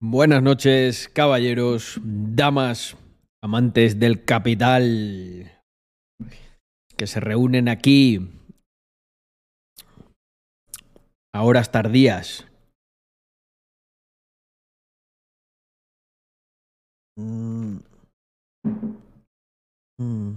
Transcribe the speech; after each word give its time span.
Buenas 0.00 0.42
noches, 0.42 1.08
caballeros, 1.08 2.00
damas, 2.04 2.96
amantes 3.42 3.98
del 3.98 4.24
capital, 4.24 5.50
que 6.96 7.06
se 7.06 7.20
reúnen 7.20 7.68
aquí 7.68 8.30
a 11.32 11.42
horas 11.42 11.70
tardías. 11.72 12.46
Mm. 17.16 17.78
Mm. 19.98 20.36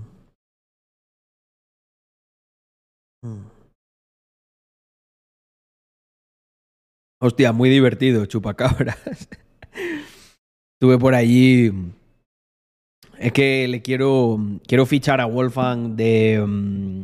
Mm. 3.23 3.60
Hostia, 7.23 7.51
muy 7.51 7.69
divertido, 7.69 8.25
chupacabras. 8.25 8.97
Estuve 10.73 10.97
por 10.97 11.13
allí. 11.13 11.71
Es 13.19 13.31
que 13.31 13.67
le 13.67 13.83
quiero. 13.83 14.39
Quiero 14.65 14.87
fichar 14.87 15.21
a 15.21 15.25
Wolfgang 15.25 15.95
de. 15.95 16.43
mm, 16.43 17.01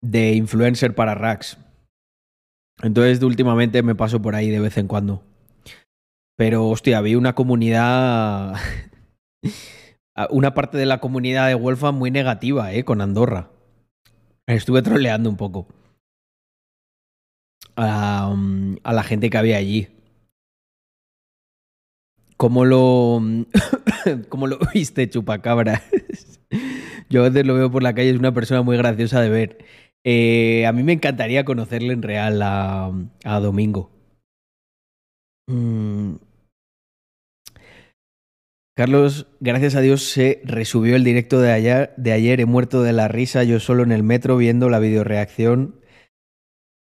de 0.00 0.32
influencer 0.34 0.94
para 0.94 1.16
Rax. 1.16 1.58
Entonces, 2.80 3.20
últimamente 3.20 3.82
me 3.82 3.96
paso 3.96 4.22
por 4.22 4.36
ahí 4.36 4.48
de 4.48 4.60
vez 4.60 4.76
en 4.78 4.86
cuando. 4.86 5.24
Pero, 6.36 6.68
hostia, 6.68 7.00
vi 7.00 7.16
una 7.16 7.34
comunidad. 7.34 8.54
una 10.30 10.54
parte 10.54 10.78
de 10.78 10.86
la 10.86 11.00
comunidad 11.00 11.48
de 11.48 11.56
Wolfgang 11.56 11.96
muy 11.96 12.12
negativa, 12.12 12.72
¿eh? 12.72 12.84
Con 12.84 13.00
Andorra. 13.00 13.50
Estuve 14.46 14.82
troleando 14.82 15.28
un 15.28 15.36
poco. 15.36 15.66
A, 17.80 18.34
mm, 18.34 18.78
la 18.84 19.02
gente 19.04 19.30
que 19.30 19.38
había 19.38 19.56
allí. 19.56 19.88
¿Cómo 22.36 22.64
lo, 22.64 23.20
cómo 24.28 24.46
lo 24.48 24.58
viste, 24.74 25.08
chupacabras? 25.08 25.82
Yo 27.08 27.20
a 27.24 27.28
veces 27.28 27.46
lo 27.46 27.54
veo 27.54 27.70
por 27.70 27.82
la 27.82 27.94
calle, 27.94 28.10
es 28.10 28.18
una 28.18 28.34
persona 28.34 28.62
muy 28.62 28.76
graciosa 28.76 29.20
de 29.20 29.28
ver. 29.28 29.58
Eh, 30.04 30.66
a 30.66 30.72
mí 30.72 30.82
me 30.82 30.92
encantaría 30.92 31.44
conocerle 31.44 31.92
en 31.92 32.02
real 32.02 32.42
a, 32.42 32.92
a 33.24 33.40
Domingo. 33.40 33.90
Mm. 35.48 36.16
Carlos, 38.76 39.26
gracias 39.40 39.74
a 39.74 39.80
Dios 39.80 40.04
se 40.04 40.40
resubió 40.44 40.96
el 40.96 41.04
directo 41.04 41.40
de 41.40 41.52
ayer, 41.52 41.94
de 41.96 42.12
ayer. 42.12 42.40
He 42.40 42.46
muerto 42.46 42.82
de 42.82 42.92
la 42.92 43.08
risa 43.08 43.44
yo 43.44 43.60
solo 43.60 43.82
en 43.82 43.92
el 43.92 44.02
metro 44.02 44.36
viendo 44.36 44.68
la 44.68 44.78
videoreacción 44.78 45.77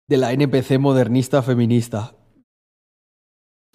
de 0.07 0.17
la 0.17 0.31
NPC 0.31 0.79
modernista 0.79 1.41
feminista. 1.41 2.13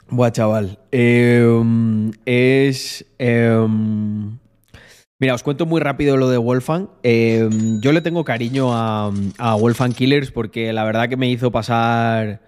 Buah, 0.08 0.30
chaval. 0.30 0.78
Eh, 0.90 2.10
es. 2.26 3.06
eh, 3.18 3.66
mira, 5.20 5.34
os 5.34 5.42
cuento 5.42 5.66
muy 5.66 5.80
rápido 5.80 6.16
lo 6.16 6.28
de 6.28 6.38
Wolfgang. 6.38 6.88
Eh, 7.02 7.48
yo 7.80 7.92
le 7.92 8.00
tengo 8.00 8.24
cariño 8.24 8.74
a, 8.74 9.10
a 9.38 9.54
Wolfgang 9.56 9.94
Killers 9.94 10.30
porque 10.30 10.72
la 10.72 10.84
verdad 10.84 11.08
que 11.08 11.16
me 11.16 11.30
hizo 11.30 11.50
pasar 11.50 12.40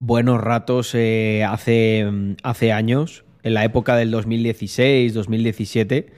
buenos 0.00 0.40
ratos 0.40 0.94
eh, 0.94 1.44
hace, 1.44 2.06
hace 2.42 2.72
años, 2.72 3.24
en 3.42 3.54
la 3.54 3.64
época 3.64 3.96
del 3.96 4.10
2016, 4.10 5.14
2017. 5.14 6.12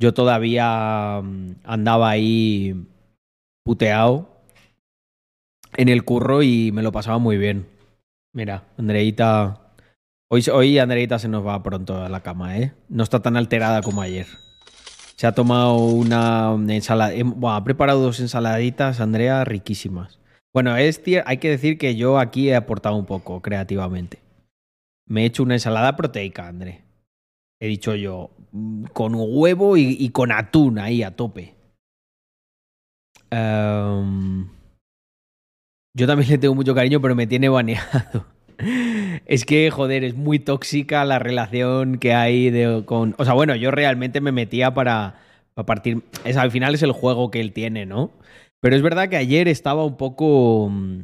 Yo 0.00 0.14
todavía 0.14 1.16
andaba 1.64 2.10
ahí 2.10 2.86
puteado 3.64 4.37
en 5.76 5.88
el 5.88 6.04
curro 6.04 6.42
y 6.42 6.72
me 6.72 6.82
lo 6.82 6.92
pasaba 6.92 7.18
muy 7.18 7.38
bien. 7.38 7.66
Mira, 8.32 8.64
Andreita. 8.76 9.60
Hoy, 10.30 10.44
hoy 10.52 10.78
Andreita 10.78 11.18
se 11.18 11.28
nos 11.28 11.46
va 11.46 11.62
pronto 11.62 12.02
a 12.02 12.08
la 12.08 12.20
cama, 12.20 12.58
¿eh? 12.58 12.72
No 12.88 13.02
está 13.02 13.20
tan 13.20 13.36
alterada 13.36 13.82
como 13.82 14.02
ayer. 14.02 14.26
Se 15.16 15.26
ha 15.26 15.32
tomado 15.32 15.76
una 15.76 16.54
ensalada. 16.68 17.12
Bueno, 17.24 17.56
ha 17.56 17.64
preparado 17.64 18.00
dos 18.00 18.20
ensaladitas, 18.20 19.00
Andrea, 19.00 19.44
riquísimas. 19.44 20.18
Bueno, 20.52 20.76
es 20.76 21.02
hay 21.24 21.38
que 21.38 21.50
decir 21.50 21.78
que 21.78 21.96
yo 21.96 22.18
aquí 22.18 22.50
he 22.50 22.56
aportado 22.56 22.96
un 22.96 23.06
poco 23.06 23.40
creativamente. 23.42 24.20
Me 25.06 25.22
he 25.22 25.26
hecho 25.26 25.42
una 25.42 25.54
ensalada 25.54 25.96
proteica, 25.96 26.48
André. 26.48 26.84
He 27.60 27.66
dicho 27.66 27.94
yo, 27.94 28.30
mm, 28.52 28.84
con 28.92 29.14
huevo 29.16 29.76
y, 29.76 30.08
con 30.10 30.32
atún 30.32 30.78
ahí 30.78 31.02
a 31.02 31.16
tope. 31.16 31.54
Em, 33.30 34.48
yo 35.98 36.06
también 36.06 36.30
le 36.30 36.38
tengo 36.38 36.54
mucho 36.54 36.74
cariño, 36.74 37.00
pero 37.00 37.14
me 37.14 37.26
tiene 37.26 37.48
baneado. 37.48 38.26
Es 39.26 39.44
que, 39.44 39.70
joder, 39.70 40.04
es 40.04 40.16
muy 40.16 40.38
tóxica 40.38 41.04
la 41.04 41.18
relación 41.18 41.98
que 41.98 42.14
hay 42.14 42.50
de, 42.50 42.82
con... 42.86 43.14
O 43.18 43.24
sea, 43.24 43.34
bueno, 43.34 43.54
yo 43.54 43.70
realmente 43.70 44.20
me 44.20 44.32
metía 44.32 44.74
para, 44.74 45.16
para 45.54 45.66
partir... 45.66 46.02
Es, 46.24 46.36
al 46.36 46.50
final 46.50 46.74
es 46.74 46.82
el 46.82 46.92
juego 46.92 47.30
que 47.30 47.40
él 47.40 47.52
tiene, 47.52 47.86
¿no? 47.86 48.10
Pero 48.60 48.74
es 48.74 48.82
verdad 48.82 49.08
que 49.08 49.16
ayer 49.16 49.48
estaba 49.48 49.84
un 49.84 49.96
poco... 49.96 50.68
mm, 50.70 51.00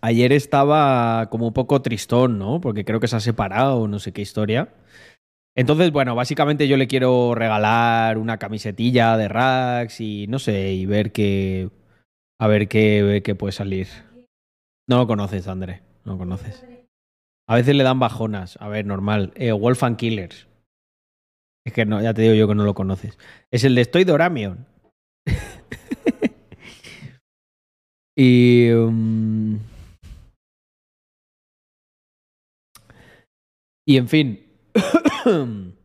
Ayer 0.00 0.32
estaba 0.32 1.28
como 1.30 1.48
un 1.48 1.52
poco 1.52 1.82
tristón, 1.82 2.38
¿no? 2.38 2.60
Porque 2.60 2.84
creo 2.84 3.00
que 3.00 3.08
se 3.08 3.16
ha 3.16 3.20
separado, 3.20 3.88
no 3.88 3.98
sé 3.98 4.12
qué 4.12 4.22
historia. 4.22 4.68
Entonces, 5.56 5.90
bueno, 5.90 6.14
básicamente 6.14 6.68
yo 6.68 6.76
le 6.76 6.86
quiero 6.86 7.34
regalar 7.34 8.18
una 8.18 8.38
camisetilla 8.38 9.16
de 9.16 9.28
Rax 9.28 10.00
y 10.00 10.26
no 10.28 10.38
sé, 10.38 10.72
y 10.74 10.86
ver 10.86 11.12
qué. 11.12 11.70
A 12.38 12.48
ver 12.48 12.68
qué, 12.68 13.22
qué 13.24 13.34
puede 13.34 13.52
salir. 13.52 13.88
No 14.88 14.98
lo 14.98 15.06
conoces, 15.06 15.48
André. 15.48 15.82
No 16.04 16.12
lo 16.12 16.18
conoces. 16.18 16.64
A 17.48 17.54
veces 17.54 17.74
le 17.74 17.84
dan 17.84 17.98
bajonas. 17.98 18.58
A 18.60 18.68
ver, 18.68 18.86
normal. 18.86 19.32
Eh, 19.36 19.52
Wolfgang 19.52 19.96
Killers. 19.96 20.46
Es 21.66 21.72
que 21.72 21.84
no, 21.84 22.00
ya 22.00 22.14
te 22.14 22.22
digo 22.22 22.34
yo 22.34 22.46
que 22.46 22.54
no 22.54 22.64
lo 22.64 22.74
conoces. 22.74 23.18
Es 23.50 23.64
el 23.64 23.74
de 23.74 23.82
Estoy 23.82 24.04
Doramion. 24.04 24.66
y. 28.16 28.70
um, 28.70 29.58
y 33.86 33.96
en 33.96 34.08
fin. 34.08 34.46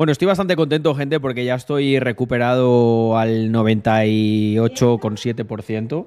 Bueno, 0.00 0.12
estoy 0.12 0.28
bastante 0.28 0.56
contento, 0.56 0.94
gente, 0.94 1.20
porque 1.20 1.44
ya 1.44 1.56
estoy 1.56 1.98
recuperado 1.98 3.18
al 3.18 3.52
98,7%. 3.52 6.06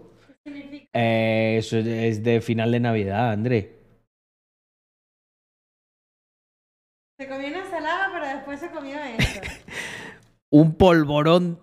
Eh, 0.94 1.58
eso 1.60 1.78
es 1.78 2.24
de 2.24 2.42
final 2.42 2.72
de 2.72 2.80
Navidad, 2.80 3.30
André. 3.30 3.78
Se 7.20 7.28
comió 7.28 7.50
una 7.50 7.60
ensalada, 7.60 8.10
pero 8.12 8.26
después 8.26 8.60
se 8.60 8.72
comió 8.72 8.98
esto. 8.98 9.42
Un 10.50 10.74
polvorón 10.74 11.60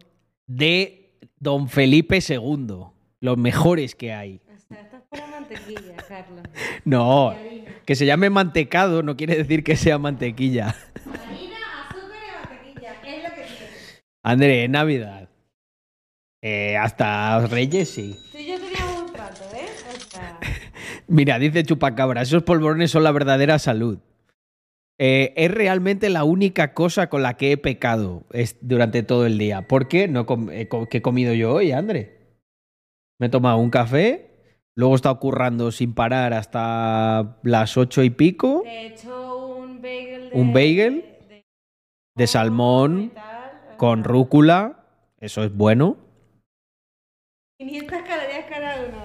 de 0.47 1.11
Don 1.41 1.69
Felipe 1.69 2.21
II. 2.21 2.93
Los 3.19 3.39
mejores 3.39 3.97
que 3.97 4.13
hay. 4.13 4.41
O 4.55 4.59
sea, 4.69 4.83
esto 4.83 4.99
es 4.99 5.03
pura 5.11 5.27
mantequilla, 5.27 5.97
Carlos. 6.07 6.45
No, 6.85 7.35
que 7.85 7.97
se 7.97 8.07
llame 8.07 8.31
mantecado 8.31 9.03
no 9.03 9.17
quiere 9.17 9.35
decir 9.35 9.65
que 9.65 9.75
sea 9.77 9.99
mantequilla. 9.99 10.77
Harina, 11.27 11.57
azúcar 11.89 12.21
y 12.23 12.49
mantequilla. 12.49 12.93
Es 13.05 13.23
lo 13.23 13.29
que 13.35 13.43
tiene. 13.43 13.67
André, 14.23 14.65
es 14.65 14.71
Navidad. 14.71 15.29
Eh, 16.43 16.77
hasta 16.77 17.47
Reyes 17.47 17.91
sí. 17.91 18.17
Y 18.39 18.47
yo 18.47 18.59
teníamos 18.59 19.03
un 19.03 19.13
trato, 19.13 19.43
¿eh? 19.55 19.67
Sea, 20.11 20.39
Mira, 21.09 21.39
dice 21.39 21.65
Chupacabra, 21.65 22.23
esos 22.23 22.43
polvorones 22.43 22.91
son 22.91 23.05
la 23.05 23.13
verdadera 23.13 23.59
salud. 23.59 23.99
Eh, 24.99 25.33
es 25.37 25.51
realmente 25.51 26.11
la 26.11 26.25
única 26.25 26.75
cosa 26.75 27.09
con 27.09 27.23
la 27.23 27.37
que 27.37 27.53
he 27.53 27.57
pecado 27.57 28.25
es- 28.33 28.57
durante 28.61 29.03
todo 29.03 29.25
el 29.27 29.39
día. 29.39 29.63
¿Por 29.67 29.89
qué? 29.89 30.09
No 30.09 30.27
com- 30.27 30.51
eh, 30.51 30.69
co- 30.69 30.87
¿Qué 30.89 30.99
he 30.99 31.03
comido 31.03 31.33
yo 31.33 31.55
hoy, 31.55 31.73
André? 31.73 32.19
Me 33.19 33.27
he 33.27 33.31
tomado 33.31 33.59
un 33.59 33.71
café, 33.71 34.31
luego 34.75 34.95
he 34.95 34.97
estado 34.97 35.19
currando 35.19 35.73
sin 35.73 35.95
parar 35.95 36.33
hasta 36.35 37.39
las 37.43 37.77
ocho 37.77 38.03
y 38.03 38.11
pico 38.11 38.65
he 38.67 38.87
hecho 38.89 39.47
un 39.57 39.81
bagel 39.83 40.31
de... 40.31 40.39
¿Un 40.39 40.53
bagel? 40.53 41.05
De, 41.29 41.45
de 42.17 42.27
salmón 42.27 43.13
con 43.81 44.05
rúcula. 44.05 44.85
Eso 45.21 45.43
es 45.43 45.57
bueno. 45.57 45.97
500 47.59 48.03
calorías 48.03 48.45
cada 48.47 48.77
uno. 48.87 48.99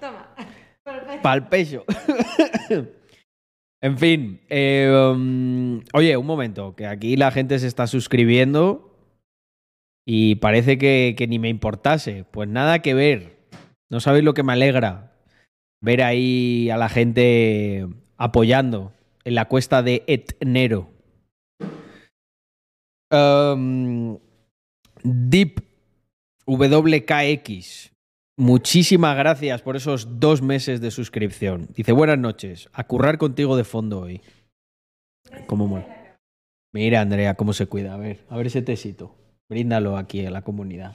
Toma. 0.00 1.22
Pa'l 1.22 1.48
pecho. 1.48 1.84
en 3.82 3.98
fin. 3.98 4.40
eh, 4.48 4.90
um, 4.90 5.82
oye, 5.92 6.16
un 6.16 6.24
momento, 6.24 6.74
que 6.74 6.86
aquí 6.86 7.16
la 7.18 7.30
gente 7.30 7.58
se 7.58 7.66
está 7.66 7.86
suscribiendo 7.86 8.96
y 10.06 10.36
parece 10.36 10.78
que, 10.78 11.14
que 11.14 11.26
ni 11.26 11.38
me 11.38 11.50
importase. 11.50 12.24
Pues 12.24 12.48
nada 12.48 12.78
que 12.78 12.94
ver. 12.94 13.36
No 13.90 14.00
sabéis 14.00 14.24
lo 14.24 14.32
que 14.32 14.44
me 14.44 14.54
alegra. 14.54 15.12
Ver 15.82 16.02
ahí 16.02 16.70
a 16.70 16.78
la 16.78 16.88
gente 16.88 17.86
apoyando 18.16 18.94
en 19.24 19.34
la 19.34 19.44
cuesta 19.44 19.82
de 19.82 20.04
Etnero. 20.06 20.95
Um, 23.10 24.18
Deep 25.02 25.62
WKX. 26.46 27.92
Muchísimas 28.38 29.16
gracias 29.16 29.62
por 29.62 29.76
esos 29.76 30.20
dos 30.20 30.42
meses 30.42 30.80
de 30.80 30.90
suscripción. 30.90 31.68
Dice, 31.74 31.92
buenas 31.92 32.18
noches, 32.18 32.68
a 32.72 32.84
currar 32.84 33.18
contigo 33.18 33.56
de 33.56 33.64
fondo 33.64 34.00
hoy. 34.00 34.20
¿Cómo 35.46 35.66
mola? 35.66 36.18
Mira, 36.72 37.00
Andrea, 37.00 37.34
cómo 37.34 37.52
se 37.52 37.66
cuida. 37.66 37.94
A 37.94 37.96
ver, 37.96 38.24
a 38.28 38.36
ver 38.36 38.48
ese 38.48 38.62
tesito. 38.62 39.16
Bríndalo 39.48 39.96
aquí 39.96 40.20
en 40.20 40.32
la 40.32 40.42
comunidad. 40.42 40.94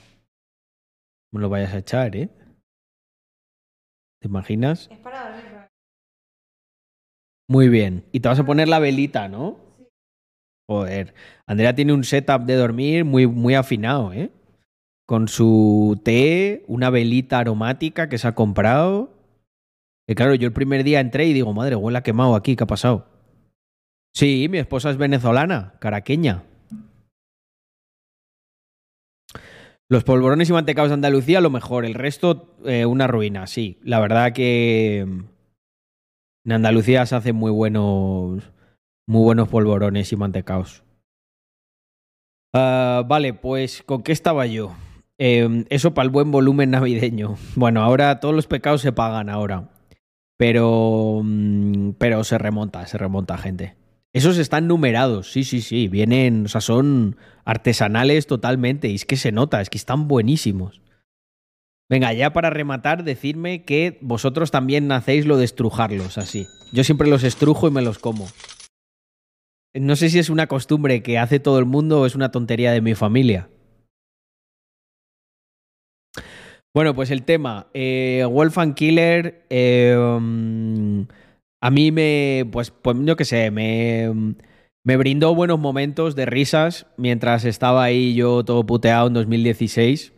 No 1.34 1.40
lo 1.40 1.50
vayas 1.50 1.74
a 1.74 1.80
echar, 1.80 2.16
¿eh? 2.16 2.30
¿Te 4.22 4.28
imaginas? 4.28 4.90
Es 4.92 5.00
para. 5.00 5.70
Muy 7.50 7.70
bien. 7.70 8.06
Y 8.12 8.20
te 8.20 8.30
vas 8.30 8.40
a 8.40 8.46
poner 8.46 8.68
la 8.68 8.80
velita, 8.80 9.28
¿no? 9.28 9.58
Joder. 10.72 11.14
Andrea 11.48 11.76
tiene 11.76 11.92
un 11.92 12.06
setup 12.06 12.44
de 12.44 12.56
dormir 12.56 13.04
muy, 13.04 13.28
muy 13.28 13.56
afinado, 13.56 14.14
¿eh? 14.14 14.32
Con 15.06 15.28
su 15.28 16.00
té, 16.06 16.64
una 16.66 16.90
velita 16.90 17.40
aromática 17.40 18.08
que 18.08 18.18
se 18.18 18.30
ha 18.30 18.36
comprado. 18.36 19.12
Que 20.08 20.16
claro, 20.16 20.34
yo 20.34 20.48
el 20.48 20.54
primer 20.54 20.86
día 20.86 21.02
entré 21.02 21.26
y 21.26 21.34
digo, 21.34 21.52
madre, 21.54 21.76
huele 21.76 21.98
a 21.98 22.04
quemado 22.04 22.36
aquí, 22.36 22.56
¿qué 22.56 22.64
ha 22.64 22.68
pasado? 22.68 23.06
Sí, 24.14 24.48
mi 24.50 24.60
esposa 24.60 24.92
es 24.92 24.96
venezolana, 24.96 25.74
caraqueña. 25.80 26.44
Los 29.90 30.06
polvorones 30.06 30.50
y 30.50 30.54
mantecados 30.54 30.90
de 30.90 30.94
Andalucía, 30.94 31.42
lo 31.42 31.50
mejor. 31.50 31.84
El 31.84 31.96
resto, 31.96 32.56
eh, 32.64 32.86
una 32.86 33.08
ruina, 33.08 33.46
sí. 33.46 33.78
La 33.84 34.00
verdad 34.00 34.32
que 34.32 35.06
mm, 35.06 35.20
en 36.46 36.52
Andalucía 36.54 37.06
se 37.06 37.16
hacen 37.18 37.36
muy 37.36 37.52
buenos, 37.52 38.54
muy 39.08 39.24
buenos 39.24 39.50
polvorones 39.50 40.12
y 40.12 40.16
mantecaos. 40.16 40.84
Ah, 42.54 43.04
vale, 43.08 43.34
pues 43.34 43.84
¿con 43.86 44.04
qué 44.04 44.12
estaba 44.12 44.46
yo? 44.46 44.74
Eh, 45.18 45.66
eso 45.70 45.94
para 45.94 46.06
el 46.06 46.10
buen 46.10 46.32
volumen 46.32 46.72
navideño. 46.72 47.36
Bueno, 47.56 47.84
ahora 47.84 48.20
todos 48.20 48.34
los 48.34 48.48
pecados 48.48 48.82
se 48.82 48.92
pagan 48.92 49.30
ahora. 49.30 49.70
Pero, 50.38 51.22
mm, 51.24 51.92
pero 52.00 52.24
se 52.24 52.38
remonta, 52.38 52.86
se 52.88 52.98
remonta, 52.98 53.38
gente. 53.38 53.76
Esos 54.14 54.38
están 54.40 54.68
numerados, 54.68 55.32
sí, 55.32 55.44
sí, 55.44 55.62
sí. 55.62 55.88
Vienen, 55.88 56.46
o 56.46 56.48
sea, 56.48 56.62
son 56.62 57.18
artesanales 57.46 58.26
totalmente. 58.26 58.90
Y 58.90 58.96
es 58.96 59.06
que 59.06 59.16
se 59.16 59.32
nota, 59.32 59.62
es 59.62 59.70
que 59.70 59.78
están 59.78 60.08
buenísimos. 60.08 60.82
Venga, 61.88 62.14
ya 62.14 62.34
para 62.34 62.50
rematar, 62.50 63.04
decidme 63.04 63.64
que 63.64 64.00
vosotros 64.02 64.50
también 64.50 64.92
hacéis 64.92 65.26
lo 65.26 65.38
de 65.38 65.46
estrujarlos 65.46 66.18
así. 66.18 66.48
Yo 66.72 66.84
siempre 66.84 67.10
los 67.10 67.24
estrujo 67.24 67.68
y 67.68 67.72
me 67.72 67.82
los 67.82 68.00
como. 68.00 68.28
No 69.74 69.96
sé 69.96 70.10
si 70.10 70.20
es 70.20 70.30
una 70.30 70.48
costumbre 70.48 71.02
que 71.02 71.18
hace 71.18 71.40
todo 71.40 71.60
el 71.60 71.66
mundo 71.66 72.02
o 72.02 72.06
es 72.06 72.16
una 72.16 72.32
tontería 72.32 72.72
de 72.72 72.82
mi 72.82 72.94
familia. 72.94 73.50
Bueno, 76.74 76.96
pues 76.96 77.12
el 77.12 77.24
tema. 77.24 77.68
Eh, 77.74 78.26
Wolf 78.30 78.58
and 78.58 78.76
Killer. 78.76 79.46
um, 79.98 81.06
a 81.62 81.70
mí 81.70 81.92
me. 81.92 82.48
Pues, 82.52 82.72
pues 82.72 82.98
yo 83.02 83.16
qué 83.16 83.26
sé, 83.26 83.52
me. 83.52 84.36
Me 84.84 84.98
brindó 84.98 85.36
buenos 85.36 85.60
momentos 85.60 86.16
de 86.16 86.26
risas 86.26 86.88
mientras 86.98 87.46
estaba 87.46 87.84
ahí 87.84 88.16
yo 88.16 88.44
todo 88.44 88.66
puteado 88.66 89.08
en 89.08 89.14
2016. 89.14 90.14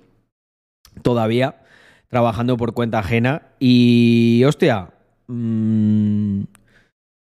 Todavía. 1.02 1.64
Trabajando 2.08 2.58
por 2.58 2.74
cuenta 2.74 3.00
ajena. 3.00 3.54
Y. 3.60 4.44
Hostia. 4.46 4.92
mm, 5.28 6.44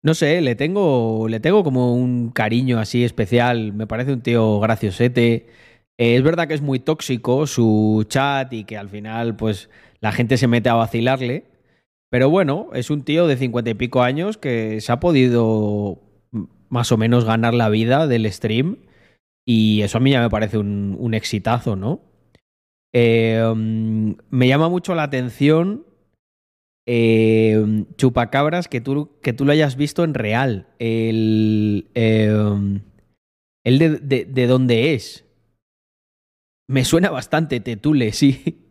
no 0.04 0.14
sé, 0.14 0.42
le 0.42 0.56
tengo, 0.56 1.28
le 1.30 1.40
tengo 1.40 1.64
como 1.64 1.94
un 1.96 2.30
cariño 2.32 2.80
así 2.80 3.04
especial. 3.04 3.74
Me 3.74 3.88
parece 3.88 4.14
un 4.14 4.22
tío 4.22 4.60
graciosete. 4.60 5.48
Eh, 5.98 6.16
es 6.16 6.24
verdad 6.24 6.48
que 6.48 6.54
es 6.54 6.62
muy 6.62 6.80
tóxico 6.80 7.48
su 7.48 8.06
chat 8.08 8.54
y 8.54 8.64
que 8.66 8.78
al 8.78 8.90
final, 8.90 9.36
pues, 9.36 9.70
la 10.00 10.12
gente 10.12 10.38
se 10.38 10.48
mete 10.48 10.70
a 10.70 10.76
vacilarle. 10.76 11.46
Pero 12.10 12.30
bueno, 12.30 12.70
es 12.74 12.90
un 12.90 13.04
tío 13.04 13.28
de 13.28 13.38
cincuenta 13.38 13.72
y 13.72 13.74
pico 13.74 14.02
años 14.02 14.38
que 14.38 14.80
se 14.82 14.92
ha 14.92 15.00
podido 15.00 16.00
más 16.70 16.92
o 16.92 16.98
menos 16.98 17.26
ganar 17.26 17.54
la 17.54 17.70
vida 17.70 18.08
del 18.08 18.32
stream. 18.32 18.78
Y 19.46 19.82
eso 19.82 19.98
a 19.98 20.02
mí 20.02 20.12
ya 20.12 20.22
me 20.22 20.30
parece 20.30 20.58
un, 20.58 20.96
un 21.00 21.14
exitazo, 21.14 21.76
¿no? 21.76 22.02
Eh, 22.94 23.44
mm, 23.56 24.12
me 24.30 24.48
llama 24.48 24.70
mucho 24.70 24.96
la 24.96 25.04
atención 25.04 25.87
eh, 26.88 27.86
Chupacabras 27.98 28.70
que 28.70 28.82
tú, 28.82 29.12
que 29.22 29.34
tú 29.34 29.46
lo 29.46 29.52
hayas 29.52 29.76
visto 29.76 30.04
en 30.04 30.14
real. 30.14 30.68
El, 30.80 31.90
eh, 31.94 32.34
el 33.66 33.80
de, 33.80 33.90
de, 34.00 34.26
de 34.26 34.48
dónde 34.48 34.94
es. 34.94 35.26
Me 36.70 36.86
suena 36.86 37.10
bastante 37.10 37.60
Tetule, 37.60 38.12
sí. 38.14 38.64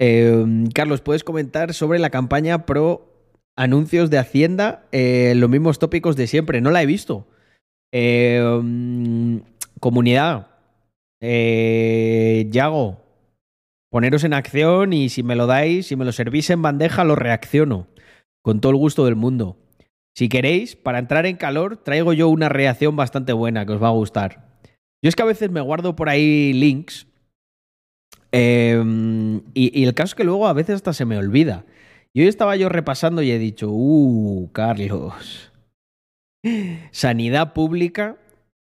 Eh, 0.00 0.44
Carlos, 0.74 1.00
¿puedes 1.00 1.22
comentar 1.22 1.72
sobre 1.74 2.00
la 2.00 2.10
campaña 2.10 2.66
pro 2.66 3.08
anuncios 3.56 4.10
de 4.10 4.18
Hacienda? 4.18 4.86
Eh, 4.90 5.34
los 5.36 5.48
mismos 5.48 5.78
tópicos 5.78 6.16
de 6.16 6.26
siempre. 6.26 6.60
No 6.60 6.72
la 6.72 6.82
he 6.82 6.86
visto. 6.86 7.28
Comunidad. 9.80 10.53
Eh, 11.26 12.48
Yago. 12.50 13.00
Poneros 13.90 14.24
en 14.24 14.34
acción 14.34 14.92
y 14.92 15.08
si 15.08 15.22
me 15.22 15.36
lo 15.36 15.46
dais, 15.46 15.86
si 15.86 15.96
me 15.96 16.04
lo 16.04 16.12
servís 16.12 16.50
en 16.50 16.60
bandeja, 16.60 17.04
lo 17.04 17.16
reacciono. 17.16 17.86
Con 18.42 18.60
todo 18.60 18.72
el 18.72 18.78
gusto 18.78 19.04
del 19.06 19.16
mundo. 19.16 19.56
Si 20.14 20.28
queréis, 20.28 20.76
para 20.76 20.98
entrar 20.98 21.24
en 21.26 21.36
calor, 21.36 21.78
traigo 21.78 22.12
yo 22.12 22.28
una 22.28 22.48
reacción 22.48 22.94
bastante 22.94 23.32
buena 23.32 23.64
que 23.64 23.72
os 23.72 23.82
va 23.82 23.88
a 23.88 23.92
gustar. 23.92 24.58
Yo 25.02 25.08
es 25.08 25.16
que 25.16 25.22
a 25.22 25.26
veces 25.26 25.50
me 25.50 25.60
guardo 25.60 25.96
por 25.96 26.08
ahí 26.08 26.52
links. 26.52 27.06
eh, 28.32 28.82
y, 29.54 29.80
y 29.80 29.84
el 29.84 29.94
caso 29.94 30.10
es 30.10 30.14
que 30.14 30.24
luego 30.24 30.46
a 30.46 30.52
veces 30.52 30.76
hasta 30.76 30.92
se 30.92 31.04
me 31.04 31.16
olvida. 31.16 31.64
Y 32.12 32.20
hoy 32.20 32.28
estaba 32.28 32.54
yo 32.56 32.68
repasando 32.68 33.22
y 33.22 33.30
he 33.30 33.38
dicho, 33.38 33.70
uh, 33.70 34.50
Carlos. 34.52 35.52
Sanidad 36.90 37.54
pública 37.54 38.16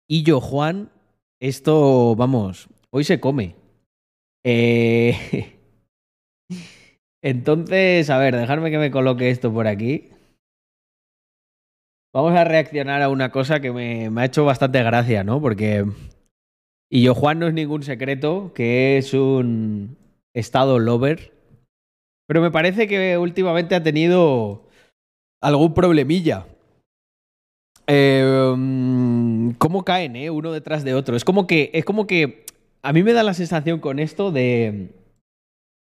y 0.08 0.24
yo, 0.24 0.40
Juan, 0.40 0.90
esto, 1.42 2.16
vamos, 2.16 2.70
hoy 2.92 3.04
se 3.04 3.20
come. 3.20 3.56
Eh, 4.46 5.58
Entonces, 7.24 8.10
a 8.10 8.18
ver, 8.18 8.36
dejarme 8.36 8.72
que 8.72 8.78
me 8.78 8.92
coloque 8.92 9.30
esto 9.30 9.52
por 9.52 9.68
aquí. 9.68 10.10
Vamos 12.14 12.34
a 12.34 12.44
reaccionar 12.44 13.02
a 13.02 13.10
una 13.10 13.32
cosa 13.32 13.60
que 13.60 13.72
me, 13.72 14.10
me 14.10 14.22
ha 14.22 14.26
hecho 14.26 14.46
bastante 14.46 14.84
gracia, 14.84 15.24
¿no? 15.24 15.42
Porque. 15.42 15.86
Y 16.92 17.04
yo, 17.04 17.16
Juan, 17.16 17.40
no 17.40 17.48
es 17.48 17.54
ningún 17.54 17.84
secreto, 17.84 18.52
que 18.54 18.98
es 18.98 19.14
un 19.14 19.98
estado 20.36 20.78
lover. 20.78 21.32
Pero 22.28 22.42
me 22.42 22.52
parece 22.52 22.88
que 22.88 23.18
últimamente 23.18 23.76
ha 23.76 23.84
tenido 23.84 24.68
algún 25.42 25.74
problemilla. 25.74 26.46
Mm, 27.92 29.52
¿Cómo 29.58 29.84
caen, 29.84 30.16
eh? 30.16 30.30
Uno 30.30 30.52
detrás 30.52 30.84
de 30.84 30.94
otro. 30.94 31.16
Es 31.16 31.26
como 31.26 31.48
que. 31.48 31.72
Es 31.74 31.86
como 31.86 32.08
que. 32.08 32.46
A 32.84 32.94
mí 32.94 33.04
me 33.04 33.14
da 33.14 33.24
la 33.24 33.34
sensación 33.34 33.80
con 33.80 34.00
esto 34.00 34.32
de. 34.32 34.90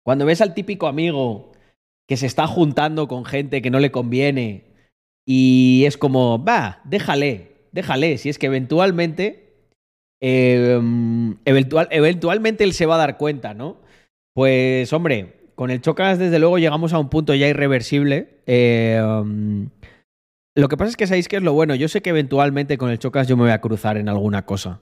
Cuando 0.04 0.26
ves 0.26 0.40
al 0.40 0.54
típico 0.54 0.86
amigo 0.86 1.52
que 2.08 2.16
se 2.16 2.26
está 2.26 2.46
juntando 2.46 3.06
con 3.06 3.24
gente 3.24 3.62
que 3.62 3.70
no 3.70 3.78
le 3.78 3.92
conviene 3.92 4.64
y 5.24 5.84
es 5.86 5.96
como, 5.96 6.42
va, 6.44 6.80
déjale, 6.84 7.52
déjale, 7.70 8.18
si 8.18 8.28
es 8.28 8.36
que 8.36 8.46
eventualmente, 8.46 9.54
eh, 10.20 10.80
eventual, 11.44 11.86
eventualmente 11.92 12.64
él 12.64 12.72
se 12.72 12.86
va 12.86 12.96
a 12.96 12.98
dar 12.98 13.16
cuenta, 13.16 13.54
¿no? 13.54 13.76
Pues 14.34 14.92
hombre, 14.92 15.34
con 15.54 15.70
el 15.70 15.82
Chocas 15.82 16.18
desde 16.18 16.40
luego 16.40 16.58
llegamos 16.58 16.92
a 16.92 16.98
un 16.98 17.10
punto 17.10 17.32
ya 17.32 17.46
irreversible. 17.46 18.40
Eh, 18.46 19.00
lo 20.56 20.68
que 20.68 20.76
pasa 20.76 20.90
es 20.90 20.96
que 20.96 21.06
sabéis 21.06 21.28
que 21.28 21.36
es 21.36 21.42
lo 21.42 21.52
bueno, 21.52 21.74
yo 21.74 21.88
sé 21.88 22.02
que 22.02 22.10
eventualmente 22.10 22.78
con 22.78 22.90
el 22.90 22.98
Chocas 22.98 23.28
yo 23.28 23.36
me 23.36 23.44
voy 23.44 23.52
a 23.52 23.60
cruzar 23.60 23.96
en 23.96 24.08
alguna 24.08 24.44
cosa. 24.46 24.80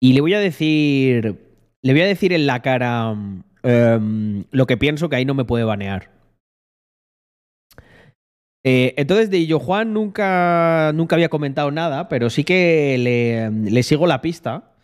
Y 0.00 0.12
le 0.12 0.20
voy 0.20 0.34
a 0.34 0.40
decir, 0.40 1.36
le 1.82 1.92
voy 1.92 2.02
a 2.02 2.06
decir 2.06 2.32
en 2.32 2.46
la 2.46 2.62
cara 2.62 3.10
um, 3.10 4.44
lo 4.50 4.66
que 4.66 4.76
pienso 4.76 5.08
que 5.08 5.16
ahí 5.16 5.24
no 5.24 5.34
me 5.34 5.44
puede 5.44 5.64
banear. 5.64 6.10
Eh, 8.64 8.94
entonces, 8.96 9.30
de 9.30 9.38
Illo 9.38 9.60
Juan 9.60 9.92
nunca, 9.92 10.90
nunca 10.92 11.14
había 11.14 11.28
comentado 11.28 11.70
nada, 11.70 12.08
pero 12.08 12.30
sí 12.30 12.42
que 12.42 12.98
le, 12.98 13.82
sigo 13.84 14.08
la 14.08 14.20
pista. 14.20 14.74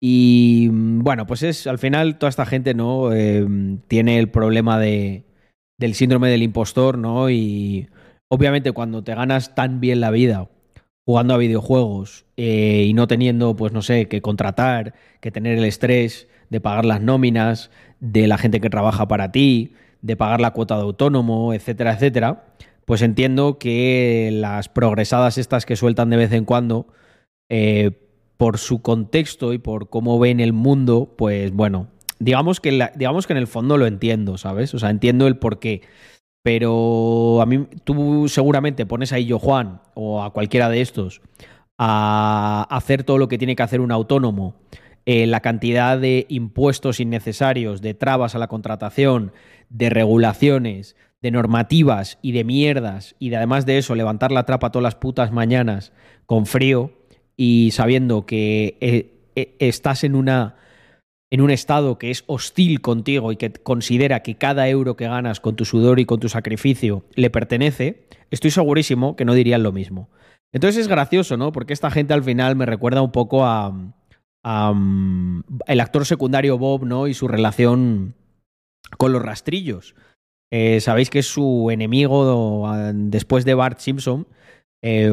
Y 0.00 0.68
bueno, 0.70 1.26
pues 1.26 1.42
es 1.42 1.66
al 1.66 1.78
final 1.78 2.18
toda 2.18 2.30
esta 2.30 2.46
gente, 2.46 2.74
¿no? 2.74 3.12
Eh, 3.12 3.46
tiene 3.88 4.18
el 4.18 4.30
problema 4.30 4.78
de, 4.78 5.24
del 5.78 5.94
síndrome 5.94 6.30
del 6.30 6.42
impostor, 6.42 6.98
¿no? 6.98 7.30
Y 7.30 7.88
obviamente 8.32 8.72
cuando 8.72 9.04
te 9.04 9.14
ganas 9.14 9.54
tan 9.54 9.78
bien 9.78 10.00
la 10.00 10.10
vida 10.10 10.48
jugando 11.04 11.34
a 11.34 11.36
videojuegos 11.36 12.24
eh, 12.38 12.86
y 12.88 12.94
no 12.94 13.06
teniendo, 13.06 13.54
pues 13.54 13.72
no 13.72 13.82
sé, 13.82 14.08
que 14.08 14.22
contratar, 14.22 14.94
que 15.20 15.30
tener 15.30 15.58
el 15.58 15.64
estrés 15.64 16.28
de 16.48 16.58
pagar 16.58 16.86
las 16.86 17.02
nóminas, 17.02 17.70
de 18.00 18.26
la 18.26 18.38
gente 18.38 18.60
que 18.60 18.70
trabaja 18.70 19.06
para 19.06 19.32
ti, 19.32 19.74
de 20.00 20.16
pagar 20.16 20.40
la 20.40 20.52
cuota 20.52 20.76
de 20.76 20.82
autónomo, 20.82 21.52
etcétera, 21.52 21.92
etcétera, 21.92 22.44
pues 22.86 23.02
entiendo 23.02 23.58
que 23.58 24.30
las 24.32 24.70
progresadas 24.70 25.36
estas 25.36 25.66
que 25.66 25.76
sueltan 25.76 26.08
de 26.08 26.16
vez 26.16 26.32
en 26.32 26.46
cuando, 26.46 26.86
eh, 27.50 27.90
por 28.38 28.56
su 28.56 28.80
contexto 28.80 29.52
y 29.52 29.58
por 29.58 29.90
cómo 29.90 30.18
ven 30.18 30.40
el 30.40 30.54
mundo, 30.54 31.14
pues 31.18 31.52
bueno, 31.52 31.88
digamos 32.18 32.60
que, 32.60 32.72
la- 32.72 32.92
digamos 32.96 33.26
que 33.26 33.34
en 33.34 33.38
el 33.38 33.46
fondo 33.46 33.76
lo 33.76 33.86
entiendo, 33.86 34.38
¿sabes? 34.38 34.72
O 34.74 34.78
sea, 34.78 34.88
entiendo 34.90 35.26
el 35.26 35.36
por 35.36 35.58
qué. 35.58 35.82
Pero 36.42 37.40
a 37.40 37.46
mí, 37.46 37.66
tú 37.84 38.28
seguramente 38.28 38.86
pones 38.86 39.12
a 39.12 39.18
Illo 39.18 39.38
Juan 39.38 39.80
o 39.94 40.22
a 40.22 40.32
cualquiera 40.32 40.68
de 40.68 40.80
estos 40.80 41.20
a 41.78 42.66
hacer 42.70 43.04
todo 43.04 43.18
lo 43.18 43.28
que 43.28 43.38
tiene 43.38 43.56
que 43.56 43.62
hacer 43.62 43.80
un 43.80 43.92
autónomo, 43.92 44.56
eh, 45.04 45.26
la 45.26 45.40
cantidad 45.40 45.98
de 45.98 46.26
impuestos 46.28 47.00
innecesarios, 47.00 47.80
de 47.80 47.94
trabas 47.94 48.34
a 48.34 48.38
la 48.38 48.48
contratación, 48.48 49.32
de 49.68 49.90
regulaciones, 49.90 50.96
de 51.22 51.30
normativas 51.30 52.18
y 52.22 52.32
de 52.32 52.44
mierdas, 52.44 53.16
y 53.18 53.30
de 53.30 53.36
además 53.36 53.66
de 53.66 53.78
eso 53.78 53.94
levantar 53.94 54.32
la 54.32 54.44
trapa 54.44 54.70
todas 54.70 54.84
las 54.84 54.94
putas 54.96 55.32
mañanas 55.32 55.92
con 56.26 56.46
frío 56.46 56.92
y 57.36 57.70
sabiendo 57.72 58.26
que 58.26 58.76
eh, 58.80 59.30
eh, 59.34 59.56
estás 59.58 60.04
en 60.04 60.14
una 60.14 60.56
en 61.32 61.40
un 61.40 61.50
estado 61.50 61.96
que 61.96 62.10
es 62.10 62.24
hostil 62.26 62.82
contigo 62.82 63.32
y 63.32 63.36
que 63.36 63.50
considera 63.50 64.20
que 64.20 64.34
cada 64.34 64.68
euro 64.68 64.96
que 64.96 65.06
ganas 65.06 65.40
con 65.40 65.56
tu 65.56 65.64
sudor 65.64 65.98
y 65.98 66.04
con 66.04 66.20
tu 66.20 66.28
sacrificio 66.28 67.04
le 67.14 67.30
pertenece, 67.30 68.06
estoy 68.30 68.50
segurísimo 68.50 69.16
que 69.16 69.24
no 69.24 69.32
dirían 69.32 69.62
lo 69.62 69.72
mismo. 69.72 70.10
Entonces 70.52 70.82
es 70.82 70.88
gracioso, 70.88 71.38
¿no? 71.38 71.50
Porque 71.50 71.72
esta 71.72 71.90
gente 71.90 72.12
al 72.12 72.22
final 72.22 72.54
me 72.54 72.66
recuerda 72.66 73.00
un 73.00 73.12
poco 73.12 73.46
a, 73.46 73.74
a, 74.44 74.70
um, 74.72 75.42
el 75.66 75.80
actor 75.80 76.04
secundario 76.04 76.58
Bob, 76.58 76.84
¿no? 76.84 77.08
Y 77.08 77.14
su 77.14 77.28
relación 77.28 78.14
con 78.98 79.14
los 79.14 79.22
rastrillos. 79.22 79.94
Eh, 80.52 80.82
Sabéis 80.82 81.08
que 81.08 81.20
es 81.20 81.26
su 81.28 81.70
enemigo 81.70 82.64
uh, 82.64 82.92
después 82.92 83.46
de 83.46 83.54
Bart 83.54 83.78
Simpson. 83.78 84.26
Eh, 84.82 85.10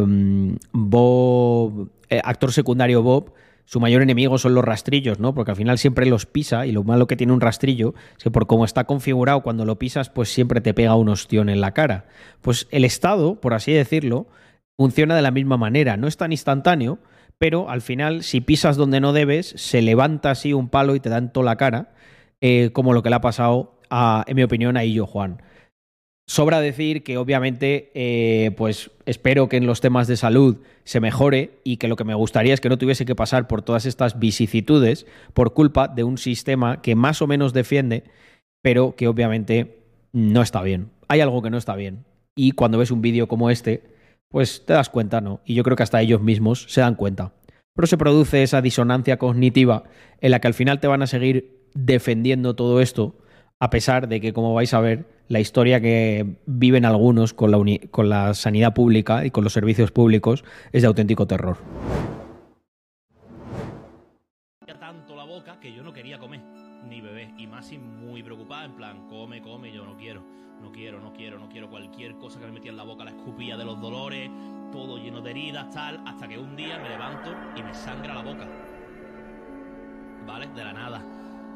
Bob, 0.73 1.91
eh, 2.09 2.19
actor 2.25 2.51
secundario 2.51 3.03
Bob, 3.03 3.31
su 3.69 3.79
mayor 3.79 4.01
enemigo 4.01 4.39
son 4.39 4.55
los 4.55 4.65
rastrillos, 4.65 5.19
¿no? 5.19 5.35
Porque 5.35 5.51
al 5.51 5.57
final 5.57 5.77
siempre 5.77 6.07
los 6.07 6.25
pisa 6.25 6.65
y 6.65 6.71
lo 6.71 6.83
malo 6.83 7.05
que 7.05 7.15
tiene 7.15 7.33
un 7.33 7.39
rastrillo 7.39 7.93
es 8.17 8.23
que 8.23 8.31
por 8.31 8.47
cómo 8.47 8.65
está 8.65 8.85
configurado 8.85 9.41
cuando 9.41 9.63
lo 9.63 9.77
pisas, 9.77 10.09
pues 10.09 10.33
siempre 10.33 10.59
te 10.59 10.73
pega 10.73 10.95
un 10.95 11.07
ostión 11.07 11.49
en 11.49 11.61
la 11.61 11.71
cara. 11.75 12.07
Pues 12.41 12.67
el 12.71 12.83
Estado, 12.83 13.39
por 13.39 13.53
así 13.53 13.71
decirlo, 13.71 14.25
funciona 14.75 15.15
de 15.15 15.21
la 15.21 15.29
misma 15.29 15.57
manera. 15.57 15.97
No 15.97 16.07
es 16.07 16.17
tan 16.17 16.31
instantáneo, 16.31 16.97
pero 17.38 17.69
al 17.69 17.81
final, 17.83 18.23
si 18.23 18.41
pisas 18.41 18.75
donde 18.75 19.01
no 19.01 19.13
debes, 19.13 19.53
se 19.55 19.83
levanta 19.83 20.31
así 20.31 20.51
un 20.51 20.69
palo 20.69 20.95
y 20.95 20.99
te 20.99 21.09
da 21.09 21.19
en 21.19 21.31
toda 21.31 21.45
la 21.45 21.55
cara, 21.55 21.93
eh, 22.41 22.71
como 22.73 22.93
lo 22.93 23.03
que 23.03 23.11
le 23.11 23.17
ha 23.17 23.21
pasado, 23.21 23.77
a, 23.91 24.23
en 24.25 24.35
mi 24.35 24.41
opinión, 24.41 24.77
a 24.77 24.83
Illo 24.83 25.05
Juan. 25.05 25.43
Sobra 26.29 26.62
decir 26.62 27.01
que 27.01 27.17
obviamente, 27.17 27.89
eh, 27.95 28.51
pues 28.51 28.91
espero 29.07 29.50
que 29.50 29.57
en 29.57 29.65
los 29.65 29.81
temas 29.81 30.05
de 30.05 30.15
salud 30.15 30.57
se 30.83 31.00
mejore 31.00 31.57
y 31.63 31.77
que 31.77 31.88
lo 31.88 31.95
que 31.95 32.03
me 32.03 32.13
gustaría 32.13 32.53
es 32.53 32.62
que 32.62 32.69
no 32.69 32.77
tuviese 32.77 33.03
que 33.03 33.15
pasar 33.15 33.48
por 33.48 33.63
todas 33.63 33.88
estas 33.88 34.19
vicisitudes 34.19 35.07
por 35.33 35.55
culpa 35.55 35.88
de 35.88 36.03
un 36.03 36.19
sistema 36.19 36.83
que 36.83 36.93
más 36.93 37.24
o 37.24 37.27
menos 37.27 37.51
defiende, 37.51 38.03
pero 38.62 38.95
que 38.95 39.07
obviamente 39.07 39.79
no 40.13 40.43
está 40.43 40.62
bien. 40.62 40.91
Hay 41.07 41.19
algo 41.21 41.41
que 41.41 41.50
no 41.50 41.57
está 41.57 41.75
bien. 41.75 42.05
Y 42.36 42.51
cuando 42.51 42.77
ves 42.77 42.91
un 42.91 43.01
vídeo 43.01 43.27
como 43.27 43.50
este, 43.50 43.81
pues 44.29 44.67
te 44.67 44.74
das 44.74 44.89
cuenta, 44.89 45.21
¿no? 45.21 45.41
Y 45.45 45.55
yo 45.55 45.63
creo 45.63 45.75
que 45.75 45.81
hasta 45.81 46.00
ellos 46.00 46.21
mismos 46.21 46.67
se 46.69 46.81
dan 46.81 46.93
cuenta. 46.93 47.33
Pero 47.74 47.88
se 47.88 47.98
produce 47.98 48.43
esa 48.43 48.62
disonancia 48.62 49.17
cognitiva 49.17 49.86
en 50.21 50.29
la 50.29 50.39
que 50.39 50.48
al 50.48 50.53
final 50.53 50.79
te 50.79 50.88
van 50.88 51.01
a 51.01 51.07
seguir 51.07 51.65
defendiendo 51.74 52.55
todo 52.55 52.81
esto, 52.81 53.17
a 53.59 53.71
pesar 53.71 54.07
de 54.07 54.21
que, 54.21 54.31
como 54.31 54.53
vais 54.53 54.75
a 54.75 54.79
ver, 54.79 55.17
la 55.29 55.39
historia 55.39 55.79
que 55.79 56.36
viven 56.45 56.83
algunos 56.83 57.33
con 57.33 57.51
la, 57.51 57.59
con 57.91 58.09
la 58.09 58.33
sanidad 58.33 58.74
pública 58.74 59.25
y 59.25 59.31
con 59.31 59.43
los 59.43 59.53
servicios 59.53 59.91
públicos 59.91 60.43
es 60.74 60.81
de 60.81 60.88
auténtico 60.88 61.25
terror. 61.25 61.57
tanto 64.79 65.15
la 65.15 65.24
boca 65.24 65.59
que 65.59 65.71
yo 65.71 65.83
no 65.83 65.93
quería 65.93 66.17
comer 66.17 66.41
ni 66.88 67.00
beber 67.00 67.29
y 67.38 67.45
más 67.45 67.71
muy 67.74 68.24
preocupada 68.24 68.65
en 68.65 68.75
plan 68.75 69.07
come 69.07 69.39
come 69.41 69.71
yo 69.71 69.86
no 69.86 69.95
quiero 69.98 70.24
no 70.62 70.71
quiero 70.71 71.00
no 71.00 71.13
quiero 71.13 71.38
no 71.38 71.48
quiero 71.48 71.69
cualquier 71.69 72.15
cosa 72.15 72.39
que 72.39 72.45
me 72.48 72.53
metía 72.53 72.71
en 72.71 72.77
la 72.77 72.83
boca 72.83 73.03
la 73.03 73.12
escupía 73.12 73.55
de 73.55 73.65
los 73.65 73.79
dolores 73.79 74.31
todo 74.71 74.98
lleno 74.98 75.21
de 75.21 75.31
heridas 75.31 75.69
tal 75.71 76.01
hasta 76.07 76.27
que 76.27 76.38
un 76.38 76.55
día 76.55 76.79
me 76.79 76.89
levanto 76.89 77.36
y 77.55 77.63
me 77.63 77.74
sangra 77.74 78.15
la 78.15 78.24
boca. 78.24 78.48
Vale 80.25 80.48
de 80.48 80.63
la 80.63 80.74
nada. 80.74 81.03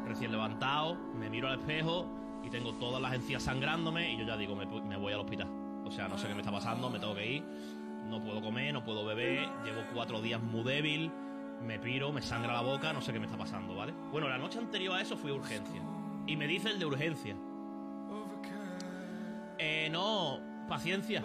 Recién 0.06 0.32
levantado 0.32 0.96
me 1.18 1.30
miro 1.30 1.48
al 1.48 1.60
espejo 1.60 2.23
y 2.44 2.50
tengo 2.50 2.72
todas 2.74 3.00
las 3.00 3.14
encías 3.14 3.42
sangrándome 3.42 4.12
y 4.12 4.18
yo 4.18 4.24
ya 4.24 4.36
digo 4.36 4.54
me, 4.54 4.96
voy 4.96 5.12
al 5.12 5.20
hospital 5.20 5.48
o 5.84 5.90
sea 5.90 6.08
no 6.08 6.18
sé 6.18 6.28
qué 6.28 6.34
me 6.34 6.40
está 6.40 6.52
pasando 6.52 6.90
me 6.90 6.98
tengo 6.98 7.14
que 7.14 7.34
ir 7.34 7.44
no 8.08 8.22
puedo 8.22 8.42
comer 8.42 8.72
no 8.72 8.84
puedo 8.84 9.04
beber 9.04 9.48
llevo 9.64 9.82
cuatro 9.92 10.20
días 10.20 10.42
muy 10.42 10.62
débil 10.62 11.10
me 11.62 11.78
piro, 11.78 12.12
me 12.12 12.20
sangra 12.20 12.52
la 12.52 12.60
boca, 12.60 12.92
no 12.92 13.00
sé 13.00 13.12
qué 13.12 13.18
me 13.18 13.26
está 13.26 13.38
pasando, 13.38 13.74
¿vale? 13.74 13.92
Bueno, 14.12 14.28
la 14.28 14.38
noche 14.38 14.58
anterior 14.58 14.96
a 14.96 15.00
eso 15.00 15.16
fui 15.16 15.30
a 15.30 15.34
urgencia. 15.34 15.82
Y 16.26 16.36
me 16.36 16.46
dice 16.46 16.70
el 16.70 16.78
de 16.78 16.84
urgencia. 16.84 17.36
Eh, 19.58 19.88
no, 19.90 20.40
paciencia. 20.68 21.22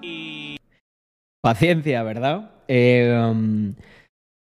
Y... 0.00 0.56
Paciencia, 1.40 2.02
¿verdad? 2.02 2.50
Eh, 2.68 3.28
um, 3.30 3.74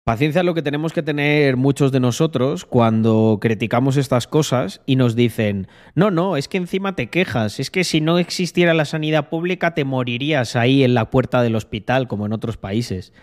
paciencia 0.03 0.39
es 0.39 0.45
lo 0.45 0.53
que 0.53 0.61
tenemos 0.61 0.93
que 0.93 1.03
tener 1.03 1.57
muchos 1.57 1.91
de 1.91 1.99
nosotros 1.99 2.65
cuando 2.65 3.37
criticamos 3.41 3.97
estas 3.97 4.27
cosas 4.27 4.81
y 4.85 4.95
nos 4.95 5.15
dicen, 5.15 5.67
no, 5.95 6.11
no, 6.11 6.37
es 6.37 6.47
que 6.47 6.57
encima 6.57 6.95
te 6.95 7.09
quejas, 7.09 7.59
es 7.59 7.69
que 7.69 7.83
si 7.83 8.01
no 8.01 8.17
existiera 8.17 8.73
la 8.73 8.85
sanidad 8.85 9.29
pública 9.29 9.73
te 9.73 9.85
morirías 9.85 10.55
ahí 10.55 10.83
en 10.83 10.93
la 10.93 11.09
puerta 11.09 11.41
del 11.43 11.55
hospital 11.55 12.07
como 12.07 12.25
en 12.25 12.33
otros 12.33 12.57
países. 12.57 13.13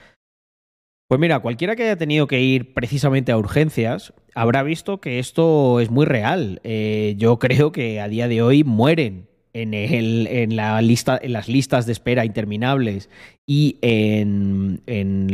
Pues 1.08 1.20
mira, 1.20 1.40
cualquiera 1.40 1.74
que 1.74 1.84
haya 1.84 1.96
tenido 1.96 2.26
que 2.26 2.40
ir 2.42 2.74
precisamente 2.74 3.32
a 3.32 3.38
urgencias 3.38 4.12
habrá 4.34 4.62
visto 4.62 5.00
que 5.00 5.18
esto 5.18 5.80
es 5.80 5.90
muy 5.90 6.04
real. 6.04 6.60
Eh, 6.64 7.14
yo 7.16 7.38
creo 7.38 7.72
que 7.72 8.00
a 8.00 8.08
día 8.08 8.28
de 8.28 8.42
hoy 8.42 8.62
mueren 8.62 9.27
en, 9.52 9.74
el, 9.74 10.26
en, 10.26 10.56
la 10.56 10.80
lista, 10.82 11.18
en 11.20 11.32
las 11.32 11.48
listas 11.48 11.86
de 11.86 11.92
espera 11.92 12.24
interminables 12.24 13.08
y 13.46 13.78
en, 13.82 14.80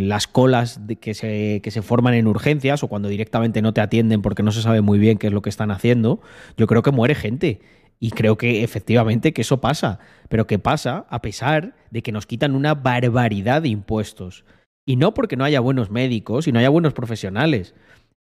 las 0.09 0.27
colas 0.27 0.81
que, 1.01 1.15
se, 1.15 1.61
que 1.63 1.71
se 1.71 1.83
forman 1.83 2.15
en 2.15 2.27
urgencias 2.27 2.83
o 2.83 2.89
cuando 2.89 3.09
directamente 3.09 3.63
no 3.63 3.75
te 3.75 3.81
atienden 3.81 4.23
porque 4.23 4.43
no 4.43 4.53
se 4.53 4.63
sabe 4.63 4.81
muy 4.81 4.99
bien 4.99 5.19
qué 5.19 5.29
es 5.29 5.33
lo 5.33 5.43
que 5.43 5.51
están 5.51 5.71
haciendo. 5.71 6.21
Yo 6.57 6.67
creo 6.67 6.83
que 6.83 6.91
muere 6.91 7.15
gente. 7.15 7.61
Y 8.01 8.11
creo 8.11 8.37
que 8.37 8.65
efectivamente 8.65 9.33
que 9.33 9.43
eso 9.43 9.61
pasa. 9.61 9.99
Pero 10.29 10.47
que 10.47 10.59
pasa 10.59 11.07
a 11.09 11.23
pesar 11.23 11.75
de 11.91 12.03
que 12.03 12.13
nos 12.13 12.27
quitan 12.27 12.55
una 12.55 12.75
barbaridad 12.75 13.63
de 13.63 13.69
impuestos. 13.69 14.45
Y 14.87 14.97
no 14.97 15.15
porque 15.15 15.37
no 15.37 15.45
haya 15.45 15.61
buenos 15.61 15.91
médicos 15.91 16.47
y 16.47 16.53
no 16.53 16.59
haya 16.59 16.69
buenos 16.69 16.93
profesionales. 16.93 17.75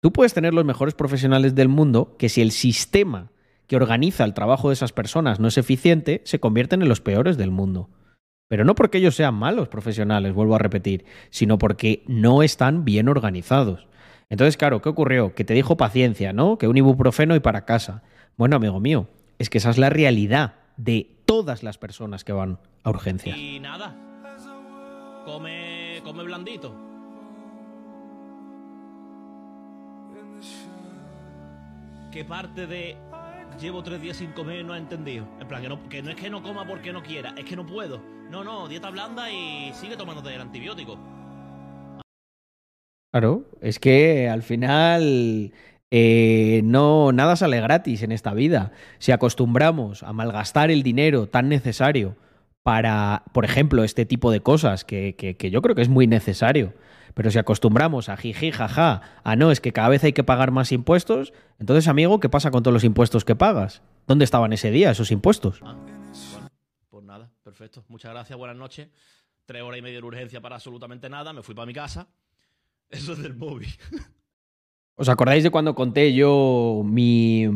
Tú 0.01 0.13
puedes 0.13 0.35
tener 0.35 0.55
los 0.55 0.65
mejores 0.65 0.95
profesionales 0.95 1.55
del 1.55 1.69
mundo 1.69 2.15
que 2.19 2.29
si 2.29 2.43
el 2.43 2.53
sistema 2.53 3.33
que 3.67 3.77
organiza 3.77 4.25
el 4.25 4.35
trabajo 4.35 4.69
de 4.69 4.75
esas 4.75 4.93
personas 4.93 5.41
no 5.41 5.49
es 5.49 5.59
eficiente, 5.59 6.23
se 6.25 6.41
convierten 6.41 6.83
en 6.83 6.89
los 6.89 7.01
peores 7.01 7.37
del 7.37 7.51
mundo. 7.51 7.91
Pero 8.49 8.65
no 8.65 8.75
porque 8.75 8.99
ellos 8.99 9.17
sean 9.17 9.35
malos 9.35 9.69
profesionales, 9.69 10.35
vuelvo 10.35 10.55
a 10.55 10.59
repetir, 10.59 11.05
sino 11.31 11.59
porque 11.59 12.05
no 12.07 12.43
están 12.43 12.85
bien 12.85 13.09
organizados. 13.09 13.89
Entonces, 14.29 14.57
claro, 14.57 14.83
¿qué 14.83 14.89
ocurrió? 14.89 15.35
Que 15.35 15.45
te 15.45 15.55
dijo 15.55 15.77
paciencia, 15.77 16.33
¿no? 16.33 16.59
Que 16.59 16.69
un 16.69 16.77
ibuprofeno 16.77 17.35
y 17.35 17.41
para 17.41 17.65
casa. 17.65 18.03
Bueno, 18.37 18.57
amigo 18.57 18.81
mío, 18.81 19.09
es 19.39 19.49
que 19.51 19.59
esa 19.59 19.71
es 19.71 19.79
la 19.79 19.91
realidad 19.91 20.55
de 20.77 21.19
todas 21.25 21.63
las 21.63 21.79
personas 21.79 22.25
que 22.25 22.33
van 22.33 22.59
a 22.83 22.91
urgencias. 22.91 23.37
Y 23.37 23.61
nada. 23.61 23.97
Come, 25.25 26.01
come 26.05 26.23
blandito. 26.25 26.75
¿Qué 32.13 32.25
parte 32.25 32.67
de 32.67 32.97
llevo 33.61 33.83
tres 33.83 34.01
días 34.01 34.17
sin 34.17 34.33
comer 34.33 34.65
no 34.65 34.73
ha 34.73 34.79
entendido? 34.79 35.27
En 35.41 35.49
plan, 35.49 35.63
que 35.63 35.69
no, 35.69 35.89
que 35.89 36.03
no 36.03 36.11
es 36.11 36.17
que 36.17 36.31
no 36.31 36.43
coma 36.43 36.67
porque 36.67 36.93
no 36.93 37.03
quiera, 37.03 37.35
es 37.37 37.45
que 37.45 37.57
no 37.57 37.67
puedo. 37.67 38.01
No, 38.31 38.45
no, 38.45 38.69
dieta 38.69 38.91
blanda 38.91 39.31
y 39.31 39.73
sigue 39.75 39.97
tomándote 39.97 40.35
el 40.35 40.41
antibiótico. 40.41 40.99
Claro, 43.13 43.45
es 43.61 43.79
que 43.79 44.29
al 44.29 44.43
final 44.43 45.53
eh, 45.91 46.63
no 46.65 47.13
nada 47.13 47.37
sale 47.37 47.61
gratis 47.61 48.03
en 48.03 48.11
esta 48.11 48.35
vida. 48.35 48.73
Si 48.99 49.13
acostumbramos 49.13 50.03
a 50.03 50.13
malgastar 50.13 50.71
el 50.71 50.83
dinero 50.83 51.29
tan 51.29 51.49
necesario 51.49 52.17
para, 52.65 53.25
por 53.33 53.45
ejemplo, 53.45 53.85
este 53.85 54.07
tipo 54.07 54.33
de 54.33 54.41
cosas, 54.41 54.87
que, 54.87 55.15
que, 55.17 55.37
que, 55.37 55.51
yo 55.51 55.61
creo 55.61 55.77
que 55.77 55.83
es 55.83 55.91
muy 55.91 56.07
necesario, 56.07 56.73
pero 57.13 57.31
si 57.31 57.39
acostumbramos 57.39 58.09
a 58.09 58.17
jiji, 58.17 58.53
jaja, 58.53 59.03
a 59.23 59.37
no, 59.37 59.51
es 59.51 59.61
que 59.61 59.73
cada 59.73 59.91
vez 59.91 60.03
hay 60.03 60.15
que 60.15 60.25
pagar 60.25 60.51
más 60.51 60.73
impuestos, 60.73 61.35
entonces, 61.59 61.89
amigo, 61.89 62.21
¿qué 62.21 62.31
pasa 62.31 62.51
con 62.51 62.63
todos 62.63 62.73
los 62.73 62.85
impuestos 62.85 63.27
que 63.27 63.37
pagas? 63.37 63.83
¿Dónde 64.07 64.25
estaban 64.25 64.55
ese 64.55 64.71
día 64.71 64.91
esos 64.91 65.11
impuestos? 65.11 65.61
Ah, 65.63 65.77
bueno, 66.33 66.49
pues 66.89 67.05
nada, 67.05 67.31
perfecto. 67.43 67.85
Muchas 67.89 68.13
gracias, 68.13 68.39
buenas 68.39 68.57
noches. 68.57 68.89
Tres 69.45 69.63
horas 69.63 69.79
y 69.79 69.83
media 69.83 70.01
de 70.01 70.07
urgencia 70.07 70.41
para 70.41 70.55
absolutamente 70.55 71.11
nada, 71.11 71.35
me 71.35 71.43
fui 71.43 71.55
para 71.55 71.67
mi 71.67 71.75
casa. 71.75 72.09
Eso 72.89 73.13
es 73.13 73.19
del 73.23 73.35
móvil. 73.35 73.69
¿Os 74.97 75.11
acordáis 75.11 75.43
de 75.43 75.51
cuando 75.51 75.75
conté 75.75 76.15
yo 76.15 76.81
mi, 76.83 77.47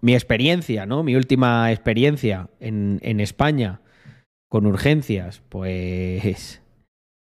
mi 0.00 0.14
experiencia, 0.14 0.86
¿no? 0.86 1.04
Mi 1.04 1.14
última 1.14 1.70
experiencia 1.70 2.48
en, 2.58 2.98
en 3.02 3.20
España 3.20 3.80
con 4.50 4.66
urgencias, 4.66 5.42
pues 5.48 6.62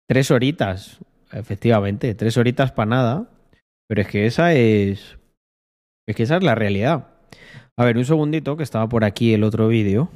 tres 0.09 0.31
horitas 0.31 1.01
efectivamente, 1.33 2.15
tres 2.15 2.37
horitas 2.37 2.73
para 2.73 2.91
nada. 2.91 3.31
Pero 3.89 4.03
es 4.03 4.09
que 4.09 4.27
esa 4.27 4.53
es. 4.53 5.19
Es 6.07 6.17
que 6.17 6.23
esa 6.23 6.37
es 6.37 6.43
la 6.43 6.55
realidad. 6.55 7.09
A 7.77 7.85
ver, 7.85 7.97
un 7.97 8.05
segundito, 8.05 8.57
que 8.57 8.63
estaba 8.63 8.89
por 8.89 9.05
aquí 9.05 9.33
el 9.35 9.45
otro 9.45 9.69
vídeo. 9.69 10.11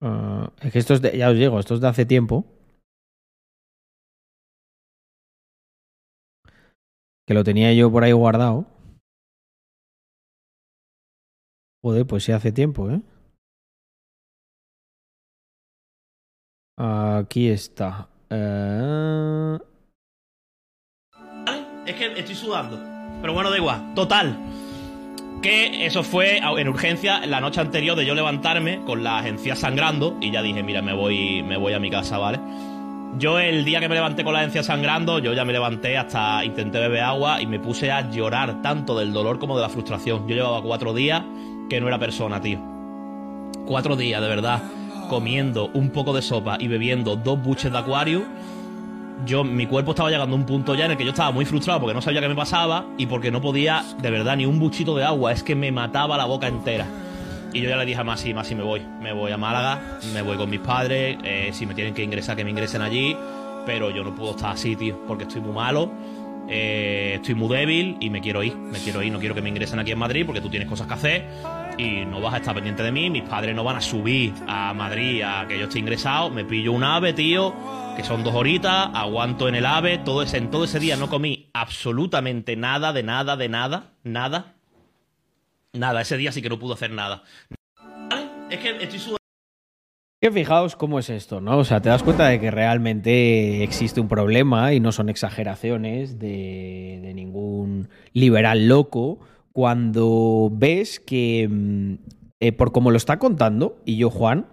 Ah, 0.00 0.52
es 0.60 0.72
que 0.72 0.78
esto 0.78 0.94
es 0.94 1.02
de, 1.02 1.16
ya 1.16 1.30
os 1.30 1.36
digo, 1.36 1.58
esto 1.58 1.74
es 1.74 1.80
de 1.80 1.88
hace 1.88 2.06
tiempo. 2.06 2.44
Que 7.26 7.34
lo 7.34 7.44
tenía 7.44 7.72
yo 7.74 7.90
por 7.90 8.04
ahí 8.04 8.12
guardado. 8.12 8.66
Joder, 11.82 12.06
pues 12.06 12.24
sí 12.24 12.32
hace 12.32 12.52
tiempo, 12.52 12.90
¿eh? 12.90 13.00
Aquí 16.78 17.48
está. 17.48 18.08
Eh, 18.28 19.58
Es 21.86 21.94
que 21.94 22.18
estoy 22.18 22.34
sudando. 22.34 22.78
Pero 23.20 23.32
bueno, 23.32 23.50
da 23.50 23.56
igual. 23.56 23.94
Total. 23.94 24.36
Que 25.40 25.86
eso 25.86 26.02
fue 26.02 26.38
en 26.38 26.68
urgencia 26.68 27.24
la 27.26 27.40
noche 27.40 27.60
anterior 27.60 27.96
de 27.96 28.04
yo 28.04 28.14
levantarme 28.14 28.82
con 28.84 29.04
la 29.04 29.18
agencia 29.18 29.54
sangrando 29.54 30.16
y 30.20 30.30
ya 30.32 30.42
dije, 30.42 30.62
mira, 30.62 30.82
me 30.82 30.92
voy, 30.92 31.42
me 31.42 31.56
voy 31.56 31.72
a 31.72 31.78
mi 31.78 31.90
casa, 31.90 32.18
¿vale? 32.18 32.40
Yo 33.18 33.38
el 33.38 33.64
día 33.64 33.80
que 33.80 33.88
me 33.88 33.94
levanté 33.94 34.24
con 34.24 34.32
la 34.34 34.40
agencia 34.40 34.62
sangrando, 34.62 35.20
yo 35.20 35.32
ya 35.32 35.44
me 35.44 35.52
levanté 35.52 35.96
hasta 35.96 36.44
intenté 36.44 36.80
beber 36.80 37.02
agua 37.02 37.40
y 37.40 37.46
me 37.46 37.60
puse 37.60 37.90
a 37.90 38.10
llorar 38.10 38.60
tanto 38.60 38.98
del 38.98 39.12
dolor 39.12 39.38
como 39.38 39.56
de 39.56 39.62
la 39.62 39.68
frustración. 39.68 40.26
Yo 40.26 40.34
llevaba 40.34 40.60
cuatro 40.62 40.92
días 40.92 41.22
que 41.70 41.80
no 41.80 41.88
era 41.88 41.98
persona, 41.98 42.40
tío. 42.40 42.58
Cuatro 43.66 43.96
días, 43.96 44.20
de 44.20 44.28
verdad, 44.28 44.62
comiendo 45.08 45.70
un 45.74 45.90
poco 45.90 46.12
de 46.12 46.22
sopa 46.22 46.56
y 46.60 46.68
bebiendo 46.68 47.16
dos 47.16 47.42
buches 47.42 47.72
de 47.72 47.78
acuario. 47.78 48.22
Yo, 49.24 49.44
mi 49.44 49.66
cuerpo 49.66 49.92
estaba 49.92 50.10
llegando 50.10 50.36
a 50.36 50.38
un 50.38 50.44
punto 50.44 50.74
ya 50.74 50.84
en 50.84 50.90
el 50.92 50.96
que 50.96 51.04
yo 51.04 51.10
estaba 51.10 51.30
muy 51.30 51.44
frustrado 51.46 51.80
porque 51.80 51.94
no 51.94 52.02
sabía 52.02 52.20
qué 52.20 52.28
me 52.28 52.34
pasaba 52.34 52.84
y 52.98 53.06
porque 53.06 53.30
no 53.30 53.40
podía, 53.40 53.82
de 54.00 54.10
verdad, 54.10 54.36
ni 54.36 54.44
un 54.46 54.58
buchito 54.58 54.94
de 54.96 55.04
agua. 55.04 55.32
Es 55.32 55.42
que 55.42 55.54
me 55.54 55.72
mataba 55.72 56.16
la 56.16 56.26
boca 56.26 56.46
entera. 56.48 56.86
Y 57.52 57.62
yo 57.62 57.70
ya 57.70 57.76
le 57.76 57.86
dije 57.86 57.98
a 58.00 58.04
Masi, 58.04 58.34
Masi, 58.34 58.54
me 58.54 58.62
voy. 58.62 58.82
Me 59.00 59.12
voy 59.14 59.32
a 59.32 59.38
Málaga, 59.38 59.98
me 60.12 60.20
voy 60.20 60.36
con 60.36 60.50
mis 60.50 60.60
padres. 60.60 61.16
eh, 61.24 61.50
si 61.52 61.64
me 61.64 61.74
tienen 61.74 61.94
que 61.94 62.02
ingresar, 62.02 62.36
que 62.36 62.44
me 62.44 62.50
ingresen 62.50 62.82
allí. 62.82 63.16
Pero 63.64 63.90
yo 63.90 64.04
no 64.04 64.14
puedo 64.14 64.32
estar 64.32 64.52
así, 64.52 64.76
tío, 64.76 65.00
porque 65.08 65.24
estoy 65.24 65.40
muy 65.40 65.52
malo. 65.52 65.90
eh, 66.48 67.14
estoy 67.16 67.34
muy 67.34 67.48
débil 67.56 67.96
y 67.98 68.10
me 68.10 68.20
quiero 68.20 68.42
ir. 68.42 68.54
Me 68.54 68.78
quiero 68.78 69.02
ir, 69.02 69.10
no 69.12 69.18
quiero 69.18 69.34
que 69.34 69.40
me 69.42 69.48
ingresen 69.48 69.78
aquí 69.80 69.90
en 69.92 69.98
Madrid 69.98 70.24
porque 70.26 70.40
tú 70.40 70.48
tienes 70.50 70.68
cosas 70.68 70.86
que 70.86 70.94
hacer 70.94 71.24
y 71.78 72.04
no 72.04 72.20
vas 72.20 72.34
a 72.34 72.36
estar 72.38 72.54
pendiente 72.54 72.82
de 72.82 72.92
mí. 72.92 73.10
Mis 73.10 73.22
padres 73.22 73.54
no 73.54 73.64
van 73.64 73.76
a 73.76 73.80
subir 73.80 74.32
a 74.46 74.72
Madrid 74.74 75.22
a 75.22 75.46
que 75.46 75.58
yo 75.58 75.66
esté 75.66 75.78
ingresado. 75.78 76.30
Me 76.30 76.44
pillo 76.44 76.72
un 76.72 76.84
ave, 76.84 77.12
tío, 77.12 77.54
que 77.96 78.04
son 78.04 78.24
dos 78.24 78.34
horitas. 78.34 78.90
Aguanto 78.94 79.48
en 79.48 79.54
el 79.54 79.66
ave. 79.66 79.98
Todo 79.98 80.22
ese, 80.22 80.38
en 80.38 80.50
todo 80.50 80.64
ese 80.64 80.78
día 80.78 80.96
no 80.96 81.08
comí 81.08 81.50
absolutamente 81.52 82.56
nada, 82.56 82.92
de 82.92 83.02
nada, 83.02 83.36
de 83.36 83.48
nada, 83.48 83.92
nada. 84.02 84.54
Nada, 85.72 86.00
ese 86.00 86.16
día 86.16 86.32
sí 86.32 86.40
que 86.40 86.48
no 86.48 86.58
pude 86.58 86.74
hacer 86.74 86.90
nada. 86.90 87.22
Es 88.50 88.58
que 88.58 88.70
estoy 88.82 88.98
sudando. 88.98 89.16
Que 90.18 90.30
fijaos 90.30 90.76
cómo 90.76 90.98
es 90.98 91.10
esto, 91.10 91.42
¿no? 91.42 91.58
O 91.58 91.64
sea, 91.64 91.82
te 91.82 91.90
das 91.90 92.02
cuenta 92.02 92.28
de 92.28 92.40
que 92.40 92.50
realmente 92.50 93.62
existe 93.62 94.00
un 94.00 94.08
problema 94.08 94.72
y 94.72 94.80
no 94.80 94.90
son 94.90 95.10
exageraciones 95.10 96.18
de, 96.18 97.00
de 97.02 97.12
ningún 97.12 97.90
liberal 98.14 98.66
loco 98.66 99.20
cuando 99.56 100.50
ves 100.52 101.00
que, 101.00 101.48
mm, 101.50 101.94
eh, 102.40 102.52
por 102.52 102.72
como 102.72 102.90
lo 102.90 102.98
está 102.98 103.18
contando, 103.18 103.80
y 103.86 103.96
yo, 103.96 104.10
Juan, 104.10 104.48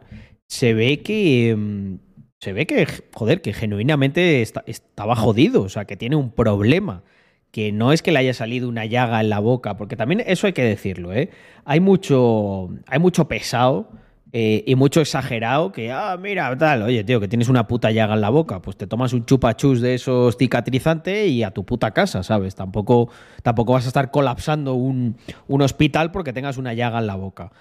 se 0.48 0.74
ve 0.74 1.02
que, 1.02 1.54
mm, 1.58 1.96
se 2.39 2.54
ve 2.54 2.66
que, 2.66 2.88
joder, 3.12 3.42
que 3.42 3.52
genuinamente 3.52 4.42
está- 4.42 4.63
estaba 4.66 5.18
jodido, 5.18 5.63
o 5.63 5.68
sea, 5.68 5.84
que 5.84 5.98
tiene 5.98 6.16
un 6.16 6.32
problema. 6.32 7.04
Que 7.52 7.74
no 7.74 7.92
es 7.92 8.02
que 8.02 8.13
le 8.13 8.20
haya 8.20 8.34
salido 8.34 8.70
una 8.70 8.86
llaga 8.86 9.20
en 9.20 9.30
la 9.30 9.39
boca, 9.39 9.76
porque 9.76 9.98
también 9.98 10.24
eso 10.26 10.48
hay 10.48 10.54
que 10.54 10.63
decirlo, 10.63 11.12
¿eh? 11.12 11.30
Hay 11.66 11.82
mucho, 11.82 12.70
hay 12.88 13.00
mucho 13.00 13.28
pesado 13.28 13.89
eh, 14.36 14.63
y 14.65 14.74
mucho 14.74 15.00
exagerado 15.00 15.72
que, 15.72 15.91
ah, 15.91 16.17
mira, 16.19 16.58
tal, 16.58 16.82
oye, 16.82 17.04
tío, 17.04 17.19
que 17.19 17.28
tienes 17.28 17.50
una 17.50 17.67
puta 17.67 17.91
llaga 17.91 18.15
en 18.15 18.22
la 18.22 18.32
boca, 18.32 18.63
pues 18.63 18.76
te 18.76 18.88
tomas 18.88 19.13
un 19.13 19.28
chupachus 19.28 19.80
de 19.80 19.93
esos 19.93 20.38
cicatrizante 20.38 21.28
y 21.28 21.43
a 21.43 21.52
tu 21.52 21.63
puta 21.63 21.91
casa, 21.91 22.24
¿sabes? 22.24 22.56
Tampoco, 22.56 23.10
tampoco 23.43 23.74
vas 23.74 23.86
a 23.86 23.89
estar 23.89 24.10
colapsando 24.10 24.74
un, 24.74 25.17
un 25.48 25.62
hospital 25.62 26.12
porque 26.12 26.34
tengas 26.34 26.58
una 26.58 26.74
llaga 26.74 26.98
en 26.98 27.06
la 27.06 27.15
boca. 27.15 27.52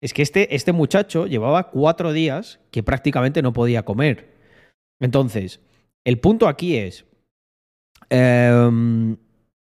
Es 0.00 0.14
que 0.14 0.22
este, 0.22 0.54
este 0.54 0.70
muchacho 0.70 1.26
llevaba 1.26 1.70
cuatro 1.70 2.12
días 2.12 2.60
que 2.70 2.84
prácticamente 2.84 3.42
no 3.42 3.52
podía 3.52 3.84
comer. 3.84 4.32
Entonces, 5.00 5.60
el 6.04 6.20
punto 6.20 6.46
aquí 6.46 6.76
es, 6.76 7.04
em, 8.10 9.16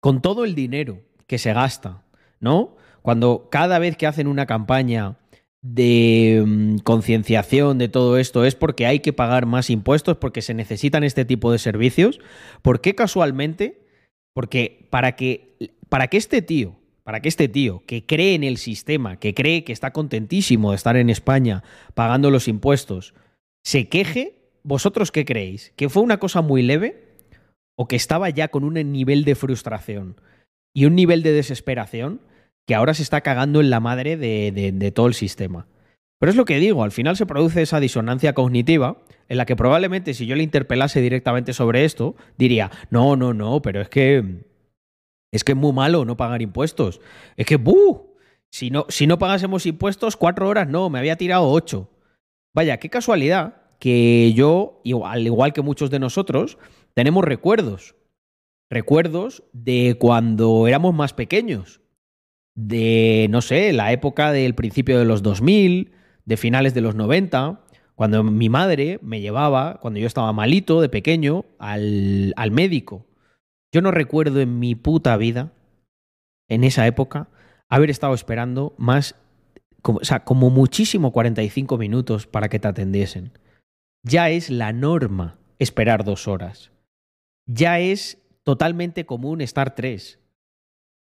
con 0.00 0.20
todo 0.20 0.44
el 0.44 0.54
dinero 0.54 1.00
que 1.26 1.38
se 1.38 1.54
gasta, 1.54 2.02
¿no? 2.40 2.76
Cuando 3.00 3.48
cada 3.50 3.78
vez 3.78 3.96
que 3.96 4.06
hacen 4.06 4.26
una 4.26 4.44
campaña 4.44 5.16
de 5.62 6.42
mm, 6.44 6.78
concienciación 6.78 7.78
de 7.78 7.88
todo 7.88 8.18
esto 8.18 8.44
es 8.44 8.54
porque 8.54 8.86
hay 8.86 9.00
que 9.00 9.12
pagar 9.12 9.46
más 9.46 9.70
impuestos, 9.70 10.16
porque 10.16 10.42
se 10.42 10.54
necesitan 10.54 11.04
este 11.04 11.24
tipo 11.24 11.52
de 11.52 11.58
servicios, 11.58 12.20
¿por 12.62 12.80
qué 12.80 12.94
casualmente? 12.94 13.86
Porque 14.34 14.86
para 14.90 15.14
que, 15.14 15.56
para 15.88 16.08
que 16.08 16.16
este 16.16 16.42
tío, 16.42 16.76
para 17.04 17.20
que 17.20 17.28
este 17.28 17.48
tío 17.48 17.82
que 17.86 18.04
cree 18.04 18.34
en 18.34 18.44
el 18.44 18.56
sistema, 18.56 19.18
que 19.18 19.34
cree 19.34 19.64
que 19.64 19.72
está 19.72 19.92
contentísimo 19.92 20.70
de 20.70 20.76
estar 20.76 20.96
en 20.96 21.10
España 21.10 21.62
pagando 21.94 22.30
los 22.30 22.48
impuestos, 22.48 23.14
se 23.64 23.88
queje, 23.88 24.34
¿vosotros 24.64 25.12
qué 25.12 25.24
creéis? 25.24 25.72
¿Que 25.76 25.88
fue 25.88 26.02
una 26.02 26.18
cosa 26.18 26.42
muy 26.42 26.62
leve? 26.62 27.08
¿O 27.76 27.86
que 27.86 27.96
estaba 27.96 28.28
ya 28.30 28.48
con 28.48 28.64
un 28.64 28.74
nivel 28.92 29.24
de 29.24 29.34
frustración 29.34 30.20
y 30.74 30.86
un 30.86 30.94
nivel 30.94 31.22
de 31.22 31.32
desesperación 31.32 32.20
que 32.66 32.74
ahora 32.74 32.94
se 32.94 33.02
está 33.02 33.20
cagando 33.20 33.60
en 33.60 33.70
la 33.70 33.80
madre 33.80 34.16
de, 34.16 34.72
de- 34.72 34.90
todo 34.92 35.06
el 35.06 35.14
sistema? 35.14 35.66
Pero 36.18 36.30
es 36.30 36.36
lo 36.36 36.44
que 36.44 36.58
digo, 36.60 36.84
al 36.84 36.92
final 36.92 37.16
se 37.16 37.26
produce 37.26 37.62
esa 37.62 37.80
disonancia 37.80 38.32
cognitiva 38.32 39.02
en 39.28 39.36
la 39.36 39.44
que 39.46 39.56
probablemente 39.56 40.14
si 40.14 40.26
yo 40.26 40.36
le 40.36 40.44
interpelase 40.44 41.00
directamente 41.00 41.52
sobre 41.52 41.84
esto, 41.84 42.14
diría, 42.38 42.70
no, 42.90 43.16
no, 43.16 43.34
no, 43.34 43.60
pero 43.60 43.80
es 43.80 43.88
que 43.88 44.44
es 45.32 45.44
que 45.44 45.52
es 45.52 45.58
muy 45.58 45.72
malo 45.72 46.04
no 46.04 46.16
pagar 46.16 46.42
impuestos. 46.42 47.00
Es 47.36 47.46
que, 47.46 47.56
¡buh! 47.56 48.12
Si 48.50 48.70
no, 48.70 48.84
si 48.88 49.06
no 49.06 49.18
pagásemos 49.18 49.64
impuestos, 49.66 50.16
cuatro 50.16 50.46
horas 50.46 50.68
no, 50.68 50.90
me 50.90 50.98
había 50.98 51.16
tirado 51.16 51.48
ocho. 51.48 51.88
Vaya, 52.54 52.76
qué 52.76 52.90
casualidad 52.90 53.56
que 53.80 54.32
yo, 54.34 54.80
al 55.04 55.26
igual 55.26 55.52
que 55.54 55.62
muchos 55.62 55.90
de 55.90 55.98
nosotros, 55.98 56.58
tenemos 56.94 57.24
recuerdos. 57.24 57.96
Recuerdos 58.70 59.42
de 59.52 59.96
cuando 59.98 60.68
éramos 60.68 60.94
más 60.94 61.14
pequeños. 61.14 61.80
De, 62.54 63.26
no 63.30 63.40
sé, 63.40 63.72
la 63.72 63.92
época 63.92 64.32
del 64.32 64.54
principio 64.54 64.98
de 64.98 65.04
los 65.04 65.22
2000, 65.22 65.92
de 66.24 66.36
finales 66.36 66.74
de 66.74 66.80
los 66.80 66.94
90, 66.94 67.60
cuando 67.94 68.22
mi 68.22 68.48
madre 68.48 68.98
me 69.02 69.20
llevaba, 69.20 69.78
cuando 69.80 70.00
yo 70.00 70.06
estaba 70.06 70.32
malito 70.32 70.80
de 70.80 70.88
pequeño, 70.88 71.44
al, 71.58 72.32
al 72.36 72.50
médico. 72.50 73.06
Yo 73.72 73.80
no 73.80 73.90
recuerdo 73.90 74.40
en 74.40 74.58
mi 74.58 74.74
puta 74.74 75.16
vida, 75.16 75.52
en 76.48 76.64
esa 76.64 76.86
época, 76.86 77.28
haber 77.68 77.90
estado 77.90 78.12
esperando 78.12 78.74
más, 78.76 79.14
como, 79.80 79.98
o 79.98 80.04
sea, 80.04 80.24
como 80.24 80.50
muchísimo 80.50 81.12
45 81.12 81.78
minutos 81.78 82.26
para 82.26 82.48
que 82.48 82.58
te 82.58 82.68
atendiesen. 82.68 83.32
Ya 84.04 84.28
es 84.28 84.50
la 84.50 84.72
norma 84.72 85.38
esperar 85.58 86.04
dos 86.04 86.28
horas. 86.28 86.72
Ya 87.46 87.78
es 87.78 88.18
totalmente 88.42 89.06
común 89.06 89.40
estar 89.40 89.74
tres. 89.74 90.18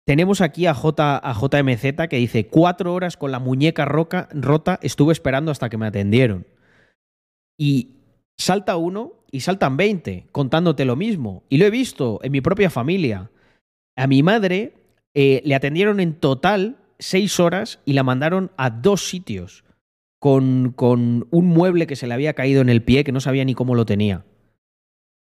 Tenemos 0.07 0.39
aquí 0.39 0.67
a, 0.67 0.73
J, 0.73 1.17
a 1.21 1.33
JMZ 1.33 2.07
que 2.09 2.15
dice, 2.15 2.47
cuatro 2.47 2.93
horas 2.93 3.17
con 3.17 3.29
la 3.29 3.39
muñeca 3.39 3.83
roca, 3.83 4.29
rota 4.31 4.79
estuve 4.81 5.11
esperando 5.11 5.51
hasta 5.51 5.67
que 5.67 5.77
me 5.77 5.85
atendieron. 5.85 6.47
Y 7.59 7.89
salta 8.37 8.77
uno 8.77 9.15
y 9.31 9.41
saltan 9.41 9.75
20 9.75 10.27
contándote 10.31 10.85
lo 10.85 10.95
mismo. 10.95 11.43
Y 11.49 11.57
lo 11.57 11.65
he 11.65 11.69
visto 11.69 12.21
en 12.23 12.31
mi 12.31 12.39
propia 12.39 12.69
familia. 12.69 13.31
A 13.97 14.07
mi 14.07 14.23
madre 14.23 14.75
eh, 15.13 15.41
le 15.43 15.55
atendieron 15.55 15.99
en 15.99 16.13
total 16.13 16.77
seis 16.99 17.37
horas 17.41 17.81
y 17.83 17.91
la 17.91 18.03
mandaron 18.03 18.51
a 18.55 18.69
dos 18.69 19.09
sitios 19.09 19.65
con, 20.19 20.71
con 20.71 21.27
un 21.31 21.47
mueble 21.47 21.85
que 21.85 21.97
se 21.97 22.07
le 22.07 22.13
había 22.13 22.31
caído 22.31 22.61
en 22.61 22.69
el 22.69 22.81
pie 22.81 23.03
que 23.03 23.11
no 23.11 23.19
sabía 23.19 23.43
ni 23.43 23.55
cómo 23.55 23.75
lo 23.75 23.85
tenía. 23.85 24.23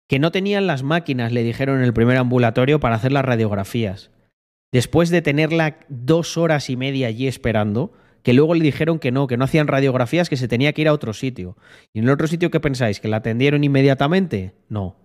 Que 0.06 0.18
no 0.18 0.32
tenían 0.32 0.66
las 0.66 0.82
máquinas, 0.82 1.32
le 1.32 1.44
dijeron 1.44 1.78
en 1.78 1.84
el 1.84 1.94
primer 1.94 2.18
ambulatorio, 2.18 2.78
para 2.78 2.96
hacer 2.96 3.12
las 3.12 3.24
radiografías. 3.24 4.10
Después 4.72 5.10
de 5.10 5.22
tenerla 5.22 5.78
dos 5.88 6.36
horas 6.36 6.70
y 6.70 6.76
media 6.76 7.08
allí 7.08 7.26
esperando, 7.26 7.92
que 8.22 8.32
luego 8.32 8.54
le 8.54 8.64
dijeron 8.64 8.98
que 8.98 9.12
no, 9.12 9.26
que 9.26 9.36
no 9.36 9.44
hacían 9.44 9.68
radiografías, 9.68 10.28
que 10.28 10.36
se 10.36 10.48
tenía 10.48 10.72
que 10.72 10.82
ir 10.82 10.88
a 10.88 10.92
otro 10.92 11.12
sitio. 11.12 11.56
¿Y 11.92 12.00
en 12.00 12.06
el 12.06 12.10
otro 12.10 12.26
sitio 12.26 12.50
qué 12.50 12.58
pensáis? 12.58 12.98
¿Que 12.98 13.08
la 13.08 13.18
atendieron 13.18 13.62
inmediatamente? 13.62 14.54
No. 14.68 14.96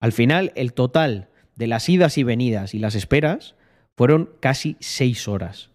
Al 0.00 0.12
final, 0.12 0.52
el 0.54 0.72
total 0.72 1.30
de 1.56 1.66
las 1.66 1.88
idas 1.88 2.18
y 2.18 2.22
venidas 2.22 2.74
y 2.74 2.78
las 2.78 2.94
esperas 2.94 3.56
fueron 3.96 4.30
casi 4.40 4.76
seis 4.80 5.26
horas. 5.28 5.70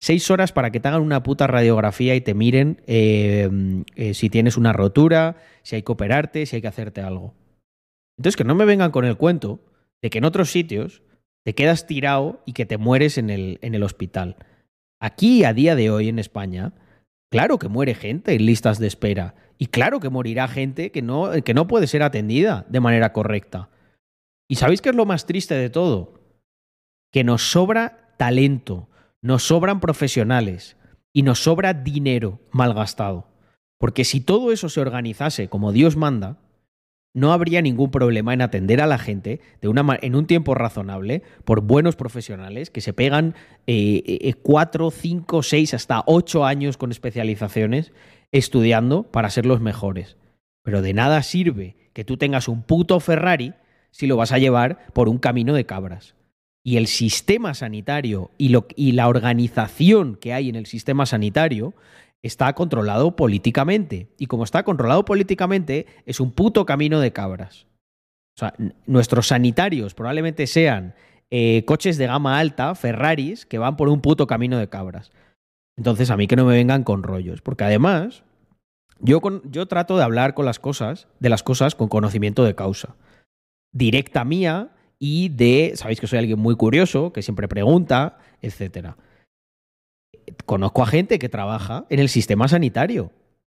Seis 0.00 0.30
horas 0.30 0.52
para 0.52 0.70
que 0.70 0.80
te 0.80 0.88
hagan 0.88 1.02
una 1.02 1.22
puta 1.22 1.46
radiografía 1.46 2.14
y 2.14 2.20
te 2.20 2.34
miren 2.34 2.82
eh, 2.86 3.48
eh, 3.94 4.14
si 4.14 4.30
tienes 4.30 4.56
una 4.56 4.72
rotura, 4.72 5.36
si 5.62 5.76
hay 5.76 5.82
que 5.82 5.92
operarte, 5.92 6.46
si 6.46 6.56
hay 6.56 6.62
que 6.62 6.68
hacerte 6.68 7.00
algo. 7.00 7.34
Entonces, 8.16 8.36
que 8.36 8.44
no 8.44 8.54
me 8.54 8.64
vengan 8.64 8.90
con 8.90 9.04
el 9.04 9.16
cuento 9.16 9.60
de 10.02 10.10
que 10.10 10.18
en 10.18 10.24
otros 10.24 10.50
sitios 10.50 11.02
te 11.44 11.54
quedas 11.54 11.86
tirado 11.86 12.40
y 12.46 12.52
que 12.52 12.66
te 12.66 12.78
mueres 12.78 13.18
en 13.18 13.30
el, 13.30 13.58
en 13.62 13.74
el 13.74 13.82
hospital. 13.82 14.36
Aquí, 15.00 15.44
a 15.44 15.52
día 15.52 15.74
de 15.74 15.90
hoy, 15.90 16.08
en 16.08 16.18
España, 16.18 16.72
claro 17.30 17.58
que 17.58 17.68
muere 17.68 17.94
gente 17.94 18.34
en 18.34 18.46
listas 18.46 18.78
de 18.78 18.86
espera. 18.86 19.34
Y 19.58 19.66
claro 19.66 20.00
que 20.00 20.10
morirá 20.10 20.48
gente 20.48 20.90
que 20.90 21.02
no, 21.02 21.30
que 21.44 21.54
no 21.54 21.66
puede 21.66 21.86
ser 21.86 22.02
atendida 22.02 22.66
de 22.68 22.80
manera 22.80 23.12
correcta. 23.12 23.70
¿Y 24.48 24.56
sabéis 24.56 24.80
qué 24.82 24.90
es 24.90 24.94
lo 24.94 25.06
más 25.06 25.26
triste 25.26 25.54
de 25.54 25.70
todo? 25.70 26.20
Que 27.12 27.24
nos 27.24 27.50
sobra 27.50 28.14
talento, 28.16 28.88
nos 29.20 29.44
sobran 29.44 29.80
profesionales 29.80 30.76
y 31.12 31.22
nos 31.22 31.42
sobra 31.42 31.74
dinero 31.74 32.40
mal 32.50 32.74
gastado. 32.74 33.28
Porque 33.78 34.04
si 34.04 34.20
todo 34.20 34.52
eso 34.52 34.68
se 34.68 34.80
organizase 34.80 35.48
como 35.48 35.72
Dios 35.72 35.96
manda, 35.96 36.38
no 37.14 37.32
habría 37.32 37.60
ningún 37.60 37.90
problema 37.90 38.32
en 38.32 38.40
atender 38.40 38.80
a 38.80 38.86
la 38.86 38.98
gente 38.98 39.40
en 39.60 40.14
un 40.14 40.26
tiempo 40.26 40.54
razonable 40.54 41.22
por 41.44 41.60
buenos 41.60 41.96
profesionales 41.96 42.70
que 42.70 42.80
se 42.80 42.92
pegan 42.92 43.34
eh, 43.66 44.02
eh, 44.06 44.34
cuatro, 44.34 44.90
cinco, 44.90 45.42
seis, 45.42 45.74
hasta 45.74 46.02
ocho 46.06 46.44
años 46.44 46.76
con 46.76 46.90
especializaciones 46.90 47.92
estudiando 48.32 49.02
para 49.02 49.30
ser 49.30 49.44
los 49.44 49.60
mejores. 49.60 50.16
Pero 50.62 50.80
de 50.80 50.94
nada 50.94 51.22
sirve 51.22 51.76
que 51.92 52.04
tú 52.04 52.16
tengas 52.16 52.48
un 52.48 52.62
puto 52.62 52.98
Ferrari 53.00 53.52
si 53.90 54.06
lo 54.06 54.16
vas 54.16 54.32
a 54.32 54.38
llevar 54.38 54.86
por 54.94 55.08
un 55.08 55.18
camino 55.18 55.52
de 55.52 55.66
cabras. 55.66 56.14
Y 56.64 56.76
el 56.76 56.86
sistema 56.86 57.54
sanitario 57.54 58.30
y 58.38 58.92
la 58.92 59.08
organización 59.08 60.16
que 60.16 60.32
hay 60.32 60.48
en 60.48 60.54
el 60.54 60.66
sistema 60.66 61.06
sanitario 61.06 61.74
está 62.22 62.52
controlado 62.54 63.16
políticamente. 63.16 64.08
Y 64.18 64.26
como 64.26 64.44
está 64.44 64.62
controlado 64.62 65.04
políticamente, 65.04 65.86
es 66.06 66.20
un 66.20 66.32
puto 66.32 66.64
camino 66.64 67.00
de 67.00 67.12
cabras. 67.12 67.66
O 68.36 68.38
sea, 68.38 68.54
nuestros 68.86 69.28
sanitarios 69.28 69.94
probablemente 69.94 70.46
sean 70.46 70.94
eh, 71.30 71.64
coches 71.66 71.98
de 71.98 72.06
gama 72.06 72.38
alta, 72.38 72.74
Ferraris, 72.74 73.44
que 73.44 73.58
van 73.58 73.76
por 73.76 73.88
un 73.88 74.00
puto 74.00 74.26
camino 74.26 74.58
de 74.58 74.68
cabras. 74.68 75.10
Entonces, 75.76 76.10
a 76.10 76.16
mí 76.16 76.26
que 76.26 76.36
no 76.36 76.44
me 76.44 76.54
vengan 76.54 76.84
con 76.84 77.02
rollos. 77.02 77.42
Porque 77.42 77.64
además, 77.64 78.22
yo, 79.00 79.20
yo 79.44 79.66
trato 79.66 79.96
de 79.96 80.04
hablar 80.04 80.34
con 80.34 80.46
las 80.46 80.58
cosas, 80.58 81.08
de 81.18 81.28
las 81.28 81.42
cosas 81.42 81.74
con 81.74 81.88
conocimiento 81.88 82.44
de 82.44 82.54
causa. 82.54 82.96
Directa 83.72 84.24
mía 84.24 84.70
y 84.98 85.30
de. 85.30 85.72
Sabéis 85.74 86.00
que 86.00 86.06
soy 86.06 86.20
alguien 86.20 86.38
muy 86.38 86.56
curioso, 86.56 87.12
que 87.12 87.22
siempre 87.22 87.48
pregunta, 87.48 88.18
etcétera 88.40 88.96
conozco 90.46 90.82
a 90.82 90.86
gente 90.86 91.18
que 91.18 91.28
trabaja 91.28 91.86
en 91.88 92.00
el 92.00 92.08
sistema 92.08 92.48
sanitario 92.48 93.12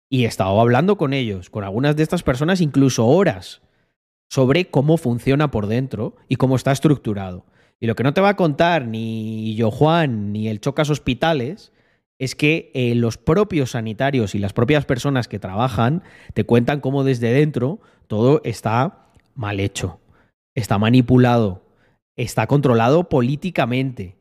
y 0.10 0.26
he 0.26 0.28
estado 0.28 0.60
hablando 0.60 0.98
con 0.98 1.14
ellos, 1.14 1.50
con 1.50 1.64
algunas 1.64 1.96
de 1.96 2.04
estas 2.04 2.24
personas, 2.24 2.62
incluso 2.62 3.06
horas, 3.06 3.62
sobre 4.30 4.70
cómo 4.70 4.98
funciona 4.98 5.52
por 5.52 5.68
dentro 5.68 6.16
y 6.28 6.36
cómo 6.36 6.56
está 6.56 6.72
estructurado. 6.72 7.46
Y 7.80 7.88
lo 7.88 7.96
que 7.96 8.04
no 8.04 8.14
te 8.14 8.22
va 8.22 8.30
a 8.30 8.36
contar 8.36 8.86
ni 8.86 9.56
yo 9.56 9.72
Juan 9.72 10.34
ni 10.34 10.48
el 10.50 10.60
Chocas 10.60 10.90
Hospitales 10.90 11.72
es 12.18 12.36
que 12.36 12.72
eh, 12.74 12.96
los 12.96 13.18
propios 13.18 13.72
sanitarios 13.72 14.36
y 14.36 14.40
las 14.40 14.54
propias 14.54 14.86
personas 14.86 15.28
que 15.28 15.40
trabajan 15.40 16.04
te 16.34 16.44
cuentan 16.44 16.82
cómo 16.82 17.04
desde 17.04 17.32
dentro 17.32 17.80
todo 18.08 18.42
está 18.44 19.08
mal 19.36 19.60
hecho, 19.60 20.00
está 20.54 20.78
manipulado, 20.78 21.64
está 22.18 22.46
controlado 22.48 23.08
políticamente 23.08 24.19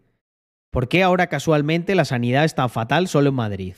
¿Por 0.70 0.88
qué 0.88 1.02
ahora 1.02 1.28
casualmente 1.28 1.94
la 1.94 2.04
sanidad 2.04 2.44
está 2.44 2.68
fatal 2.68 3.08
solo 3.08 3.30
en 3.30 3.34
Madrid? 3.34 3.74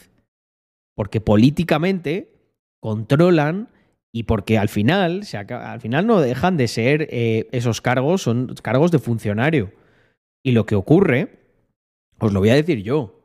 Porque 0.96 1.20
políticamente 1.20 2.32
controlan 2.80 3.68
y 4.12 4.24
porque 4.24 4.58
al 4.58 4.68
final, 4.68 5.22
al 5.48 5.80
final 5.80 6.06
no 6.06 6.20
dejan 6.20 6.56
de 6.56 6.66
ser 6.66 7.08
eh, 7.10 7.48
esos 7.52 7.80
cargos, 7.80 8.22
son 8.22 8.54
cargos 8.62 8.90
de 8.90 8.98
funcionario. 8.98 9.72
Y 10.42 10.52
lo 10.52 10.66
que 10.66 10.74
ocurre, 10.74 11.38
os 12.18 12.32
lo 12.32 12.40
voy 12.40 12.50
a 12.50 12.54
decir 12.54 12.82
yo, 12.82 13.20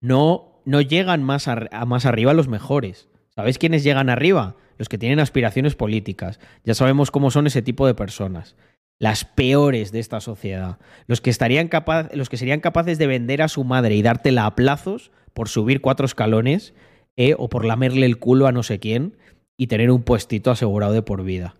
no, 0.00 0.60
no 0.64 0.80
llegan 0.80 1.22
más, 1.22 1.48
más 1.86 2.06
arriba 2.06 2.34
los 2.34 2.48
mejores. 2.48 3.08
¿Sabéis 3.28 3.58
quiénes 3.58 3.84
llegan 3.84 4.10
arriba? 4.10 4.56
Los 4.76 4.88
que 4.88 4.98
tienen 4.98 5.20
aspiraciones 5.20 5.76
políticas. 5.76 6.40
Ya 6.64 6.74
sabemos 6.74 7.12
cómo 7.12 7.30
son 7.30 7.46
ese 7.46 7.62
tipo 7.62 7.86
de 7.86 7.94
personas 7.94 8.56
las 8.98 9.24
peores 9.24 9.92
de 9.92 10.00
esta 10.00 10.20
sociedad, 10.20 10.78
los 11.06 11.20
que, 11.20 11.30
estarían 11.30 11.68
los 12.12 12.28
que 12.28 12.36
serían 12.36 12.60
capaces 12.60 12.98
de 12.98 13.06
vender 13.06 13.42
a 13.42 13.48
su 13.48 13.64
madre 13.64 13.96
y 13.96 14.02
dártela 14.02 14.46
a 14.46 14.54
plazos 14.54 15.10
por 15.32 15.48
subir 15.48 15.80
cuatro 15.80 16.06
escalones 16.06 16.74
eh, 17.16 17.34
o 17.36 17.48
por 17.48 17.64
lamerle 17.64 18.06
el 18.06 18.18
culo 18.18 18.46
a 18.46 18.52
no 18.52 18.62
sé 18.62 18.78
quién 18.78 19.16
y 19.56 19.66
tener 19.66 19.90
un 19.90 20.02
puestito 20.02 20.50
asegurado 20.50 20.92
de 20.92 21.02
por 21.02 21.24
vida. 21.24 21.54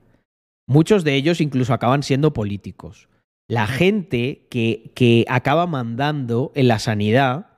Muchos 0.67 1.05
de 1.05 1.15
ellos 1.15 1.41
incluso 1.41 1.75
acaban 1.75 2.03
siendo 2.03 2.33
políticos. 2.33 3.09
La 3.49 3.67
gente 3.67 4.47
que, 4.51 4.91
que 4.95 5.27
acaba 5.29 5.67
mandando 5.67 6.53
en 6.55 6.69
la 6.69 6.79
sanidad 6.79 7.49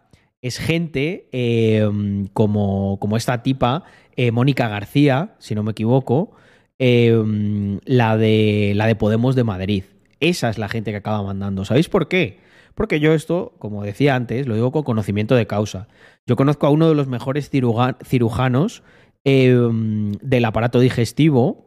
es 0.43 0.59
gente 0.59 1.29
em, 1.33 2.27
como, 2.29 2.99
como, 3.01 3.17
esta 3.17 3.43
tipa, 3.43 3.85
eh, 4.17 4.33
Mónica 4.33 4.69
García, 4.69 5.35
si 5.39 5.55
no 5.55 5.62
me 5.62 5.73
equivoco, 5.73 6.33
Em, 6.79 7.81
la, 7.85 8.19
de, 8.19 8.73
la 8.75 8.87
de 8.87 8.97
Podemos 8.97 9.35
de 9.35 9.45
Madrid. 9.45 9.85
Esa 10.21 10.51
es 10.51 10.59
la 10.59 10.69
gente 10.69 10.91
que 10.91 10.99
acaba 10.99 11.23
mandando. 11.23 11.65
¿Sabéis 11.65 11.89
por 11.89 12.09
qué? 12.09 12.41
Porque 12.75 13.01
yo 13.01 13.15
esto, 13.15 13.55
como 13.59 13.83
decía 13.83 14.15
antes, 14.15 14.47
lo 14.47 14.55
digo 14.55 14.73
con 14.73 14.83
conocimiento 14.83 15.35
de 15.35 15.47
causa. 15.47 15.89
Yo 16.27 16.37
conozco 16.37 16.67
a 16.67 16.71
uno 16.71 16.89
de 16.89 16.95
los 16.95 17.07
mejores 17.07 17.49
cirujanos 17.51 18.83
em, 19.25 20.12
del 20.21 20.45
aparato 20.45 20.81
digestivo 20.81 21.67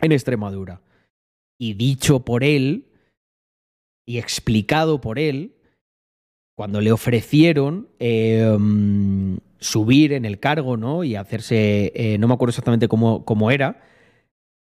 en 0.00 0.12
Extremadura. 0.12 0.82
Y 1.58 1.74
dicho 1.74 2.24
por 2.24 2.44
él 2.44 2.86
y 4.06 4.18
explicado 4.18 5.00
por 5.00 5.18
él, 5.18 5.56
cuando 6.56 6.80
le 6.80 6.92
ofrecieron 6.92 7.88
em, 7.98 9.38
subir 9.58 10.12
en 10.12 10.24
el 10.24 10.38
cargo, 10.38 10.76
¿no? 10.76 11.02
Y 11.02 11.16
hacerse, 11.16 11.92
eh, 11.96 12.18
no 12.18 12.28
me 12.28 12.34
acuerdo 12.34 12.50
exactamente 12.50 12.86
cómo, 12.86 13.24
cómo 13.24 13.50
era, 13.50 13.82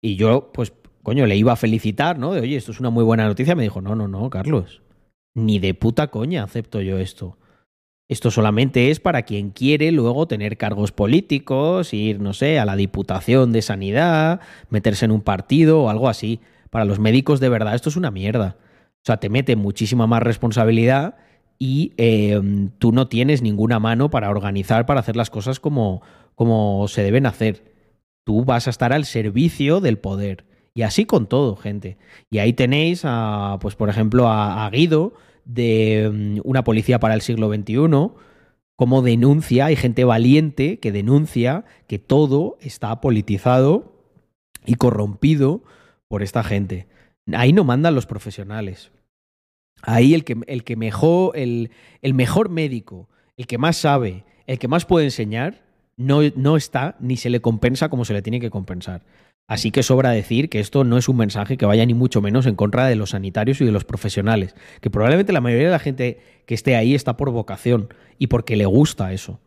y 0.02 0.16
yo, 0.16 0.50
pues, 0.52 0.72
coño, 1.02 1.26
le 1.26 1.36
iba 1.36 1.52
a 1.52 1.56
felicitar, 1.56 2.18
¿no? 2.18 2.32
De, 2.32 2.40
oye, 2.40 2.56
esto 2.56 2.72
es 2.72 2.80
una 2.80 2.90
muy 2.90 3.04
buena 3.04 3.26
noticia. 3.26 3.54
Me 3.54 3.62
dijo, 3.62 3.80
no, 3.80 3.94
no, 3.94 4.08
no, 4.08 4.28
Carlos. 4.30 4.82
Ni 5.34 5.58
de 5.58 5.74
puta 5.74 6.08
coña 6.08 6.42
acepto 6.42 6.80
yo 6.80 6.98
esto. 6.98 7.38
Esto 8.08 8.30
solamente 8.30 8.90
es 8.90 9.00
para 9.00 9.22
quien 9.22 9.50
quiere 9.50 9.90
luego 9.90 10.28
tener 10.28 10.56
cargos 10.56 10.92
políticos, 10.92 11.92
ir, 11.92 12.20
no 12.20 12.32
sé, 12.32 12.58
a 12.60 12.64
la 12.64 12.76
Diputación 12.76 13.52
de 13.52 13.62
Sanidad, 13.62 14.40
meterse 14.70 15.04
en 15.04 15.10
un 15.10 15.22
partido 15.22 15.82
o 15.82 15.90
algo 15.90 16.08
así. 16.08 16.40
Para 16.70 16.84
los 16.84 17.00
médicos 17.00 17.40
de 17.40 17.48
verdad 17.48 17.74
esto 17.74 17.88
es 17.88 17.96
una 17.96 18.12
mierda. 18.12 18.56
O 18.60 19.06
sea, 19.06 19.16
te 19.16 19.28
mete 19.28 19.56
muchísima 19.56 20.06
más 20.06 20.22
responsabilidad 20.22 21.16
y 21.58 21.94
em, 21.96 22.70
tú 22.78 22.92
no 22.92 23.08
tienes 23.08 23.42
ninguna 23.42 23.80
mano 23.80 24.08
para 24.08 24.30
organizar, 24.30 24.86
para 24.86 25.00
hacer 25.00 25.16
las 25.16 25.30
cosas 25.30 25.58
como, 25.58 26.02
como 26.36 26.86
se 26.86 27.02
deben 27.02 27.26
hacer 27.26 27.75
tú 28.26 28.44
vas 28.44 28.66
a 28.66 28.70
estar 28.70 28.92
al 28.92 29.04
servicio 29.04 29.80
del 29.80 29.98
poder. 29.98 30.44
Y 30.74 30.82
así 30.82 31.06
con 31.06 31.28
todo, 31.28 31.54
gente. 31.54 31.96
Y 32.28 32.38
ahí 32.38 32.52
tenéis, 32.52 33.02
a, 33.04 33.56
pues 33.60 33.76
por 33.76 33.88
ejemplo, 33.88 34.28
a, 34.28 34.68
Guido 34.70 35.14
de 35.44 36.10
mm, 36.12 36.40
Una 36.42 36.64
Policía 36.64 36.98
para 36.98 37.14
el 37.14 37.20
Siglo 37.20 37.48
XXI, 37.48 38.10
como 38.74 39.00
denuncia, 39.00 39.66
hay 39.66 39.76
gente 39.76 40.04
valiente 40.04 40.80
que 40.80 40.90
denuncia 40.90 41.64
que 41.86 42.00
todo 42.00 42.58
está 42.60 43.00
politizado 43.00 43.92
y 44.66 44.74
corrompido 44.74 45.62
por 46.08 46.24
esta 46.24 46.42
gente. 46.42 46.88
Ahí 47.32 47.52
no 47.52 47.62
mandan 47.62 47.94
los 47.94 48.06
profesionales. 48.06 48.90
Ahí 49.82 50.14
el 50.14 50.24
que, 50.24 50.36
el 50.48 50.64
que 50.64 50.74
mejor, 50.74 51.38
el, 51.38 51.70
el 52.02 52.12
mejor 52.12 52.48
médico, 52.50 53.08
el 53.36 53.46
que 53.46 53.56
más 53.56 53.76
sabe, 53.76 54.24
el 54.48 54.58
que 54.58 54.68
más 54.68 54.84
puede 54.84 55.04
enseñar, 55.04 55.65
no, 55.96 56.20
no 56.36 56.56
está 56.56 56.96
ni 57.00 57.16
se 57.16 57.30
le 57.30 57.40
compensa 57.40 57.88
como 57.88 58.04
se 58.04 58.12
le 58.12 58.22
tiene 58.22 58.40
que 58.40 58.50
compensar. 58.50 59.02
Así 59.48 59.70
que 59.70 59.84
sobra 59.84 60.10
decir 60.10 60.48
que 60.48 60.58
esto 60.58 60.82
no 60.82 60.98
es 60.98 61.08
un 61.08 61.16
mensaje 61.16 61.56
que 61.56 61.66
vaya 61.66 61.86
ni 61.86 61.94
mucho 61.94 62.20
menos 62.20 62.46
en 62.46 62.56
contra 62.56 62.86
de 62.86 62.96
los 62.96 63.10
sanitarios 63.10 63.60
y 63.60 63.64
de 63.64 63.70
los 63.70 63.84
profesionales, 63.84 64.56
que 64.80 64.90
probablemente 64.90 65.32
la 65.32 65.40
mayoría 65.40 65.66
de 65.66 65.72
la 65.72 65.78
gente 65.78 66.18
que 66.46 66.54
esté 66.54 66.74
ahí 66.74 66.94
está 66.94 67.16
por 67.16 67.30
vocación 67.30 67.88
y 68.18 68.26
porque 68.26 68.56
le 68.56 68.66
gusta 68.66 69.12
eso. 69.12 69.40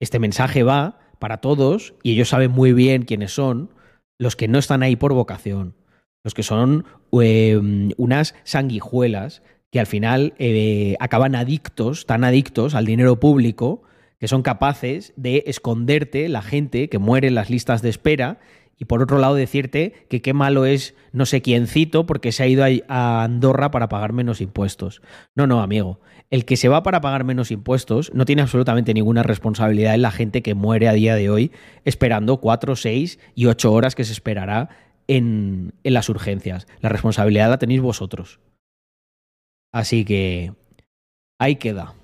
Este 0.00 0.18
mensaje 0.18 0.62
va 0.62 0.98
para 1.18 1.38
todos 1.38 1.94
y 2.02 2.12
ellos 2.12 2.28
saben 2.28 2.50
muy 2.50 2.72
bien 2.72 3.02
quiénes 3.02 3.32
son 3.32 3.70
los 4.18 4.36
que 4.36 4.48
no 4.48 4.58
están 4.58 4.82
ahí 4.82 4.96
por 4.96 5.14
vocación, 5.14 5.74
los 6.22 6.34
que 6.34 6.42
son 6.42 6.84
em, 7.12 7.92
unas 7.96 8.34
sanguijuelas 8.44 9.42
que 9.70 9.80
al 9.80 9.86
final 9.86 10.34
eh, 10.38 10.96
acaban 11.00 11.34
adictos, 11.34 12.04
tan 12.04 12.24
adictos 12.24 12.74
al 12.74 12.84
dinero 12.84 13.18
público, 13.18 13.82
que 14.20 14.28
son 14.28 14.42
capaces 14.42 15.14
de 15.16 15.42
esconderte 15.46 16.28
la 16.28 16.42
gente 16.42 16.88
que 16.88 16.98
muere 16.98 17.28
en 17.28 17.34
las 17.34 17.50
listas 17.50 17.80
de 17.80 17.88
espera 17.88 18.38
y 18.78 18.84
por 18.84 19.02
otro 19.02 19.18
lado 19.18 19.34
decirte 19.34 20.06
que 20.08 20.22
qué 20.22 20.34
malo 20.34 20.66
es 20.66 20.94
no 21.12 21.26
sé 21.26 21.42
quiéncito 21.42 22.06
porque 22.06 22.30
se 22.30 22.42
ha 22.42 22.46
ido 22.46 22.64
a 22.88 23.24
Andorra 23.24 23.70
para 23.70 23.88
pagar 23.88 24.12
menos 24.12 24.40
impuestos. 24.40 25.02
No, 25.34 25.46
no, 25.46 25.60
amigo. 25.60 26.00
El 26.30 26.44
que 26.44 26.56
se 26.56 26.68
va 26.68 26.82
para 26.82 27.00
pagar 27.00 27.24
menos 27.24 27.50
impuestos 27.50 28.12
no 28.14 28.24
tiene 28.24 28.42
absolutamente 28.42 28.94
ninguna 28.94 29.22
responsabilidad 29.22 29.94
en 29.94 30.02
la 30.02 30.10
gente 30.10 30.42
que 30.42 30.54
muere 30.54 30.88
a 30.88 30.92
día 30.92 31.14
de 31.14 31.28
hoy 31.28 31.50
esperando 31.84 32.40
cuatro, 32.40 32.76
seis 32.76 33.18
y 33.34 33.46
ocho 33.46 33.72
horas 33.72 33.94
que 33.94 34.04
se 34.04 34.12
esperará 34.12 34.68
en, 35.08 35.72
en 35.82 35.94
las 35.94 36.08
urgencias. 36.08 36.66
La 36.80 36.88
responsabilidad 36.88 37.50
la 37.50 37.58
tenéis 37.58 37.80
vosotros. 37.80 38.38
Así 39.72 40.04
que 40.04 40.52
ahí 41.38 41.56
queda. 41.56 41.94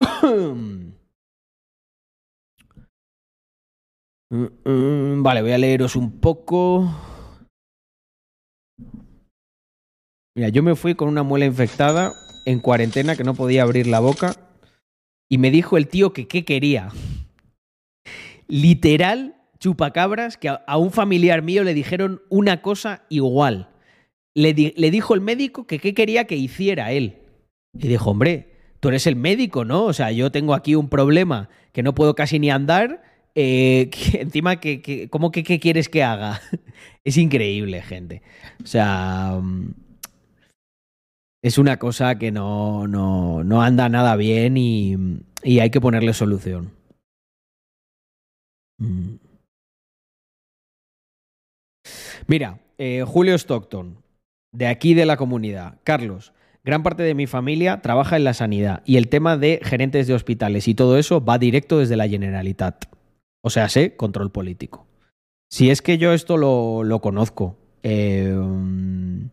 Vale, 4.36 5.42
voy 5.42 5.52
a 5.52 5.58
leeros 5.58 5.94
un 5.94 6.18
poco. 6.18 6.90
Mira, 10.36 10.48
yo 10.48 10.64
me 10.64 10.74
fui 10.74 10.96
con 10.96 11.08
una 11.08 11.22
muela 11.22 11.46
infectada 11.46 12.12
en 12.44 12.58
cuarentena 12.58 13.14
que 13.14 13.22
no 13.22 13.34
podía 13.34 13.62
abrir 13.62 13.86
la 13.86 14.00
boca 14.00 14.34
y 15.28 15.38
me 15.38 15.52
dijo 15.52 15.76
el 15.76 15.86
tío 15.86 16.12
que 16.12 16.26
qué 16.26 16.44
quería. 16.44 16.88
Literal, 18.48 19.36
chupacabras, 19.60 20.36
que 20.36 20.48
a, 20.48 20.78
un 20.78 20.90
familiar 20.90 21.42
mío 21.42 21.62
le 21.62 21.72
dijeron 21.72 22.20
una 22.28 22.60
cosa 22.60 23.04
igual. 23.08 23.70
Le, 24.34 24.52
le 24.76 24.90
dijo 24.90 25.14
el 25.14 25.20
médico 25.20 25.68
que 25.68 25.78
qué 25.78 25.94
quería 25.94 26.24
que 26.24 26.34
hiciera 26.34 26.90
él. 26.90 27.20
Y 27.72 27.86
dijo, 27.86 28.10
hombre, 28.10 28.56
tú 28.80 28.88
eres 28.88 29.06
el 29.06 29.14
médico, 29.14 29.64
¿no? 29.64 29.84
O 29.84 29.92
sea, 29.92 30.10
yo 30.10 30.32
tengo 30.32 30.54
aquí 30.54 30.74
un 30.74 30.88
problema 30.88 31.48
que 31.72 31.84
no 31.84 31.94
puedo 31.94 32.16
casi 32.16 32.40
ni 32.40 32.50
andar. 32.50 33.13
Eh, 33.34 33.90
encima, 34.14 34.60
que- 34.60 35.08
¿cómo 35.10 35.30
que 35.30 35.42
qué 35.42 35.58
quieres 35.60 35.88
que 35.88 36.02
haga? 36.02 36.40
es 37.04 37.16
increíble, 37.16 37.82
gente. 37.82 38.22
O 38.62 38.66
sea, 38.66 39.38
mm, 39.42 39.74
es 41.42 41.58
una 41.58 41.78
cosa 41.78 42.18
que 42.18 42.30
no, 42.32 42.86
no, 42.88 43.44
no 43.44 43.62
anda 43.62 43.88
nada 43.88 44.16
bien 44.16 44.56
y, 44.56 44.96
y 45.42 45.58
hay 45.60 45.70
que 45.70 45.80
ponerle 45.80 46.12
solución. 46.14 46.72
Mm. 48.78 49.16
Mira, 52.26 52.60
eh, 52.78 53.04
Julio 53.06 53.34
Stockton, 53.34 53.98
de 54.52 54.66
aquí 54.66 54.94
de 54.94 55.06
la 55.06 55.16
comunidad. 55.16 55.78
Carlos, 55.84 56.32
gran 56.64 56.82
parte 56.82 57.02
de 57.02 57.14
mi 57.14 57.26
familia 57.26 57.82
trabaja 57.82 58.16
en 58.16 58.24
la 58.24 58.34
sanidad 58.34 58.82
y 58.86 58.96
el 58.96 59.08
tema 59.08 59.36
de 59.36 59.60
gerentes 59.62 60.06
de 60.06 60.14
hospitales 60.14 60.66
y 60.68 60.74
todo 60.74 60.98
eso 60.98 61.22
va 61.22 61.38
directo 61.38 61.78
desde 61.78 61.96
la 61.96 62.08
Generalitat. 62.08 62.86
O 63.44 63.50
sea, 63.50 63.68
sé 63.68 63.94
control 63.94 64.30
político. 64.30 64.86
Si 65.50 65.68
es 65.68 65.82
que 65.82 65.98
yo 65.98 66.14
esto 66.14 66.38
lo, 66.38 66.82
lo 66.82 67.00
conozco. 67.00 67.58
mm, 67.82 69.26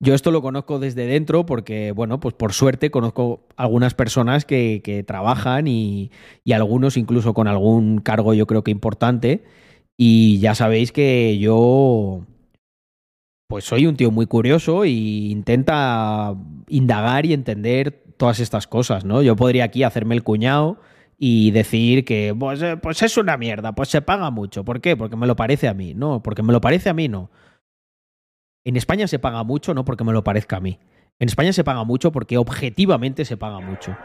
yo 0.00 0.14
esto 0.14 0.32
lo 0.32 0.42
conozco 0.42 0.80
desde 0.80 1.06
dentro 1.06 1.46
porque, 1.46 1.92
bueno, 1.92 2.18
pues 2.18 2.34
por 2.34 2.52
suerte 2.52 2.90
conozco 2.90 3.46
algunas 3.56 3.94
personas 3.94 4.44
que, 4.44 4.80
que 4.82 5.04
trabajan 5.04 5.68
y, 5.68 6.10
y 6.42 6.54
algunos 6.54 6.96
incluso 6.96 7.34
con 7.34 7.46
algún 7.46 7.98
cargo 7.98 8.34
yo 8.34 8.48
creo 8.48 8.64
que 8.64 8.72
importante. 8.72 9.44
Y 9.96 10.40
ya 10.40 10.56
sabéis 10.56 10.90
que 10.90 11.38
yo, 11.38 12.26
pues 13.46 13.64
soy 13.64 13.86
un 13.86 13.94
tío 13.96 14.10
muy 14.10 14.26
curioso 14.26 14.84
y 14.86 15.30
intenta 15.30 16.34
indagar 16.66 17.26
y 17.26 17.32
entender 17.32 17.92
todas 18.16 18.40
estas 18.40 18.66
cosas, 18.66 19.04
¿no? 19.04 19.22
Yo 19.22 19.36
podría 19.36 19.62
aquí 19.62 19.84
hacerme 19.84 20.16
el 20.16 20.24
cuñado 20.24 20.80
y 21.18 21.50
decir 21.50 22.04
que 22.04 22.34
pues, 22.38 22.62
eh, 22.62 22.76
pues 22.76 23.02
es 23.02 23.16
una 23.16 23.36
mierda, 23.36 23.74
pues 23.74 23.88
se 23.88 24.02
paga 24.02 24.30
mucho. 24.30 24.64
¿Por 24.64 24.80
qué? 24.80 24.96
Porque 24.96 25.16
me 25.16 25.26
lo 25.26 25.36
parece 25.36 25.68
a 25.68 25.74
mí. 25.74 25.94
No, 25.94 26.22
porque 26.22 26.42
me 26.42 26.52
lo 26.52 26.60
parece 26.60 26.88
a 26.88 26.94
mí, 26.94 27.08
no. 27.08 27.30
En 28.64 28.76
España 28.76 29.06
se 29.06 29.18
paga 29.18 29.42
mucho, 29.44 29.74
no 29.74 29.84
porque 29.84 30.04
me 30.04 30.12
lo 30.12 30.24
parezca 30.24 30.56
a 30.56 30.60
mí. 30.60 30.78
En 31.18 31.28
España 31.28 31.52
se 31.52 31.64
paga 31.64 31.84
mucho 31.84 32.12
porque 32.12 32.38
objetivamente 32.38 33.24
se 33.24 33.36
paga 33.36 33.60
mucho. 33.60 33.96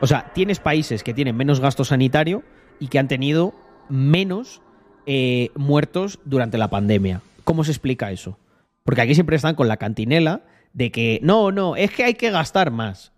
O 0.00 0.06
sea, 0.06 0.32
tienes 0.34 0.58
países 0.58 1.02
que 1.02 1.14
tienen 1.14 1.36
menos 1.36 1.60
gasto 1.60 1.84
sanitario 1.84 2.42
y 2.80 2.88
que 2.88 2.98
han 2.98 3.08
tenido 3.08 3.54
menos 3.88 4.62
eh, 5.06 5.50
muertos 5.54 6.18
durante 6.24 6.58
la 6.58 6.68
pandemia. 6.68 7.22
¿Cómo 7.44 7.62
se 7.62 7.70
explica 7.70 8.10
eso? 8.10 8.38
Porque 8.84 9.02
aquí 9.02 9.14
siempre 9.14 9.36
están 9.36 9.54
con 9.54 9.68
la 9.68 9.76
cantinela 9.76 10.42
de 10.72 10.90
que 10.90 11.20
no, 11.22 11.52
no, 11.52 11.76
es 11.76 11.90
que 11.92 12.04
hay 12.04 12.14
que 12.14 12.30
gastar 12.30 12.70
más. 12.70 13.12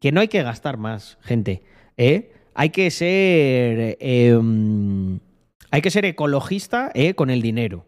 Que 0.00 0.12
no 0.12 0.20
hay 0.20 0.28
que 0.28 0.42
gastar 0.42 0.76
más, 0.76 1.18
gente. 1.22 1.62
¿eh? 1.96 2.32
Hay 2.58 2.70
que 2.70 2.90
ser. 2.90 3.96
mm, 4.42 5.16
hay 5.70 5.80
que 5.80 5.92
ser 5.92 6.04
ecologista 6.04 6.90
¿eh? 6.92 7.14
con 7.14 7.30
el 7.30 7.40
dinero. 7.40 7.86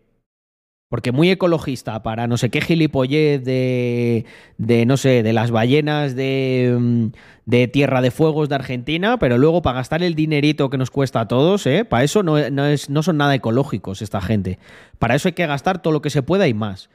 Porque 0.89 1.11
muy 1.11 1.29
ecologista 1.29 2.05
para 2.05 2.29
no 2.29 2.37
sé 2.37 2.51
qué 2.51 2.61
gilipollez 2.61 3.43
de, 3.43 4.27
de 4.59 4.87
no 4.87 4.97
sé, 4.97 5.25
de 5.25 5.33
las 5.33 5.51
ballenas 5.51 6.15
de, 6.15 6.77
mm, 6.79 7.07
de 7.47 7.67
Tierra 7.67 8.01
de 8.01 8.13
Fuegos 8.13 8.49
de 8.49 8.55
Argentina, 8.55 9.19
pero 9.19 9.39
luego 9.39 9.61
para 9.61 9.79
gastar 9.79 10.05
el 10.05 10.15
dinerito 10.15 10.71
que 10.71 10.79
nos 10.79 10.93
cuesta 10.93 11.23
a 11.23 11.29
todos, 11.29 11.67
¿eh? 11.67 11.85
para 11.85 12.05
eso 12.05 12.23
no, 12.23 12.39
es, 12.39 12.89
son 13.03 13.17
nada 13.17 13.35
ecológicos 13.35 14.03
esta 14.03 14.21
gente. 14.21 14.61
Para 15.01 15.17
eso 15.17 15.27
hay 15.27 15.35
que 15.35 15.47
gastar 15.47 15.83
todo 15.83 15.93
lo 15.93 16.01
que 16.01 16.11
se 16.11 16.23
pueda 16.23 16.47
y 16.47 16.55
más. 16.55 16.91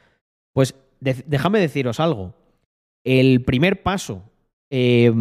Pues 0.53 0.75
déjame 1.01 1.59
deciros 1.59 1.99
algo. 1.99 2.35
El 3.03 3.43
primer 3.43 3.83
paso 3.83 4.23
eh, 4.69 5.12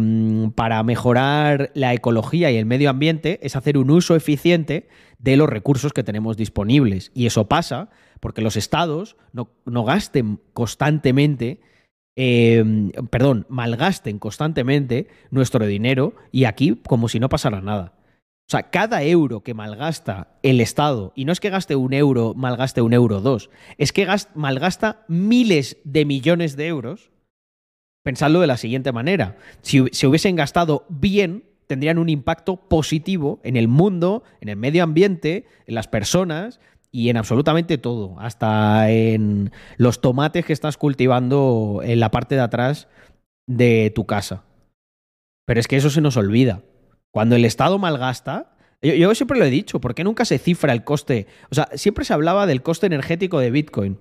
para 0.55 0.81
mejorar 0.83 1.71
la 1.73 1.93
ecología 1.93 2.51
y 2.51 2.57
el 2.57 2.65
medio 2.65 2.89
ambiente 2.89 3.39
es 3.43 3.55
hacer 3.55 3.77
un 3.77 3.91
uso 3.91 4.15
eficiente 4.15 4.87
de 5.19 5.37
los 5.37 5.49
recursos 5.49 5.93
que 5.93 6.03
tenemos 6.03 6.37
disponibles. 6.37 7.11
Y 7.13 7.25
eso 7.25 7.47
pasa 7.47 7.89
porque 8.19 8.41
los 8.41 8.57
estados 8.57 9.17
no, 9.33 9.83
gasten 9.83 10.39
constantemente, 10.53 11.59
eh, 12.17 12.63
perdón, 13.09 13.45
malgasten 13.49 14.19
constantemente 14.19 15.07
nuestro 15.31 15.65
dinero 15.65 16.15
y 16.31 16.45
aquí 16.45 16.81
como 16.87 17.07
si 17.07 17.19
no 17.19 17.29
pasara 17.29 17.61
nada. 17.61 17.93
O 18.47 18.51
sea, 18.51 18.69
cada 18.69 19.01
euro 19.01 19.41
que 19.41 19.55
malgasta 19.55 20.37
el 20.43 20.61
Estado, 20.61 21.13
y 21.15 21.25
no 21.25 21.31
es 21.31 21.39
que 21.39 21.49
gaste 21.49 21.75
un 21.75 21.93
euro, 21.93 22.33
malgaste 22.35 22.81
un 22.81 22.93
euro 22.93 23.19
dos, 23.19 23.49
es 23.79 23.91
que 23.91 24.05
gas- 24.05 24.29
malgasta 24.35 25.03
miles 25.07 25.77
de 25.83 26.05
millones 26.05 26.55
de 26.55 26.67
euros. 26.67 27.09
Pensadlo 28.05 28.39
de 28.39 28.45
la 28.45 28.57
siguiente 28.57 28.91
manera. 28.91 29.35
Si 29.63 29.83
se 29.91 30.05
hubiesen 30.05 30.35
gastado 30.35 30.85
bien, 30.89 31.43
tendrían 31.65 31.97
un 31.97 32.07
impacto 32.07 32.57
positivo 32.57 33.39
en 33.43 33.57
el 33.57 33.67
mundo, 33.67 34.21
en 34.41 34.49
el 34.49 34.57
medio 34.57 34.83
ambiente, 34.83 35.47
en 35.65 35.73
las 35.73 35.87
personas 35.87 36.59
y 36.91 37.09
en 37.09 37.17
absolutamente 37.17 37.79
todo. 37.79 38.15
Hasta 38.19 38.91
en 38.91 39.51
los 39.77 40.01
tomates 40.01 40.45
que 40.45 40.53
estás 40.53 40.77
cultivando 40.77 41.81
en 41.83 41.99
la 41.99 42.11
parte 42.11 42.35
de 42.35 42.41
atrás 42.41 42.87
de 43.47 43.91
tu 43.95 44.05
casa. 44.05 44.43
Pero 45.47 45.59
es 45.59 45.67
que 45.67 45.77
eso 45.77 45.89
se 45.89 46.01
nos 46.01 46.15
olvida. 46.15 46.61
Cuando 47.09 47.35
el 47.35 47.43
Estado 47.43 47.79
malgasta, 47.79 48.55
yo, 48.83 48.93
yo 48.93 49.15
siempre 49.15 49.39
lo 49.39 49.45
he 49.45 49.49
dicho, 49.49 49.81
¿por 49.81 49.95
qué 49.95 50.03
nunca 50.03 50.25
se 50.25 50.37
cifra 50.37 50.73
el 50.73 50.83
coste? 50.83 51.25
O 51.49 51.55
sea, 51.55 51.69
siempre 51.73 52.05
se 52.05 52.13
hablaba 52.13 52.45
del 52.45 52.61
coste 52.61 52.85
energético 52.85 53.39
de 53.39 53.49
Bitcoin. 53.49 53.97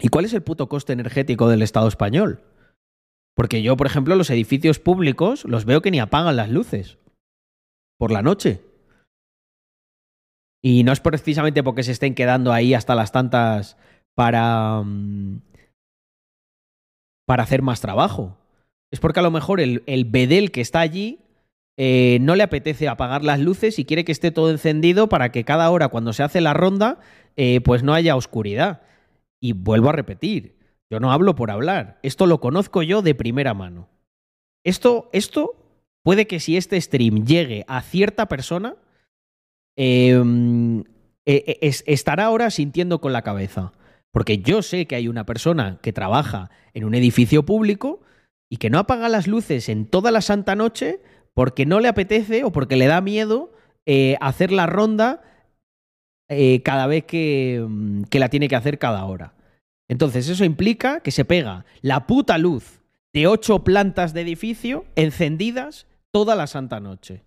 ¿Y 0.00 0.08
cuál 0.08 0.24
es 0.24 0.32
el 0.32 0.42
puto 0.42 0.68
coste 0.68 0.92
energético 0.92 1.48
del 1.48 1.62
Estado 1.62 1.86
español? 1.86 2.40
Porque 3.34 3.62
yo, 3.62 3.76
por 3.76 3.86
ejemplo, 3.86 4.14
los 4.16 4.30
edificios 4.30 4.78
públicos 4.78 5.44
los 5.44 5.64
veo 5.64 5.80
que 5.80 5.90
ni 5.90 6.00
apagan 6.00 6.36
las 6.36 6.50
luces 6.50 6.98
por 7.98 8.10
la 8.10 8.22
noche. 8.22 8.60
Y 10.62 10.84
no 10.84 10.92
es 10.92 11.00
precisamente 11.00 11.62
porque 11.62 11.82
se 11.82 11.92
estén 11.92 12.14
quedando 12.14 12.52
ahí 12.52 12.74
hasta 12.74 12.94
las 12.94 13.10
tantas 13.10 13.76
para, 14.14 14.82
mm, 14.82 15.40
para 17.26 17.42
hacer 17.42 17.62
más 17.62 17.80
trabajo. 17.80 18.38
Es 18.92 19.00
porque 19.00 19.20
a 19.20 19.22
lo 19.22 19.30
mejor 19.30 19.60
el, 19.60 19.82
el 19.86 20.04
bedel 20.04 20.52
que 20.52 20.60
está 20.60 20.80
allí 20.80 21.18
eh, 21.78 22.18
no 22.20 22.36
le 22.36 22.42
apetece 22.42 22.88
apagar 22.88 23.24
las 23.24 23.40
luces 23.40 23.78
y 23.78 23.84
quiere 23.84 24.04
que 24.04 24.12
esté 24.12 24.30
todo 24.30 24.50
encendido 24.50 25.08
para 25.08 25.32
que 25.32 25.44
cada 25.44 25.70
hora 25.70 25.88
cuando 25.88 26.12
se 26.12 26.22
hace 26.22 26.40
la 26.40 26.52
ronda 26.52 27.00
eh, 27.36 27.60
pues 27.62 27.82
no 27.82 27.94
haya 27.94 28.16
oscuridad. 28.16 28.82
Y 29.40 29.52
vuelvo 29.52 29.88
a 29.88 29.92
repetir, 29.92 30.54
yo 30.92 31.00
no 31.00 31.10
hablo 31.10 31.34
por 31.34 31.50
hablar, 31.50 31.98
esto 32.02 32.26
lo 32.26 32.38
conozco 32.38 32.82
yo 32.82 33.00
de 33.00 33.14
primera 33.14 33.54
mano. 33.54 33.88
Esto, 34.62 35.08
esto 35.14 35.56
puede 36.04 36.26
que 36.26 36.38
si 36.38 36.58
este 36.58 36.78
stream 36.78 37.24
llegue 37.24 37.64
a 37.66 37.80
cierta 37.80 38.26
persona, 38.26 38.76
eh, 39.76 40.22
eh, 41.24 41.58
es- 41.62 41.82
estará 41.86 42.26
ahora 42.26 42.50
sintiendo 42.50 43.00
con 43.00 43.14
la 43.14 43.22
cabeza. 43.22 43.72
Porque 44.12 44.38
yo 44.38 44.60
sé 44.60 44.86
que 44.86 44.94
hay 44.96 45.08
una 45.08 45.24
persona 45.24 45.78
que 45.80 45.94
trabaja 45.94 46.50
en 46.74 46.84
un 46.84 46.94
edificio 46.94 47.44
público 47.46 48.02
y 48.50 48.58
que 48.58 48.68
no 48.68 48.78
apaga 48.78 49.08
las 49.08 49.26
luces 49.26 49.70
en 49.70 49.86
toda 49.86 50.10
la 50.10 50.20
santa 50.20 50.54
noche 50.54 51.00
porque 51.32 51.64
no 51.64 51.80
le 51.80 51.88
apetece 51.88 52.44
o 52.44 52.52
porque 52.52 52.76
le 52.76 52.86
da 52.86 53.00
miedo 53.00 53.50
eh, 53.86 54.18
hacer 54.20 54.52
la 54.52 54.66
ronda 54.66 55.22
eh, 56.28 56.60
cada 56.62 56.86
vez 56.86 57.04
que 57.04 57.66
la 58.12 58.28
tiene 58.28 58.48
que 58.48 58.56
hacer 58.56 58.78
cada 58.78 59.02
hora. 59.06 59.32
Entonces 59.88 60.28
eso 60.28 60.44
implica 60.44 61.00
que 61.00 61.10
se 61.10 61.24
pega 61.24 61.64
la 61.80 62.06
puta 62.06 62.38
luz 62.38 62.80
de 63.12 63.26
ocho 63.26 63.62
plantas 63.64 64.14
de 64.14 64.22
edificio 64.22 64.86
encendidas 64.96 65.86
toda 66.12 66.34
la 66.34 66.46
santa 66.46 66.80
noche. 66.80 67.24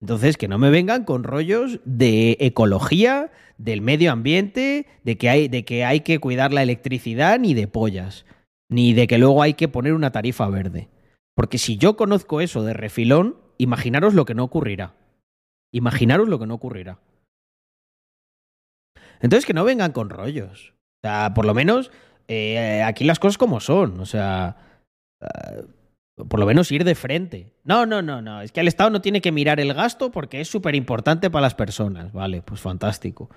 Entonces, 0.00 0.38
que 0.38 0.48
no 0.48 0.58
me 0.58 0.70
vengan 0.70 1.04
con 1.04 1.24
rollos 1.24 1.80
de 1.84 2.36
ecología, 2.40 3.30
del 3.58 3.82
medio 3.82 4.12
ambiente, 4.12 4.86
de 5.04 5.18
que 5.18 5.28
hay, 5.28 5.48
de 5.48 5.64
que, 5.64 5.84
hay 5.84 6.00
que 6.00 6.18
cuidar 6.18 6.54
la 6.54 6.62
electricidad, 6.62 7.38
ni 7.38 7.52
de 7.52 7.68
pollas, 7.68 8.24
ni 8.70 8.94
de 8.94 9.06
que 9.06 9.18
luego 9.18 9.42
hay 9.42 9.54
que 9.54 9.68
poner 9.68 9.92
una 9.92 10.10
tarifa 10.10 10.48
verde. 10.48 10.88
Porque 11.34 11.58
si 11.58 11.76
yo 11.76 11.96
conozco 11.96 12.40
eso 12.40 12.62
de 12.62 12.72
refilón, 12.72 13.36
imaginaros 13.58 14.14
lo 14.14 14.24
que 14.24 14.34
no 14.34 14.44
ocurrirá. 14.44 14.94
Imaginaros 15.70 16.28
lo 16.28 16.38
que 16.38 16.46
no 16.46 16.54
ocurrirá. 16.54 16.98
Entonces 19.20 19.44
que 19.44 19.54
no 19.54 19.64
vengan 19.64 19.92
con 19.92 20.08
rollos. 20.08 20.72
O 21.02 21.06
sea, 21.06 21.32
por 21.34 21.46
lo 21.46 21.54
menos 21.54 21.90
eh, 22.28 22.82
aquí 22.82 23.04
las 23.04 23.18
cosas 23.18 23.38
como 23.38 23.60
son. 23.60 23.98
O 24.00 24.06
sea, 24.06 24.56
eh, 25.20 25.62
por 26.28 26.38
lo 26.38 26.46
menos 26.46 26.70
ir 26.70 26.84
de 26.84 26.94
frente. 26.94 27.54
No, 27.64 27.86
no, 27.86 28.02
no, 28.02 28.20
no. 28.20 28.42
Es 28.42 28.52
que 28.52 28.60
el 28.60 28.68
Estado 28.68 28.90
no 28.90 29.00
tiene 29.00 29.20
que 29.20 29.32
mirar 29.32 29.60
el 29.60 29.74
gasto 29.74 30.10
porque 30.10 30.40
es 30.40 30.48
súper 30.48 30.74
importante 30.74 31.30
para 31.30 31.42
las 31.42 31.54
personas. 31.54 32.12
Vale, 32.12 32.42
pues 32.42 32.60
fantástico. 32.60 33.30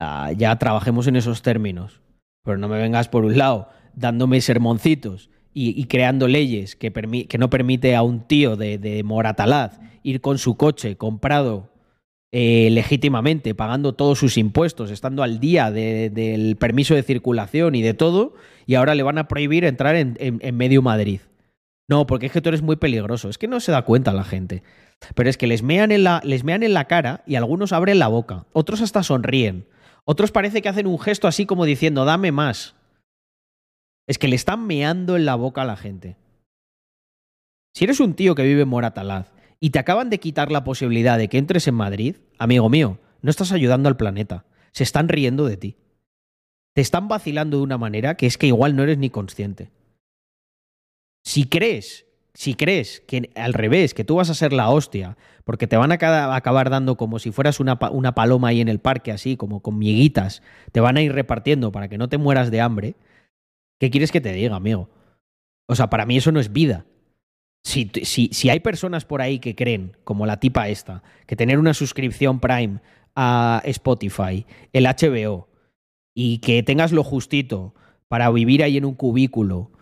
Ah, 0.00 0.32
ya 0.36 0.56
trabajemos 0.58 1.06
en 1.06 1.16
esos 1.16 1.42
términos. 1.42 2.00
Pero 2.44 2.58
no 2.58 2.68
me 2.68 2.78
vengas 2.78 3.08
por 3.08 3.24
un 3.24 3.36
lado 3.38 3.68
dándome 3.94 4.40
sermoncitos 4.40 5.30
y, 5.56 5.84
creando 5.84 6.26
leyes 6.26 6.76
que, 6.76 6.92
no 7.38 7.48
permite 7.48 7.94
a 7.94 8.02
un 8.02 8.26
tío 8.26 8.56
de 8.56 9.02
Moratalaz 9.04 9.78
ir 10.02 10.20
con 10.20 10.38
su 10.38 10.56
coche 10.56 10.96
comprado 10.96 11.73
eh, 12.36 12.68
legítimamente, 12.72 13.54
pagando 13.54 13.92
todos 13.92 14.18
sus 14.18 14.36
impuestos, 14.38 14.90
estando 14.90 15.22
al 15.22 15.38
día 15.38 15.70
del 15.70 16.56
permiso 16.56 16.96
de 16.96 17.04
circulación 17.04 17.76
y 17.76 17.82
de 17.82 17.94
todo, 17.94 18.34
y 18.66 18.74
ahora 18.74 18.96
le 18.96 19.04
van 19.04 19.18
a 19.18 19.28
prohibir 19.28 19.64
entrar 19.64 19.94
en, 19.94 20.56
medio 20.56 20.82
Madrid. 20.82 21.20
No, 21.88 22.08
porque 22.08 22.26
es 22.26 22.32
que 22.32 22.40
tú 22.40 22.48
eres 22.48 22.60
muy 22.60 22.74
peligroso. 22.74 23.28
Es 23.28 23.38
que 23.38 23.46
no 23.46 23.60
se 23.60 23.70
da 23.70 23.82
cuenta 23.82 24.12
la 24.12 24.24
gente. 24.24 24.64
Pero 25.14 25.30
es 25.30 25.36
que 25.36 25.46
les 25.46 25.62
mean 25.62 25.92
en 25.92 26.02
la, 26.02 26.20
les 26.24 26.42
mean 26.42 26.64
en 26.64 26.74
la 26.74 26.86
cara 26.86 27.22
y 27.24 27.36
algunos 27.36 27.72
abren 27.72 28.00
la 28.00 28.08
boca. 28.08 28.46
Otros 28.52 28.80
hasta 28.80 29.04
sonríen. 29.04 29.68
Otros 30.04 30.32
parece 30.32 30.60
que 30.60 30.68
hacen 30.68 30.88
un 30.88 30.98
gesto 30.98 31.28
así 31.28 31.46
como 31.46 31.64
diciendo, 31.64 32.04
dame 32.04 32.32
más. 32.32 32.74
Es 34.08 34.18
que 34.18 34.26
le 34.26 34.34
están 34.34 34.66
meando 34.66 35.14
en 35.14 35.24
la 35.24 35.36
boca 35.36 35.62
a 35.62 35.66
la 35.66 35.76
gente. 35.76 36.16
Si 37.76 37.84
eres 37.84 38.00
un 38.00 38.14
tío 38.14 38.34
que 38.34 38.42
vive 38.42 38.62
en 38.62 38.68
Moratalaz 38.68 39.30
y 39.60 39.70
te 39.70 39.78
acaban 39.78 40.10
de 40.10 40.18
quitar 40.18 40.50
la 40.50 40.64
posibilidad 40.64 41.16
de 41.16 41.28
que 41.28 41.38
entres 41.38 41.68
en 41.68 41.76
Madrid, 41.76 42.16
amigo 42.38 42.68
mío, 42.68 42.98
no 43.22 43.30
estás 43.30 43.52
ayudando 43.52 43.88
al 43.88 43.96
planeta. 43.96 44.44
Se 44.72 44.82
están 44.82 45.08
riendo 45.08 45.46
de 45.46 45.56
ti. 45.56 45.76
Te 46.74 46.80
están 46.80 47.08
vacilando 47.08 47.58
de 47.58 47.62
una 47.62 47.78
manera 47.78 48.16
que 48.16 48.26
es 48.26 48.36
que 48.36 48.48
igual 48.48 48.74
no 48.76 48.82
eres 48.82 48.98
ni 48.98 49.10
consciente. 49.10 49.70
Si 51.24 51.46
crees, 51.46 52.06
si 52.34 52.54
crees 52.54 53.00
que 53.06 53.30
al 53.36 53.54
revés, 53.54 53.94
que 53.94 54.04
tú 54.04 54.16
vas 54.16 54.28
a 54.28 54.34
ser 54.34 54.52
la 54.52 54.68
hostia, 54.68 55.16
porque 55.44 55.66
te 55.66 55.76
van 55.76 55.92
a 55.92 56.34
acabar 56.34 56.70
dando 56.70 56.96
como 56.96 57.18
si 57.18 57.30
fueras 57.30 57.60
una, 57.60 57.78
una 57.92 58.14
paloma 58.14 58.48
ahí 58.48 58.60
en 58.60 58.68
el 58.68 58.80
parque, 58.80 59.12
así, 59.12 59.36
como 59.36 59.60
con 59.60 59.78
miguitas, 59.78 60.42
te 60.72 60.80
van 60.80 60.96
a 60.96 61.02
ir 61.02 61.12
repartiendo 61.12 61.70
para 61.70 61.88
que 61.88 61.96
no 61.96 62.08
te 62.08 62.18
mueras 62.18 62.50
de 62.50 62.60
hambre, 62.60 62.96
¿qué 63.78 63.90
quieres 63.90 64.10
que 64.10 64.20
te 64.20 64.32
diga, 64.32 64.56
amigo? 64.56 64.90
O 65.66 65.76
sea, 65.76 65.88
para 65.88 66.06
mí 66.06 66.16
eso 66.16 66.32
no 66.32 66.40
es 66.40 66.52
vida. 66.52 66.84
Si, 67.64 68.50
hay 68.50 68.60
personas 68.60 69.06
por 69.06 69.22
ahí 69.22 69.38
que 69.38 69.54
creen, 69.54 69.96
como 70.04 70.26
la 70.26 70.38
tipa 70.38 70.68
esta, 70.68 71.02
que 71.26 71.34
tener 71.34 71.58
una 71.58 71.72
suscripción 71.72 72.38
Prime 72.38 72.80
a 73.16 73.62
Spotify, 73.64 74.46
el 74.72 74.84
HBO, 74.84 75.48
y 76.14 76.38
que 76.38 76.62
tengas 76.62 76.92
lo 76.92 77.02
justito 77.02 77.74
para 78.06 78.30
vivir 78.30 78.62
ahí 78.62 78.76
en 78.76 78.84
un 78.84 78.94
cubículo 78.94 79.72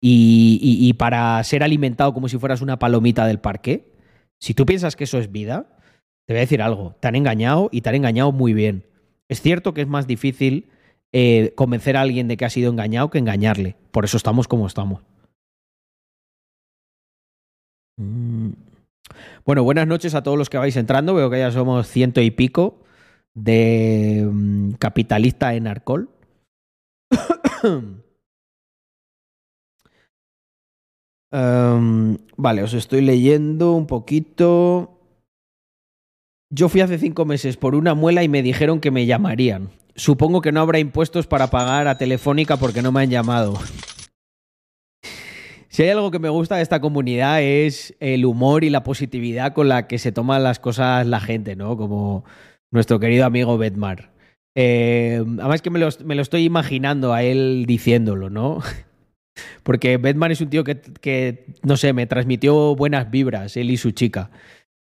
y, 0.00 0.58
y, 0.62 0.92
para 0.94 1.42
ser 1.44 1.62
alimentado 1.62 2.14
como 2.14 2.28
si 2.28 2.38
fueras 2.38 2.60
una 2.60 2.78
palomita 2.78 3.26
del 3.26 3.40
parque, 3.40 3.92
si 4.40 4.54
tú 4.54 4.64
piensas 4.64 4.94
que 4.96 5.04
eso 5.04 5.18
es 5.18 5.32
vida, 5.32 5.78
te 6.26 6.34
voy 6.34 6.38
a 6.38 6.40
decir 6.40 6.62
algo, 6.62 6.94
te 7.00 7.08
han 7.08 7.16
engañado 7.16 7.70
y 7.72 7.80
te 7.80 7.88
han 7.88 7.96
engañado 7.96 8.30
muy 8.30 8.54
bien. 8.54 8.86
Es 9.28 9.40
cierto 9.40 9.74
que 9.74 9.80
es 9.80 9.88
más 9.88 10.06
difícil 10.06 10.68
eh, 11.12 11.52
convencer 11.54 11.96
a 11.96 12.02
alguien 12.02 12.28
de 12.28 12.36
que 12.36 12.44
ha 12.44 12.50
sido 12.50 12.70
engañado 12.70 13.10
que 13.10 13.18
engañarle. 13.18 13.76
Por 13.90 14.04
eso 14.04 14.16
estamos 14.16 14.46
como 14.46 14.66
estamos. 14.66 15.02
Mm. 17.96 18.50
Bueno, 19.44 19.62
buenas 19.62 19.86
noches 19.86 20.14
a 20.14 20.22
todos 20.22 20.38
los 20.38 20.50
que 20.50 20.58
vais 20.58 20.76
entrando. 20.76 21.14
Veo 21.14 21.30
que 21.30 21.38
ya 21.38 21.50
somos 21.50 21.88
ciento 21.88 22.20
y 22.20 22.30
pico 22.30 22.80
de 23.34 24.28
mm, 24.30 24.72
capitalista 24.74 25.54
en 25.54 25.66
Arcol. 25.66 26.08
Em, 31.36 32.16
vale, 32.36 32.62
os 32.62 32.74
estoy 32.74 33.00
leyendo 33.00 33.72
un 33.72 33.88
poquito. 33.88 35.00
Yo 36.48 36.68
fui 36.68 36.80
hace 36.80 36.96
cinco 36.96 37.24
meses 37.24 37.56
por 37.56 37.74
una 37.74 37.94
muela 37.94 38.22
y 38.22 38.28
me 38.28 38.40
dijeron 38.40 38.78
que 38.78 38.92
me 38.92 39.04
llamarían. 39.04 39.70
Supongo 39.96 40.42
que 40.42 40.52
no 40.52 40.60
habrá 40.60 40.78
impuestos 40.78 41.26
para 41.26 41.48
pagar 41.48 41.88
a 41.88 41.98
Telefónica 41.98 42.56
porque 42.56 42.82
no 42.82 42.92
me 42.92 43.02
han 43.02 43.10
llamado. 43.10 43.58
Si 45.74 45.82
hay 45.82 45.88
algo 45.88 46.12
que 46.12 46.20
me 46.20 46.28
gusta 46.28 46.54
de 46.54 46.62
esta 46.62 46.80
comunidad 46.80 47.42
es 47.42 47.96
el 47.98 48.26
humor 48.26 48.62
y 48.62 48.70
la 48.70 48.84
positividad 48.84 49.54
con 49.54 49.68
la 49.68 49.88
que 49.88 49.98
se 49.98 50.12
toman 50.12 50.44
las 50.44 50.60
cosas 50.60 51.04
la 51.04 51.18
gente, 51.18 51.56
¿no? 51.56 51.76
Como 51.76 52.24
nuestro 52.70 53.00
querido 53.00 53.24
amigo 53.26 53.58
Bedmar. 53.58 54.12
Eh, 54.54 55.20
además 55.40 55.62
que 55.62 55.70
me 55.70 55.80
lo, 55.80 55.88
me 56.04 56.14
lo, 56.14 56.22
estoy 56.22 56.44
imaginando 56.44 57.12
a 57.12 57.24
él 57.24 57.64
diciéndolo, 57.66 58.30
¿no? 58.30 58.60
Porque 59.64 59.96
Bedmar 59.96 60.30
es 60.30 60.40
un 60.40 60.48
tío 60.48 60.62
que, 60.62 60.80
que, 60.80 61.46
no 61.64 61.76
sé, 61.76 61.92
me 61.92 62.06
transmitió 62.06 62.76
buenas 62.76 63.10
vibras, 63.10 63.56
él 63.56 63.72
y 63.72 63.76
su 63.76 63.90
chica. 63.90 64.30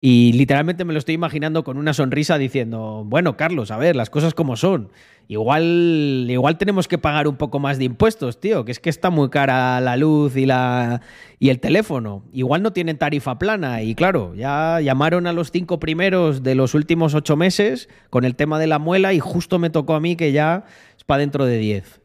Y 0.01 0.31
literalmente 0.33 0.85
me 0.85 0.93
lo 0.93 0.99
estoy 0.99 1.15
imaginando 1.15 1.65
con 1.65 1.77
una 1.77 1.93
sonrisa 1.93 2.37
diciendo, 2.37 3.03
bueno, 3.05 3.35
Carlos, 3.35 3.69
a 3.69 3.77
ver, 3.77 3.97
las 3.97 4.09
cosas 4.09 4.33
como 4.33 4.55
son. 4.55 4.91
Igual, 5.27 6.25
igual 6.29 6.57
tenemos 6.57 6.87
que 6.87 6.97
pagar 6.97 7.27
un 7.27 7.35
poco 7.35 7.59
más 7.59 7.77
de 7.77 7.83
impuestos, 7.83 8.39
tío, 8.39 8.63
que 8.63 8.71
es 8.71 8.79
que 8.79 8.89
está 8.89 9.09
muy 9.09 9.29
cara 9.29 9.81
la 9.81 9.97
luz 9.97 10.37
y, 10.37 10.45
la, 10.45 11.01
y 11.37 11.49
el 11.49 11.59
teléfono. 11.59 12.23
Igual 12.31 12.63
no 12.63 12.71
tienen 12.71 12.97
tarifa 12.97 13.37
plana. 13.37 13.83
Y 13.83 13.93
claro, 13.93 14.33
ya 14.35 14.79
llamaron 14.79 15.27
a 15.27 15.33
los 15.33 15.51
cinco 15.51 15.79
primeros 15.81 16.43
de 16.43 16.55
los 16.55 16.75
últimos 16.75 17.13
ocho 17.13 17.35
meses 17.35 17.89
con 18.09 18.23
el 18.23 18.35
tema 18.37 18.57
de 18.57 18.67
la 18.67 18.79
muela 18.79 19.13
y 19.13 19.19
justo 19.19 19.59
me 19.59 19.69
tocó 19.69 19.95
a 19.95 19.99
mí 19.99 20.15
que 20.15 20.31
ya 20.31 20.63
es 20.97 21.03
para 21.03 21.19
dentro 21.19 21.45
de 21.45 21.57
diez. 21.57 21.99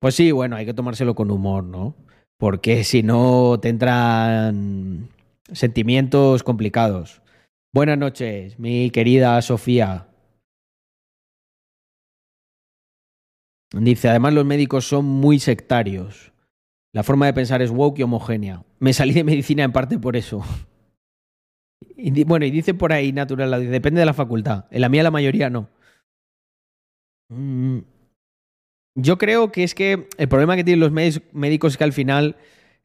Pues 0.00 0.14
sí, 0.14 0.32
bueno, 0.32 0.56
hay 0.56 0.64
que 0.64 0.72
tomárselo 0.72 1.14
con 1.14 1.30
humor, 1.30 1.64
¿no? 1.64 1.94
Porque 2.38 2.82
si 2.84 3.02
no 3.02 3.58
te 3.60 3.68
entran 3.68 5.10
sentimientos 5.52 6.42
complicados. 6.42 7.22
Buenas 7.72 7.98
noches, 7.98 8.58
mi 8.58 8.90
querida 8.90 9.40
Sofía. 9.42 10.08
Dice, 13.72 14.08
además 14.08 14.34
los 14.34 14.44
médicos 14.44 14.86
son 14.86 15.04
muy 15.04 15.38
sectarios. 15.38 16.32
La 16.92 17.04
forma 17.04 17.26
de 17.26 17.34
pensar 17.34 17.62
es 17.62 17.70
woke 17.70 18.00
y 18.00 18.02
homogénea. 18.02 18.64
Me 18.80 18.92
salí 18.92 19.14
de 19.14 19.22
medicina 19.22 19.62
en 19.62 19.72
parte 19.72 19.98
por 19.98 20.16
eso. 20.16 20.42
Y, 21.96 22.24
bueno, 22.24 22.44
y 22.46 22.50
dice 22.50 22.74
por 22.74 22.92
ahí, 22.92 23.12
natural, 23.12 23.70
depende 23.70 24.00
de 24.00 24.06
la 24.06 24.14
facultad. 24.14 24.64
En 24.70 24.80
la 24.80 24.88
mía 24.88 25.02
la 25.02 25.10
mayoría 25.10 25.50
no. 25.50 25.68
Mm, 27.28 27.78
yo 28.96 29.18
creo 29.18 29.52
que 29.52 29.62
es 29.62 29.74
que 29.74 30.08
el 30.18 30.28
problema 30.28 30.56
que 30.56 30.64
tienen 30.64 30.80
los 30.80 30.92
médicos 30.92 31.72
es 31.72 31.78
que 31.78 31.84
al 31.84 31.92
final 31.92 32.36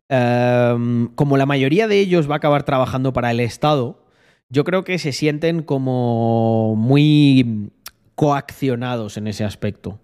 Em, 0.09 1.07
como 1.15 1.37
la 1.37 1.45
mayoría 1.45 1.87
de 1.87 1.99
ellos 1.99 2.29
va 2.29 2.35
a 2.35 2.37
acabar 2.37 2.63
trabajando 2.63 3.13
para 3.13 3.31
el 3.31 3.39
Estado, 3.39 4.05
yo 4.49 4.63
creo 4.63 4.83
que 4.83 4.99
se 4.99 5.11
sienten 5.11 5.63
como 5.63 6.75
muy 6.75 7.71
coaccionados 8.15 9.17
en 9.17 9.27
ese 9.27 9.43
aspecto. 9.43 9.99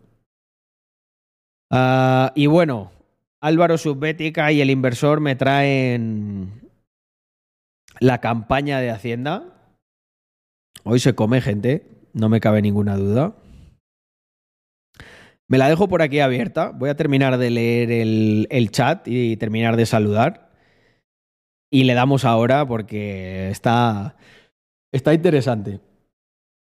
Ah, 1.69 2.33
y 2.35 2.47
bueno, 2.47 2.91
Álvaro 3.39 3.77
Subbética 3.77 4.51
y 4.51 4.61
el 4.61 4.69
inversor 4.69 5.19
me 5.19 5.35
traen 5.35 6.69
la 7.99 8.19
campaña 8.19 8.79
de 8.79 8.89
Hacienda. 8.89 9.43
Hoy 10.83 10.99
se 10.99 11.13
come 11.15 11.41
gente, 11.41 11.87
no 12.13 12.27
me 12.27 12.41
cabe 12.41 12.61
ninguna 12.61 12.97
duda. 12.97 13.35
Me 15.51 15.57
la 15.57 15.67
dejo 15.67 15.89
por 15.89 16.01
aquí 16.01 16.21
abierta. 16.21 16.71
Voy 16.73 16.89
a 16.89 16.95
terminar 16.95 17.37
de 17.37 17.49
leer 17.49 17.91
el, 17.91 18.71
chat 18.71 19.05
y 19.05 19.35
terminar 19.35 19.75
de 19.75 19.85
saludar. 19.85 20.49
Y 21.69 21.83
le 21.83 21.93
damos 21.93 22.23
ahora 22.23 22.65
porque 22.65 23.49
está, 23.49 24.15
está 24.93 25.13
interesante. 25.13 25.81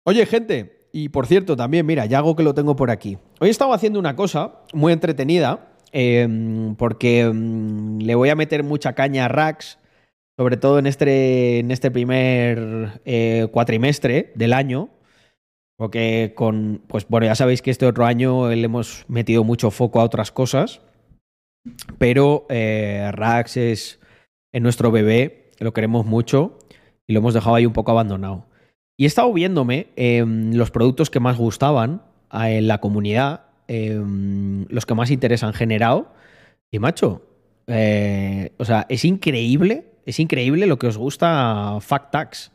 Oye, 0.02 0.26
gente, 0.26 0.88
y 0.92 1.10
por 1.10 1.28
cierto, 1.28 1.54
también, 1.54 1.86
mira, 1.86 2.06
ya 2.06 2.18
hago 2.18 2.34
que 2.34 2.42
lo 2.42 2.52
tengo 2.52 2.74
por 2.74 2.90
aquí. 2.90 3.16
Hoy 3.38 3.46
he 3.46 3.52
estado 3.52 3.72
haciendo 3.72 4.00
una 4.00 4.16
cosa 4.16 4.54
muy 4.72 4.92
entretenida 4.92 5.68
em, 5.92 6.74
porque 6.74 7.20
em, 7.20 8.00
le 8.00 8.16
voy 8.16 8.30
a 8.30 8.34
meter 8.34 8.64
mucha 8.64 8.94
caña 8.94 9.26
a 9.26 9.28
Rax, 9.28 9.78
sobre 10.36 10.56
todo 10.56 10.80
en 10.80 10.88
este, 10.88 11.60
en 11.60 11.70
este 11.70 11.92
primer 11.92 13.00
eh, 13.04 13.46
cuatrimestre 13.52 14.32
del 14.34 14.52
año. 14.52 14.88
Porque 15.80 16.34
con, 16.36 16.82
pues 16.88 17.08
bueno, 17.08 17.24
ya 17.24 17.34
sabéis 17.34 17.62
que 17.62 17.70
este 17.70 17.86
otro 17.86 18.04
año 18.04 18.50
le 18.50 18.62
hemos 18.62 19.06
metido 19.08 19.44
mucho 19.44 19.70
foco 19.70 19.98
a 19.98 20.04
otras 20.04 20.30
cosas, 20.30 20.82
pero 21.96 22.44
eh, 22.50 23.08
Rax 23.12 23.56
es, 23.56 23.98
nuestro 24.52 24.90
bebé, 24.90 25.52
lo 25.58 25.72
queremos 25.72 26.04
mucho 26.04 26.58
y 27.06 27.14
lo 27.14 27.20
hemos 27.20 27.32
dejado 27.32 27.56
ahí 27.56 27.64
un 27.64 27.72
poco 27.72 27.92
abandonado. 27.92 28.44
Y 28.98 29.04
he 29.04 29.06
estado 29.06 29.32
viéndome 29.32 29.86
em, 29.96 30.52
los 30.52 30.70
productos 30.70 31.08
que 31.08 31.18
más 31.18 31.38
gustaban 31.38 32.02
en 32.30 32.68
la 32.68 32.82
comunidad, 32.82 33.46
em, 33.66 34.66
los 34.68 34.84
que 34.84 34.94
más 34.94 35.10
interés 35.10 35.42
han 35.42 35.54
generado, 35.54 36.12
y 36.70 36.78
macho, 36.78 37.22
eh, 37.68 38.52
o 38.58 38.66
sea, 38.66 38.84
es 38.90 39.06
increíble, 39.06 39.86
es 40.04 40.20
increíble 40.20 40.66
lo 40.66 40.78
que 40.78 40.88
os 40.88 40.98
gusta 40.98 41.78
Fact 41.80 42.10
Tax 42.10 42.52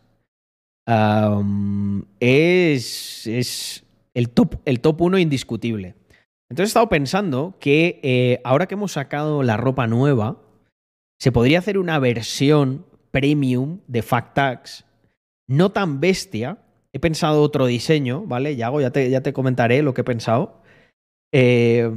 es, 0.88 3.28
es, 3.28 3.84
el 4.14 4.30
top, 4.30 4.56
el 4.66 4.80
top 4.80 5.02
1 5.02 5.20
indiscutible. 5.20 5.96
Entonces 6.50 6.70
he 6.70 6.72
estado 6.72 6.90
pensando 6.90 7.56
que 7.60 8.00
eh, 8.04 8.42
ahora 8.44 8.68
que 8.68 8.76
hemos 8.76 8.94
sacado 8.94 9.44
la 9.44 9.58
ropa 9.58 9.88
nueva, 9.88 10.38
se 11.20 11.32
podría 11.32 11.60
hacer 11.60 11.78
una 11.78 12.00
versión 12.00 12.86
premium 13.12 13.80
de 13.88 14.02
Factax, 14.02 14.86
no 15.48 15.72
tan 15.72 16.00
bestia. 16.00 16.60
He 16.94 17.00
pensado 17.00 17.42
otro 17.42 17.66
diseño, 17.66 18.24
¿vale? 18.26 18.56
Yago, 18.56 18.80
ya 18.80 18.92
te, 18.92 19.10
ya 19.10 19.22
te 19.22 19.34
comentaré 19.34 19.82
lo 19.82 19.94
que 19.94 20.02
he 20.02 20.06
pensado. 20.06 20.62
Eh, 21.34 21.90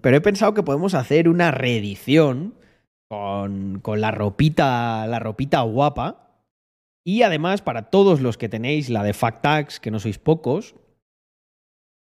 pero 0.00 0.16
he 0.16 0.20
pensado 0.20 0.52
que 0.52 0.62
podemos 0.62 0.94
hacer 0.94 1.28
una 1.28 1.50
reedición 1.50 2.54
con, 3.08 3.80
con 3.80 4.00
la 4.00 4.10
ropita, 4.10 5.06
la 5.06 5.18
ropita 5.18 5.62
guapa. 5.62 6.31
Y 7.04 7.22
además, 7.22 7.62
para 7.62 7.90
todos 7.90 8.20
los 8.20 8.38
que 8.38 8.48
tenéis 8.48 8.88
la 8.88 9.02
de 9.02 9.12
Factax, 9.12 9.80
que 9.80 9.90
no 9.90 9.98
sois 9.98 10.18
pocos, 10.18 10.76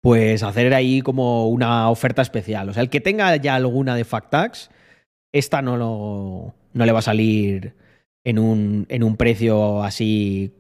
pues 0.03 0.43
hacer 0.43 0.73
ahí 0.73 1.03
como 1.03 1.49
una 1.49 1.91
oferta 1.91 2.23
especial. 2.23 2.69
O 2.69 2.73
sea, 2.73 2.83
el 2.83 2.91
que 2.91 3.01
tenga 3.01 3.35
ya 3.37 3.55
alguna 3.55 3.95
de 3.95 4.05
Factax, 4.05 4.71
esta 5.35 5.63
no, 5.63 5.77
lo, 5.77 6.55
no 6.73 6.87
le 6.87 6.93
va 6.93 7.01
a 7.01 7.03
salir 7.03 7.75
en 8.25 8.39
un, 8.39 8.87
en 8.89 9.03
un 9.03 9.17
precio 9.17 9.83
así 9.83 10.55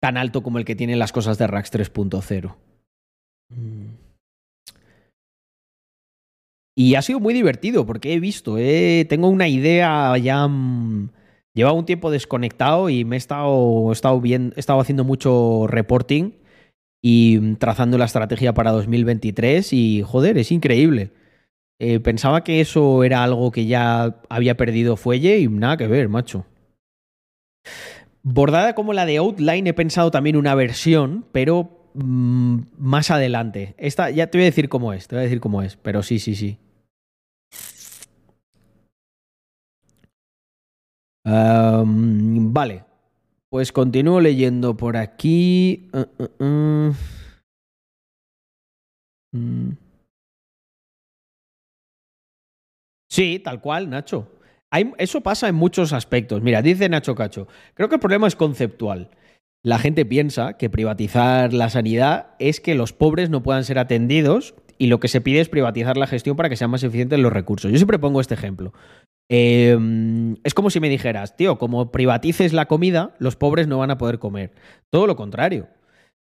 tan 0.00 0.16
alto 0.16 0.42
como 0.42 0.58
el 0.58 0.64
que 0.64 0.74
tienen 0.74 0.98
las 0.98 1.12
cosas 1.12 1.38
de 1.38 1.46
Rax 1.46 1.72
3.0. 1.72 2.56
Y 6.74 6.94
ha 6.96 7.02
sido 7.02 7.20
muy 7.20 7.32
divertido 7.34 7.86
porque 7.86 8.12
he 8.12 8.20
visto, 8.20 8.58
eh, 8.58 9.06
tengo 9.08 9.28
una 9.28 9.48
idea 9.48 10.16
ya... 10.18 10.46
Mm, 10.48 11.10
lleva 11.54 11.72
un 11.72 11.84
tiempo 11.84 12.10
desconectado 12.10 12.88
y 12.88 13.04
me 13.04 13.16
he 13.16 13.18
estado, 13.18 13.90
he 13.90 13.92
estado, 13.92 14.20
bien, 14.20 14.52
he 14.56 14.60
estado 14.60 14.80
haciendo 14.80 15.04
mucho 15.04 15.66
reporting 15.68 16.32
y 17.02 17.54
trazando 17.56 17.98
la 17.98 18.04
estrategia 18.04 18.54
para 18.54 18.70
2023 18.70 19.72
y 19.72 20.02
joder, 20.02 20.38
es 20.38 20.52
increíble. 20.52 21.10
Eh, 21.80 21.98
pensaba 21.98 22.44
que 22.44 22.60
eso 22.60 23.02
era 23.02 23.24
algo 23.24 23.50
que 23.50 23.66
ya 23.66 24.20
había 24.28 24.56
perdido 24.56 24.96
fuelle 24.96 25.40
y 25.40 25.48
nada 25.48 25.76
que 25.76 25.88
ver, 25.88 26.08
macho. 26.08 26.46
Bordada 28.22 28.76
como 28.76 28.92
la 28.92 29.04
de 29.04 29.16
Outline, 29.16 29.66
he 29.66 29.74
pensado 29.74 30.12
también 30.12 30.36
una 30.36 30.54
versión, 30.54 31.26
pero 31.32 31.90
mm, 31.94 32.60
más 32.78 33.10
adelante. 33.10 33.74
Esta 33.78 34.10
ya 34.10 34.28
te 34.28 34.38
voy 34.38 34.44
a 34.44 34.50
decir 34.50 34.68
cómo 34.68 34.92
es, 34.92 35.08
te 35.08 35.16
voy 35.16 35.22
a 35.22 35.24
decir 35.24 35.40
cómo 35.40 35.60
es, 35.62 35.76
pero 35.76 36.04
sí, 36.04 36.20
sí, 36.20 36.36
sí. 36.36 36.58
Vale, 41.24 42.84
pues 43.48 43.72
continúo 43.72 44.20
leyendo 44.20 44.76
por 44.76 44.96
aquí. 44.96 45.90
Uh, 45.92 46.22
uh, 46.22 46.44
uh. 46.44 46.94
Mm. 49.32 49.76
Sí, 53.10 53.40
tal 53.40 53.60
cual, 53.60 53.90
Nacho. 53.90 54.28
eso 54.96 55.20
pasa 55.20 55.48
en 55.48 55.54
muchos 55.54 55.92
aspectos. 55.92 56.40
Mira, 56.42 56.62
dice 56.62 56.88
Nacho 56.88 57.14
Cacho, 57.14 57.46
creo 57.74 57.90
que 57.90 57.96
el 57.96 58.00
problema 58.00 58.26
es 58.26 58.36
conceptual. 58.36 59.10
La 59.62 59.78
gente 59.78 60.06
piensa 60.06 60.54
que 60.54 60.70
privatizar 60.70 61.52
la 61.52 61.68
sanidad 61.68 62.30
es 62.38 62.60
que 62.60 62.74
los 62.74 62.92
pobres 62.92 63.30
no 63.30 63.42
puedan 63.42 63.64
ser 63.64 63.78
atendidos 63.78 64.54
y 64.78 64.86
lo 64.86 64.98
que 64.98 65.08
se 65.08 65.20
pide 65.20 65.40
es 65.40 65.48
privatizar 65.48 65.96
la 65.96 66.06
gestión 66.06 66.36
para 66.36 66.48
que 66.48 66.56
sean 66.56 66.70
más 66.70 66.82
eficientes 66.82 67.18
los 67.18 67.32
recursos. 67.32 67.70
Yo 67.70 67.76
siempre 67.76 67.98
pongo 67.98 68.20
este 68.20 68.34
ejemplo. 68.34 68.72
Em, 69.28 70.36
es 70.44 70.54
como 70.54 70.70
si 70.70 70.80
me 70.80 70.88
dijeras, 70.88 71.36
tío, 71.36 71.58
como 71.58 71.90
privatices 71.90 72.52
la 72.52 72.66
comida, 72.66 73.14
los 73.18 73.36
pobres 73.36 73.66
no 73.66 73.78
van 73.78 73.90
a 73.90 73.98
poder 73.98 74.18
comer. 74.18 74.52
Todo 74.90 75.06
lo 75.06 75.16
contrario. 75.16 75.68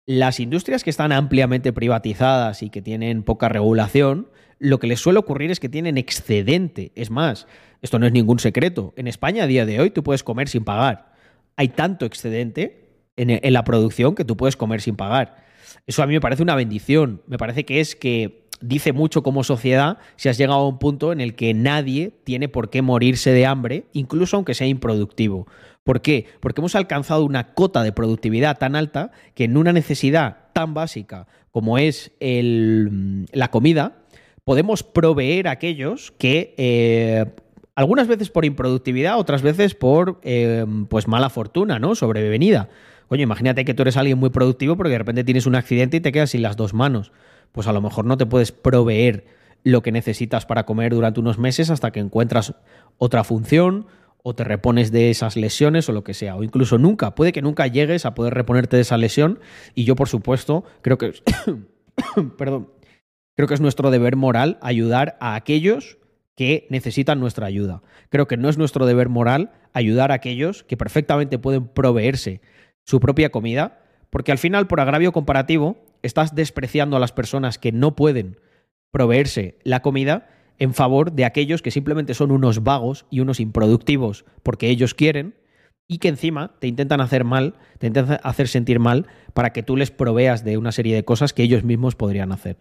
Las 0.07 0.41
industrias 0.41 0.85
que 0.85 0.91
están 0.91 1.13
ampliamente 1.13 1.73
privatizadas 1.73 2.63
y 2.63 2.71
que 2.71 2.83
tienen 2.83 3.23
poca 3.23 3.49
regulación, 3.49 4.29
lo 4.59 4.79
que 4.79 4.87
les 4.87 5.01
suele 5.01 5.19
ocurrir 5.19 5.51
es 5.51 5.61
que 5.61 5.69
tienen 5.69 5.99
excedente. 5.99 6.93
Es 6.95 7.11
más, 7.11 7.47
esto 7.83 7.99
no 7.99 8.07
es 8.07 8.13
ningún 8.13 8.39
secreto. 8.39 8.93
En 8.97 9.07
España 9.07 9.45
a 9.45 9.47
día 9.47 9.67
de 9.67 9.81
hoy 9.81 9.91
tú 9.91 10.03
puedes 10.03 10.23
comer 10.23 10.49
sin 10.49 10.65
pagar. 10.65 11.13
Hay 11.57 11.69
tanto 11.69 12.07
excedente 12.07 12.91
en, 13.17 13.53
la 13.53 13.65
producción 13.65 14.15
que 14.15 14.25
tú 14.25 14.37
puedes 14.37 14.57
comer 14.57 14.81
sin 14.81 14.97
pagar. 14.97 15.45
Eso 15.87 16.03
a 16.03 16.07
mí 16.07 16.13
me 16.13 16.21
parece 16.21 16.43
una 16.43 16.55
bendición. 16.55 17.23
Me 17.27 17.39
parece 17.39 17.65
que 17.65 17.81
es 17.81 17.97
que 17.97 18.49
dice 18.61 18.93
mucho 18.93 19.23
como 19.23 19.45
sociedad 19.45 19.99
si 20.17 20.29
has 20.29 20.39
llegado 20.39 20.61
a 20.61 20.69
un 20.69 20.79
punto 20.79 21.13
en 21.13 21.21
el 21.21 21.35
que 21.35 21.55
nadie 21.55 22.13
tiene 22.25 22.49
por 22.49 22.71
qué 22.71 22.83
morirse 22.83 23.33
de 23.33 23.47
hambre, 23.47 23.85
incluso 23.93 24.37
aunque 24.37 24.55
sea 24.55 24.67
improductivo. 24.67 25.47
¿Por 25.85 26.03
qué? 26.03 26.27
Porque 26.41 26.61
hemos 26.61 26.75
alcanzado 26.75 27.25
una 27.25 27.55
cota 27.55 27.83
de 27.83 27.93
productividad 27.93 28.59
tan 28.59 28.77
alta 28.77 29.11
que 29.35 29.45
en 29.45 29.57
una 29.57 29.73
necesidad 29.73 30.51
tan 30.53 30.75
básica 30.75 31.27
como 31.51 31.79
es 31.79 32.13
la 32.21 33.49
comida, 33.51 33.97
podemos 34.45 34.83
proveer 34.83 35.49
a 35.49 35.53
aquellos 35.53 36.13
que 36.13 36.55
eh, 36.59 37.25
algunas 37.75 38.07
veces 38.07 38.31
por 38.31 38.45
improductividad, 38.45 39.19
otras 39.19 39.43
veces 39.43 39.75
por 39.75 40.21
eh, 40.23 40.65
pues 40.89 41.09
mala 41.09 41.31
fortuna, 41.31 41.79
¿no? 41.79 41.95
Sobrevenida. 41.95 42.69
Coño, 43.09 43.23
imagínate 43.23 43.65
que 43.65 43.75
tú 43.75 43.83
eres 43.83 43.97
alguien 43.97 44.19
muy 44.19 44.31
productivo 44.31 44.77
porque 44.77 44.93
de 44.93 44.99
repente 44.99 45.25
tienes 45.25 45.47
un 45.47 45.57
accidente 45.57 45.97
y 45.97 46.01
te 46.01 46.13
quedas 46.13 46.31
sin 46.31 46.43
las 46.43 46.57
dos 46.57 46.75
manos 46.75 47.11
pues 47.53 47.67
a 47.67 47.73
lo 47.73 47.81
mejor 47.81 48.05
no 48.05 48.17
te 48.17 48.27
puedes 48.27 48.53
proveer 48.53 49.27
lo 49.63 49.83
que 49.83 49.93
necesitas 49.93 50.47
para 50.47 50.65
comer 50.65 50.95
durante 50.95 51.21
unos 51.21 51.39
meses 51.39 51.71
hasta 51.71 51.91
que 51.91 52.01
encuentras 52.01 52.55
otra 52.99 53.25
función 53.25 53.87
o 54.23 54.35
te 54.35 54.45
repones 54.45 54.93
de 54.93 55.11
esas 55.11 55.37
lesiones 55.37 55.89
o 55.89 55.93
lo 55.93 56.05
que 56.05 56.15
sea, 56.15 56.37
o 56.37 56.43
incluso 56.43 56.79
nunca, 56.79 57.15
puede 57.15 57.33
que 57.33 57.43
nunca 57.43 57.67
llegues 57.67 58.05
a 58.05 58.15
poder 58.15 58.35
reponerte 58.35 58.77
de 58.77 58.83
esa 58.83 58.99
lesión 58.99 59.41
y 59.75 59.85
yo 59.85 59.97
por 59.97 60.09
supuesto 60.09 60.65
creo 60.83 60.99
que 60.99 61.13
perdón, 62.39 62.69
creo 63.37 63.49
que 63.49 63.55
es 63.55 63.61
nuestro 63.61 63.91
deber 63.91 64.17
moral 64.17 64.59
ayudar 64.61 65.17
a 65.21 65.35
aquellos 65.35 65.99
que 66.37 66.67
necesitan 66.71 67.21
nuestra 67.21 67.47
ayuda. 67.47 67.83
Creo 68.09 68.27
que 68.27 68.37
no 68.37 68.49
es 68.49 68.57
nuestro 68.57 68.87
deber 68.87 69.09
moral 69.09 69.53
ayudar 69.75 70.11
a 70.11 70.15
aquellos 70.15 70.65
que 70.65 70.77
perfectamente 70.77 71.39
pueden 71.39 71.67
proveerse 71.69 72.41
su 72.85 72.99
propia 72.99 73.31
comida, 73.31 73.80
porque 74.11 74.33
al 74.33 74.39
final 74.39 74.67
por 74.67 74.81
agravio 74.81 75.13
comparativo 75.13 75.79
estás 76.03 76.35
despreciando 76.35 76.97
a 76.97 77.01
las 77.01 77.13
personas 77.13 77.59
que 77.59 77.73
no 77.73 77.97
pueden 77.97 78.39
proveerse 78.91 79.59
la 79.65 79.81
comida 79.81 80.29
en 80.59 80.75
favor 80.75 81.13
de 81.13 81.25
aquellos 81.25 81.63
que 81.63 81.71
simplemente 81.71 82.15
son 82.15 82.31
unos 82.31 82.63
vagos 82.63 83.07
y 83.11 83.21
unos 83.21 83.41
improductivos 83.41 84.25
porque 84.43 84.69
ellos 84.69 84.95
quieren 84.95 85.35
y 85.89 85.99
que 85.99 86.09
encima 86.09 86.55
te 86.61 86.69
intentan 86.69 87.01
hacer 87.01 87.25
mal, 87.25 87.55
te 87.79 87.89
intentan 87.89 88.21
hacer 88.23 88.47
sentir 88.47 88.79
mal 88.79 89.07
para 89.35 89.51
que 89.51 89.63
tú 89.63 89.77
les 89.77 89.91
proveas 89.91 90.45
de 90.45 90.57
una 90.57 90.71
serie 90.71 90.95
de 90.95 91.05
cosas 91.05 91.33
que 91.33 91.43
ellos 91.43 91.65
mismos 91.65 91.97
podrían 91.97 92.31
hacer. 92.31 92.59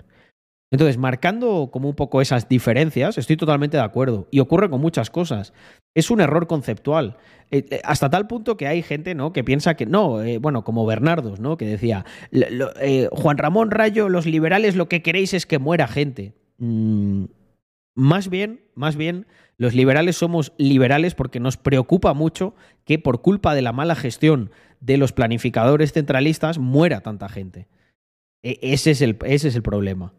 Entonces, 0.71 0.97
marcando 0.97 1.69
como 1.71 1.89
un 1.89 1.95
poco 1.95 2.21
esas 2.21 2.47
diferencias, 2.47 3.17
estoy 3.17 3.37
totalmente 3.37 3.77
de 3.77 3.83
acuerdo. 3.83 4.27
Y 4.29 4.39
ocurre 4.39 4.69
con 4.69 4.81
muchas 4.81 5.09
cosas. 5.09 5.53
Es 5.95 6.11
un 6.11 6.21
error 6.21 6.45
conceptual. 6.45 7.17
Eh, 7.49 7.65
eh, 7.71 7.81
hasta 7.83 8.09
tal 8.11 8.27
punto 8.27 8.55
que 8.55 8.67
hay 8.67 8.83
gente 8.83 9.15
¿no? 9.15 9.33
que 9.33 9.43
piensa 9.43 9.73
que 9.73 9.87
no, 9.87 10.21
eh, 10.21 10.37
bueno, 10.37 10.63
como 10.63 10.85
Bernardos, 10.85 11.39
¿no? 11.39 11.57
que 11.57 11.65
decía, 11.65 12.05
Juan 13.11 13.39
Ramón 13.39 13.71
Rayo, 13.71 14.09
los 14.09 14.27
liberales 14.27 14.75
lo 14.75 14.87
que 14.87 15.01
queréis 15.01 15.33
es 15.33 15.47
que 15.47 15.57
muera 15.57 15.87
gente. 15.87 16.35
Mm, 16.59 17.25
más 17.95 18.29
bien, 18.29 18.61
más 18.75 18.95
bien, 18.95 19.25
los 19.57 19.73
liberales 19.73 20.17
somos 20.17 20.53
liberales 20.57 21.15
porque 21.15 21.39
nos 21.39 21.57
preocupa 21.57 22.13
mucho 22.13 22.53
que 22.85 22.99
por 22.99 23.21
culpa 23.21 23.55
de 23.55 23.63
la 23.63 23.73
mala 23.73 23.95
gestión 23.95 24.51
de 24.79 24.97
los 24.97 25.13
planificadores 25.13 25.91
centralistas 25.93 26.59
muera 26.59 27.01
tanta 27.01 27.27
gente. 27.27 27.67
E, 28.43 28.59
ese 28.61 28.91
es 28.91 29.01
el, 29.01 29.17
ese 29.25 29.47
es 29.47 29.55
el 29.55 29.63
problema. 29.63 30.13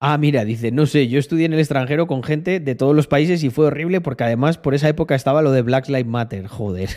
Ah, 0.00 0.16
mira, 0.16 0.44
dice, 0.44 0.70
no 0.70 0.86
sé, 0.86 1.08
yo 1.08 1.18
estudié 1.18 1.46
en 1.46 1.54
el 1.54 1.58
extranjero 1.58 2.06
con 2.06 2.22
gente 2.22 2.60
de 2.60 2.74
todos 2.76 2.94
los 2.94 3.08
países 3.08 3.42
y 3.42 3.50
fue 3.50 3.66
horrible 3.66 4.00
porque 4.00 4.22
además 4.22 4.56
por 4.56 4.74
esa 4.74 4.88
época 4.88 5.16
estaba 5.16 5.42
lo 5.42 5.50
de 5.50 5.62
Black 5.62 5.88
Lives 5.88 6.06
Matter, 6.06 6.46
joder. 6.46 6.88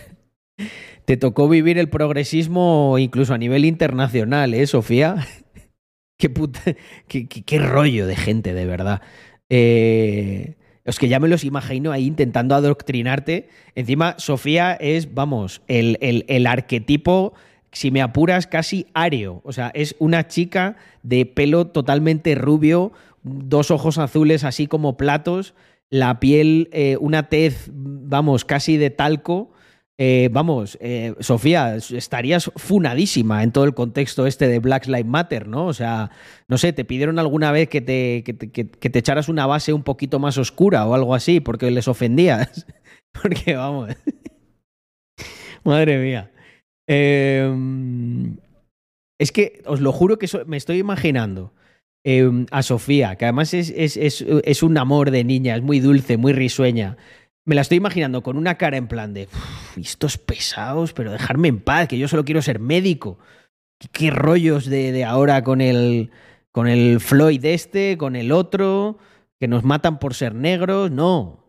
Te 1.06 1.18
tocó 1.18 1.50
vivir 1.50 1.80
el 1.80 1.90
progresismo 1.90 2.98
incluso 3.00 3.34
a 3.34 3.40
nivel 3.40 3.66
internacional, 3.66 4.54
¿eh, 4.54 4.68
Sofía? 4.68 5.28
qué, 6.20 6.30
puta, 6.30 6.62
qué, 7.08 7.60
rollo 7.60 8.06
de 8.06 8.16
gente, 8.16 8.54
de 8.54 8.66
verdad. 8.68 9.02
Eh, 9.50 10.58
es 10.84 11.00
que 11.00 11.08
ya 11.08 11.20
me 11.20 11.28
los 11.28 11.44
imagino 11.44 11.92
ahí 11.92 12.06
intentando 12.06 12.54
adoctrinarte. 12.54 13.50
Encima, 13.74 14.14
Sofía 14.20 14.74
es, 14.74 15.16
vamos, 15.16 15.64
el, 15.68 15.98
el, 16.02 16.24
el 16.28 16.46
arquetipo 16.46 17.34
si 17.72 17.92
me 17.92 18.02
apuras, 18.02 18.48
casi 18.48 18.88
areo. 18.94 19.42
O 19.44 19.54
sea, 19.54 19.72
es 19.74 19.96
una 20.00 20.28
chica 20.28 20.76
de 21.04 21.26
pelo 21.26 21.68
totalmente 21.68 22.36
rubio, 22.36 22.92
dos 23.24 23.72
ojos 23.72 23.98
azules 23.98 24.44
así 24.44 24.68
como 24.68 24.98
platos, 24.98 25.54
la 25.90 26.20
piel, 26.20 26.70
eh, 26.72 26.98
una 27.00 27.30
tez, 27.30 27.70
vamos, 27.72 28.46
casi 28.46 28.78
de 28.78 28.90
talco. 28.90 29.52
Eh, 29.98 30.30
vamos, 30.32 30.80
eh, 30.82 31.14
Sofía, 31.20 31.76
estarías 31.76 32.50
funadísima 32.56 33.44
en 33.44 33.52
todo 33.52 33.66
el 33.66 33.76
contexto 33.76 34.26
este 34.26 34.48
de 34.48 34.58
Black 34.58 34.88
Lives 34.88 35.06
Matter, 35.06 35.48
¿no? 35.48 35.68
O 35.68 35.74
sea, 35.74 36.10
no 36.48 36.58
sé, 36.58 36.74
¿te 36.74 36.86
pidieron 36.86 37.20
alguna 37.20 37.52
vez 37.52 37.70
que 37.70 37.82
te, 37.82 38.24
que 38.24 38.90
te 38.90 39.00
echaras 39.00 39.30
una 39.30 39.46
base 39.46 39.74
un 39.74 39.84
poquito 39.84 40.18
más 40.18 40.40
oscura 40.40 40.88
o 40.88 40.96
algo 40.96 41.14
así 41.14 41.40
porque 41.40 41.70
les 41.70 41.88
ofendías? 41.88 42.66
porque, 43.12 43.56
vamos. 43.56 43.92
Madre 45.64 46.00
mía. 46.00 46.32
Eh, 46.88 47.50
es 49.20 49.32
que 49.32 49.62
os 49.66 49.82
lo 49.82 49.92
juro 49.92 50.18
que 50.18 50.28
me 50.48 50.58
estoy 50.58 50.80
imaginando 50.80 51.54
eh, 52.04 52.46
a 52.50 52.64
Sofía, 52.64 53.16
que 53.16 53.26
además 53.26 53.54
es, 53.54 53.72
es- 53.76 53.98
es- 53.98 54.26
es 54.44 54.64
un 54.64 54.78
amor 54.78 55.12
de 55.12 55.24
niña, 55.24 55.56
es 55.56 55.62
muy 55.62 55.80
dulce, 55.80 56.18
muy 56.18 56.34
risueña. 56.34 56.98
Me 57.46 57.54
la 57.56 57.62
estoy 57.62 57.78
imaginando 57.78 58.24
con 58.24 58.38
una 58.38 58.56
cara 58.58 58.78
en 58.78 58.88
plan 58.88 59.14
de, 59.14 59.26
"Uf, 59.32 59.78
estos 59.78 60.18
pesados, 60.18 60.94
pero 60.94 61.12
dejarme 61.12 61.48
en 61.50 61.60
paz, 61.60 61.88
que 61.88 61.98
yo 62.00 62.08
solo 62.08 62.26
quiero 62.26 62.42
ser 62.42 62.60
médico. 62.60 63.20
¿Qué, 63.80 63.88
qué 63.92 64.12
rollos 64.12 64.66
de, 64.66 64.92
de 64.92 65.04
ahora 65.06 65.44
con 65.44 65.62
el, 65.62 66.10
con 66.52 66.68
el 66.68 67.00
Floyd 67.00 67.44
este, 67.46 67.98
con 67.98 68.16
el 68.16 68.32
otro, 68.32 68.98
que 69.40 69.48
nos 69.48 69.64
matan 69.64 70.00
por 70.00 70.14
ser 70.16 70.34
negros? 70.36 70.90
No. 70.92 71.41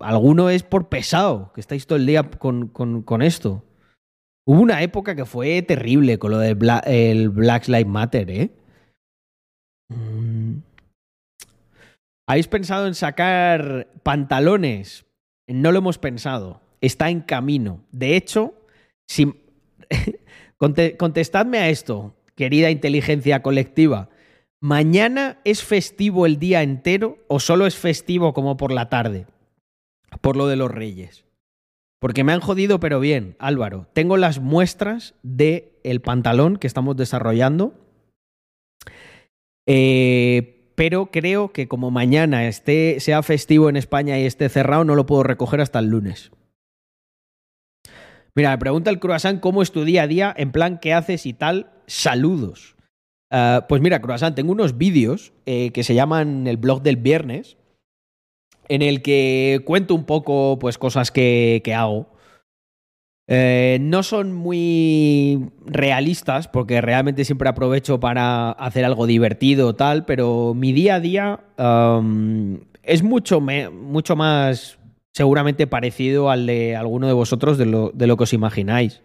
Alguno 0.00 0.50
es 0.50 0.62
por 0.62 0.88
pesado, 0.88 1.52
que 1.54 1.60
estáis 1.60 1.86
todo 1.86 1.96
el 1.96 2.06
día 2.06 2.22
con, 2.30 2.68
con- 2.68 3.22
esto. 3.22 3.64
Hubo 4.46 4.60
una 4.60 4.82
época 4.82 5.16
que 5.16 5.24
fue 5.24 5.62
terrible 5.62 6.18
con 6.18 6.30
lo 6.30 6.38
del 6.38 6.56
Bla- 6.56 6.82
el 6.86 7.30
Black 7.30 7.66
Lives 7.68 7.86
Matter, 7.86 8.30
¿eh? 8.30 8.50
Mm. 9.88 10.58
¿Habéis 12.28 12.48
pensado 12.48 12.86
en 12.86 12.94
sacar 12.94 13.88
pantalones? 14.02 15.06
No 15.46 15.72
lo 15.72 15.78
hemos 15.78 15.98
pensado. 15.98 16.60
Está 16.80 17.10
en 17.10 17.20
camino. 17.20 17.84
De 17.92 18.16
hecho, 18.16 18.54
si... 19.08 19.32
Conte- 20.56 20.96
contestadme 20.96 21.58
a 21.58 21.68
esto, 21.68 22.14
querida 22.36 22.70
inteligencia 22.70 23.42
colectiva. 23.42 24.08
¿Mañana 24.64 25.42
es 25.44 25.62
festivo 25.62 26.24
el 26.24 26.38
día 26.38 26.62
entero 26.62 27.18
o 27.28 27.38
solo 27.38 27.66
es 27.66 27.76
festivo 27.76 28.32
como 28.32 28.56
por 28.56 28.72
la 28.72 28.88
tarde? 28.88 29.26
Por 30.22 30.36
lo 30.36 30.46
de 30.46 30.56
los 30.56 30.70
reyes. 30.70 31.26
Porque 32.00 32.24
me 32.24 32.32
han 32.32 32.40
jodido, 32.40 32.80
pero 32.80 32.98
bien, 32.98 33.36
Álvaro. 33.38 33.88
Tengo 33.92 34.16
las 34.16 34.40
muestras 34.40 35.16
de 35.22 35.78
el 35.84 36.00
pantalón 36.00 36.56
que 36.56 36.66
estamos 36.66 36.96
desarrollando. 36.96 37.74
Eh, 39.66 40.70
pero 40.76 41.10
creo 41.10 41.52
que 41.52 41.68
como 41.68 41.90
mañana 41.90 42.48
esté, 42.48 43.00
sea 43.00 43.22
festivo 43.22 43.68
en 43.68 43.76
España 43.76 44.18
y 44.18 44.24
esté 44.24 44.48
cerrado, 44.48 44.84
no 44.84 44.94
lo 44.94 45.04
puedo 45.04 45.24
recoger 45.24 45.60
hasta 45.60 45.78
el 45.78 45.88
lunes. 45.88 46.32
Mira, 48.34 48.52
me 48.52 48.56
pregunta 48.56 48.88
el 48.88 48.98
croissant 48.98 49.40
cómo 49.40 49.60
es 49.60 49.72
tu 49.72 49.84
día 49.84 50.04
a 50.04 50.06
día, 50.06 50.34
en 50.34 50.52
plan, 50.52 50.78
¿qué 50.78 50.94
haces 50.94 51.26
y 51.26 51.34
tal? 51.34 51.70
Saludos. 51.86 52.73
Ah, 53.36 53.66
pues 53.68 53.82
mira, 53.82 54.00
croissant, 54.00 54.36
tengo 54.36 54.52
unos 54.52 54.78
vídeos 54.78 55.32
eh, 55.44 55.72
que 55.72 55.82
se 55.82 55.96
llaman 55.96 56.46
el 56.46 56.56
blog 56.56 56.82
del 56.82 56.96
viernes, 56.96 57.56
en 58.68 58.80
el 58.80 59.02
que 59.02 59.60
cuento 59.64 59.96
un 59.96 60.04
poco, 60.04 60.56
pues, 60.60 60.78
cosas 60.78 61.10
que, 61.10 61.60
que 61.64 61.74
hago. 61.74 62.06
Eh, 63.26 63.78
no 63.80 64.04
son 64.04 64.32
muy 64.32 65.50
realistas, 65.66 66.46
porque 66.46 66.80
realmente 66.80 67.24
siempre 67.24 67.48
aprovecho 67.48 67.98
para 67.98 68.52
hacer 68.52 68.84
algo 68.84 69.04
divertido 69.04 69.74
tal, 69.74 70.04
pero 70.04 70.54
mi 70.54 70.70
día 70.70 70.94
a 70.94 71.00
día 71.00 71.40
es 72.84 73.02
mucho, 73.02 73.40
mucho 73.40 74.14
más 74.14 74.78
seguramente 75.12 75.66
parecido 75.66 76.30
al 76.30 76.46
de 76.46 76.76
alguno 76.76 77.08
de 77.08 77.14
vosotros 77.14 77.58
de 77.58 77.66
lo, 77.66 77.90
de 77.92 78.06
lo 78.06 78.16
que 78.16 78.22
os 78.22 78.32
imagináis. 78.32 79.02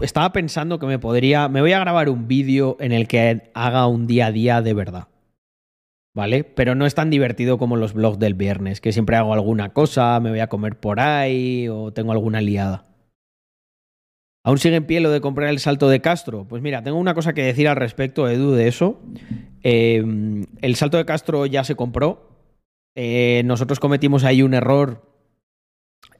Estaba 0.00 0.32
pensando 0.32 0.78
que 0.78 0.86
me 0.86 0.98
podría. 0.98 1.48
Me 1.48 1.60
voy 1.60 1.72
a 1.72 1.80
grabar 1.80 2.08
un 2.08 2.28
vídeo 2.28 2.76
en 2.80 2.92
el 2.92 3.08
que 3.08 3.50
haga 3.54 3.86
un 3.86 4.06
día 4.06 4.26
a 4.26 4.32
día 4.32 4.62
de 4.62 4.74
verdad. 4.74 5.08
¿Vale? 6.14 6.42
Pero 6.42 6.74
no 6.74 6.86
es 6.86 6.94
tan 6.94 7.08
divertido 7.08 7.56
como 7.56 7.76
los 7.76 7.94
vlogs 7.94 8.18
del 8.18 8.34
viernes, 8.34 8.80
que 8.80 8.92
siempre 8.92 9.16
hago 9.16 9.32
alguna 9.32 9.72
cosa, 9.72 10.18
me 10.18 10.30
voy 10.30 10.40
a 10.40 10.48
comer 10.48 10.78
por 10.80 10.98
ahí 10.98 11.68
o 11.68 11.92
tengo 11.92 12.10
alguna 12.12 12.40
liada. 12.40 12.86
¿Aún 14.42 14.58
sigue 14.58 14.76
en 14.76 14.86
pie 14.86 15.00
lo 15.00 15.10
de 15.10 15.20
comprar 15.20 15.50
el 15.50 15.60
salto 15.60 15.88
de 15.88 16.00
Castro? 16.00 16.46
Pues 16.48 16.62
mira, 16.62 16.82
tengo 16.82 16.98
una 16.98 17.14
cosa 17.14 17.32
que 17.32 17.42
decir 17.42 17.68
al 17.68 17.76
respecto, 17.76 18.28
Edu, 18.28 18.52
de 18.52 18.68
eso. 18.68 19.00
Eh, 19.62 20.02
el 20.62 20.76
salto 20.76 20.96
de 20.96 21.04
Castro 21.04 21.46
ya 21.46 21.62
se 21.62 21.76
compró. 21.76 22.30
Eh, 22.96 23.42
nosotros 23.44 23.78
cometimos 23.78 24.24
ahí 24.24 24.42
un 24.42 24.54
error 24.54 25.02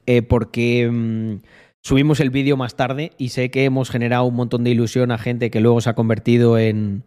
eh, 0.05 0.21
porque 0.21 0.89
mm, 0.89 1.35
subimos 1.83 2.19
el 2.19 2.29
vídeo 2.29 2.57
más 2.57 2.75
tarde 2.75 3.11
y 3.17 3.29
sé 3.29 3.49
que 3.51 3.65
hemos 3.65 3.89
generado 3.89 4.25
un 4.25 4.35
montón 4.35 4.63
de 4.63 4.71
ilusión 4.71 5.11
a 5.11 5.17
gente 5.17 5.51
que 5.51 5.59
luego 5.59 5.81
se 5.81 5.89
ha 5.89 5.95
convertido 5.95 6.57
en, 6.57 7.03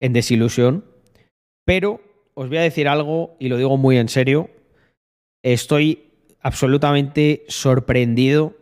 desilusión. 0.00 0.84
Pero 1.64 2.00
os 2.34 2.48
voy 2.48 2.58
a 2.58 2.62
decir 2.62 2.88
algo 2.88 3.36
y 3.40 3.48
lo 3.48 3.56
digo 3.56 3.76
muy 3.76 3.96
en 3.98 4.08
serio. 4.08 4.50
Estoy 5.42 6.04
absolutamente 6.40 7.44
sorprendido 7.48 8.56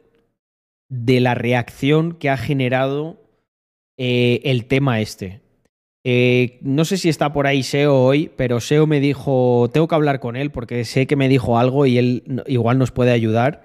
de 0.89 1.21
la 1.21 1.35
reacción 1.35 2.13
que 2.13 2.31
ha 2.31 2.37
generado 2.37 3.21
eh, 3.99 4.41
el 4.45 4.67
tema 4.67 5.01
este. 5.01 5.43
Eh, 6.07 6.59
no 6.61 6.85
sé 6.85 6.99
si 6.99 7.09
está 7.09 7.33
por 7.33 7.47
ahí 7.47 7.63
SEO 7.63 8.05
hoy, 8.05 8.31
pero 8.37 8.61
SEO 8.61 8.87
me 8.87 9.01
dijo, 9.01 9.71
tengo 9.73 9.89
que 9.89 9.95
hablar 9.95 10.21
con 10.21 10.37
él 10.37 10.51
porque 10.51 10.85
sé 10.85 11.07
que 11.07 11.17
me 11.17 11.29
dijo 11.29 11.59
algo 11.59 11.87
y 11.87 11.97
él 11.97 12.43
igual 12.47 12.79
nos 12.79 12.91
puede 12.91 13.11
ayudar. 13.11 13.65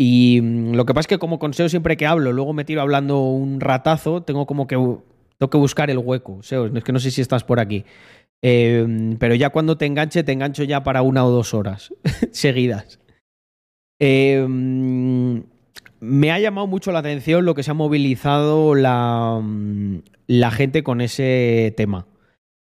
Y 0.00 0.40
mm, 0.40 0.74
lo 0.74 0.86
que 0.86 0.94
pasa 0.94 1.00
es 1.00 1.06
que 1.08 1.18
como 1.18 1.40
con 1.40 1.52
SEO 1.52 1.68
siempre 1.68 1.96
que 1.96 2.06
hablo, 2.06 2.32
luego 2.32 2.52
me 2.52 2.64
tiro 2.64 2.80
hablando 2.80 3.18
un 3.18 3.60
ratazo, 3.60 4.22
tengo 4.22 4.46
como 4.46 4.68
que, 4.68 4.76
tengo 4.76 5.50
que 5.50 5.58
buscar 5.58 5.90
el 5.90 5.98
hueco. 5.98 6.40
SEO, 6.42 6.66
es 6.66 6.84
que 6.84 6.92
no 6.92 7.00
sé 7.00 7.10
si 7.10 7.20
estás 7.20 7.42
por 7.42 7.58
aquí. 7.58 7.84
Eh, 8.40 9.16
pero 9.18 9.34
ya 9.34 9.50
cuando 9.50 9.76
te 9.76 9.86
enganche, 9.86 10.22
te 10.22 10.30
engancho 10.30 10.62
ya 10.62 10.84
para 10.84 11.02
una 11.02 11.26
o 11.26 11.30
dos 11.30 11.52
horas 11.52 11.92
seguidas. 12.30 13.00
Mm, 14.00 15.40
me 15.98 16.30
ha 16.30 16.38
llamado 16.38 16.68
mucho 16.68 16.92
la 16.92 17.00
atención 17.00 17.44
lo 17.44 17.56
que 17.56 17.64
se 17.64 17.72
ha 17.72 17.74
movilizado 17.74 18.76
la, 18.76 19.40
mm, 19.42 19.98
la 20.28 20.52
gente 20.52 20.84
con 20.84 21.00
ese 21.00 21.74
tema. 21.76 22.06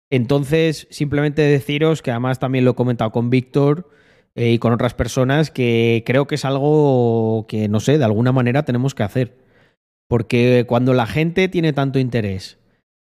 Entonces, 0.08 0.86
simplemente 0.90 1.42
deciros 1.42 2.00
que 2.00 2.12
además 2.12 2.38
también 2.38 2.64
lo 2.64 2.72
he 2.72 2.74
comentado 2.76 3.10
con 3.10 3.28
Víctor 3.28 3.90
eh, 4.36 4.52
y 4.52 4.58
con 4.58 4.72
otras 4.72 4.94
personas 4.94 5.50
que 5.50 6.02
creo 6.06 6.26
que 6.26 6.34
es 6.34 6.44
algo 6.44 7.46
que, 7.48 7.68
no 7.68 7.80
sé, 7.80 7.98
de 7.98 8.04
alguna 8.04 8.32
manera 8.32 8.64
tenemos 8.64 8.94
que 8.94 9.02
hacer. 9.02 9.36
Porque 10.08 10.64
cuando 10.68 10.92
la 10.92 11.06
gente 11.06 11.48
tiene 11.48 11.72
tanto 11.72 11.98
interés, 11.98 12.58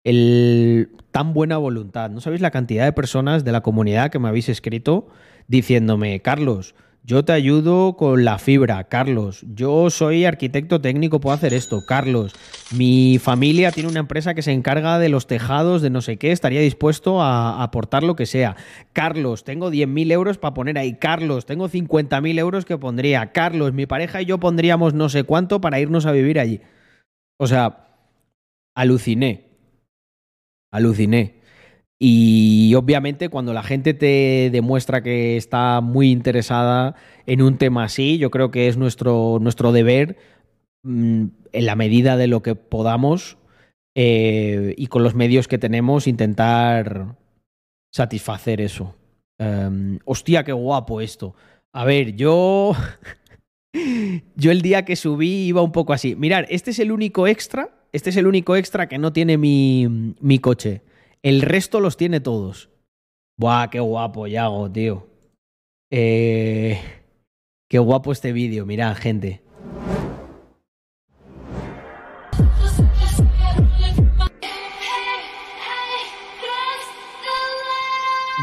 el, 0.03 0.89
tan 1.11 1.33
buena 1.33 1.57
voluntad, 1.57 2.09
no 2.09 2.21
sabéis 2.21 2.41
la 2.41 2.51
cantidad 2.51 2.85
de 2.85 2.91
personas 2.91 3.43
de 3.43 3.51
la 3.51 3.61
comunidad 3.61 4.11
que 4.11 4.19
me 4.19 4.27
habéis 4.27 4.49
escrito 4.49 5.07
diciéndome, 5.47 6.21
Carlos, 6.21 6.75
yo 7.05 7.25
te 7.25 7.33
ayudo 7.33 7.97
con 7.97 8.23
la 8.23 8.39
fibra, 8.39 8.85
Carlos, 8.85 9.45
yo 9.53 9.89
soy 9.89 10.23
arquitecto 10.23 10.79
técnico, 10.79 11.19
puedo 11.19 11.35
hacer 11.35 11.53
esto, 11.53 11.81
Carlos, 11.85 12.33
mi 12.71 13.19
familia 13.19 13.71
tiene 13.71 13.89
una 13.89 13.99
empresa 13.99 14.33
que 14.33 14.41
se 14.41 14.53
encarga 14.53 14.97
de 14.99 15.09
los 15.09 15.27
tejados 15.27 15.81
de 15.81 15.89
no 15.89 16.01
sé 16.01 16.15
qué, 16.15 16.31
estaría 16.31 16.61
dispuesto 16.61 17.21
a, 17.21 17.61
aportar 17.61 18.03
lo 18.03 18.15
que 18.15 18.25
sea. 18.25 18.55
Carlos, 18.93 19.43
tengo 19.43 19.69
10.000 19.69 20.11
euros 20.11 20.37
para 20.37 20.53
poner 20.53 20.77
ahí. 20.77 20.95
Carlos, 20.95 21.45
tengo 21.45 21.69
50.000 21.69 22.39
euros 22.39 22.65
que 22.65 22.77
pondría. 22.77 23.31
Carlos, 23.31 23.73
mi 23.73 23.85
pareja 23.85 24.21
y 24.21 24.25
yo 24.25 24.39
pondríamos 24.39 24.93
no 24.93 25.09
sé 25.09 25.23
cuánto 25.23 25.61
para 25.61 25.79
irnos 25.79 26.05
a 26.05 26.11
vivir 26.11 26.39
allí. 26.39 26.61
O 27.37 27.47
sea, 27.47 27.87
aluciné. 28.75 29.51
Aluciné. 30.71 31.42
Y 31.99 32.73
obviamente 32.75 33.29
cuando 33.29 33.53
la 33.53 33.63
gente 33.63 33.93
te 33.93 34.49
demuestra 34.51 35.01
que 35.03 35.37
está 35.37 35.79
muy 35.81 36.11
interesada 36.11 36.95
en 37.25 37.41
un 37.41 37.57
tema 37.57 37.85
así, 37.85 38.17
yo 38.17 38.29
creo 38.29 38.51
que 38.51 38.67
es 38.67 38.77
nuestro, 38.77 39.37
nuestro 39.39 39.71
deber, 39.71 40.17
mm, 40.83 41.25
en 41.53 41.65
la 41.65 41.75
medida 41.75 42.17
de 42.17 42.27
lo 42.27 42.41
que 42.41 42.55
podamos 42.55 43.37
eh, 43.95 44.73
y 44.77 44.87
con 44.87 45.03
los 45.03 45.15
medios 45.15 45.47
que 45.47 45.57
tenemos, 45.57 46.07
intentar 46.07 47.15
satisfacer 47.93 48.59
eso. 48.59 48.95
Em, 49.39 49.99
hostia, 50.05 50.43
qué 50.43 50.51
guapo 50.51 51.01
esto. 51.01 51.35
A 51.73 51.85
ver, 51.85 52.15
yo... 52.15 52.73
Yo 54.35 54.51
el 54.51 54.61
día 54.61 54.85
que 54.85 54.95
subí 54.95 55.47
iba 55.47 55.63
un 55.63 55.71
poco 55.71 55.93
así. 55.93 56.15
Mirar, 56.15 56.45
este 56.49 56.69
es 56.69 56.77
el 56.77 56.91
único 56.91 57.25
extra. 57.25 57.87
Este 57.91 58.11
es 58.11 58.17
el 58.17 58.27
único 58.27 58.55
extra 58.55 58.87
que 58.87 58.99
no 58.99 59.13
tiene 59.13 59.39
mi, 59.39 60.15
mi 60.19 60.37
coche. 60.37 60.83
El 61.23 61.41
resto 61.41 61.79
los 61.79 61.95
tiene 61.95 62.19
todos. 62.19 62.69
Buah, 63.37 63.69
qué 63.69 63.79
guapo, 63.79 64.27
Yago, 64.27 64.69
tío. 64.69 65.07
Eh, 65.89 66.81
qué 67.69 67.79
guapo 67.79 68.11
este 68.11 68.33
vídeo, 68.33 68.65
mirad, 68.65 68.93
gente. 68.97 69.41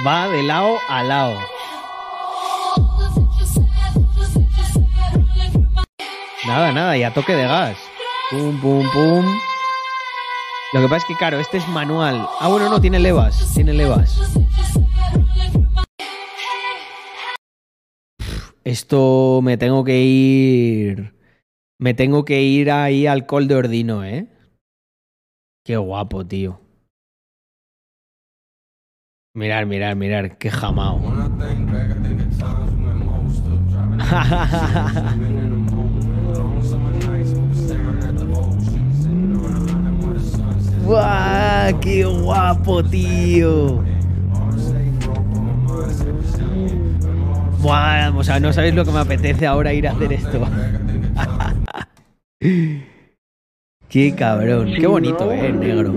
Va 0.06 0.28
de 0.30 0.42
lado 0.42 0.78
a 0.88 1.02
lado. 1.02 1.38
Nada, 6.46 6.72
nada, 6.72 6.96
y 6.96 7.02
a 7.02 7.12
toque 7.12 7.34
de 7.34 7.46
gas. 7.46 7.76
Pum, 8.30 8.58
pum, 8.58 8.90
pum. 8.90 9.49
Lo 10.72 10.80
que 10.80 10.88
pasa 10.88 10.98
es 10.98 11.04
que, 11.04 11.16
claro, 11.16 11.40
este 11.40 11.58
es 11.58 11.68
manual. 11.68 12.26
Ah, 12.38 12.48
bueno, 12.48 12.68
no, 12.68 12.80
tiene 12.80 13.00
levas. 13.00 13.54
Tiene 13.54 13.72
levas. 13.72 14.40
esto 18.70 19.40
me 19.42 19.56
tengo 19.56 19.84
que 19.84 20.02
ir. 20.02 21.14
Me 21.78 21.94
tengo 21.94 22.24
que 22.24 22.42
ir 22.42 22.70
ahí 22.70 23.06
al 23.06 23.26
col 23.26 23.48
de 23.48 23.56
Ordino, 23.56 24.04
¿eh? 24.04 24.28
Qué 25.64 25.76
guapo, 25.76 26.26
tío. 26.26 26.60
Mirar, 29.34 29.66
mirar, 29.66 29.96
mirar, 29.96 30.38
qué 30.38 30.50
jamao. 30.50 31.00
¡Buah! 40.90 41.70
¡Qué 41.80 42.04
guapo, 42.04 42.82
tío! 42.82 43.80
Buah, 47.62 48.10
o 48.16 48.24
sea, 48.24 48.40
no 48.40 48.52
sabéis 48.52 48.74
lo 48.74 48.84
que 48.84 48.90
me 48.90 48.98
apetece 48.98 49.46
ahora 49.46 49.72
ir 49.72 49.86
a 49.86 49.92
hacer 49.92 50.12
esto. 50.12 50.40
Qué 53.88 54.14
cabrón, 54.16 54.72
qué 54.74 54.86
bonito, 54.88 55.30
eh, 55.30 55.52
negro. 55.52 55.94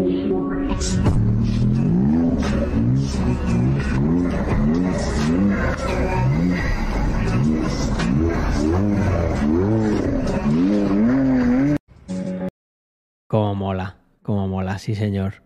Cómo 13.27 13.55
mola, 13.55 14.02
cómo 14.23 14.47
mola, 14.47 14.79
sí 14.79 14.95
señor. 14.95 15.43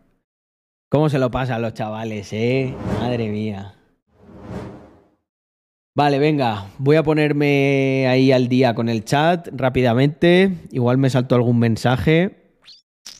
¿Cómo 0.89 1.09
se 1.09 1.19
lo 1.19 1.29
pasa 1.31 1.55
a 1.55 1.59
los 1.59 1.73
chavales, 1.73 2.31
eh? 2.31 2.73
Madre 3.01 3.27
mía. 3.29 3.73
Vale, 5.97 6.19
venga, 6.19 6.67
voy 6.77 6.95
a 6.95 7.03
ponerme 7.03 8.05
ahí 8.07 8.31
al 8.31 8.47
día 8.47 8.75
con 8.75 8.87
el 8.87 9.03
chat 9.03 9.49
rápidamente. 9.51 10.53
Igual 10.71 10.97
me 10.97 11.09
salto 11.09 11.35
algún 11.35 11.59
mensaje. 11.59 12.37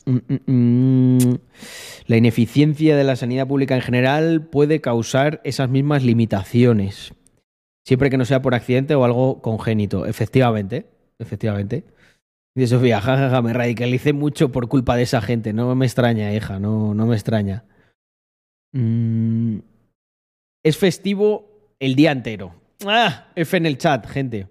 Mm, 0.06 0.18
mm, 0.28 1.18
mm. 1.26 1.38
La 2.06 2.16
ineficiencia 2.16 2.96
de 2.96 3.04
la 3.04 3.16
sanidad 3.16 3.46
pública 3.46 3.74
en 3.74 3.82
general 3.82 4.46
puede 4.46 4.80
causar 4.80 5.40
esas 5.44 5.68
mismas 5.68 6.04
limitaciones. 6.04 7.12
Siempre 7.84 8.10
que 8.10 8.16
no 8.16 8.24
sea 8.24 8.40
por 8.42 8.54
accidente 8.54 8.94
o 8.94 9.04
algo 9.04 9.42
congénito. 9.42 10.06
Efectivamente, 10.06 10.86
efectivamente. 11.18 11.84
Dice 12.58 12.74
Sofía, 12.74 13.00
jajaja, 13.00 13.40
me 13.40 13.52
radicalicé 13.52 14.12
mucho 14.12 14.50
por 14.50 14.66
culpa 14.66 14.96
de 14.96 15.04
esa 15.04 15.20
gente. 15.20 15.52
No 15.52 15.72
me 15.76 15.86
extraña, 15.86 16.34
hija, 16.34 16.58
no, 16.58 16.92
no 16.92 17.06
me 17.06 17.14
extraña. 17.14 17.64
Es 20.64 20.76
festivo 20.76 21.76
el 21.78 21.94
día 21.94 22.10
entero. 22.10 22.60
Ah, 22.84 23.28
F 23.36 23.56
en 23.56 23.64
el 23.64 23.78
chat, 23.78 24.08
gente. 24.08 24.48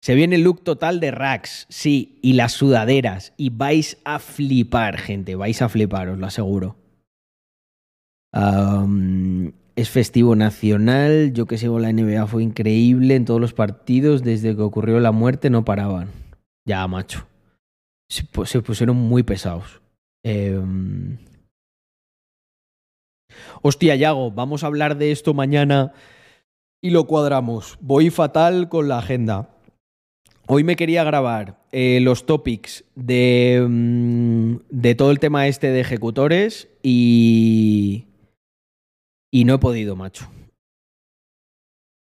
Se 0.00 0.14
viene 0.14 0.36
el 0.36 0.42
look 0.42 0.62
total 0.62 1.00
de 1.00 1.10
Rax, 1.10 1.66
sí, 1.68 2.20
y 2.22 2.34
las 2.34 2.52
sudaderas. 2.52 3.34
Y 3.36 3.50
vais 3.50 3.98
a 4.04 4.20
flipar, 4.20 4.98
gente, 4.98 5.34
vais 5.34 5.60
a 5.62 5.68
flipar, 5.68 6.10
os 6.10 6.18
lo 6.18 6.26
aseguro. 6.26 6.76
Es 9.78 9.90
festivo 9.90 10.34
nacional, 10.34 11.32
yo 11.32 11.46
que 11.46 11.56
sé, 11.56 11.68
la 11.68 11.92
NBA 11.92 12.26
fue 12.26 12.42
increíble 12.42 13.14
en 13.14 13.24
todos 13.24 13.40
los 13.40 13.52
partidos, 13.52 14.24
desde 14.24 14.56
que 14.56 14.62
ocurrió 14.62 14.98
la 14.98 15.12
muerte 15.12 15.50
no 15.50 15.64
paraban. 15.64 16.08
Ya, 16.66 16.84
macho. 16.88 17.28
Se, 18.08 18.24
pusieron 18.60 18.96
muy 18.96 19.22
pesados. 19.22 19.80
Eh, 20.24 20.60
Hostia, 23.62 23.94
Yago, 23.94 24.32
vamos 24.32 24.64
a 24.64 24.66
hablar 24.66 24.98
de 24.98 25.12
esto 25.12 25.32
mañana 25.32 25.92
y 26.82 26.90
lo 26.90 27.04
cuadramos. 27.04 27.78
Voy 27.80 28.10
fatal 28.10 28.68
con 28.68 28.88
la 28.88 28.98
agenda. 28.98 29.50
Hoy 30.48 30.64
me 30.64 30.74
quería 30.74 31.04
grabar 31.04 31.62
eh, 31.70 32.00
los 32.02 32.26
topics 32.26 32.84
de, 32.96 33.64
mm, 33.64 34.56
de 34.70 34.94
todo 34.96 35.12
el 35.12 35.20
tema 35.20 35.46
este 35.46 35.70
de 35.70 35.78
ejecutores 35.78 36.68
y. 36.82 38.07
Y 39.32 39.44
no 39.44 39.54
he 39.54 39.58
podido, 39.58 39.96
macho. 39.96 40.30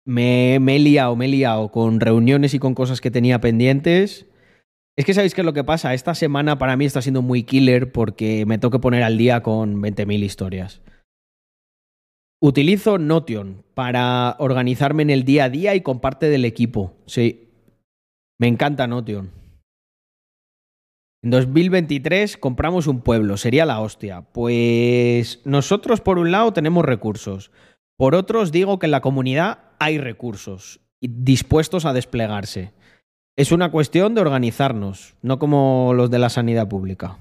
Me, 0.07 0.59
me 0.61 0.77
he 0.77 0.79
liado, 0.79 1.17
me 1.17 1.25
he 1.25 1.29
liado 1.29 1.71
con 1.71 2.01
reuniones 2.01 2.55
y 2.55 2.59
con 2.59 2.75
cosas 2.75 3.01
que 3.01 3.11
tenía 3.11 3.41
pendientes. 3.41 4.27
Es 4.97 5.05
que 5.05 5.15
sabéis 5.15 5.35
qué 5.35 5.43
es 5.43 5.45
lo 5.45 5.53
que 5.53 5.65
pasa. 5.65 5.95
Esta 5.95 6.15
semana 6.15 6.59
para 6.59 6.77
mí 6.77 6.85
está 6.85 7.03
siendo 7.03 7.23
muy 7.23 7.43
killer 7.43 7.93
porque 7.93 8.47
me 8.47 8.59
tengo 8.59 8.71
que 8.71 8.79
poner 8.79 9.03
al 9.03 9.19
día 9.19 9.43
con 9.43 9.83
20.000 9.83 10.23
historias. 10.23 10.81
Utilizo 12.41 12.99
Notion 12.99 13.65
para 13.75 14.37
organizarme 14.39 15.03
en 15.03 15.11
el 15.11 15.25
día 15.25 15.45
a 15.45 15.51
día 15.51 15.75
y 15.75 15.81
con 15.81 16.01
parte 16.01 16.29
del 16.29 16.45
equipo. 16.45 16.95
Sí. 17.07 17.49
Me 18.39 18.47
encanta 18.47 18.87
Notion. 18.87 19.31
En 21.23 21.31
2023 21.31 22.37
compramos 22.37 22.87
un 22.87 23.01
pueblo, 23.01 23.37
sería 23.37 23.67
la 23.67 23.81
hostia. 23.81 24.23
Pues 24.33 25.41
nosotros 25.45 26.01
por 26.01 26.19
un 26.19 26.31
lado 26.31 26.53
tenemos 26.53 26.85
recursos. 26.85 27.51
Por 27.97 28.15
otro 28.15 28.41
os 28.41 28.53
digo 28.53 28.79
que 28.79 28.87
en 28.87 28.93
la 28.93 29.01
comunidad 29.01 29.61
hay 29.79 29.99
recursos 29.99 30.81
dispuestos 31.01 31.85
a 31.85 31.93
desplegarse. 31.93 32.73
Es 33.37 33.53
una 33.53 33.71
cuestión 33.71 34.15
de 34.15 34.21
organizarnos, 34.23 35.15
no 35.23 35.39
como 35.39 35.93
los 35.95 36.11
de 36.11 36.19
la 36.19 36.31
sanidad 36.31 36.69
pública. 36.69 37.19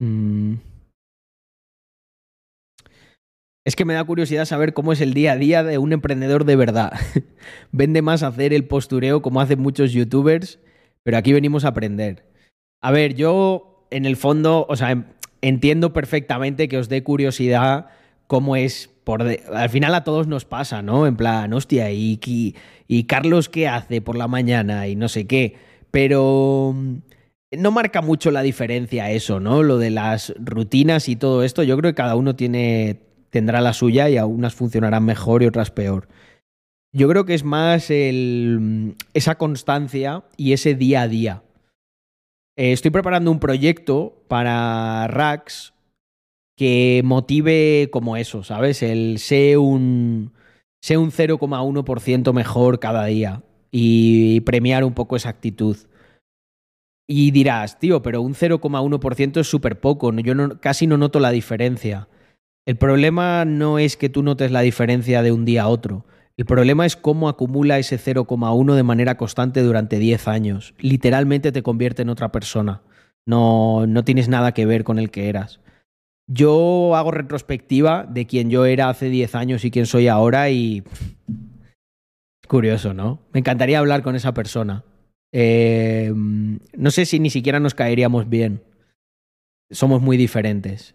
Mm. 0.00 0.54
Es 3.66 3.76
que 3.76 3.84
me 3.84 3.94
da 3.94 4.04
curiosidad 4.04 4.46
saber 4.46 4.72
cómo 4.72 4.92
es 4.92 5.00
el 5.00 5.12
día 5.14 5.32
a 5.32 5.36
día 5.36 5.62
de 5.62 5.78
un 5.78 5.92
emprendedor 5.92 6.44
de 6.44 6.56
verdad. 6.56 6.92
Vende 7.72 8.02
más 8.02 8.22
hacer 8.22 8.52
el 8.54 8.66
postureo 8.66 9.20
como 9.20 9.40
hacen 9.40 9.60
muchos 9.60 9.92
youtubers, 9.92 10.58
pero 11.08 11.16
aquí 11.16 11.32
venimos 11.32 11.64
a 11.64 11.68
aprender. 11.68 12.26
A 12.82 12.90
ver, 12.90 13.14
yo 13.14 13.86
en 13.90 14.04
el 14.04 14.18
fondo, 14.18 14.66
o 14.68 14.76
sea, 14.76 15.06
entiendo 15.40 15.94
perfectamente 15.94 16.68
que 16.68 16.76
os 16.76 16.90
dé 16.90 17.02
curiosidad 17.02 17.86
cómo 18.26 18.56
es 18.56 18.90
por 19.04 19.22
al 19.22 19.70
final 19.70 19.94
a 19.94 20.04
todos 20.04 20.26
nos 20.26 20.44
pasa, 20.44 20.82
¿no? 20.82 21.06
En 21.06 21.16
plan, 21.16 21.50
hostia, 21.54 21.90
¿y, 21.92 22.20
y, 22.26 22.56
y 22.88 23.04
Carlos 23.04 23.48
qué 23.48 23.68
hace 23.68 24.02
por 24.02 24.18
la 24.18 24.28
mañana 24.28 24.86
y 24.86 24.96
no 24.96 25.08
sé 25.08 25.26
qué, 25.26 25.56
pero 25.90 26.74
no 27.52 27.70
marca 27.70 28.02
mucho 28.02 28.30
la 28.30 28.42
diferencia 28.42 29.10
eso, 29.10 29.40
¿no? 29.40 29.62
Lo 29.62 29.78
de 29.78 29.88
las 29.88 30.34
rutinas 30.38 31.08
y 31.08 31.16
todo 31.16 31.42
esto, 31.42 31.62
yo 31.62 31.78
creo 31.78 31.92
que 31.92 31.96
cada 31.96 32.16
uno 32.16 32.36
tiene 32.36 33.00
tendrá 33.30 33.62
la 33.62 33.72
suya 33.72 34.10
y 34.10 34.18
algunas 34.18 34.54
funcionarán 34.54 35.06
mejor 35.06 35.42
y 35.42 35.46
otras 35.46 35.70
peor. 35.70 36.06
Yo 36.92 37.08
creo 37.08 37.24
que 37.26 37.34
es 37.34 37.44
más 37.44 37.90
el, 37.90 38.94
esa 39.14 39.36
constancia 39.36 40.24
y 40.36 40.52
ese 40.52 40.74
día 40.74 41.02
a 41.02 41.08
día. 41.08 41.42
Eh, 42.56 42.72
estoy 42.72 42.90
preparando 42.90 43.30
un 43.30 43.40
proyecto 43.40 44.22
para 44.26 45.06
Rax 45.06 45.74
que 46.56 47.02
motive 47.04 47.88
como 47.92 48.16
eso, 48.16 48.42
¿sabes? 48.42 48.82
El 48.82 49.18
sé 49.18 49.56
un, 49.56 50.32
sé 50.82 50.96
un 50.96 51.12
0,1% 51.12 52.32
mejor 52.32 52.80
cada 52.80 53.04
día 53.04 53.42
y 53.70 54.40
premiar 54.40 54.84
un 54.84 54.94
poco 54.94 55.14
esa 55.14 55.28
actitud. 55.28 55.76
Y 57.06 57.30
dirás, 57.30 57.78
tío, 57.78 58.02
pero 58.02 58.22
un 58.22 58.34
0,1% 58.34 59.40
es 59.40 59.46
súper 59.46 59.78
poco, 59.80 60.12
yo 60.12 60.34
no, 60.34 60.60
casi 60.60 60.86
no 60.86 60.96
noto 60.98 61.20
la 61.20 61.30
diferencia. 61.30 62.08
El 62.66 62.76
problema 62.76 63.44
no 63.44 63.78
es 63.78 63.96
que 63.96 64.08
tú 64.08 64.22
notes 64.22 64.50
la 64.50 64.60
diferencia 64.60 65.22
de 65.22 65.32
un 65.32 65.44
día 65.44 65.62
a 65.62 65.68
otro. 65.68 66.04
El 66.38 66.46
problema 66.46 66.86
es 66.86 66.94
cómo 66.94 67.28
acumula 67.28 67.80
ese 67.80 67.98
0,1 67.98 68.74
de 68.76 68.82
manera 68.84 69.16
constante 69.16 69.60
durante 69.60 69.98
10 69.98 70.28
años. 70.28 70.72
Literalmente 70.78 71.50
te 71.50 71.64
convierte 71.64 72.02
en 72.02 72.10
otra 72.10 72.30
persona. 72.30 72.80
No, 73.26 73.88
no 73.88 74.04
tienes 74.04 74.28
nada 74.28 74.54
que 74.54 74.64
ver 74.64 74.84
con 74.84 75.00
el 75.00 75.10
que 75.10 75.28
eras. 75.28 75.58
Yo 76.28 76.94
hago 76.94 77.10
retrospectiva 77.10 78.06
de 78.08 78.28
quién 78.28 78.50
yo 78.50 78.66
era 78.66 78.88
hace 78.88 79.10
10 79.10 79.34
años 79.34 79.64
y 79.64 79.72
quién 79.72 79.86
soy 79.86 80.06
ahora 80.06 80.48
y... 80.48 80.84
Curioso, 82.46 82.94
¿no? 82.94 83.18
Me 83.32 83.40
encantaría 83.40 83.80
hablar 83.80 84.02
con 84.04 84.14
esa 84.14 84.32
persona. 84.32 84.84
Eh, 85.32 86.12
no 86.14 86.90
sé 86.92 87.04
si 87.04 87.18
ni 87.18 87.30
siquiera 87.30 87.58
nos 87.58 87.74
caeríamos 87.74 88.28
bien. 88.28 88.62
Somos 89.72 90.00
muy 90.00 90.16
diferentes. 90.16 90.94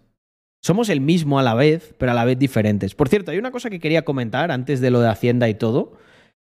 Somos 0.64 0.88
el 0.88 1.01
mismo 1.01 1.39
a 1.39 1.43
la 1.43 1.55
vez, 1.55 1.93
pero 1.97 2.14
a 2.14 2.16
la 2.16 2.24
vez 2.24 2.39
diferentes. 2.39 2.95
Por 2.95 3.09
cierto, 3.09 3.32
hay 3.32 3.38
una 3.38 3.51
cosa 3.51 3.70
que 3.70 3.82
quería 3.82 4.03
comentar 4.03 4.49
antes 4.49 4.80
de 4.80 4.91
lo 4.91 5.01
de 5.01 5.09
Hacienda 5.09 5.49
y 5.49 5.55
todo. 5.55 5.97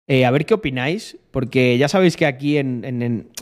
Eh, 0.07 0.25
a 0.25 0.31
ver 0.31 0.45
qué 0.45 0.53
opináis, 0.53 1.17
porque 1.31 1.77
ya 1.77 1.89
sabéis 1.89 2.15
que 2.15 2.25
aquí 2.25 2.57
en, 2.57 2.85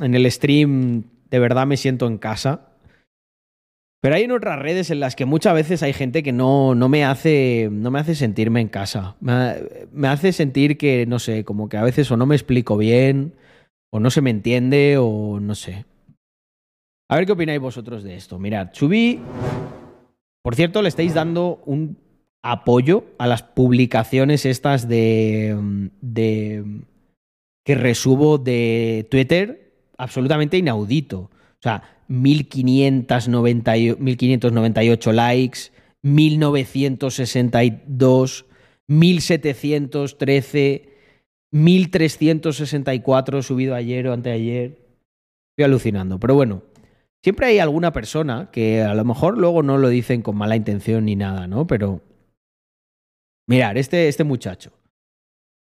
el 0.01 0.31
stream 0.31 1.03
de 1.29 1.39
verdad 1.39 1.67
me 1.67 1.77
siento 1.77 2.07
en 2.07 2.17
casa. 2.17 2.69
Pero 4.01 4.15
hay 4.15 4.23
en 4.23 4.31
otras 4.31 4.57
redes 4.57 4.89
en 4.89 4.99
las 4.99 5.15
que 5.15 5.25
muchas 5.25 5.53
veces 5.53 5.83
hay 5.83 5.93
gente 5.93 6.23
que 6.23 6.31
no, 6.31 6.73
no, 6.73 6.89
me, 6.89 7.05
hace, 7.05 7.69
no 7.71 7.91
me 7.91 7.99
hace 7.99 8.15
sentirme 8.15 8.61
en 8.61 8.67
casa. 8.67 9.15
Me, 9.19 9.55
me 9.91 10.07
hace 10.07 10.33
sentir 10.33 10.79
que, 10.79 11.05
no 11.05 11.19
sé, 11.19 11.43
como 11.43 11.69
que 11.69 11.77
a 11.77 11.83
veces 11.83 12.09
o 12.09 12.17
no 12.17 12.25
me 12.25 12.35
explico 12.35 12.75
bien, 12.75 13.35
o 13.91 13.99
no 13.99 14.09
se 14.09 14.21
me 14.21 14.31
entiende, 14.31 14.97
o 14.99 15.39
no 15.39 15.53
sé. 15.53 15.85
A 17.07 17.17
ver 17.17 17.27
qué 17.27 17.33
opináis 17.33 17.59
vosotros 17.59 18.03
de 18.03 18.15
esto. 18.15 18.39
Mirad, 18.39 18.69
subí 18.73 19.21
por 20.45 20.53
cierto, 20.53 20.83
le 20.83 20.89
estáis 20.89 21.15
dando 21.15 21.63
un 21.65 21.97
apoyo 22.43 23.05
a 23.17 23.25
las 23.25 23.41
publicaciones 23.41 24.45
estas 24.45 24.87
de, 24.87 25.89
de 26.01 26.63
que 27.65 27.73
resubo 27.73 28.37
de 28.37 29.07
Twitter 29.09 29.73
absolutamente 29.97 30.55
inaudito. 30.55 31.31
O 31.31 31.63
sea, 31.63 31.81
1590 32.09 33.73
1598 33.97 35.13
likes, 35.13 35.71
1962, 36.03 38.45
1713, 38.87 40.89
1364 41.51 43.41
subido 43.41 43.73
ayer 43.73 44.07
o 44.07 44.13
anteayer. 44.13 44.77
Estoy 45.49 45.65
alucinando. 45.65 46.19
Pero 46.19 46.35
bueno, 46.35 46.61
siempre 47.25 47.47
hay 47.47 47.57
alguna 47.57 47.91
persona 47.91 48.49
que 48.51 48.83
a 48.83 48.93
lo 48.93 49.03
mejor 49.03 49.39
luego 49.39 49.63
no 49.63 49.79
lo 49.79 49.89
dicen 49.89 50.21
con 50.21 50.37
mala 50.37 50.55
intención 50.55 51.05
ni 51.05 51.15
nada, 51.15 51.47
¿no? 51.47 51.65
Pero 51.65 52.01
mirar, 53.47 53.79
este, 53.79 54.07
este 54.07 54.23
muchacho. 54.23 54.73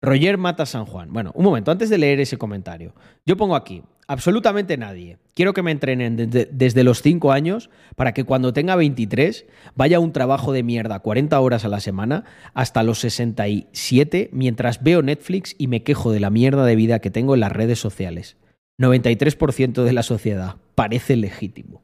Roger 0.01 0.39
mata 0.39 0.67
San 0.67 0.87
Juan. 0.87 1.13
Bueno, 1.13 1.33
un 1.35 1.45
momento, 1.45 1.73
antes 1.73 1.91
de 1.91 1.99
leer 1.99 2.21
ese 2.21 2.39
comentario. 2.39 2.95
Yo 3.27 3.37
pongo 3.37 3.57
aquí, 3.57 3.83
absolutamente 4.07 4.77
nadie. 4.77 5.19
Quiero 5.35 5.53
que 5.53 5.65
me 5.65 5.73
entrenen 5.73 6.15
desde, 6.15 6.49
desde 6.53 6.85
los 6.85 7.03
5 7.03 7.33
años 7.33 7.71
para 7.97 8.15
que 8.15 8.23
cuando 8.23 8.53
tenga 8.53 8.77
23 8.77 9.45
vaya 9.75 9.97
a 9.97 10.01
un 10.01 10.13
trabajo 10.13 10.53
de 10.53 10.63
mierda 10.63 11.01
40 11.01 11.41
horas 11.41 11.65
a 11.65 11.69
la 11.69 11.81
semana 11.81 12.23
hasta 12.55 12.85
los 12.85 13.01
67 13.01 14.31
mientras 14.33 14.81
veo 14.85 15.03
Netflix 15.03 15.57
y 15.59 15.67
me 15.67 15.83
quejo 15.83 16.13
de 16.13 16.21
la 16.21 16.31
mierda 16.31 16.65
de 16.65 16.77
vida 16.77 17.01
que 17.01 17.11
tengo 17.11 17.35
en 17.35 17.41
las 17.41 17.51
redes 17.51 17.81
sociales. 17.81 18.37
93% 18.81 19.83
de 19.85 19.93
la 19.93 20.03
sociedad. 20.03 20.57
Parece 20.74 21.16
legítimo. 21.16 21.83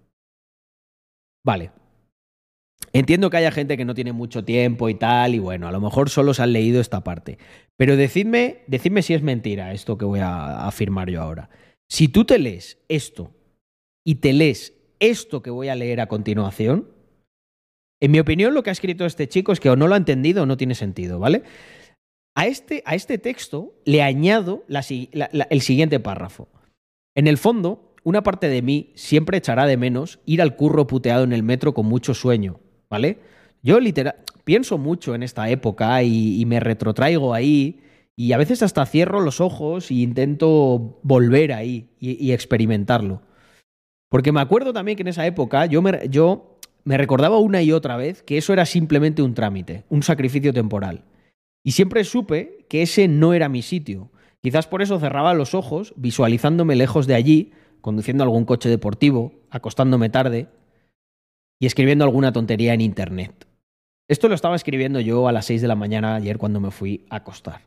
Vale. 1.44 1.72
Entiendo 2.92 3.28
que 3.28 3.38
haya 3.38 3.50
gente 3.50 3.76
que 3.76 3.84
no 3.84 3.94
tiene 3.94 4.12
mucho 4.12 4.44
tiempo 4.44 4.88
y 4.88 4.94
tal, 4.94 5.34
y 5.34 5.40
bueno, 5.40 5.66
a 5.66 5.72
lo 5.72 5.80
mejor 5.80 6.10
solo 6.10 6.32
se 6.32 6.42
han 6.42 6.52
leído 6.52 6.80
esta 6.80 7.02
parte. 7.02 7.38
Pero 7.76 7.96
decidme, 7.96 8.62
si 9.02 9.14
es 9.14 9.22
mentira 9.22 9.72
esto 9.72 9.98
que 9.98 10.04
voy 10.04 10.20
a 10.20 10.66
afirmar 10.66 11.10
yo 11.10 11.20
ahora. 11.20 11.50
Si 11.88 12.08
tú 12.08 12.24
te 12.24 12.38
lees 12.38 12.78
esto 12.88 13.32
y 14.06 14.16
te 14.16 14.32
lees 14.32 14.74
esto 15.00 15.42
que 15.42 15.50
voy 15.50 15.68
a 15.68 15.74
leer 15.74 16.00
a 16.00 16.06
continuación, 16.06 16.88
en 18.00 18.10
mi 18.10 18.20
opinión 18.20 18.54
lo 18.54 18.62
que 18.62 18.70
ha 18.70 18.72
escrito 18.72 19.04
este 19.06 19.28
chico 19.28 19.52
es 19.52 19.60
que 19.60 19.70
o 19.70 19.76
no 19.76 19.88
lo 19.88 19.94
ha 19.94 19.98
entendido 19.98 20.44
o 20.44 20.46
no 20.46 20.56
tiene 20.56 20.74
sentido, 20.74 21.18
¿vale? 21.18 21.42
A 22.36 22.46
este, 22.46 22.82
a 22.86 22.94
este 22.94 23.18
texto 23.18 23.74
le 23.84 24.02
añado 24.02 24.64
el 24.68 25.60
siguiente 25.62 26.00
párrafo. 26.00 26.48
En 27.14 27.26
el 27.26 27.38
fondo, 27.38 27.94
una 28.02 28.22
parte 28.22 28.48
de 28.48 28.62
mí 28.62 28.92
siempre 28.94 29.38
echará 29.38 29.66
de 29.66 29.76
menos 29.76 30.20
ir 30.26 30.42
al 30.42 30.56
curro 30.56 30.86
puteado 30.86 31.24
en 31.24 31.32
el 31.32 31.42
metro 31.42 31.74
con 31.74 31.86
mucho 31.86 32.14
sueño, 32.14 32.60
¿vale? 32.90 33.18
Yo 33.62 33.80
literal 33.80 34.16
pienso 34.44 34.78
mucho 34.78 35.14
en 35.14 35.22
esta 35.22 35.48
época 35.48 36.02
y, 36.02 36.44
me 36.46 36.60
retrotraigo 36.60 37.34
ahí 37.34 37.80
y 38.14 38.32
a 38.32 38.36
veces 38.36 38.62
hasta 38.62 38.86
cierro 38.86 39.20
los 39.20 39.40
ojos 39.40 39.90
e 39.90 39.94
intento 39.94 41.00
volver 41.02 41.52
ahí 41.52 41.88
y, 41.98 42.22
y, 42.24 42.32
experimentarlo. 42.32 43.22
Porque 44.10 44.32
me 44.32 44.40
acuerdo 44.40 44.72
también 44.72 44.96
que 44.96 45.02
en 45.02 45.08
esa 45.08 45.26
época 45.26 45.66
yo 45.66 45.82
me, 45.82 46.08
yo 46.08 46.58
me 46.84 46.98
recordaba 46.98 47.38
una 47.38 47.62
y 47.62 47.72
otra 47.72 47.96
vez 47.96 48.22
que 48.22 48.36
eso 48.36 48.52
era 48.52 48.66
simplemente 48.66 49.22
un 49.22 49.34
trámite, 49.34 49.84
un 49.88 50.02
sacrificio 50.02 50.52
temporal. 50.52 51.04
Y 51.64 51.72
siempre 51.72 52.04
supe 52.04 52.66
que 52.68 52.82
ese 52.82 53.08
no 53.08 53.32
era 53.32 53.48
mi 53.48 53.62
sitio. 53.62 54.10
Quizás 54.44 54.66
por 54.66 54.82
eso 54.82 55.00
cerraba 55.00 55.32
los 55.32 55.54
ojos, 55.54 55.94
visualizándome 55.96 56.76
lejos 56.76 57.06
de 57.06 57.14
allí, 57.14 57.52
conduciendo 57.80 58.24
algún 58.24 58.44
coche 58.44 58.68
deportivo, 58.68 59.32
acostándome 59.48 60.10
tarde, 60.10 60.48
y 61.58 61.64
escribiendo 61.64 62.04
alguna 62.04 62.30
tontería 62.30 62.74
en 62.74 62.82
Internet. 62.82 63.48
Esto 64.06 64.28
lo 64.28 64.34
estaba 64.34 64.54
escribiendo 64.54 65.00
yo 65.00 65.28
a 65.28 65.32
las 65.32 65.46
6 65.46 65.62
de 65.62 65.68
la 65.68 65.76
mañana 65.76 66.14
ayer 66.14 66.36
cuando 66.36 66.60
me 66.60 66.70
fui 66.70 67.06
a 67.08 67.16
acostar. 67.16 67.62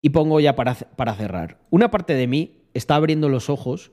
Y 0.00 0.10
pongo 0.10 0.38
ya 0.38 0.54
para, 0.54 0.74
para 0.74 1.16
cerrar. 1.16 1.58
Una 1.70 1.90
parte 1.90 2.14
de 2.14 2.28
mí 2.28 2.68
está 2.72 2.94
abriendo 2.94 3.28
los 3.28 3.50
ojos 3.50 3.90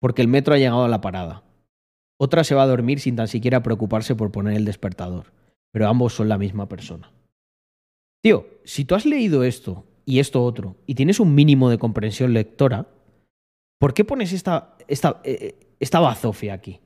porque 0.00 0.20
el 0.20 0.28
metro 0.28 0.52
ha 0.52 0.58
llegado 0.58 0.84
a 0.84 0.88
la 0.88 1.00
parada. 1.00 1.42
Otra 2.20 2.44
se 2.44 2.54
va 2.54 2.64
a 2.64 2.66
dormir 2.66 3.00
sin 3.00 3.16
tan 3.16 3.28
siquiera 3.28 3.62
preocuparse 3.62 4.14
por 4.14 4.30
poner 4.30 4.58
el 4.58 4.66
despertador. 4.66 5.32
Pero 5.72 5.88
ambos 5.88 6.12
son 6.12 6.28
la 6.28 6.36
misma 6.36 6.68
persona. 6.68 7.10
Tío, 8.22 8.46
si 8.64 8.84
tú 8.84 8.94
has 8.94 9.06
leído 9.06 9.42
esto 9.42 9.86
y 10.04 10.18
esto 10.18 10.42
otro 10.42 10.76
y 10.86 10.94
tienes 10.94 11.20
un 11.20 11.34
mínimo 11.34 11.70
de 11.70 11.78
comprensión 11.78 12.32
lectora, 12.32 12.88
¿por 13.78 13.94
qué 13.94 14.04
pones 14.04 14.32
esta, 14.32 14.76
esta, 14.88 15.20
eh, 15.24 15.56
esta 15.80 16.00
bazofia 16.00 16.54
aquí? 16.54 16.80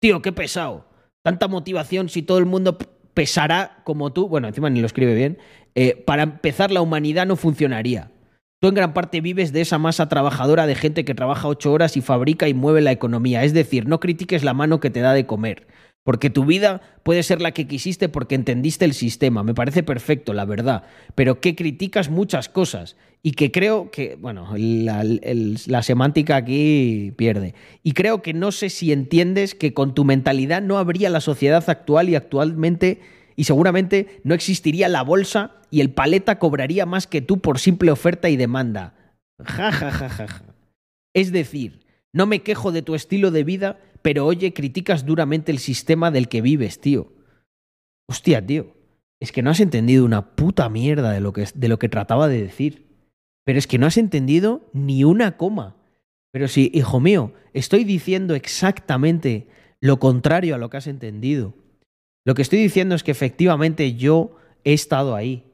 Tío, 0.00 0.22
qué 0.22 0.32
pesado. 0.32 0.86
Tanta 1.22 1.48
motivación 1.48 2.08
si 2.08 2.22
todo 2.22 2.38
el 2.38 2.46
mundo 2.46 2.78
pesará 3.14 3.82
como 3.84 4.12
tú. 4.12 4.28
Bueno, 4.28 4.48
encima 4.48 4.70
ni 4.70 4.80
lo 4.80 4.86
escribe 4.86 5.14
bien. 5.14 5.38
Eh, 5.74 5.96
para 5.96 6.22
empezar, 6.22 6.70
la 6.70 6.80
humanidad 6.80 7.26
no 7.26 7.36
funcionaría. 7.36 8.12
Tú 8.60 8.68
en 8.68 8.74
gran 8.74 8.94
parte 8.94 9.20
vives 9.20 9.52
de 9.52 9.60
esa 9.60 9.78
masa 9.78 10.08
trabajadora 10.08 10.66
de 10.66 10.74
gente 10.74 11.04
que 11.04 11.14
trabaja 11.14 11.48
ocho 11.48 11.72
horas 11.72 11.96
y 11.96 12.00
fabrica 12.00 12.48
y 12.48 12.54
mueve 12.54 12.80
la 12.80 12.92
economía. 12.92 13.44
Es 13.44 13.52
decir, 13.54 13.86
no 13.86 14.00
critiques 14.00 14.42
la 14.42 14.54
mano 14.54 14.80
que 14.80 14.90
te 14.90 15.00
da 15.00 15.12
de 15.12 15.26
comer. 15.26 15.66
Porque 16.08 16.30
tu 16.30 16.46
vida 16.46 16.80
puede 17.02 17.22
ser 17.22 17.42
la 17.42 17.52
que 17.52 17.68
quisiste 17.68 18.08
porque 18.08 18.34
entendiste 18.34 18.86
el 18.86 18.94
sistema. 18.94 19.42
Me 19.42 19.52
parece 19.52 19.82
perfecto, 19.82 20.32
la 20.32 20.46
verdad. 20.46 20.84
Pero 21.14 21.42
que 21.42 21.54
criticas 21.54 22.08
muchas 22.08 22.48
cosas. 22.48 22.96
Y 23.22 23.32
que 23.32 23.52
creo 23.52 23.90
que, 23.90 24.16
bueno, 24.16 24.54
la, 24.56 25.82
semántica 25.82 26.36
aquí 26.36 27.12
pierde. 27.18 27.54
Y 27.82 27.92
creo 27.92 28.22
que 28.22 28.32
no 28.32 28.52
sé 28.52 28.70
si 28.70 28.90
entiendes 28.90 29.54
que 29.54 29.74
con 29.74 29.94
tu 29.94 30.06
mentalidad 30.06 30.62
no 30.62 30.78
habría 30.78 31.10
la 31.10 31.20
sociedad 31.20 31.68
actual 31.68 32.08
y 32.08 32.14
actualmente, 32.14 33.02
y 33.36 33.44
seguramente 33.44 34.22
no 34.24 34.32
existiría 34.32 34.88
la 34.88 35.02
bolsa 35.02 35.56
y 35.70 35.82
el 35.82 35.90
paleta 35.90 36.38
cobraría 36.38 36.86
más 36.86 37.06
que 37.06 37.20
tú 37.20 37.40
por 37.40 37.58
simple 37.58 37.90
oferta 37.90 38.30
y 38.30 38.38
demanda. 38.38 38.94
Ja, 39.44 39.72
ja, 39.72 39.90
ja, 39.90 40.08
ja, 40.08 40.26
ja. 40.26 40.54
Es 41.12 41.32
decir, 41.32 41.84
no 42.14 42.24
me 42.24 42.40
quejo 42.40 42.72
de 42.72 42.80
tu 42.80 42.94
estilo 42.94 43.30
de 43.30 43.44
vida, 43.44 43.78
pero 44.02 44.26
oye, 44.26 44.52
criticas 44.52 45.04
duramente 45.04 45.52
el 45.52 45.58
sistema 45.58 46.10
del 46.10 46.28
que 46.28 46.40
vives, 46.40 46.80
tío. 46.80 47.12
Hostia, 48.08 48.44
tío. 48.44 48.74
Es 49.20 49.32
que 49.32 49.42
no 49.42 49.50
has 49.50 49.60
entendido 49.60 50.04
una 50.04 50.34
puta 50.36 50.68
mierda 50.68 51.10
de 51.10 51.20
lo 51.20 51.32
que, 51.32 51.46
de 51.54 51.68
lo 51.68 51.78
que 51.78 51.88
trataba 51.88 52.28
de 52.28 52.42
decir. 52.42 52.86
Pero 53.44 53.58
es 53.58 53.66
que 53.66 53.78
no 53.78 53.86
has 53.86 53.96
entendido 53.96 54.68
ni 54.72 55.04
una 55.04 55.36
coma. 55.36 55.76
Pero 56.32 56.48
sí, 56.48 56.70
hijo 56.74 57.00
mío, 57.00 57.32
estoy 57.52 57.84
diciendo 57.84 58.34
exactamente 58.34 59.48
lo 59.80 59.98
contrario 59.98 60.54
a 60.54 60.58
lo 60.58 60.70
que 60.70 60.76
has 60.76 60.86
entendido. 60.86 61.54
Lo 62.24 62.34
que 62.34 62.42
estoy 62.42 62.58
diciendo 62.58 62.94
es 62.94 63.02
que 63.02 63.10
efectivamente 63.10 63.94
yo 63.94 64.36
he 64.64 64.72
estado 64.72 65.14
ahí. 65.14 65.44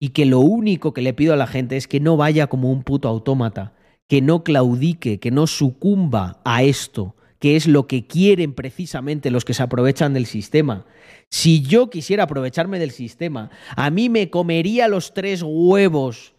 Y 0.00 0.10
que 0.10 0.26
lo 0.26 0.40
único 0.40 0.92
que 0.92 1.02
le 1.02 1.14
pido 1.14 1.32
a 1.32 1.36
la 1.36 1.46
gente 1.46 1.76
es 1.76 1.88
que 1.88 2.00
no 2.00 2.16
vaya 2.16 2.46
como 2.46 2.70
un 2.70 2.82
puto 2.82 3.08
autómata, 3.08 3.72
que 4.08 4.20
no 4.20 4.44
claudique, 4.44 5.18
que 5.18 5.30
no 5.30 5.46
sucumba 5.46 6.40
a 6.44 6.62
esto, 6.62 7.16
que 7.38 7.56
es 7.56 7.66
lo 7.66 7.86
que 7.86 8.06
quieren 8.06 8.54
precisamente 8.54 9.30
los 9.30 9.44
que 9.44 9.54
se 9.54 9.62
aprovechan 9.62 10.14
del 10.14 10.26
sistema. 10.26 10.86
Si 11.30 11.62
yo 11.62 11.90
quisiera 11.90 12.24
aprovecharme 12.24 12.78
del 12.78 12.90
sistema, 12.90 13.50
a 13.76 13.90
mí 13.90 14.08
me 14.08 14.30
comería 14.30 14.88
los 14.88 15.14
tres 15.14 15.42
huevos 15.44 16.34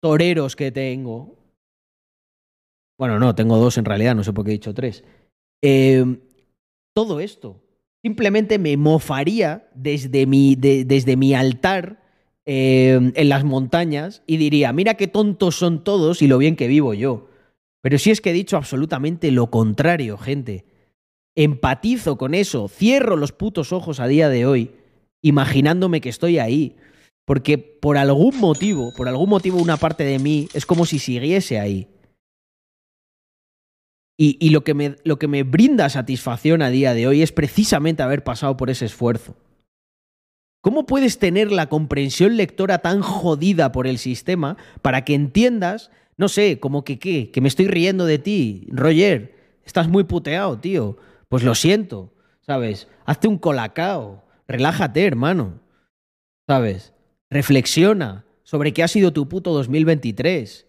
toreros 0.00 0.56
que 0.56 0.70
tengo. 0.70 1.36
Bueno, 2.98 3.18
no, 3.18 3.34
tengo 3.34 3.58
dos 3.58 3.78
en 3.78 3.84
realidad, 3.84 4.14
no 4.14 4.24
sé 4.24 4.32
por 4.32 4.44
qué 4.44 4.52
he 4.52 4.52
dicho 4.52 4.74
tres. 4.74 5.04
Eh, 5.62 6.04
todo 6.94 7.20
esto. 7.20 7.60
Simplemente 8.02 8.58
me 8.58 8.76
mofaría 8.76 9.68
desde 9.74 10.26
mi, 10.26 10.54
de, 10.54 10.84
desde 10.84 11.16
mi 11.16 11.34
altar 11.34 12.02
eh, 12.46 13.12
en 13.14 13.28
las 13.28 13.44
montañas 13.44 14.22
y 14.26 14.36
diría, 14.36 14.72
mira 14.72 14.94
qué 14.94 15.06
tontos 15.06 15.56
son 15.56 15.84
todos 15.84 16.22
y 16.22 16.28
lo 16.28 16.38
bien 16.38 16.56
que 16.56 16.68
vivo 16.68 16.94
yo. 16.94 17.28
Pero 17.82 17.98
si 17.98 18.10
es 18.10 18.20
que 18.20 18.30
he 18.30 18.34
dicho 18.34 18.56
absolutamente 18.56 19.30
lo 19.30 19.50
contrario, 19.50 20.18
gente. 20.18 20.64
Empatizo 21.36 22.18
con 22.18 22.34
eso, 22.34 22.68
cierro 22.68 23.16
los 23.16 23.32
putos 23.32 23.72
ojos 23.72 24.00
a 24.00 24.08
día 24.08 24.28
de 24.28 24.46
hoy, 24.46 24.72
imaginándome 25.22 26.00
que 26.00 26.08
estoy 26.08 26.38
ahí. 26.38 26.76
Porque 27.24 27.58
por 27.58 27.98
algún 27.98 28.38
motivo, 28.38 28.92
por 28.96 29.06
algún 29.06 29.28
motivo 29.28 29.58
una 29.58 29.76
parte 29.76 30.02
de 30.04 30.18
mí 30.18 30.48
es 30.54 30.66
como 30.66 30.86
si 30.86 30.98
siguiese 30.98 31.60
ahí. 31.60 31.88
Y, 34.20 34.50
lo, 34.50 34.64
que 34.64 34.74
me, 34.74 34.96
lo 35.04 35.16
que 35.20 35.28
me 35.28 35.44
brinda 35.44 35.88
satisfacción 35.88 36.60
a 36.60 36.70
día 36.70 36.92
de 36.92 37.06
hoy 37.06 37.22
es 37.22 37.30
precisamente 37.30 38.02
haber 38.02 38.24
pasado 38.24 38.56
por 38.56 38.68
ese 38.68 38.86
esfuerzo. 38.86 39.36
¿Cómo 40.60 40.86
puedes 40.86 41.20
tener 41.20 41.52
la 41.52 41.68
comprensión 41.68 42.36
lectora 42.36 42.78
tan 42.78 43.00
jodida 43.00 43.70
por 43.70 43.86
el 43.86 43.98
sistema 43.98 44.56
para 44.82 45.04
que 45.04 45.14
entiendas 45.14 45.92
no 46.18 46.28
sé, 46.28 46.58
como 46.58 46.84
que 46.84 46.98
qué, 46.98 47.30
que 47.30 47.40
me 47.40 47.48
estoy 47.48 47.68
riendo 47.68 48.04
de 48.04 48.18
ti, 48.18 48.66
Roger, 48.70 49.34
estás 49.64 49.88
muy 49.88 50.04
puteado, 50.04 50.58
tío. 50.58 50.98
Pues 51.28 51.44
lo 51.44 51.54
siento, 51.54 52.12
¿sabes? 52.40 52.88
Hazte 53.06 53.28
un 53.28 53.38
colacao, 53.38 54.24
relájate, 54.48 55.06
hermano. 55.06 55.60
¿Sabes? 56.46 56.92
Reflexiona 57.30 58.24
sobre 58.42 58.72
qué 58.72 58.82
ha 58.82 58.88
sido 58.88 59.12
tu 59.12 59.28
puto 59.28 59.52
2023. 59.52 60.66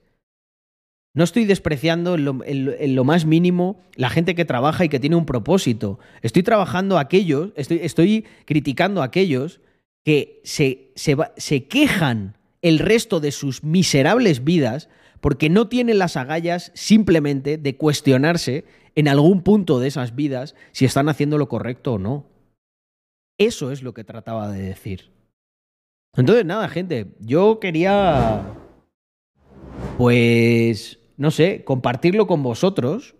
No 1.15 1.23
estoy 1.23 1.45
despreciando 1.45 2.15
en 2.15 2.25
lo, 2.25 2.39
en, 2.45 2.95
lo, 2.95 3.03
más 3.03 3.25
mínimo 3.25 3.81
la 3.95 4.09
gente 4.09 4.35
que 4.35 4.45
trabaja 4.45 4.85
y 4.85 4.89
que 4.89 4.99
tiene 4.99 5.15
un 5.15 5.25
propósito. 5.25 5.97
Estoy 6.21 6.43
trabajando 6.43 6.97
a 6.97 7.01
aquellos, 7.01 7.51
estoy, 7.55 8.25
criticando 8.45 9.01
a 9.01 9.05
aquellos 9.05 9.61
que 10.05 10.41
se, 10.43 10.91
se 10.95 11.63
quejan 11.67 12.37
el 12.61 12.77
resto 12.77 13.19
de 13.19 13.31
sus 13.31 13.63
miserables 13.63 14.43
vidas 14.43 14.89
porque 15.21 15.49
no 15.49 15.67
tienen 15.67 15.97
las 15.97 16.17
agallas 16.17 16.71
simplemente 16.75 17.57
de 17.57 17.77
cuestionarse 17.77 18.65
en 18.95 19.07
algún 19.07 19.41
punto 19.41 19.79
de 19.79 19.87
esas 19.87 20.15
vidas 20.15 20.55
si 20.71 20.85
están 20.85 21.09
haciendo 21.09 21.37
lo 21.37 21.49
correcto 21.49 21.93
o 21.93 21.99
no. 21.99 22.25
Eso 23.37 23.71
es 23.71 23.83
lo 23.83 23.93
que 23.93 24.03
trataba 24.03 24.51
de 24.51 24.61
decir. 24.61 25.11
Entonces, 26.15 26.45
nada, 26.45 26.67
gente, 26.67 27.15
yo 27.19 27.59
quería, 27.59 28.53
pues, 29.97 30.99
no 31.17 31.31
sé, 31.31 31.63
compartirlo 31.63 32.27
con 32.27 32.43
vosotros. 32.43 33.15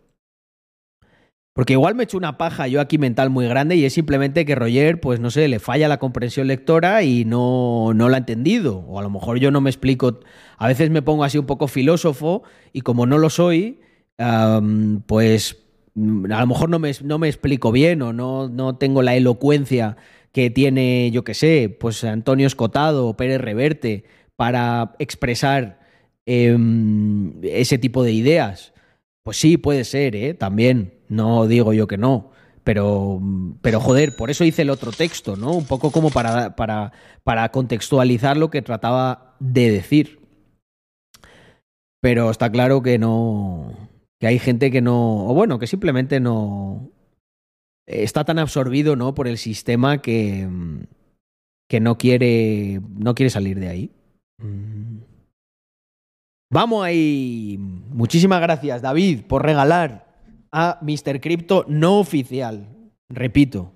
Porque 1.60 1.74
igual 1.74 1.93
me 1.93 2.03
he 2.03 2.05
hecho 2.05 2.18
una 2.18 2.38
paja 2.38 2.70
yo 2.70 2.80
aquí 2.80 2.97
mental 2.97 3.30
muy 3.30 3.45
grande 3.45 3.76
y 3.76 3.84
es 3.84 3.91
simplemente 3.91 4.45
que 4.45 4.55
Roger, 4.55 5.01
pues 5.01 5.20
no 5.20 5.30
sé, 5.30 5.49
le 5.49 5.60
falla 5.60 5.89
la 5.89 5.99
comprensión 5.99 6.47
lectora 6.47 7.03
y 7.03 7.26
no, 7.26 7.91
no 7.93 8.07
la 8.07 8.16
ha 8.16 8.20
entendido. 8.20 8.78
O 8.88 8.97
a 8.97 9.01
lo 9.01 9.10
mejor 9.10 9.39
yo 9.39 9.51
no 9.51 9.60
me 9.60 9.70
explico. 9.70 10.22
A 10.57 10.68
veces 10.70 10.89
me 10.89 11.01
pongo 11.01 11.26
así 11.26 11.38
un 11.38 11.45
poco 11.45 11.68
filósofo 11.68 12.43
y 12.72 12.80
como 12.80 13.05
no 13.05 13.18
lo 13.18 13.30
soy, 13.30 13.82
pues 15.05 15.57
a 15.97 16.39
lo 16.39 16.47
mejor 16.47 16.70
no 16.70 16.80
me, 16.80 16.93
no 17.03 17.20
me 17.20 17.28
explico 17.28 17.74
bien 17.74 18.03
o 18.03 18.14
no, 18.14 18.47
no 18.47 18.78
tengo 18.78 19.01
la 19.01 19.18
elocuencia 19.18 19.97
que 20.32 20.49
tiene, 20.49 21.12
yo 21.12 21.26
que 21.26 21.34
sé, 21.34 21.76
pues 21.78 22.05
Antonio 22.05 22.47
Escotado 22.47 23.05
o 23.05 23.18
Pérez 23.18 23.41
Reverte 23.41 24.05
para 24.38 24.95
expresar 24.97 25.82
em, 26.26 27.34
ese 27.43 27.78
tipo 27.78 28.01
de 28.05 28.14
ideas. 28.14 28.72
Pues 29.24 29.36
sí, 29.36 29.57
puede 29.57 29.84
ser, 29.84 30.16
¿eh? 30.16 30.34
También. 30.34 30.98
No 31.10 31.47
digo 31.47 31.74
yo 31.74 31.88
que 31.88 31.97
no. 31.97 32.32
Pero, 32.64 33.20
pero 33.62 33.80
joder, 33.80 34.16
por 34.16 34.30
eso 34.30 34.43
hice 34.43 34.62
el 34.62 34.70
otro 34.70 34.91
texto, 34.91 35.36
¿no? 35.36 35.53
Un 35.53 35.66
poco 35.66 35.91
como 35.91 36.12
para, 36.12 36.55
para, 36.55 36.91
para 37.24 37.49
contextualizar 37.49 38.38
lo 38.38 38.51
que 38.51 38.62
trataba 38.62 39.36
de 39.39 39.72
decir. 39.72 40.20
Pero 42.01 42.30
está 42.30 42.51
claro 42.51 42.82
que 42.84 42.99
no. 42.99 43.74
que 44.20 44.28
hay 44.28 44.39
gente 44.39 44.72
que 44.72 44.82
no. 44.82 45.28
O 45.28 45.34
bueno, 45.34 45.57
que 45.57 45.68
simplemente 45.68 46.20
no. 46.20 46.91
Está 47.88 48.24
tan 48.24 48.38
absorbido, 48.38 48.95
¿no? 48.95 49.16
Por 49.16 49.28
el 49.28 49.38
sistema 49.38 50.01
que. 50.01 50.47
que 51.68 51.80
no 51.80 51.97
quiere. 51.97 52.82
no 52.97 53.16
quiere 53.16 53.32
salir 53.32 53.60
de 53.60 53.70
ahí. 53.70 53.91
Mm. 54.38 54.99
Vamos 56.51 56.86
ahí. 56.86 57.57
Muchísimas 57.60 58.41
gracias, 58.41 58.82
David, 58.82 59.24
por 59.28 59.43
regalar 59.43 60.09
a 60.51 60.79
Mr. 60.81 61.19
Crypto 61.21 61.65
no 61.67 61.99
oficial. 61.99 62.67
Repito, 63.09 63.73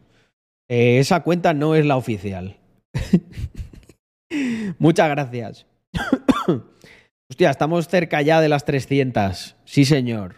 eh, 0.70 1.00
esa 1.00 1.24
cuenta 1.24 1.54
no 1.54 1.76
es 1.76 1.86
la 1.86 1.98
oficial. 1.98 2.58
Muchas 4.80 5.10
gracias. 5.10 5.66
Hostia, 7.30 7.50
estamos 7.50 7.88
cerca 7.88 8.22
ya 8.22 8.42
de 8.42 8.50
las 8.50 8.66
300. 8.66 9.56
Sí, 9.66 9.86
señor. 9.86 10.36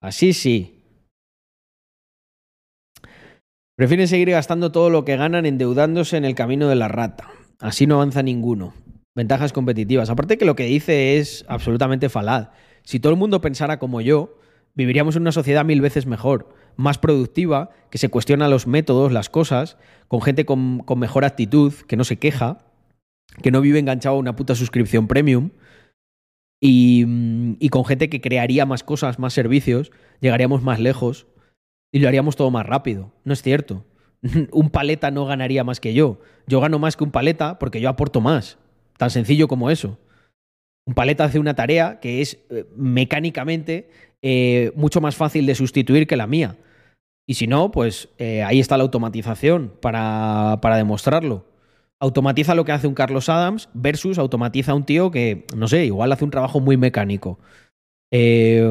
Así 0.00 0.32
sí. 0.32 0.82
Prefieren 3.76 4.08
seguir 4.08 4.30
gastando 4.30 4.70
todo 4.70 4.90
lo 4.90 5.04
que 5.04 5.16
ganan 5.16 5.46
endeudándose 5.46 6.16
en 6.16 6.24
el 6.24 6.34
camino 6.34 6.68
de 6.68 6.76
la 6.76 6.88
rata. 6.88 7.30
Así 7.58 7.86
no 7.86 7.96
avanza 7.96 8.22
ninguno. 8.22 8.74
Ventajas 9.14 9.52
competitivas. 9.52 10.10
Aparte 10.10 10.38
que 10.38 10.44
lo 10.44 10.56
que 10.56 10.64
dice 10.64 11.18
es 11.18 11.44
absolutamente 11.48 12.08
falaz. 12.08 12.50
Si 12.84 13.00
todo 13.00 13.12
el 13.12 13.18
mundo 13.18 13.40
pensara 13.40 13.78
como 13.78 14.00
yo, 14.00 14.38
viviríamos 14.74 15.16
en 15.16 15.22
una 15.22 15.32
sociedad 15.32 15.64
mil 15.64 15.80
veces 15.80 16.06
mejor, 16.06 16.54
más 16.76 16.98
productiva, 16.98 17.70
que 17.90 17.98
se 17.98 18.08
cuestiona 18.08 18.48
los 18.48 18.66
métodos, 18.66 19.12
las 19.12 19.28
cosas, 19.28 19.76
con 20.08 20.22
gente 20.22 20.44
con, 20.44 20.84
mejor 20.96 21.24
actitud, 21.24 21.72
que 21.86 21.96
no 21.96 22.04
se 22.04 22.18
queja, 22.18 22.58
que 23.42 23.50
no 23.50 23.60
vive 23.60 23.78
enganchado 23.78 24.16
a 24.16 24.18
una 24.18 24.36
puta 24.36 24.54
suscripción 24.54 25.08
premium, 25.08 25.50
y, 26.60 27.04
y 27.58 27.68
con 27.70 27.84
gente 27.84 28.08
que 28.08 28.20
crearía 28.20 28.66
más 28.66 28.84
cosas, 28.84 29.18
más 29.18 29.32
servicios, 29.32 29.90
llegaríamos 30.20 30.62
más 30.62 30.78
lejos 30.78 31.26
y 31.92 31.98
lo 31.98 32.08
haríamos 32.08 32.36
todo 32.36 32.50
más 32.50 32.66
rápido. 32.66 33.12
No 33.24 33.32
es 33.32 33.42
cierto. 33.42 33.84
Un 34.52 34.70
paleta 34.70 35.10
no 35.10 35.26
ganaría 35.26 35.64
más 35.64 35.80
que 35.80 35.92
yo. 35.94 36.20
Yo 36.46 36.60
gano 36.60 36.78
más 36.78 36.96
que 36.96 37.04
un 37.04 37.10
paleta 37.10 37.58
porque 37.58 37.80
yo 37.80 37.88
aporto 37.88 38.20
más. 38.20 38.58
Tan 38.96 39.10
sencillo 39.10 39.48
como 39.48 39.70
eso. 39.70 39.98
Un 40.86 40.94
paleta 40.94 41.24
hace 41.24 41.38
una 41.38 41.54
tarea 41.54 42.00
que 42.00 42.20
es 42.20 42.38
eh, 42.50 42.66
mecánicamente 42.76 43.90
eh, 44.22 44.72
mucho 44.76 45.00
más 45.00 45.16
fácil 45.16 45.46
de 45.46 45.54
sustituir 45.54 46.06
que 46.06 46.16
la 46.16 46.26
mía. 46.26 46.56
Y 47.26 47.34
si 47.34 47.46
no, 47.46 47.70
pues 47.70 48.08
eh, 48.18 48.42
ahí 48.42 48.60
está 48.60 48.76
la 48.76 48.82
automatización 48.84 49.72
para, 49.80 50.58
para 50.60 50.76
demostrarlo. 50.76 51.46
Automatiza 52.00 52.54
lo 52.54 52.64
que 52.64 52.72
hace 52.72 52.88
un 52.88 52.94
Carlos 52.94 53.28
Adams 53.28 53.68
versus 53.74 54.18
automatiza 54.18 54.74
un 54.74 54.84
tío 54.84 55.10
que, 55.10 55.46
no 55.56 55.68
sé, 55.68 55.86
igual 55.86 56.10
hace 56.10 56.24
un 56.24 56.32
trabajo 56.32 56.58
muy 56.58 56.76
mecánico. 56.76 57.38
Eh, 58.10 58.62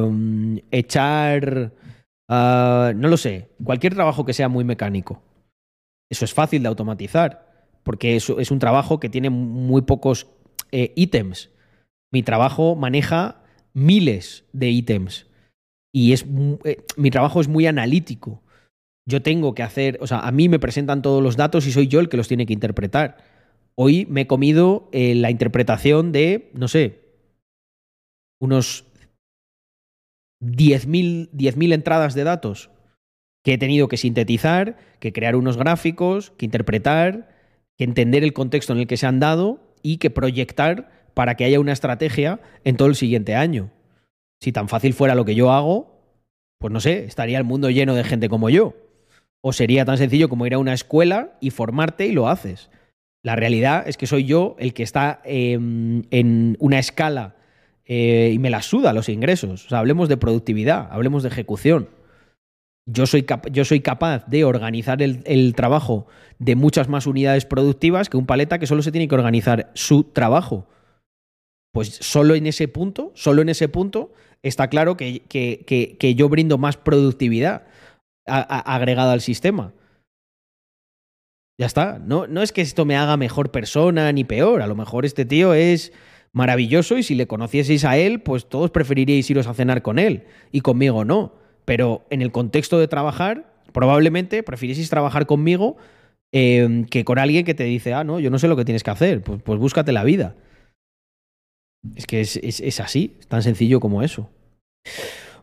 echar, 0.70 1.72
ah, 2.28 2.92
no 2.94 3.08
lo 3.08 3.16
sé, 3.16 3.48
cualquier 3.64 3.94
trabajo 3.94 4.24
que 4.24 4.34
sea 4.34 4.48
muy 4.48 4.64
mecánico. 4.64 5.22
Eso 6.10 6.26
es 6.26 6.34
fácil 6.34 6.62
de 6.62 6.68
automatizar, 6.68 7.70
porque 7.82 8.16
es, 8.16 8.28
es 8.28 8.50
un 8.50 8.58
trabajo 8.58 9.00
que 9.00 9.08
tiene 9.08 9.30
muy 9.30 9.82
pocos 9.82 10.26
eh, 10.70 10.92
ítems. 10.94 11.50
Mi 12.12 12.22
trabajo 12.22 12.76
maneja 12.76 13.42
miles 13.72 14.44
de 14.52 14.68
ítems 14.68 15.31
y 15.92 16.12
es 16.12 16.24
eh, 16.64 16.84
mi 16.96 17.10
trabajo 17.10 17.40
es 17.40 17.48
muy 17.48 17.66
analítico. 17.66 18.42
Yo 19.06 19.22
tengo 19.22 19.54
que 19.54 19.62
hacer, 19.62 19.98
o 20.00 20.06
sea, 20.06 20.20
a 20.20 20.32
mí 20.32 20.48
me 20.48 20.58
presentan 20.58 21.02
todos 21.02 21.22
los 21.22 21.36
datos 21.36 21.66
y 21.66 21.72
soy 21.72 21.88
yo 21.88 22.00
el 22.00 22.08
que 22.08 22.16
los 22.16 22.28
tiene 22.28 22.46
que 22.46 22.52
interpretar. 22.52 23.18
Hoy 23.74 24.06
me 24.08 24.22
he 24.22 24.26
comido 24.26 24.88
eh, 24.92 25.14
la 25.14 25.30
interpretación 25.30 26.12
de, 26.12 26.50
no 26.54 26.68
sé, 26.68 27.00
unos 28.40 28.84
10.000 30.40 31.30
10.000 31.30 31.72
entradas 31.72 32.14
de 32.14 32.24
datos 32.24 32.70
que 33.44 33.54
he 33.54 33.58
tenido 33.58 33.88
que 33.88 33.96
sintetizar, 33.96 34.76
que 35.00 35.12
crear 35.12 35.36
unos 35.36 35.56
gráficos, 35.56 36.30
que 36.32 36.44
interpretar, 36.44 37.28
que 37.76 37.84
entender 37.84 38.22
el 38.22 38.32
contexto 38.32 38.72
en 38.72 38.80
el 38.80 38.86
que 38.86 38.96
se 38.96 39.06
han 39.06 39.20
dado 39.20 39.60
y 39.82 39.96
que 39.98 40.10
proyectar 40.10 40.90
para 41.14 41.34
que 41.34 41.44
haya 41.44 41.60
una 41.60 41.72
estrategia 41.72 42.40
en 42.64 42.76
todo 42.76 42.88
el 42.88 42.94
siguiente 42.94 43.34
año. 43.34 43.70
Si 44.42 44.50
tan 44.50 44.68
fácil 44.68 44.92
fuera 44.92 45.14
lo 45.14 45.24
que 45.24 45.36
yo 45.36 45.52
hago, 45.52 46.00
pues 46.58 46.72
no 46.72 46.80
sé, 46.80 47.04
estaría 47.04 47.38
el 47.38 47.44
mundo 47.44 47.70
lleno 47.70 47.94
de 47.94 48.02
gente 48.02 48.28
como 48.28 48.50
yo. 48.50 48.74
O 49.40 49.52
sería 49.52 49.84
tan 49.84 49.98
sencillo 49.98 50.28
como 50.28 50.44
ir 50.48 50.54
a 50.54 50.58
una 50.58 50.72
escuela 50.72 51.38
y 51.40 51.50
formarte 51.50 52.08
y 52.08 52.12
lo 52.12 52.28
haces. 52.28 52.68
La 53.22 53.36
realidad 53.36 53.84
es 53.86 53.96
que 53.96 54.08
soy 54.08 54.24
yo 54.24 54.56
el 54.58 54.74
que 54.74 54.82
está 54.82 55.22
eh, 55.24 55.52
en 55.52 56.56
una 56.58 56.80
escala 56.80 57.36
eh, 57.84 58.32
y 58.34 58.40
me 58.40 58.50
la 58.50 58.62
suda 58.62 58.92
los 58.92 59.08
ingresos. 59.08 59.66
O 59.66 59.68
sea, 59.68 59.78
hablemos 59.78 60.08
de 60.08 60.16
productividad, 60.16 60.88
hablemos 60.90 61.22
de 61.22 61.28
ejecución. 61.28 61.88
Yo 62.84 63.06
soy, 63.06 63.24
yo 63.52 63.64
soy 63.64 63.78
capaz 63.78 64.26
de 64.26 64.42
organizar 64.42 65.02
el, 65.02 65.22
el, 65.24 65.54
trabajo 65.54 66.08
de 66.40 66.56
muchas 66.56 66.88
más 66.88 67.06
unidades 67.06 67.46
productivas 67.46 68.08
que 68.08 68.16
un 68.16 68.26
paleta 68.26 68.58
que 68.58 68.66
solo 68.66 68.82
se 68.82 68.90
tiene 68.90 69.06
que 69.06 69.14
organizar 69.14 69.70
su 69.74 70.02
trabajo. 70.02 70.66
Pues 71.72 71.88
solo 72.00 72.34
en 72.34 72.46
ese 72.46 72.66
punto, 72.66 73.12
solo 73.14 73.40
en 73.40 73.48
ese 73.48 73.68
punto, 73.68 74.12
está 74.42 74.68
claro 74.68 74.96
que, 74.96 75.22
que, 75.22 75.64
que, 75.98 76.14
yo 76.14 76.28
brindo 76.28 76.58
más 76.58 76.76
productividad 76.76 77.64
agregada 78.26 79.12
al 79.12 79.20
sistema. 79.20 79.72
Ya 81.58 81.66
está. 81.66 81.98
No, 81.98 82.26
no 82.26 82.42
es 82.42 82.52
que 82.52 82.60
esto 82.60 82.84
me 82.84 82.96
haga 82.96 83.16
mejor 83.16 83.50
persona 83.50 84.10
ni 84.12 84.24
peor. 84.24 84.62
A 84.62 84.66
lo 84.66 84.74
mejor 84.74 85.04
este 85.04 85.24
tío 85.24 85.54
es 85.54 85.92
maravilloso 86.32 86.96
y 86.96 87.02
si 87.02 87.14
le 87.14 87.26
conocieseis 87.26 87.84
a 87.84 87.96
él, 87.96 88.20
pues 88.20 88.48
todos 88.48 88.70
preferiríais 88.70 89.30
iros 89.30 89.46
a 89.46 89.54
cenar 89.54 89.82
con 89.82 89.98
él 89.98 90.24
y 90.50 90.60
conmigo 90.60 91.04
no. 91.04 91.34
Pero 91.64 92.04
en 92.10 92.22
el 92.22 92.32
contexto 92.32 92.78
de 92.78 92.88
trabajar, 92.88 93.52
probablemente 93.72 94.42
prefirieseis 94.42 94.90
trabajar 94.90 95.26
conmigo 95.26 95.76
eh, 96.32 96.86
que 96.90 97.04
con 97.04 97.18
alguien 97.18 97.44
que 97.44 97.54
te 97.54 97.64
dice, 97.64 97.92
ah, 97.92 98.04
no, 98.04 98.18
yo 98.18 98.30
no 98.30 98.38
sé 98.38 98.48
lo 98.48 98.56
que 98.56 98.64
tienes 98.64 98.82
que 98.82 98.90
hacer, 98.90 99.22
pues, 99.22 99.42
pues 99.42 99.58
búscate 99.58 99.92
la 99.92 100.02
vida. 100.02 100.34
Es 101.96 102.06
que 102.06 102.20
es, 102.20 102.36
es, 102.36 102.60
es, 102.60 102.80
así, 102.80 103.16
es 103.20 103.26
tan 103.26 103.42
sencillo 103.42 103.80
como 103.80 104.02
eso. 104.02 104.30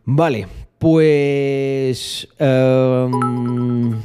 Vale, 0.04 0.48
pues... 0.78 2.28
Um, 2.38 4.00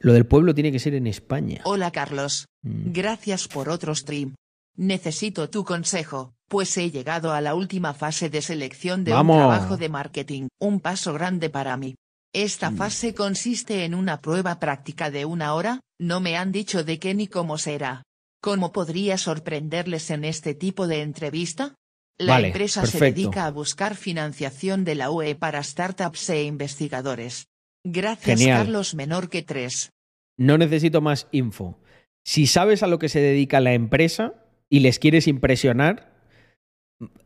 lo 0.00 0.12
del 0.12 0.26
pueblo 0.26 0.54
tiene 0.54 0.72
que 0.72 0.78
ser 0.78 0.94
en 0.94 1.06
España. 1.06 1.60
Hola 1.64 1.90
Carlos. 1.90 2.46
Mm. 2.62 2.92
Gracias 2.92 3.48
por 3.48 3.68
otro 3.68 3.94
stream. 3.94 4.34
Necesito 4.76 5.48
tu 5.48 5.64
consejo, 5.64 6.32
pues 6.48 6.76
he 6.78 6.90
llegado 6.90 7.32
a 7.32 7.40
la 7.40 7.54
última 7.54 7.94
fase 7.94 8.28
de 8.30 8.42
selección 8.42 9.04
de 9.04 9.12
Vamos. 9.12 9.36
un 9.36 9.40
trabajo 9.42 9.76
de 9.76 9.88
marketing, 9.88 10.48
un 10.60 10.80
paso 10.80 11.12
grande 11.12 11.50
para 11.50 11.76
mí. 11.76 11.94
Esta 12.34 12.70
Mm. 12.70 12.76
fase 12.76 13.14
consiste 13.14 13.84
en 13.84 13.94
una 13.94 14.18
prueba 14.20 14.58
práctica 14.58 15.10
de 15.10 15.24
una 15.24 15.54
hora, 15.54 15.80
no 16.00 16.20
me 16.20 16.36
han 16.36 16.50
dicho 16.52 16.82
de 16.84 16.98
qué 16.98 17.14
ni 17.14 17.26
cómo 17.28 17.58
será. 17.58 18.02
¿Cómo 18.42 18.72
podría 18.72 19.18
sorprenderles 19.18 20.10
en 20.10 20.24
este 20.24 20.54
tipo 20.54 20.88
de 20.88 21.02
entrevista? 21.02 21.76
La 22.18 22.34
Vale, 22.34 22.48
empresa 22.48 22.84
se 22.86 22.98
dedica 22.98 23.46
a 23.46 23.52
buscar 23.52 23.94
financiación 23.94 24.84
de 24.84 24.96
la 24.96 25.12
UE 25.12 25.36
para 25.36 25.62
startups 25.62 26.28
e 26.30 26.42
investigadores. 26.42 27.46
Gracias 27.84 28.40
Genial. 28.40 28.58
Carlos 28.58 28.96
Menor 28.96 29.30
que 29.30 29.42
3. 29.42 29.90
No 30.38 30.58
necesito 30.58 31.00
más 31.00 31.28
info. 31.30 31.78
Si 32.24 32.48
sabes 32.48 32.82
a 32.82 32.88
lo 32.88 32.98
que 32.98 33.08
se 33.08 33.20
dedica 33.20 33.60
la 33.60 33.74
empresa 33.74 34.34
y 34.68 34.80
les 34.80 34.98
quieres 34.98 35.28
impresionar, 35.28 36.12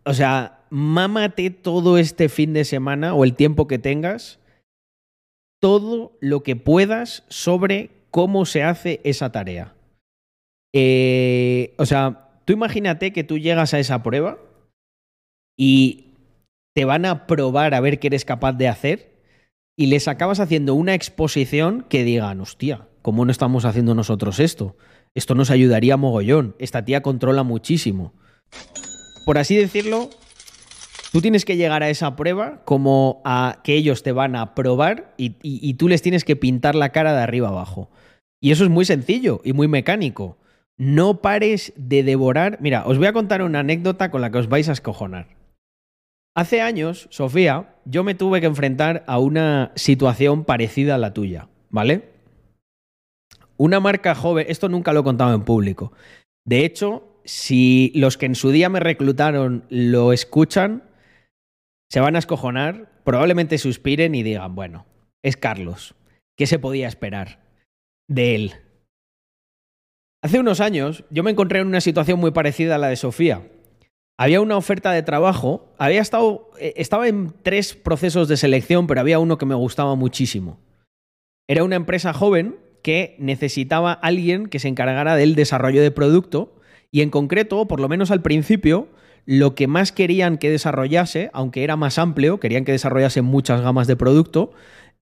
o 0.04 0.12
sea, 0.12 0.66
mámate 0.68 1.48
todo 1.48 1.96
este 1.96 2.28
fin 2.28 2.52
de 2.52 2.66
semana 2.66 3.14
o 3.14 3.24
el 3.24 3.34
tiempo 3.34 3.66
que 3.66 3.78
tengas, 3.78 4.38
todo 5.62 6.18
lo 6.20 6.42
que 6.42 6.56
puedas 6.56 7.24
sobre 7.28 7.90
cómo 8.10 8.44
se 8.44 8.62
hace 8.62 9.00
esa 9.02 9.32
tarea. 9.32 9.75
Eh, 10.74 11.74
o 11.78 11.86
sea, 11.86 12.40
tú 12.44 12.52
imagínate 12.52 13.12
que 13.12 13.24
tú 13.24 13.38
llegas 13.38 13.74
a 13.74 13.78
esa 13.78 14.02
prueba 14.02 14.38
y 15.58 16.14
te 16.74 16.84
van 16.84 17.06
a 17.06 17.26
probar 17.26 17.74
a 17.74 17.80
ver 17.80 17.98
qué 17.98 18.08
eres 18.08 18.24
capaz 18.24 18.52
de 18.52 18.68
hacer 18.68 19.16
y 19.78 19.86
les 19.86 20.08
acabas 20.08 20.40
haciendo 20.40 20.74
una 20.74 20.94
exposición 20.94 21.84
que 21.88 22.04
digan, 22.04 22.40
hostia, 22.40 22.88
¿cómo 23.02 23.24
no 23.24 23.30
estamos 23.30 23.64
haciendo 23.64 23.94
nosotros 23.94 24.40
esto? 24.40 24.76
Esto 25.14 25.34
nos 25.34 25.50
ayudaría 25.50 25.96
mogollón. 25.96 26.56
Esta 26.58 26.84
tía 26.84 27.02
controla 27.02 27.42
muchísimo. 27.42 28.12
Por 29.24 29.38
así 29.38 29.56
decirlo, 29.56 30.10
tú 31.12 31.20
tienes 31.20 31.44
que 31.44 31.56
llegar 31.56 31.82
a 31.82 31.90
esa 31.90 32.16
prueba 32.16 32.62
como 32.64 33.22
a 33.24 33.60
que 33.64 33.74
ellos 33.74 34.02
te 34.02 34.12
van 34.12 34.36
a 34.36 34.54
probar 34.54 35.14
y, 35.16 35.36
y 35.42 35.74
tú 35.74 35.88
les 35.88 36.02
tienes 36.02 36.24
que 36.24 36.36
pintar 36.36 36.74
la 36.74 36.90
cara 36.90 37.14
de 37.14 37.22
arriba 37.22 37.48
abajo. 37.48 37.90
Y 38.40 38.50
eso 38.50 38.64
es 38.64 38.70
muy 38.70 38.84
sencillo 38.84 39.40
y 39.44 39.52
muy 39.52 39.68
mecánico. 39.68 40.38
No 40.78 41.22
pares 41.22 41.72
de 41.76 42.02
devorar. 42.02 42.58
Mira, 42.60 42.86
os 42.86 42.98
voy 42.98 43.06
a 43.06 43.12
contar 43.12 43.42
una 43.42 43.60
anécdota 43.60 44.10
con 44.10 44.20
la 44.20 44.30
que 44.30 44.38
os 44.38 44.48
vais 44.48 44.68
a 44.68 44.72
escojonar. 44.72 45.36
Hace 46.36 46.60
años, 46.60 47.08
Sofía, 47.10 47.76
yo 47.86 48.04
me 48.04 48.14
tuve 48.14 48.40
que 48.40 48.46
enfrentar 48.46 49.04
a 49.06 49.18
una 49.18 49.72
situación 49.74 50.44
parecida 50.44 50.96
a 50.96 50.98
la 50.98 51.14
tuya, 51.14 51.48
¿vale? 51.70 52.10
Una 53.56 53.80
marca 53.80 54.14
joven, 54.14 54.44
esto 54.50 54.68
nunca 54.68 54.92
lo 54.92 55.00
he 55.00 55.04
contado 55.04 55.34
en 55.34 55.44
público. 55.44 55.92
De 56.44 56.66
hecho, 56.66 57.20
si 57.24 57.90
los 57.94 58.18
que 58.18 58.26
en 58.26 58.34
su 58.34 58.50
día 58.50 58.68
me 58.68 58.80
reclutaron 58.80 59.64
lo 59.70 60.12
escuchan, 60.12 60.82
se 61.90 62.00
van 62.00 62.16
a 62.16 62.18
escojonar, 62.18 63.00
probablemente 63.02 63.56
suspiren 63.56 64.14
y 64.14 64.22
digan, 64.22 64.54
bueno, 64.54 64.84
es 65.22 65.38
Carlos, 65.38 65.94
¿qué 66.36 66.46
se 66.46 66.58
podía 66.58 66.86
esperar 66.86 67.40
de 68.08 68.34
él? 68.34 68.52
Hace 70.26 70.40
unos 70.40 70.58
años 70.58 71.04
yo 71.08 71.22
me 71.22 71.30
encontré 71.30 71.60
en 71.60 71.68
una 71.68 71.80
situación 71.80 72.18
muy 72.18 72.32
parecida 72.32 72.74
a 72.74 72.78
la 72.78 72.88
de 72.88 72.96
Sofía. 72.96 73.46
Había 74.18 74.40
una 74.40 74.56
oferta 74.56 74.90
de 74.90 75.04
trabajo, 75.04 75.72
había 75.78 76.00
estado, 76.00 76.50
eh, 76.58 76.74
estaba 76.78 77.06
en 77.06 77.32
tres 77.44 77.74
procesos 77.74 78.26
de 78.26 78.36
selección, 78.36 78.88
pero 78.88 79.00
había 79.00 79.20
uno 79.20 79.38
que 79.38 79.46
me 79.46 79.54
gustaba 79.54 79.94
muchísimo. 79.94 80.58
Era 81.46 81.62
una 81.62 81.76
empresa 81.76 82.12
joven 82.12 82.56
que 82.82 83.14
necesitaba 83.20 83.92
alguien 83.92 84.48
que 84.48 84.58
se 84.58 84.66
encargara 84.66 85.14
del 85.14 85.36
desarrollo 85.36 85.80
de 85.80 85.92
producto 85.92 86.56
y 86.90 87.02
en 87.02 87.10
concreto, 87.10 87.68
por 87.68 87.78
lo 87.78 87.88
menos 87.88 88.10
al 88.10 88.22
principio, 88.22 88.88
lo 89.26 89.54
que 89.54 89.68
más 89.68 89.92
querían 89.92 90.38
que 90.38 90.50
desarrollase, 90.50 91.30
aunque 91.34 91.62
era 91.62 91.76
más 91.76 92.00
amplio, 92.00 92.40
querían 92.40 92.64
que 92.64 92.72
desarrollase 92.72 93.22
muchas 93.22 93.60
gamas 93.60 93.86
de 93.86 93.94
producto, 93.94 94.50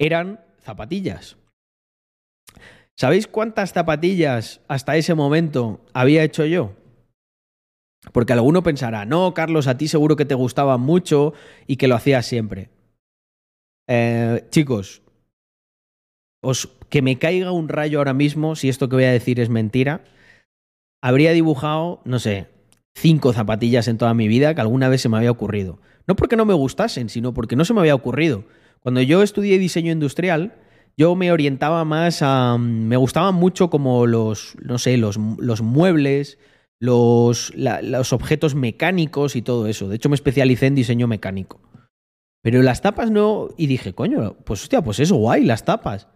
eran 0.01 0.41
zapatillas. 0.59 1.37
¿Sabéis 2.97 3.27
cuántas 3.27 3.73
zapatillas 3.73 4.61
hasta 4.69 4.97
ese 4.97 5.15
momento 5.15 5.81
había 5.93 6.25
hecho 6.25 6.45
yo? 6.45 6.75
Porque 8.13 8.33
alguno 8.33 8.63
pensará, 8.63 9.05
no, 9.05 9.33
Carlos, 9.33 9.67
a 9.67 9.77
ti 9.79 9.89
seguro 9.89 10.17
que 10.17 10.25
te 10.25 10.35
gustaba 10.35 10.77
mucho 10.77 11.35
y 11.67 11.77
que 11.77 11.89
lo 11.89 11.95
hacías 11.95 12.27
siempre. 12.27 12.71
Eh, 13.89 14.47
chicos, 14.51 15.03
os, 16.43 16.69
que 16.89 17.03
me 17.03 17.19
caiga 17.19 17.53
un 17.53 17.69
rayo 17.69 17.99
ahora 17.99 18.15
mismo 18.15 18.57
si 18.57 18.69
esto 18.69 18.89
que 18.89 18.97
voy 18.97 19.05
a 19.05 19.13
decir 19.13 19.39
es 19.39 19.49
mentira. 19.49 20.05
Habría 21.01 21.33
dibujado, 21.33 22.01
no 22.05 22.19
sé, 22.19 22.49
cinco 22.95 23.33
zapatillas 23.33 23.89
en 23.89 23.99
toda 23.99 24.15
mi 24.15 24.29
vida 24.29 24.55
que 24.55 24.61
alguna 24.61 24.89
vez 24.89 25.01
se 25.01 25.09
me 25.09 25.17
había 25.17 25.31
ocurrido. 25.31 25.79
No 26.07 26.17
porque 26.17 26.37
no 26.37 26.45
me 26.45 26.55
gustasen, 26.55 27.09
sino 27.09 27.33
porque 27.33 27.57
no 27.57 27.65
se 27.65 27.75
me 27.75 27.81
había 27.81 27.95
ocurrido. 27.95 28.45
Cuando 28.81 29.01
yo 29.01 29.23
estudié 29.23 29.59
diseño 29.59 29.93
industrial, 29.93 30.55
yo 30.97 31.15
me 31.15 31.33
orientaba 31.33 31.85
más 31.85 32.21
a... 32.23 32.57
Me 32.59 32.97
gustaban 32.97 33.35
mucho 33.35 33.71
como 33.71 34.07
los, 34.07 34.57
no 34.63 34.79
sé, 34.79 34.97
los, 34.97 35.17
los 35.17 35.63
muebles, 35.63 36.39
los, 36.81 37.53
los 37.55 38.13
objetos 38.13 38.55
mecánicos 38.55 39.37
y 39.37 39.43
todo 39.43 39.67
eso. 39.67 39.89
De 39.89 39.97
hecho, 39.97 40.09
me 40.09 40.15
especialicé 40.15 40.67
en 40.67 40.75
diseño 40.75 41.07
mecánico. 41.07 41.61
Pero 42.43 42.61
las 42.63 42.83
tapas 42.83 43.11
no. 43.11 43.49
Y 43.57 43.69
dije, 43.69 43.95
coño, 43.95 44.37
pues 44.45 44.63
hostia, 44.63 44.83
pues 44.83 44.99
es 45.01 45.13
guay, 45.13 45.45
las 45.45 45.65
tapas. 45.65 46.09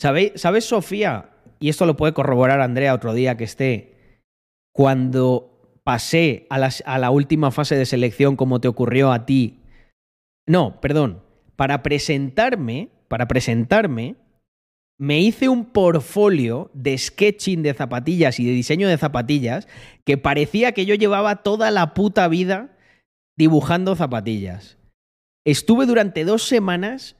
¿Sabéis, 0.00 0.32
¿Sabes, 0.36 0.64
Sofía? 0.64 1.30
Y 1.58 1.68
esto 1.68 1.86
lo 1.86 1.96
puede 1.96 2.12
corroborar 2.14 2.60
Andrea 2.60 2.94
otro 2.94 3.14
día 3.14 3.36
que 3.36 3.44
esté. 3.44 4.22
Cuando 4.72 5.80
pasé 5.82 6.46
a, 6.50 6.56
a 6.84 6.98
la 6.98 7.10
última 7.10 7.50
fase 7.50 7.76
de 7.76 7.86
selección, 7.86 8.36
como 8.36 8.60
te 8.60 8.68
ocurrió 8.68 9.12
a 9.12 9.26
ti. 9.26 9.60
No, 10.46 10.80
perdón. 10.80 11.22
Para 11.56 11.82
presentarme, 11.82 12.90
para 13.08 13.28
presentarme, 13.28 14.16
me 14.98 15.20
hice 15.20 15.48
un 15.48 15.66
portfolio 15.66 16.70
de 16.72 16.96
sketching 16.96 17.62
de 17.62 17.74
zapatillas 17.74 18.40
y 18.40 18.46
de 18.46 18.52
diseño 18.52 18.88
de 18.88 18.96
zapatillas 18.96 19.68
que 20.04 20.16
parecía 20.16 20.72
que 20.72 20.86
yo 20.86 20.94
llevaba 20.94 21.42
toda 21.42 21.70
la 21.70 21.92
puta 21.92 22.28
vida 22.28 22.76
dibujando 23.36 23.94
zapatillas. 23.94 24.78
Estuve 25.44 25.86
durante 25.86 26.24
dos 26.24 26.42
semanas, 26.42 27.16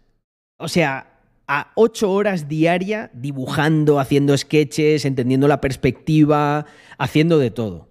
o 0.59 0.69
sea, 0.69 1.21
a 1.47 1.73
ocho 1.77 2.11
horas 2.11 2.49
diaria 2.49 3.11
dibujando, 3.13 4.01
haciendo 4.01 4.37
sketches, 4.37 5.05
entendiendo 5.05 5.47
la 5.47 5.61
perspectiva, 5.61 6.67
haciendo 6.99 7.39
de 7.39 7.51
todo. 7.51 7.89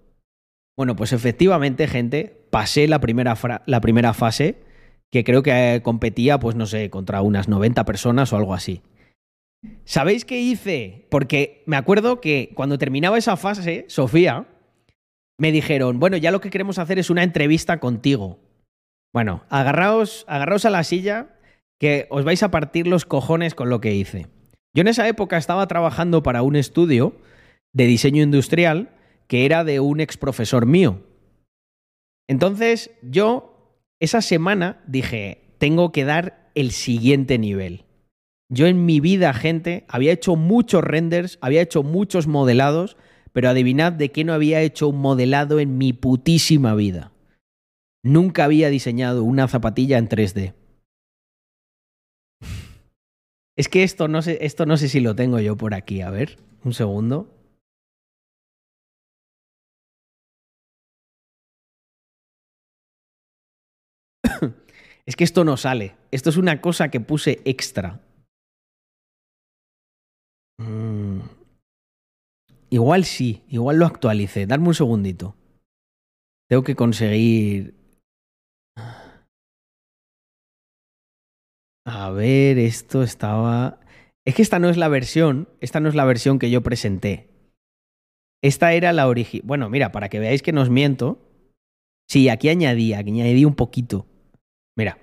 Bueno, 0.76 0.94
pues 0.94 1.12
efectivamente, 1.12 1.86
gente, 1.86 2.46
pasé 2.50 2.86
la 2.86 3.00
primera, 3.00 3.36
la 3.64 3.80
primera 3.80 4.12
fase, 4.12 4.65
que 5.10 5.24
creo 5.24 5.42
que 5.42 5.80
competía, 5.82 6.38
pues 6.38 6.56
no 6.56 6.66
sé, 6.66 6.90
contra 6.90 7.22
unas 7.22 7.48
90 7.48 7.84
personas 7.84 8.32
o 8.32 8.36
algo 8.36 8.54
así. 8.54 8.82
¿Sabéis 9.84 10.24
qué 10.24 10.40
hice? 10.40 11.06
Porque 11.10 11.62
me 11.66 11.76
acuerdo 11.76 12.20
que 12.20 12.52
cuando 12.54 12.78
terminaba 12.78 13.18
esa 13.18 13.36
fase, 13.36 13.84
Sofía, 13.88 14.46
me 15.38 15.52
dijeron, 15.52 15.98
bueno, 15.98 16.16
ya 16.16 16.30
lo 16.30 16.40
que 16.40 16.50
queremos 16.50 16.78
hacer 16.78 16.98
es 16.98 17.10
una 17.10 17.22
entrevista 17.22 17.78
contigo. 17.78 18.38
Bueno, 19.12 19.44
agarraos, 19.48 20.24
agarraos 20.28 20.64
a 20.64 20.70
la 20.70 20.84
silla 20.84 21.36
que 21.78 22.06
os 22.10 22.24
vais 22.24 22.42
a 22.42 22.50
partir 22.50 22.86
los 22.86 23.04
cojones 23.04 23.54
con 23.54 23.68
lo 23.68 23.80
que 23.80 23.94
hice. 23.94 24.28
Yo 24.74 24.82
en 24.82 24.88
esa 24.88 25.08
época 25.08 25.36
estaba 25.36 25.66
trabajando 25.66 26.22
para 26.22 26.42
un 26.42 26.56
estudio 26.56 27.16
de 27.72 27.86
diseño 27.86 28.22
industrial 28.22 28.90
que 29.26 29.44
era 29.44 29.64
de 29.64 29.80
un 29.80 30.00
ex 30.00 30.16
profesor 30.16 30.66
mío. 30.66 31.02
Entonces 32.28 32.90
yo 33.02 33.55
esa 34.00 34.20
semana 34.20 34.82
dije, 34.86 35.42
tengo 35.58 35.92
que 35.92 36.04
dar 36.04 36.50
el 36.54 36.70
siguiente 36.70 37.38
nivel. 37.38 37.84
Yo 38.48 38.66
en 38.66 38.84
mi 38.84 39.00
vida, 39.00 39.32
gente, 39.34 39.84
había 39.88 40.12
hecho 40.12 40.36
muchos 40.36 40.84
renders, 40.84 41.38
había 41.40 41.62
hecho 41.62 41.82
muchos 41.82 42.26
modelados, 42.26 42.96
pero 43.32 43.48
adivinad 43.48 43.92
de 43.92 44.12
qué 44.12 44.24
no 44.24 44.32
había 44.32 44.62
hecho 44.62 44.88
un 44.88 44.98
modelado 44.98 45.58
en 45.58 45.78
mi 45.78 45.92
putísima 45.92 46.74
vida. 46.74 47.12
Nunca 48.04 48.44
había 48.44 48.70
diseñado 48.70 49.24
una 49.24 49.48
zapatilla 49.48 49.98
en 49.98 50.08
3D. 50.08 50.54
Es 53.58 53.70
que 53.70 53.84
esto 53.84 54.06
no 54.06 54.20
sé, 54.20 54.36
esto 54.42 54.66
no 54.66 54.76
sé 54.76 54.90
si 54.90 55.00
lo 55.00 55.16
tengo 55.16 55.40
yo 55.40 55.56
por 55.56 55.72
aquí. 55.72 56.02
A 56.02 56.10
ver, 56.10 56.36
un 56.62 56.74
segundo. 56.74 57.35
Es 65.06 65.14
que 65.14 65.24
esto 65.24 65.44
no 65.44 65.56
sale. 65.56 65.96
Esto 66.10 66.30
es 66.30 66.36
una 66.36 66.60
cosa 66.60 66.90
que 66.90 67.00
puse 67.00 67.40
extra. 67.44 68.00
Mm. 70.58 71.20
Igual 72.70 73.04
sí, 73.04 73.44
igual 73.48 73.78
lo 73.78 73.86
actualicé. 73.86 74.46
Darme 74.46 74.68
un 74.68 74.74
segundito. 74.74 75.36
Tengo 76.48 76.64
que 76.64 76.74
conseguir. 76.74 77.74
A 81.86 82.10
ver, 82.10 82.58
esto 82.58 83.04
estaba. 83.04 83.80
Es 84.24 84.34
que 84.34 84.42
esta 84.42 84.58
no 84.58 84.68
es 84.68 84.76
la 84.76 84.88
versión. 84.88 85.48
Esta 85.60 85.78
no 85.78 85.88
es 85.88 85.94
la 85.94 86.04
versión 86.04 86.40
que 86.40 86.50
yo 86.50 86.62
presenté. 86.64 87.28
Esta 88.42 88.72
era 88.72 88.92
la 88.92 89.06
original. 89.06 89.46
Bueno, 89.46 89.70
mira, 89.70 89.92
para 89.92 90.08
que 90.08 90.18
veáis 90.18 90.42
que 90.42 90.52
no 90.52 90.62
os 90.62 90.70
miento. 90.70 91.20
Sí, 92.08 92.28
aquí 92.28 92.48
añadí, 92.48 92.92
aquí 92.92 93.10
añadí 93.10 93.44
un 93.44 93.54
poquito. 93.54 94.06
Mira. 94.76 94.98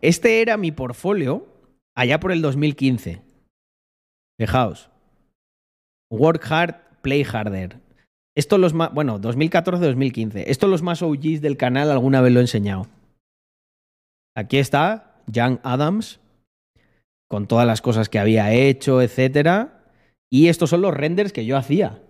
Este 0.00 0.40
era 0.40 0.56
mi 0.56 0.72
portfolio 0.72 1.46
allá 1.94 2.18
por 2.20 2.32
el 2.32 2.40
2015. 2.40 3.22
Fijaos. 4.38 4.90
Work 6.10 6.44
hard, 6.50 6.74
play 7.02 7.22
harder. 7.22 7.78
Esto 8.34 8.56
los 8.56 8.72
más. 8.72 8.92
Bueno, 8.94 9.20
2014-2015. 9.20 10.44
Esto 10.46 10.66
los 10.66 10.82
más 10.82 11.02
OGs 11.02 11.42
del 11.42 11.56
canal 11.58 11.90
alguna 11.90 12.22
vez 12.22 12.32
lo 12.32 12.40
he 12.40 12.44
enseñado. 12.44 12.86
Aquí 14.34 14.56
está, 14.56 15.22
Young 15.26 15.58
Adams. 15.62 16.20
con 17.28 17.46
todas 17.46 17.66
las 17.66 17.80
cosas 17.80 18.08
que 18.08 18.18
había 18.18 18.52
hecho, 18.52 19.02
etcétera. 19.02 19.84
Y 20.32 20.48
estos 20.48 20.70
son 20.70 20.80
los 20.82 20.94
renders 20.94 21.32
que 21.32 21.44
yo 21.44 21.56
hacía. 21.56 22.02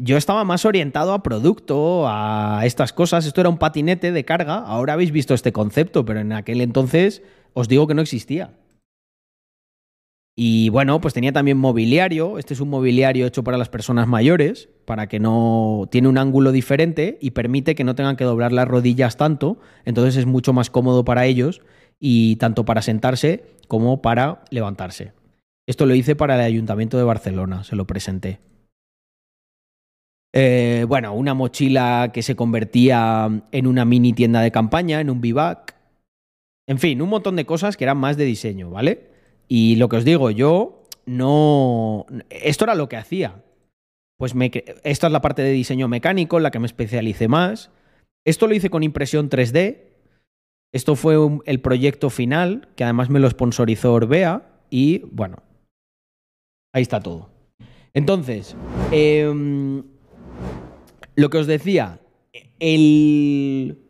Yo 0.00 0.16
estaba 0.16 0.44
más 0.44 0.64
orientado 0.64 1.12
a 1.12 1.22
producto, 1.22 2.04
a 2.06 2.60
estas 2.64 2.92
cosas. 2.92 3.26
Esto 3.26 3.40
era 3.40 3.50
un 3.50 3.58
patinete 3.58 4.12
de 4.12 4.24
carga. 4.24 4.58
Ahora 4.58 4.94
habéis 4.94 5.10
visto 5.10 5.34
este 5.34 5.52
concepto, 5.52 6.04
pero 6.04 6.20
en 6.20 6.32
aquel 6.32 6.60
entonces 6.60 7.22
os 7.54 7.68
digo 7.68 7.86
que 7.86 7.94
no 7.94 8.02
existía. 8.02 8.54
Y 10.38 10.68
bueno, 10.68 11.00
pues 11.00 11.14
tenía 11.14 11.32
también 11.32 11.56
mobiliario. 11.56 12.38
Este 12.38 12.52
es 12.52 12.60
un 12.60 12.68
mobiliario 12.68 13.26
hecho 13.26 13.42
para 13.42 13.56
las 13.56 13.70
personas 13.70 14.06
mayores, 14.06 14.68
para 14.84 15.08
que 15.08 15.18
no. 15.18 15.88
Tiene 15.90 16.08
un 16.08 16.18
ángulo 16.18 16.52
diferente 16.52 17.16
y 17.22 17.30
permite 17.30 17.74
que 17.74 17.84
no 17.84 17.94
tengan 17.94 18.16
que 18.16 18.24
doblar 18.24 18.52
las 18.52 18.68
rodillas 18.68 19.16
tanto. 19.16 19.58
Entonces 19.86 20.16
es 20.16 20.26
mucho 20.26 20.52
más 20.52 20.68
cómodo 20.68 21.06
para 21.06 21.24
ellos 21.24 21.62
y 21.98 22.36
tanto 22.36 22.66
para 22.66 22.82
sentarse 22.82 23.44
como 23.66 24.02
para 24.02 24.44
levantarse. 24.50 25.12
Esto 25.66 25.86
lo 25.86 25.94
hice 25.94 26.14
para 26.14 26.34
el 26.34 26.42
Ayuntamiento 26.42 26.98
de 26.98 27.04
Barcelona, 27.04 27.64
se 27.64 27.74
lo 27.74 27.86
presenté. 27.86 28.38
Eh, 30.38 30.84
bueno, 30.86 31.14
una 31.14 31.32
mochila 31.32 32.10
que 32.12 32.20
se 32.20 32.36
convertía 32.36 33.42
en 33.52 33.66
una 33.66 33.86
mini 33.86 34.12
tienda 34.12 34.42
de 34.42 34.50
campaña, 34.50 35.00
en 35.00 35.08
un 35.08 35.22
bivac. 35.22 35.74
En 36.68 36.78
fin, 36.78 37.00
un 37.00 37.08
montón 37.08 37.36
de 37.36 37.46
cosas 37.46 37.78
que 37.78 37.84
eran 37.84 37.96
más 37.96 38.18
de 38.18 38.26
diseño, 38.26 38.68
¿vale? 38.68 39.08
Y 39.48 39.76
lo 39.76 39.88
que 39.88 39.96
os 39.96 40.04
digo, 40.04 40.30
yo 40.30 40.82
no... 41.06 42.04
Esto 42.28 42.64
era 42.64 42.74
lo 42.74 42.86
que 42.86 42.98
hacía. 42.98 43.42
Pues 44.18 44.34
me... 44.34 44.50
esta 44.84 45.06
es 45.06 45.12
la 45.12 45.22
parte 45.22 45.40
de 45.40 45.52
diseño 45.52 45.88
mecánico 45.88 46.36
en 46.36 46.42
la 46.42 46.50
que 46.50 46.58
me 46.58 46.66
especialicé 46.66 47.28
más. 47.28 47.70
Esto 48.26 48.46
lo 48.46 48.54
hice 48.54 48.68
con 48.68 48.82
impresión 48.82 49.30
3D. 49.30 49.84
Esto 50.70 50.96
fue 50.96 51.16
el 51.46 51.60
proyecto 51.62 52.10
final, 52.10 52.68
que 52.76 52.84
además 52.84 53.08
me 53.08 53.20
lo 53.20 53.30
sponsorizó 53.30 53.94
Orbea. 53.94 54.42
Y 54.68 54.98
bueno, 55.12 55.38
ahí 56.74 56.82
está 56.82 57.00
todo. 57.00 57.30
Entonces, 57.94 58.54
em, 58.92 59.95
lo 61.16 61.30
que 61.30 61.38
os 61.38 61.46
decía, 61.46 62.00
el... 62.60 63.82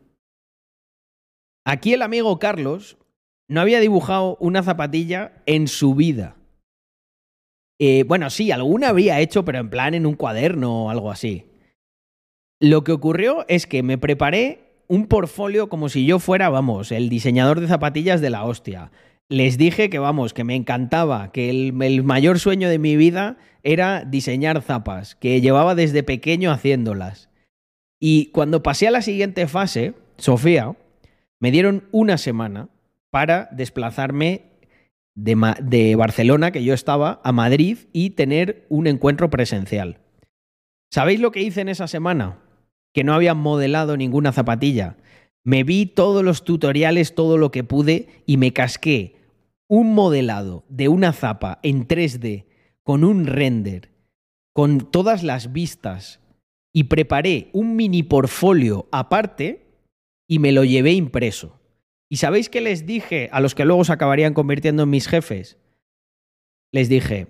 Aquí 1.66 1.92
el 1.92 2.02
amigo 2.02 2.38
Carlos 2.38 2.96
no 3.48 3.60
había 3.60 3.80
dibujado 3.80 4.36
una 4.40 4.62
zapatilla 4.62 5.42
en 5.46 5.66
su 5.66 5.94
vida. 5.94 6.36
Eh, 7.78 8.04
bueno, 8.04 8.30
sí, 8.30 8.52
alguna 8.52 8.88
había 8.88 9.20
hecho, 9.20 9.44
pero 9.44 9.58
en 9.58 9.68
plan 9.68 9.94
en 9.94 10.06
un 10.06 10.14
cuaderno 10.14 10.84
o 10.84 10.90
algo 10.90 11.10
así. 11.10 11.44
Lo 12.60 12.84
que 12.84 12.92
ocurrió 12.92 13.44
es 13.48 13.66
que 13.66 13.82
me 13.82 13.98
preparé 13.98 14.84
un 14.88 15.06
portfolio 15.06 15.68
como 15.68 15.88
si 15.88 16.06
yo 16.06 16.20
fuera, 16.20 16.48
vamos, 16.48 16.92
el 16.92 17.08
diseñador 17.08 17.60
de 17.60 17.66
zapatillas 17.66 18.20
de 18.20 18.30
la 18.30 18.44
hostia. 18.44 18.92
Les 19.28 19.58
dije 19.58 19.90
que, 19.90 19.98
vamos, 19.98 20.32
que 20.32 20.44
me 20.44 20.54
encantaba, 20.54 21.32
que 21.32 21.50
el, 21.50 21.82
el 21.82 22.04
mayor 22.04 22.38
sueño 22.38 22.68
de 22.68 22.78
mi 22.78 22.96
vida 22.96 23.36
era 23.66 24.04
diseñar 24.04 24.62
zapas, 24.62 25.16
que 25.16 25.40
llevaba 25.40 25.74
desde 25.74 26.04
pequeño 26.04 26.52
haciéndolas. 26.52 27.30
Y 27.98 28.26
cuando 28.26 28.62
pasé 28.62 28.86
a 28.86 28.92
la 28.92 29.02
siguiente 29.02 29.48
fase, 29.48 29.94
Sofía, 30.18 30.76
me 31.40 31.50
dieron 31.50 31.82
una 31.90 32.16
semana 32.16 32.68
para 33.10 33.48
desplazarme 33.50 34.42
de, 35.16 35.36
de 35.62 35.96
Barcelona, 35.96 36.52
que 36.52 36.62
yo 36.62 36.74
estaba, 36.74 37.20
a 37.24 37.32
Madrid 37.32 37.78
y 37.92 38.10
tener 38.10 38.66
un 38.68 38.86
encuentro 38.86 39.30
presencial. 39.30 39.98
¿Sabéis 40.92 41.18
lo 41.18 41.32
que 41.32 41.42
hice 41.42 41.60
en 41.60 41.68
esa 41.68 41.88
semana? 41.88 42.38
Que 42.94 43.02
no 43.02 43.14
había 43.14 43.34
modelado 43.34 43.96
ninguna 43.96 44.30
zapatilla. 44.30 44.96
Me 45.42 45.64
vi 45.64 45.86
todos 45.86 46.22
los 46.22 46.44
tutoriales, 46.44 47.16
todo 47.16 47.36
lo 47.36 47.50
que 47.50 47.64
pude 47.64 48.22
y 48.26 48.36
me 48.36 48.52
casqué 48.52 49.16
un 49.66 49.92
modelado 49.92 50.64
de 50.68 50.86
una 50.86 51.12
zapa 51.12 51.58
en 51.64 51.88
3D 51.88 52.44
con 52.86 53.02
un 53.02 53.26
render, 53.26 53.90
con 54.54 54.92
todas 54.92 55.24
las 55.24 55.52
vistas 55.52 56.20
y 56.72 56.84
preparé 56.84 57.50
un 57.52 57.74
mini 57.74 58.04
portfolio 58.04 58.88
aparte 58.92 59.66
y 60.28 60.38
me 60.38 60.52
lo 60.52 60.62
llevé 60.62 60.92
impreso. 60.92 61.58
¿Y 62.08 62.18
sabéis 62.18 62.48
qué 62.48 62.60
les 62.60 62.86
dije 62.86 63.28
a 63.32 63.40
los 63.40 63.56
que 63.56 63.64
luego 63.64 63.84
se 63.84 63.92
acabarían 63.92 64.34
convirtiendo 64.34 64.84
en 64.84 64.90
mis 64.90 65.08
jefes? 65.08 65.58
Les 66.72 66.88
dije, 66.88 67.26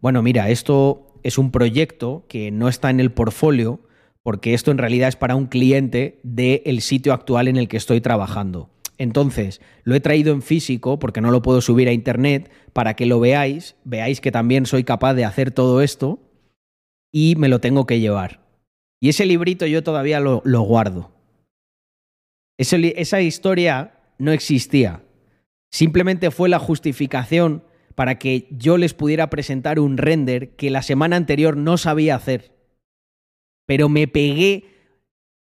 bueno, 0.00 0.22
mira, 0.22 0.50
esto 0.50 1.18
es 1.24 1.36
un 1.36 1.50
proyecto 1.50 2.24
que 2.28 2.52
no 2.52 2.68
está 2.68 2.88
en 2.88 3.00
el 3.00 3.10
portfolio 3.10 3.80
porque 4.22 4.54
esto 4.54 4.70
en 4.70 4.78
realidad 4.78 5.08
es 5.08 5.16
para 5.16 5.34
un 5.34 5.46
cliente 5.46 6.20
del 6.22 6.80
sitio 6.80 7.12
actual 7.12 7.48
en 7.48 7.56
el 7.56 7.66
que 7.66 7.76
estoy 7.76 8.00
trabajando. 8.00 8.70
Entonces, 9.02 9.60
lo 9.82 9.96
he 9.96 10.00
traído 10.00 10.32
en 10.32 10.42
físico 10.42 11.00
porque 11.00 11.20
no 11.20 11.32
lo 11.32 11.42
puedo 11.42 11.60
subir 11.60 11.88
a 11.88 11.92
internet 11.92 12.52
para 12.72 12.94
que 12.94 13.04
lo 13.04 13.18
veáis, 13.18 13.74
veáis 13.82 14.20
que 14.20 14.30
también 14.30 14.64
soy 14.64 14.84
capaz 14.84 15.14
de 15.14 15.24
hacer 15.24 15.50
todo 15.50 15.82
esto 15.82 16.20
y 17.10 17.34
me 17.34 17.48
lo 17.48 17.60
tengo 17.60 17.84
que 17.84 17.98
llevar. 17.98 18.46
Y 19.00 19.08
ese 19.08 19.26
librito 19.26 19.66
yo 19.66 19.82
todavía 19.82 20.20
lo, 20.20 20.40
guardo. 20.44 21.10
Esa 22.56 23.20
historia 23.20 23.98
no 24.18 24.30
existía. 24.30 25.02
Simplemente 25.72 26.30
fue 26.30 26.48
la 26.48 26.60
justificación 26.60 27.64
para 27.96 28.20
que 28.20 28.46
yo 28.52 28.78
les 28.78 28.94
pudiera 28.94 29.30
presentar 29.30 29.80
un 29.80 29.98
render 29.98 30.54
que 30.54 30.70
la 30.70 30.82
semana 30.82 31.16
anterior 31.16 31.56
no 31.56 31.76
sabía 31.76 32.14
hacer. 32.14 32.52
Pero 33.66 33.88
me 33.88 34.06
pegué 34.06 34.71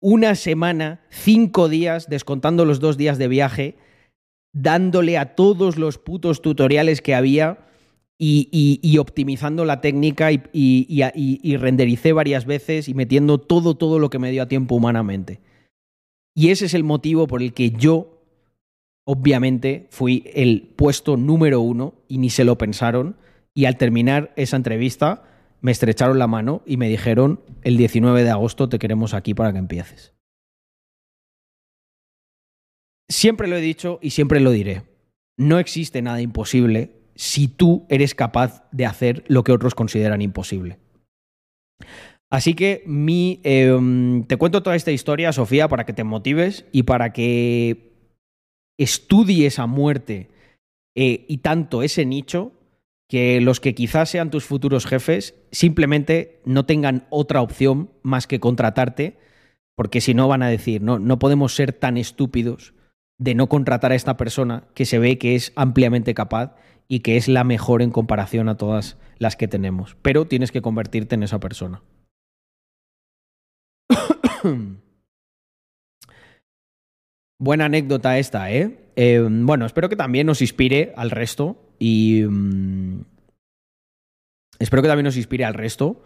una 0.02 0.36
semana, 0.36 1.02
cinco 1.10 1.70
días, 1.70 2.10
descontando 2.10 2.66
los 2.66 2.80
dos 2.80 2.98
días 2.98 3.18
de 3.18 3.28
viaje, 3.28 3.76
dándole 4.54 5.18
a 5.18 5.36
todos 5.36 5.78
los 5.78 5.98
putos 5.98 6.42
tutoriales 6.42 7.02
que 7.02 7.16
había 7.16 7.60
y, 8.24 8.98
optimizando 9.00 9.64
la 9.66 9.80
técnica 9.82 10.32
y- 10.32 10.42
y 10.54 11.58
rendericé 11.58 12.14
varias 12.14 12.46
veces 12.46 12.90
y 12.90 12.94
metiendo 12.94 13.38
todo, 13.40 13.76
todo 13.76 13.98
lo 14.00 14.10
que 14.10 14.20
me 14.20 14.32
dio 14.32 14.44
a 14.44 14.48
tiempo 14.48 14.76
humanamente. 14.76 15.40
Y 16.36 16.50
ese 16.50 16.66
es 16.66 16.74
el 16.74 16.84
motivo 16.84 17.28
por 17.28 17.42
el 17.42 17.54
que 17.54 17.72
yo, 17.72 18.22
obviamente, 19.06 19.88
fui 19.90 20.24
el 20.34 20.74
puesto 20.76 21.18
número 21.18 21.62
uno 21.62 21.96
y 22.08 22.18
ni 22.20 22.30
se 22.30 22.44
lo 22.44 22.58
pensaron. 22.58 23.16
Y 23.54 23.66
al 23.66 23.78
terminar 23.78 24.32
esa 24.36 24.56
entrevista, 24.56 25.24
me 25.62 25.72
estrecharon 25.72 26.20
la 26.20 26.28
mano 26.28 26.64
y 26.66 26.78
me 26.78 26.90
dijeron, 26.90 27.42
el 27.64 27.78
19 27.78 28.24
de 28.24 28.30
agosto 28.32 28.68
te 28.68 28.80
queremos 28.80 29.14
aquí 29.14 29.34
para 29.34 29.54
que 29.54 29.60
empieces. 29.60 30.14
Siempre 33.10 33.48
lo 33.48 33.58
he 33.58 33.62
dicho 33.62 34.00
y 34.02 34.12
siempre 34.12 34.40
lo 34.40 34.52
diré. 34.52 34.84
No 35.38 35.60
existe 35.60 36.02
nada 36.02 36.22
imposible 36.22 37.02
si 37.16 37.48
tú 37.48 37.86
eres 37.90 38.16
capaz 38.16 38.68
de 38.72 38.86
hacer 38.86 39.24
lo 39.28 39.44
que 39.44 39.52
otros 39.52 39.76
consideran 39.76 40.22
imposible. 40.22 40.80
Así 42.32 42.54
que 42.54 42.84
mi, 42.86 43.42
eh, 43.44 43.78
te 44.28 44.38
cuento 44.38 44.64
toda 44.64 44.78
esta 44.78 44.92
historia, 44.92 45.34
Sofía, 45.34 45.68
para 45.68 45.86
que 45.86 45.94
te 45.94 46.06
motives 46.06 46.66
y 46.72 46.84
para 46.84 47.12
que 47.12 47.92
estudies 48.80 49.60
a 49.60 49.68
muerte 49.68 50.30
eh, 50.96 51.26
y 51.28 51.40
tanto 51.40 51.84
ese 51.84 52.06
nicho 52.06 52.54
que 53.12 53.42
los 53.42 53.60
que 53.60 53.76
quizás 53.76 54.10
sean 54.10 54.32
tus 54.32 54.46
futuros 54.46 54.86
jefes 54.86 55.36
simplemente 55.52 56.40
no 56.46 56.66
tengan 56.66 57.08
otra 57.10 57.42
opción 57.42 57.92
más 58.04 58.26
que 58.26 58.40
contratarte, 58.40 59.20
porque 59.76 60.00
si 60.00 60.14
no 60.14 60.30
van 60.30 60.44
a 60.44 60.48
decir, 60.48 60.82
no, 60.82 60.98
no 60.98 61.20
podemos 61.20 61.54
ser 61.54 61.74
tan 61.74 61.98
estúpidos 61.98 62.74
de 63.20 63.36
no 63.36 63.50
contratar 63.50 63.92
a 63.92 63.96
esta 63.96 64.16
persona 64.16 64.64
que 64.76 64.86
se 64.86 64.98
ve 64.98 65.18
que 65.18 65.36
es 65.36 65.52
ampliamente 65.58 66.14
capaz 66.14 66.56
y 66.88 67.02
que 67.02 67.18
es 67.18 67.28
la 67.28 67.44
mejor 67.44 67.82
en 67.82 67.92
comparación 67.92 68.48
a 68.48 68.56
todas 68.56 68.98
las 69.18 69.36
que 69.36 69.50
tenemos. 69.50 69.98
Pero 70.02 70.26
tienes 70.26 70.54
que 70.54 70.62
convertirte 70.62 71.16
en 71.16 71.24
esa 71.24 71.42
persona. 71.42 71.84
Buena 77.38 77.66
anécdota 77.66 78.18
esta, 78.18 78.50
¿eh? 78.54 78.78
Eh, 78.96 79.28
Bueno, 79.30 79.66
espero 79.66 79.90
que 79.90 79.98
también 79.98 80.28
nos 80.28 80.42
inspire 80.42 80.94
al 80.96 81.12
resto 81.12 81.71
y... 81.82 82.24
mm, 82.24 83.02
espero 84.60 84.84
que 84.84 84.88
también 84.88 85.06
nos 85.06 85.18
inspire 85.18 85.44
al 85.44 85.56
resto 85.56 86.04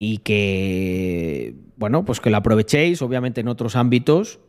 y 0.00 0.18
que, 0.18 1.54
bueno, 1.76 2.04
pues 2.04 2.20
que 2.20 2.30
lo 2.30 2.36
aprovechéis, 2.38 3.00
obviamente 3.02 3.40
en 3.40 3.46
otros 3.46 3.76
ámbitos, 3.76 4.40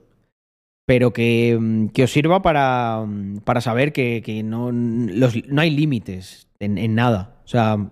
pero 0.88 1.14
que, 1.14 1.56
mm, 1.60 1.90
que 1.90 2.06
os 2.06 2.12
sirva 2.12 2.42
para, 2.42 3.06
mm, 3.06 3.42
para 3.42 3.62
saber 3.62 3.94
que, 3.94 4.24
que 4.26 4.42
no, 4.42 4.72
no 4.72 5.62
hay 5.62 5.70
límites 5.70 6.48
en, 6.60 6.80
en 6.80 6.96
nada. 6.96 7.40
O 7.46 7.48
sea, 7.48 7.92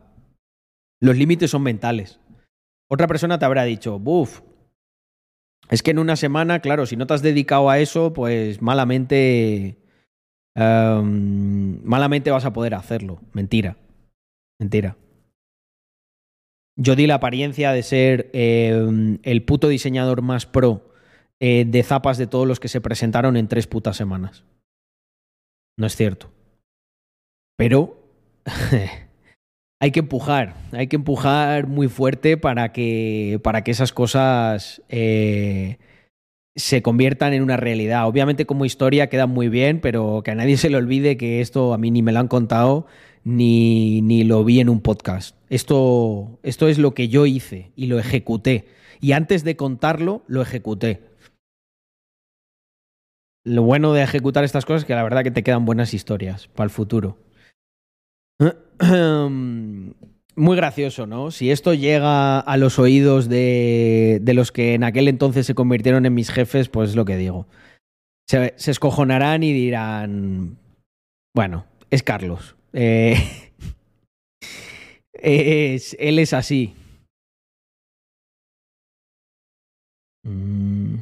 los 0.99 1.15
límites 1.15 1.51
son 1.51 1.61
mentales. 1.61 2.19
Otra 2.89 3.07
persona 3.07 3.37
te 3.37 3.45
habrá 3.45 3.63
dicho, 3.63 3.99
buf, 3.99 4.41
es 5.69 5.83
que 5.83 5.91
en 5.91 5.99
una 5.99 6.15
semana, 6.15 6.59
claro, 6.59 6.87
si 6.87 6.95
no 6.95 7.05
te 7.05 7.13
has 7.13 7.21
dedicado 7.21 7.69
a 7.69 7.77
eso, 7.79 8.11
pues 8.13 8.61
malamente. 8.61 9.80
Em, 10.55 11.81
malamente 11.83 12.31
vas 12.31 12.45
a 12.45 12.53
poder 12.53 12.73
hacerlo. 12.75 13.19
Mentira. 13.33 13.77
Mentira. 14.59 14.97
Yo 16.77 16.95
di 16.95 17.05
la 17.07 17.15
apariencia 17.15 17.71
de 17.71 17.83
ser 17.83 18.29
em, 18.33 19.19
el 19.23 19.43
puto 19.43 19.67
diseñador 19.67 20.21
más 20.21 20.45
pro 20.45 20.91
eh, 21.39 21.65
de 21.65 21.83
zapas 21.83 22.17
de 22.17 22.27
todos 22.27 22.47
los 22.47 22.59
que 22.59 22.67
se 22.67 22.81
presentaron 22.81 23.35
en 23.35 23.47
tres 23.47 23.67
putas 23.67 23.97
semanas. 23.97 24.43
No 25.77 25.87
es 25.87 25.95
cierto. 25.95 26.31
Pero 27.57 27.97
hay 29.79 29.91
que 29.91 29.99
empujar, 29.99 30.55
hay 30.71 30.87
que 30.87 30.95
empujar 30.95 31.67
muy 31.67 31.87
fuerte 31.87 32.37
para 32.37 32.71
que, 32.71 33.39
para 33.43 33.63
que 33.63 33.71
esas 33.71 33.93
cosas 33.93 34.83
eh, 34.89 35.79
se 36.55 36.81
conviertan 36.81 37.33
en 37.33 37.43
una 37.43 37.57
realidad. 37.57 38.07
Obviamente 38.07 38.45
como 38.45 38.65
historia 38.65 39.07
queda 39.07 39.27
muy 39.27 39.49
bien, 39.49 39.79
pero 39.79 40.21
que 40.23 40.31
a 40.31 40.35
nadie 40.35 40.57
se 40.57 40.69
le 40.69 40.77
olvide 40.77 41.17
que 41.17 41.41
esto 41.41 41.73
a 41.73 41.77
mí 41.77 41.91
ni 41.91 42.01
me 42.01 42.11
lo 42.11 42.19
han 42.19 42.27
contado 42.27 42.87
ni, 43.23 44.01
ni 44.01 44.23
lo 44.23 44.43
vi 44.43 44.59
en 44.59 44.69
un 44.69 44.81
podcast. 44.81 45.35
Esto, 45.49 46.39
esto 46.43 46.67
es 46.67 46.77
lo 46.77 46.93
que 46.93 47.07
yo 47.07 47.25
hice 47.25 47.71
y 47.75 47.87
lo 47.87 47.99
ejecuté. 47.99 48.67
Y 48.99 49.13
antes 49.13 49.43
de 49.43 49.55
contarlo, 49.55 50.23
lo 50.27 50.41
ejecuté. 50.41 51.01
Lo 53.43 53.63
bueno 53.63 53.93
de 53.93 54.03
ejecutar 54.03 54.43
estas 54.43 54.65
cosas 54.65 54.83
es 54.83 54.85
que 54.85 54.93
la 54.93 55.03
verdad 55.03 55.23
que 55.23 55.31
te 55.31 55.43
quedan 55.43 55.65
buenas 55.65 55.93
historias 55.93 56.47
para 56.49 56.65
el 56.65 56.69
futuro. 56.69 57.17
Muy 60.35 60.55
gracioso, 60.55 61.05
¿no? 61.05 61.29
Si 61.31 61.51
esto 61.51 61.73
llega 61.73 62.39
a 62.39 62.57
los 62.57 62.79
oídos 62.79 63.27
de, 63.27 64.19
de, 64.21 64.33
los 64.33 64.51
que 64.51 64.73
en 64.73 64.83
aquel 64.83 65.07
entonces 65.09 65.45
se 65.45 65.55
convirtieron 65.55 66.05
en 66.05 66.13
mis 66.13 66.31
jefes, 66.31 66.69
pues 66.69 66.91
es 66.91 66.95
lo 66.95 67.03
que 67.03 67.17
digo. 67.17 67.47
Se, 68.29 68.53
escojonarán 68.57 69.43
y 69.43 69.51
dirán, 69.51 70.57
bueno, 71.35 71.65
es 71.89 72.01
Carlos. 72.01 72.55
Eh, 72.71 73.17
es, 75.13 75.97
él 75.99 76.17
es 76.17 76.33
así. 76.33 76.75
Mm. 80.23 80.95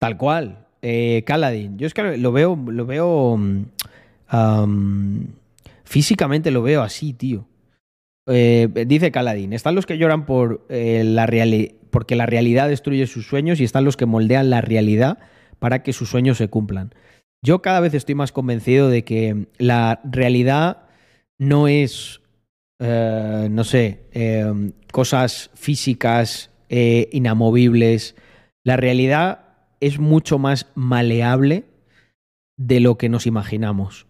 Tal 0.00 0.16
cual. 0.16 0.66
Eh, 0.82 1.22
Caladín. 1.26 1.78
Yo 1.78 1.86
es 1.86 1.94
que 1.94 2.16
lo 2.16 2.32
veo, 2.32 2.56
lo 2.56 2.86
veo. 2.86 3.38
Um, 4.32 5.26
físicamente 5.86 6.50
lo 6.50 6.62
veo 6.62 6.82
así, 6.82 7.14
tío. 7.14 7.48
Eh, 8.28 8.68
dice 8.86 9.12
Caladín, 9.12 9.52
están 9.52 9.76
los 9.76 9.86
que 9.86 9.98
lloran 9.98 10.26
por, 10.26 10.66
eh, 10.68 11.02
la 11.04 11.26
porque 11.90 12.16
la 12.16 12.26
realidad 12.26 12.68
destruye 12.68 13.06
sus 13.06 13.26
sueños 13.26 13.60
y 13.60 13.64
están 13.64 13.84
los 13.84 13.96
que 13.96 14.04
moldean 14.04 14.50
la 14.50 14.60
realidad 14.60 15.18
para 15.60 15.82
que 15.82 15.92
sus 15.92 16.10
sueños 16.10 16.38
se 16.38 16.48
cumplan. 16.48 16.92
Yo 17.42 17.62
cada 17.62 17.80
vez 17.80 17.94
estoy 17.94 18.16
más 18.16 18.32
convencido 18.32 18.88
de 18.88 19.04
que 19.04 19.46
la 19.58 20.00
realidad 20.04 20.88
no 21.38 21.68
es, 21.68 22.20
eh, 22.80 23.48
no 23.50 23.62
sé, 23.62 24.08
eh, 24.12 24.72
cosas 24.92 25.50
físicas 25.54 26.50
inamovibles. 26.68 28.16
La 28.64 28.76
realidad 28.76 29.46
es 29.78 30.00
mucho 30.00 30.38
más 30.40 30.66
maleable 30.74 31.64
de 32.56 32.80
lo 32.80 32.98
que 32.98 33.08
nos 33.08 33.26
imaginamos. 33.26 34.06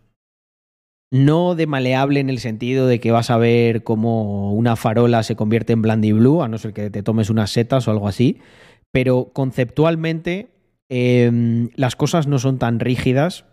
No 1.13 1.55
de 1.55 1.67
maleable 1.67 2.21
en 2.21 2.31
el 2.31 2.39
sentido 2.39 2.87
de 2.87 2.99
que 2.99 3.13
vas 3.13 3.31
a 3.31 3.37
ver 3.37 3.85
cómo 3.85 4.53
una 4.53 4.77
farola 4.77 5.23
se 5.23 5.37
convierte 5.37 5.73
en 5.73 5.83
blandy 5.83 6.13
blue, 6.13 6.43
a 6.43 6.49
no 6.49 6.59
ser 6.59 6.73
que 6.73 6.91
te 6.91 7.03
tomes 7.03 7.31
unas 7.31 7.51
setas 7.51 7.87
o 7.87 7.91
algo 7.91 8.09
así, 8.09 8.39
pero 8.93 9.31
conceptualmente 9.33 10.49
eh, 10.89 11.69
las 11.75 11.97
cosas 11.97 12.27
no 12.27 12.39
son 12.39 12.59
tan 12.59 12.81
rígidas 12.81 13.45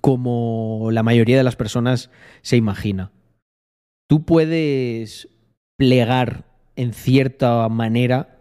como 0.00 0.90
la 0.92 1.02
mayoría 1.02 1.36
de 1.36 1.44
las 1.44 1.56
personas 1.56 2.10
se 2.42 2.56
imagina. 2.56 3.10
Tú 4.08 4.24
puedes 4.24 5.28
plegar 5.78 6.44
en 6.76 6.92
cierta 6.92 7.68
manera 7.68 8.38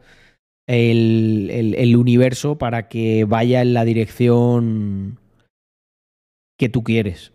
el, 0.67 1.95
universo 1.97 2.57
para 2.57 2.87
que 2.87 3.25
vaya 3.25 3.61
en 3.61 3.73
la 3.73 3.85
dirección 3.85 5.19
que 6.57 6.69
tú 6.69 6.83
quieres. 6.83 7.32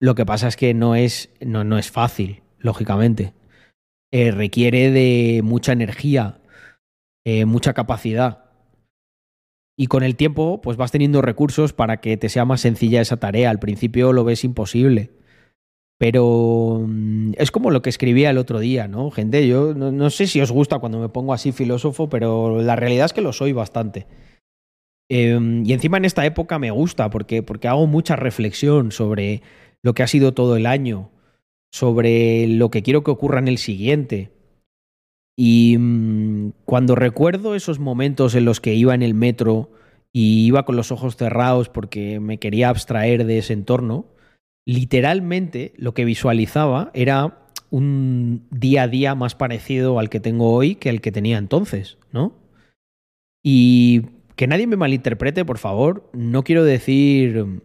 Lo 0.00 0.14
que 0.14 0.24
pasa 0.24 0.48
es 0.48 0.56
que 0.56 0.72
no 0.72 0.94
es, 0.94 1.30
no, 1.40 1.62
no 1.62 1.78
es 1.78 1.90
fácil, 1.90 2.42
lógicamente. 2.58 3.34
Eh, 4.12 4.30
requiere 4.30 4.90
de 4.90 5.42
mucha 5.44 5.72
energía, 5.72 6.40
eh, 7.24 7.44
mucha 7.44 7.74
capacidad. 7.74 8.46
Y 9.78 9.86
con 9.86 10.02
el 10.02 10.16
tiempo, 10.16 10.60
pues 10.62 10.76
vas 10.76 10.90
teniendo 10.90 11.22
recursos 11.22 11.72
para 11.72 12.00
que 12.00 12.16
te 12.16 12.28
sea 12.28 12.44
más 12.44 12.62
sencilla 12.62 13.00
esa 13.00 13.18
tarea. 13.18 13.50
Al 13.50 13.58
principio 13.58 14.12
lo 14.12 14.24
ves 14.24 14.42
imposible. 14.42 15.10
Pero 15.98 16.82
mm, 16.86 17.32
es 17.36 17.50
como 17.50 17.70
lo 17.70 17.82
que 17.82 17.90
escribía 17.90 18.30
el 18.30 18.38
otro 18.38 18.58
día, 18.58 18.88
¿no? 18.88 19.10
Gente, 19.10 19.46
yo 19.46 19.74
no, 19.74 19.92
no, 19.92 20.08
sé 20.08 20.26
si 20.26 20.40
os 20.40 20.50
gusta 20.50 20.78
cuando 20.78 20.98
me 20.98 21.10
pongo 21.10 21.34
así 21.34 21.52
filósofo, 21.52 22.08
pero 22.08 22.62
la 22.62 22.74
realidad 22.74 23.04
es 23.04 23.12
que 23.12 23.20
lo 23.20 23.34
soy 23.34 23.52
bastante. 23.52 24.06
Eh, 25.10 25.38
y 25.64 25.72
encima 25.72 25.98
en 25.98 26.06
esta 26.06 26.24
época 26.24 26.58
me 26.58 26.70
gusta 26.70 27.10
porque, 27.10 27.42
porque 27.42 27.68
hago 27.68 27.86
mucha 27.86 28.16
reflexión 28.16 28.92
sobre 28.92 29.42
lo 29.82 29.94
que 29.94 30.02
ha 30.02 30.06
sido 30.06 30.34
todo 30.34 30.56
el 30.56 30.66
año, 30.66 31.10
sobre 31.72 32.46
lo 32.48 32.70
que 32.70 32.82
quiero 32.82 33.04
que 33.04 33.10
ocurra 33.10 33.38
en 33.38 33.48
el 33.48 33.58
siguiente. 33.58 34.32
Y 35.36 35.76
mmm, 35.78 36.52
cuando 36.64 36.94
recuerdo 36.94 37.54
esos 37.54 37.78
momentos 37.78 38.34
en 38.34 38.44
los 38.44 38.60
que 38.60 38.74
iba 38.74 38.94
en 38.94 39.02
el 39.02 39.14
metro 39.14 39.70
y 40.12 40.44
iba 40.46 40.64
con 40.64 40.76
los 40.76 40.90
ojos 40.92 41.16
cerrados 41.16 41.68
porque 41.68 42.20
me 42.20 42.38
quería 42.38 42.68
abstraer 42.68 43.24
de 43.24 43.38
ese 43.38 43.52
entorno, 43.52 44.06
literalmente 44.66 45.72
lo 45.76 45.94
que 45.94 46.04
visualizaba 46.04 46.90
era 46.94 47.46
un 47.70 48.46
día 48.50 48.82
a 48.82 48.88
día 48.88 49.14
más 49.14 49.34
parecido 49.34 49.98
al 49.98 50.10
que 50.10 50.20
tengo 50.20 50.52
hoy 50.52 50.74
que 50.74 50.90
el 50.90 51.00
que 51.00 51.12
tenía 51.12 51.38
entonces, 51.38 51.98
¿no? 52.12 52.34
Y 53.42 54.02
que 54.34 54.46
nadie 54.46 54.66
me 54.66 54.76
malinterprete, 54.76 55.44
por 55.44 55.58
favor, 55.58 56.10
no 56.12 56.42
quiero 56.42 56.64
decir 56.64 57.62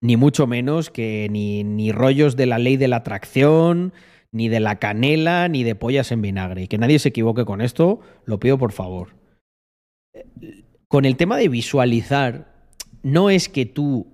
ni 0.00 0.16
mucho 0.16 0.46
menos 0.46 0.90
que 0.90 1.28
ni, 1.30 1.64
ni 1.64 1.92
rollos 1.92 2.36
de 2.36 2.46
la 2.46 2.58
ley 2.58 2.76
de 2.76 2.88
la 2.88 2.96
atracción, 2.96 3.92
ni 4.32 4.48
de 4.48 4.60
la 4.60 4.78
canela, 4.78 5.48
ni 5.48 5.64
de 5.64 5.74
pollas 5.74 6.12
en 6.12 6.22
vinagre. 6.22 6.62
Y 6.62 6.68
que 6.68 6.78
nadie 6.78 6.98
se 6.98 7.08
equivoque 7.08 7.44
con 7.44 7.60
esto, 7.60 8.00
lo 8.24 8.38
pido 8.38 8.58
por 8.58 8.72
favor. 8.72 9.16
Con 10.88 11.04
el 11.04 11.16
tema 11.16 11.36
de 11.36 11.48
visualizar, 11.48 12.68
no 13.02 13.30
es 13.30 13.48
que 13.48 13.66
tú 13.66 14.06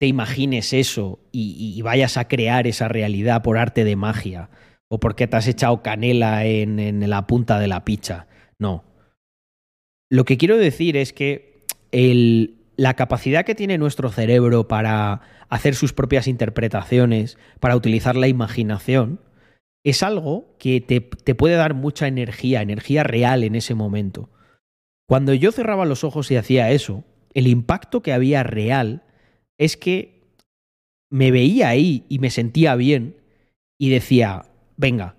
te 0.00 0.06
imagines 0.06 0.72
eso 0.72 1.20
y, 1.32 1.80
vayas 1.82 2.16
a 2.16 2.28
crear 2.28 2.66
esa 2.66 2.88
realidad 2.88 3.42
por 3.42 3.58
arte 3.58 3.84
de 3.84 3.96
magia 3.96 4.50
o 4.88 5.00
porque 5.00 5.26
te 5.26 5.36
has 5.36 5.48
echado 5.48 5.82
canela 5.82 6.44
en, 6.44 6.78
en 6.78 7.08
la 7.08 7.26
punta 7.26 7.58
de 7.58 7.68
la 7.68 7.84
picha. 7.84 8.26
No. 8.58 8.84
Lo 10.10 10.24
que 10.24 10.36
quiero 10.36 10.56
decir 10.56 10.96
es 10.96 11.12
que 11.12 11.64
el, 11.90 12.63
la 12.76 12.94
capacidad 12.94 13.44
que 13.44 13.54
tiene 13.54 13.78
nuestro 13.78 14.10
cerebro 14.10 14.68
para 14.68 15.20
hacer 15.48 15.74
sus 15.74 15.92
propias 15.92 16.26
interpretaciones, 16.26 17.38
para 17.60 17.76
utilizar 17.76 18.16
la 18.16 18.28
imaginación, 18.28 19.20
es 19.84 20.02
algo 20.02 20.56
que 20.58 20.80
te, 20.80 21.00
te, 21.00 21.34
puede 21.34 21.56
dar 21.56 21.74
mucha 21.74 22.06
energía, 22.06 22.62
energía 22.62 23.02
real 23.02 23.44
en 23.44 23.54
ese 23.54 23.74
momento. 23.74 24.30
Cuando 25.06 25.34
yo 25.34 25.52
cerraba 25.52 25.84
los 25.84 26.04
ojos 26.04 26.30
y 26.30 26.36
hacía 26.36 26.70
eso, 26.70 27.04
el 27.34 27.46
impacto 27.46 28.02
que 28.02 28.12
había 28.12 28.42
real 28.42 29.02
es 29.58 29.76
que 29.76 30.22
me 31.10 31.30
veía 31.30 31.68
ahí 31.68 32.04
y 32.08 32.18
me 32.18 32.30
sentía 32.30 32.74
bien 32.74 33.16
y 33.78 33.90
decía, 33.90 34.46
venga, 34.76 35.16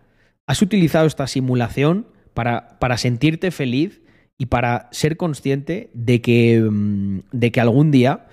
has 0.48 0.62
utilizado 0.62 1.06
esta 1.06 1.28
simulación 1.28 2.08
para, 2.34 2.80
para 2.80 2.98
sentirte 2.98 3.52
feliz 3.52 4.02
y 4.38 4.48
para 4.48 4.90
ser 4.92 5.18
consciente 5.18 5.90
de 5.94 6.22
que, 6.22 6.62
mm, 6.62 7.20
de 7.32 7.52
que 7.52 7.62
algún 7.62 7.92
día 7.92 8.28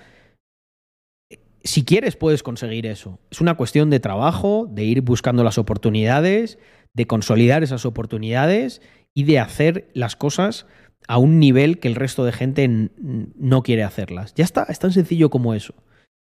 si 1.63 1.85
quieres, 1.85 2.15
puedes 2.15 2.43
conseguir 2.43 2.85
eso. 2.85 3.19
Es 3.31 3.39
una 3.39 3.55
cuestión 3.55 3.89
de 3.89 3.99
trabajo, 3.99 4.67
de 4.69 4.83
ir 4.83 5.01
buscando 5.01 5.43
las 5.43 5.57
oportunidades, 5.57 6.59
de 6.93 7.07
consolidar 7.07 7.63
esas 7.63 7.85
oportunidades 7.85 8.81
y 9.13 9.23
de 9.23 9.39
hacer 9.39 9.89
las 9.93 10.15
cosas 10.15 10.65
a 11.07 11.17
un 11.17 11.39
nivel 11.39 11.79
que 11.79 11.87
el 11.87 11.95
resto 11.95 12.25
de 12.25 12.31
gente 12.31 12.89
no 12.97 13.63
quiere 13.63 13.83
hacerlas. 13.83 14.33
Ya 14.35 14.43
está, 14.43 14.65
es 14.69 14.79
tan 14.79 14.91
sencillo 14.91 15.29
como 15.29 15.53
eso. 15.53 15.73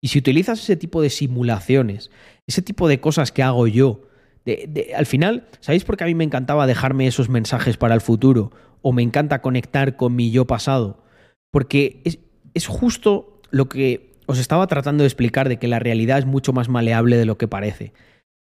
Y 0.00 0.08
si 0.08 0.18
utilizas 0.18 0.60
ese 0.60 0.76
tipo 0.76 1.02
de 1.02 1.10
simulaciones, 1.10 2.10
ese 2.46 2.62
tipo 2.62 2.88
de 2.88 3.00
cosas 3.00 3.32
que 3.32 3.42
hago 3.42 3.66
yo, 3.66 4.02
de, 4.44 4.92
al 4.96 5.06
final, 5.06 5.46
¿sabéis 5.60 5.84
por 5.84 5.96
qué 5.96 6.04
a 6.04 6.06
mí 6.06 6.14
me 6.14 6.24
encantaba 6.24 6.66
dejarme 6.66 7.06
esos 7.06 7.28
mensajes 7.28 7.76
para 7.76 7.94
el 7.94 8.00
futuro? 8.00 8.50
O 8.82 8.92
me 8.92 9.02
encanta 9.02 9.42
conectar 9.42 9.96
con 9.96 10.14
mi 10.14 10.30
yo 10.30 10.46
pasado. 10.46 11.02
Porque 11.50 12.00
es, 12.04 12.18
es 12.54 12.66
justo 12.66 13.40
lo 13.50 13.68
que 13.68 14.16
os 14.26 14.38
estaba 14.38 14.66
tratando 14.66 15.02
de 15.02 15.08
explicar 15.08 15.48
de 15.48 15.58
que 15.58 15.68
la 15.68 15.78
realidad 15.78 16.18
es 16.18 16.26
mucho 16.26 16.52
más 16.52 16.68
maleable 16.68 17.16
de 17.16 17.24
lo 17.24 17.38
que 17.38 17.48
parece. 17.48 17.92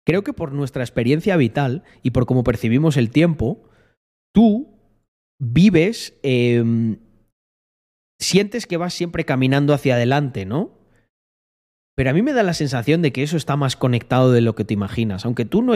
Creo 0.06 0.24
que 0.24 0.32
por 0.32 0.52
nuestra 0.52 0.82
experiencia 0.82 1.36
vital 1.36 1.82
y 2.02 2.10
por 2.10 2.26
cómo 2.26 2.44
percibimos 2.44 2.96
el 2.96 3.10
tiempo, 3.10 3.68
tú 4.34 4.74
vives, 5.38 6.18
eh, 6.22 6.96
sientes 8.20 8.66
que 8.66 8.76
vas 8.76 8.94
siempre 8.94 9.24
caminando 9.24 9.74
hacia 9.74 9.94
adelante, 9.94 10.46
¿no? 10.46 10.72
Pero 11.96 12.10
a 12.10 12.12
mí 12.12 12.22
me 12.22 12.32
da 12.32 12.42
la 12.42 12.54
sensación 12.54 13.02
de 13.02 13.12
que 13.12 13.22
eso 13.22 13.36
está 13.36 13.56
más 13.56 13.76
conectado 13.76 14.32
de 14.32 14.40
lo 14.40 14.54
que 14.54 14.64
te 14.64 14.74
imaginas. 14.74 15.24
Aunque 15.24 15.44
tú 15.44 15.62
no, 15.62 15.74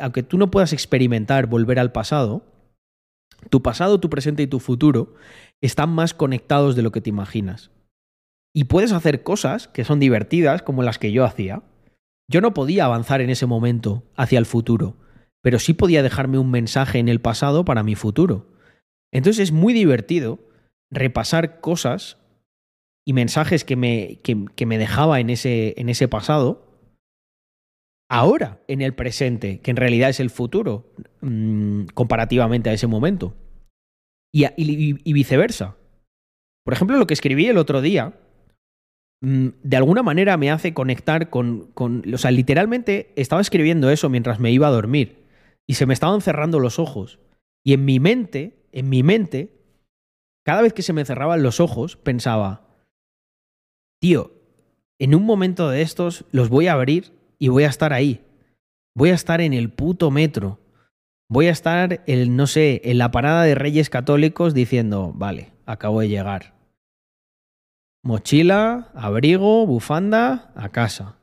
aunque 0.00 0.22
tú 0.22 0.38
no 0.38 0.50
puedas 0.50 0.72
experimentar 0.72 1.46
volver 1.46 1.78
al 1.78 1.90
pasado, 1.90 2.44
tu 3.50 3.62
pasado, 3.62 4.00
tu 4.00 4.10
presente 4.10 4.42
y 4.42 4.46
tu 4.46 4.60
futuro 4.60 5.14
están 5.60 5.90
más 5.90 6.14
conectados 6.14 6.76
de 6.76 6.82
lo 6.82 6.92
que 6.92 7.00
te 7.00 7.10
imaginas. 7.10 7.70
y 8.54 8.64
puedes 8.64 8.92
hacer 8.92 9.22
cosas 9.22 9.68
que 9.68 9.84
son 9.84 10.00
divertidas 10.00 10.62
como 10.62 10.82
las 10.82 10.98
que 10.98 11.12
yo 11.12 11.24
hacía. 11.24 11.62
Yo 12.28 12.40
no 12.40 12.54
podía 12.54 12.86
avanzar 12.86 13.20
en 13.20 13.30
ese 13.30 13.46
momento 13.46 14.02
hacia 14.16 14.38
el 14.38 14.46
futuro, 14.46 14.96
pero 15.42 15.58
sí 15.58 15.74
podía 15.74 16.02
dejarme 16.02 16.38
un 16.38 16.50
mensaje 16.50 16.98
en 16.98 17.08
el 17.08 17.20
pasado 17.20 17.64
para 17.64 17.82
mi 17.82 17.94
futuro. 17.94 18.46
Entonces 19.12 19.44
es 19.44 19.52
muy 19.52 19.74
divertido 19.74 20.38
repasar 20.90 21.60
cosas 21.60 22.18
y 23.06 23.12
mensajes 23.12 23.64
que 23.64 23.76
me, 23.76 24.20
que, 24.22 24.66
me 24.66 24.78
dejaba 24.78 25.20
en 25.20 25.30
ese, 25.30 25.74
en 25.78 25.88
ese 25.88 26.08
pasado 26.08 26.67
ahora, 28.08 28.60
en 28.68 28.82
el 28.82 28.94
presente, 28.94 29.60
que 29.60 29.70
en 29.70 29.76
realidad 29.76 30.10
es 30.10 30.20
el 30.20 30.30
futuro, 30.30 30.92
mmm, 31.20 31.84
comparativamente 31.94 32.70
a 32.70 32.72
ese 32.72 32.86
momento. 32.86 33.34
Y, 34.32 35.12
viceversa. 35.12 35.76
Por 36.64 36.74
ejemplo, 36.74 36.98
lo 36.98 37.06
que 37.06 37.14
escribí 37.14 37.46
el 37.46 37.58
otro 37.58 37.80
día, 37.80 38.18
mmm, 39.20 39.48
de 39.62 39.76
alguna 39.76 40.02
manera 40.02 40.36
me 40.36 40.50
hace 40.50 40.74
conectar 40.74 41.30
con, 41.30 41.70
con... 41.72 42.02
O 42.12 42.18
sea, 42.18 42.30
literalmente 42.30 43.12
estaba 43.16 43.40
escribiendo 43.40 43.90
eso 43.90 44.08
mientras 44.08 44.40
me 44.40 44.50
iba 44.50 44.68
a 44.68 44.72
dormir 44.72 45.24
y 45.66 45.74
se 45.74 45.86
me 45.86 45.94
estaban 45.94 46.20
cerrando 46.20 46.60
los 46.60 46.78
ojos. 46.78 47.18
Y 47.64 47.74
en 47.74 47.84
mi 47.84 48.00
mente, 48.00 48.64
en 48.72 48.88
mi 48.88 49.02
mente, 49.02 49.58
cada 50.44 50.62
vez 50.62 50.72
que 50.72 50.82
se 50.82 50.92
me 50.94 51.04
cerraban 51.04 51.42
los 51.42 51.60
ojos, 51.60 51.96
pensaba, 51.96 52.66
tío, 54.00 54.32
en 54.98 55.14
un 55.14 55.24
momento 55.24 55.68
de 55.68 55.82
estos 55.82 56.24
los 56.32 56.48
voy 56.48 56.68
a 56.68 56.72
abrir 56.72 57.17
y 57.38 57.48
voy 57.48 57.64
a 57.64 57.68
estar 57.68 57.92
ahí. 57.92 58.24
Voy 58.94 59.10
a 59.10 59.14
estar 59.14 59.40
en 59.40 59.52
el 59.52 59.70
puto 59.70 60.10
metro. 60.10 60.58
Voy 61.28 61.46
a 61.46 61.52
estar, 61.52 62.02
el, 62.06 62.34
no 62.34 62.46
sé, 62.46 62.80
en 62.84 62.98
la 62.98 63.10
parada 63.10 63.44
de 63.44 63.54
Reyes 63.54 63.90
Católicos 63.90 64.54
diciendo, 64.54 65.12
vale, 65.14 65.52
acabo 65.66 66.00
de 66.00 66.08
llegar. 66.08 66.54
Mochila, 68.02 68.90
abrigo, 68.94 69.66
bufanda, 69.66 70.52
a 70.56 70.70
casa. 70.70 71.18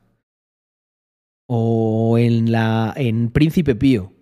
O 1.48 2.16
en 2.18 2.52
la. 2.52 2.94
en 2.96 3.30
Príncipe 3.30 3.74
Pío. 3.74 4.12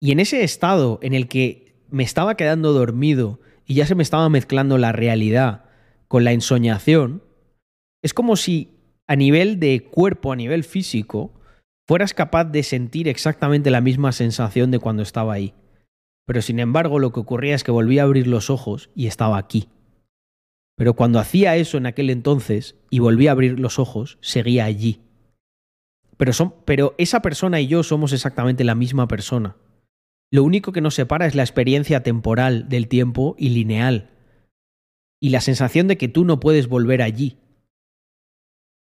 Y 0.00 0.10
en 0.10 0.20
ese 0.20 0.42
estado 0.42 0.98
en 1.02 1.14
el 1.14 1.28
que 1.28 1.86
me 1.88 2.02
estaba 2.02 2.36
quedando 2.36 2.72
dormido 2.72 3.40
y 3.64 3.74
ya 3.74 3.86
se 3.86 3.94
me 3.94 4.02
estaba 4.02 4.28
mezclando 4.28 4.78
la 4.78 4.92
realidad 4.92 5.64
con 6.08 6.24
la 6.24 6.32
ensoñación, 6.32 7.22
es 8.02 8.12
como 8.12 8.36
si 8.36 8.81
a 9.12 9.16
nivel 9.16 9.60
de 9.60 9.84
cuerpo, 9.90 10.32
a 10.32 10.36
nivel 10.36 10.64
físico, 10.64 11.34
fueras 11.86 12.14
capaz 12.14 12.46
de 12.46 12.62
sentir 12.62 13.08
exactamente 13.08 13.70
la 13.70 13.82
misma 13.82 14.10
sensación 14.10 14.70
de 14.70 14.78
cuando 14.78 15.02
estaba 15.02 15.34
ahí. 15.34 15.52
Pero 16.26 16.40
sin 16.40 16.58
embargo, 16.58 16.98
lo 16.98 17.12
que 17.12 17.20
ocurría 17.20 17.54
es 17.54 17.62
que 17.62 17.70
volvía 17.70 18.00
a 18.00 18.04
abrir 18.06 18.26
los 18.26 18.48
ojos 18.48 18.88
y 18.94 19.08
estaba 19.08 19.36
aquí. 19.36 19.68
Pero 20.78 20.94
cuando 20.94 21.18
hacía 21.18 21.56
eso 21.56 21.76
en 21.76 21.84
aquel 21.84 22.08
entonces 22.08 22.76
y 22.88 23.00
volvía 23.00 23.28
a 23.28 23.32
abrir 23.32 23.60
los 23.60 23.78
ojos, 23.78 24.16
seguía 24.22 24.64
allí. 24.64 25.02
Pero, 26.16 26.32
son, 26.32 26.54
pero 26.64 26.94
esa 26.96 27.20
persona 27.20 27.60
y 27.60 27.66
yo 27.66 27.82
somos 27.82 28.14
exactamente 28.14 28.64
la 28.64 28.74
misma 28.74 29.08
persona. 29.08 29.56
Lo 30.30 30.42
único 30.42 30.72
que 30.72 30.80
nos 30.80 30.94
separa 30.94 31.26
es 31.26 31.34
la 31.34 31.42
experiencia 31.42 32.02
temporal 32.02 32.70
del 32.70 32.88
tiempo 32.88 33.34
y 33.36 33.50
lineal. 33.50 34.08
Y 35.20 35.28
la 35.28 35.42
sensación 35.42 35.86
de 35.86 35.98
que 35.98 36.08
tú 36.08 36.24
no 36.24 36.40
puedes 36.40 36.66
volver 36.66 37.02
allí, 37.02 37.36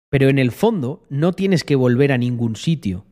pero 0.10 0.30
en 0.30 0.40
el 0.40 0.52
fondo 0.52 1.06
no 1.10 1.34
tienes 1.34 1.64
que 1.64 1.76
volver 1.76 2.12
a 2.12 2.18
ningún 2.18 2.56
sitio. 2.56 3.06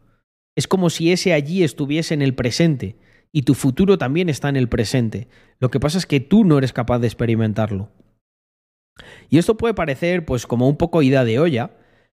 Es 0.55 0.67
como 0.67 0.89
si 0.89 1.11
ese 1.11 1.33
allí 1.33 1.63
estuviese 1.63 2.13
en 2.13 2.21
el 2.21 2.35
presente 2.35 2.95
y 3.31 3.41
tu 3.41 3.53
futuro 3.53 3.97
también 3.97 4.29
está 4.29 4.47
en 4.49 4.55
el 4.55 4.69
presente. 4.69 5.27
Lo 5.59 5.69
que 5.69 5.79
pasa 5.79 5.97
es 5.97 6.05
que 6.05 6.21
tú 6.21 6.45
no 6.45 6.57
eres 6.57 6.71
capaz 6.71 6.99
de 6.99 7.07
experimentarlo. 7.07 7.89
Y 9.29 9.37
esto 9.37 9.57
puede 9.57 9.73
parecer 9.73 10.25
pues 10.25 10.47
como 10.47 10.69
un 10.69 10.77
poco 10.77 11.01
ida 11.01 11.25
de 11.25 11.39
olla, 11.39 11.71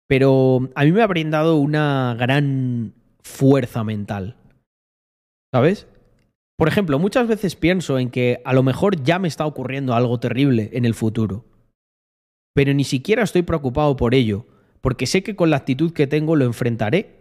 pero 0.06 0.70
a 0.74 0.84
mí 0.84 0.92
me 0.92 1.02
ha 1.02 1.06
brindado 1.06 1.56
una 1.56 2.14
gran 2.18 2.92
fuerza 3.22 3.82
mental. 3.82 4.36
¿Sabes? 5.54 5.86
Por 6.58 6.68
ejemplo, 6.68 6.98
muchas 6.98 7.28
veces 7.28 7.56
pienso 7.56 7.98
en 7.98 8.10
que 8.10 8.40
a 8.44 8.52
lo 8.52 8.62
mejor 8.62 9.02
ya 9.02 9.18
me 9.18 9.28
está 9.28 9.46
ocurriendo 9.46 9.94
algo 9.94 10.20
terrible 10.20 10.70
en 10.72 10.84
el 10.84 10.94
futuro, 10.94 11.44
pero 12.54 12.72
ni 12.72 12.84
siquiera 12.84 13.22
estoy 13.22 13.42
preocupado 13.42 13.96
por 13.96 14.14
ello, 14.14 14.46
porque 14.86 15.08
sé 15.08 15.24
que 15.24 15.34
con 15.34 15.50
la 15.50 15.56
actitud 15.56 15.92
que 15.92 16.06
tengo 16.06 16.36
lo 16.36 16.44
enfrentaré. 16.44 17.18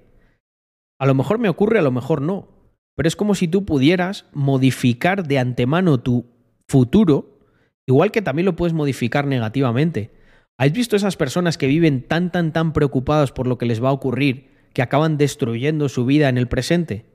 A 1.00 1.08
lo 1.08 1.16
mejor 1.16 1.40
me 1.40 1.50
ocurre, 1.50 1.80
a 1.80 1.82
lo 1.82 1.90
mejor 1.90 2.22
no, 2.22 2.48
pero 2.96 3.08
es 3.08 3.16
como 3.16 3.34
si 3.34 3.48
tú 3.48 3.66
pudieras 3.66 4.28
modificar 4.34 5.26
de 5.28 5.40
antemano 5.40 6.00
tu 6.00 6.28
futuro, 6.70 7.40
igual 7.88 8.12
que 8.12 8.22
también 8.22 8.46
lo 8.46 8.56
puedes 8.56 8.76
modificar 8.76 9.26
negativamente. 9.26 10.12
¿Has 10.60 10.74
visto 10.74 10.96
esas 10.96 11.18
personas 11.18 11.58
que 11.58 11.66
viven 11.66 12.08
tan, 12.08 12.32
tan, 12.32 12.54
tan 12.54 12.72
preocupadas 12.72 13.32
por 13.32 13.48
lo 13.48 13.58
que 13.58 13.66
les 13.66 13.84
va 13.84 13.90
a 13.90 13.94
ocurrir 13.94 14.70
que 14.72 14.84
acaban 14.84 15.18
destruyendo 15.18 15.90
su 15.90 16.06
vida 16.06 16.30
en 16.30 16.38
el 16.38 16.48
presente? 16.48 17.08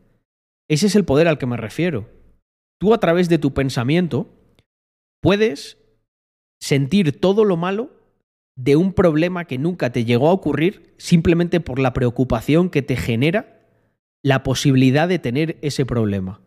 Ese 0.69 0.89
es 0.89 0.97
el 0.97 1.05
poder 1.05 1.29
al 1.29 1.39
que 1.39 1.47
me 1.47 1.59
refiero. 1.59 2.09
Tú 2.81 2.93
a 2.93 2.99
través 2.99 3.29
de 3.29 3.39
tu 3.39 3.55
pensamiento 3.55 4.27
puedes 5.23 5.79
sentir 6.61 7.21
todo 7.21 7.45
lo 7.45 7.57
malo 7.57 8.00
de 8.63 8.77
un 8.77 8.93
problema 8.93 9.47
que 9.47 9.57
nunca 9.57 9.91
te 9.91 10.05
llegó 10.05 10.29
a 10.29 10.33
ocurrir 10.33 10.95
simplemente 10.99 11.61
por 11.61 11.79
la 11.79 11.95
preocupación 11.95 12.69
que 12.69 12.83
te 12.83 12.97
genera 12.97 13.59
la 14.23 14.43
posibilidad 14.43 15.09
de 15.09 15.19
tener 15.19 15.59
ese 15.63 15.87
problema. 15.87 16.43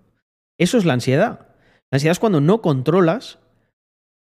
Eso 0.60 0.78
es 0.78 0.86
la 0.86 0.94
ansiedad. 0.94 1.48
La 1.90 1.96
ansiedad 1.96 2.12
es 2.12 2.20
cuando 2.20 2.40
no 2.40 2.62
controlas 2.62 3.40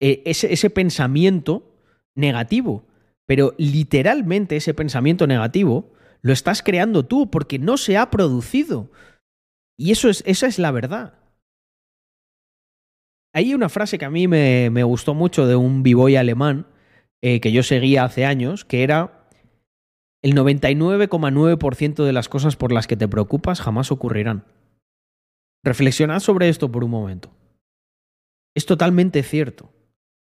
eh, 0.00 0.22
ese, 0.24 0.50
ese 0.52 0.70
pensamiento 0.70 1.78
negativo, 2.14 2.86
pero 3.26 3.54
literalmente 3.58 4.56
ese 4.56 4.72
pensamiento 4.72 5.26
negativo 5.26 5.92
lo 6.22 6.32
estás 6.32 6.62
creando 6.62 7.04
tú 7.04 7.30
porque 7.30 7.58
no 7.58 7.76
se 7.76 7.98
ha 7.98 8.10
producido. 8.10 8.90
Y 9.76 9.92
eso 9.92 10.08
es, 10.08 10.22
esa 10.26 10.46
es 10.46 10.58
la 10.58 10.70
verdad. 10.70 11.18
Hay 13.34 13.52
una 13.52 13.68
frase 13.68 13.98
que 13.98 14.06
a 14.06 14.10
mí 14.10 14.26
me, 14.26 14.70
me 14.70 14.84
gustó 14.84 15.12
mucho 15.12 15.46
de 15.46 15.56
un 15.56 15.82
b-boy 15.82 16.16
alemán 16.16 16.66
eh, 17.26 17.40
que 17.40 17.52
yo 17.52 17.62
seguía 17.62 18.04
hace 18.04 18.26
años, 18.26 18.66
que 18.66 18.82
era 18.82 19.30
el 20.22 20.34
99,9% 20.34 22.04
de 22.04 22.12
las 22.12 22.28
cosas 22.28 22.56
por 22.56 22.70
las 22.70 22.86
que 22.86 22.98
te 22.98 23.08
preocupas 23.08 23.62
jamás 23.62 23.90
ocurrirán. 23.90 24.44
Reflexionad 25.64 26.20
sobre 26.20 26.50
esto 26.50 26.70
por 26.70 26.84
un 26.84 26.90
momento. 26.90 27.30
Es 28.54 28.66
totalmente 28.66 29.22
cierto. 29.22 29.72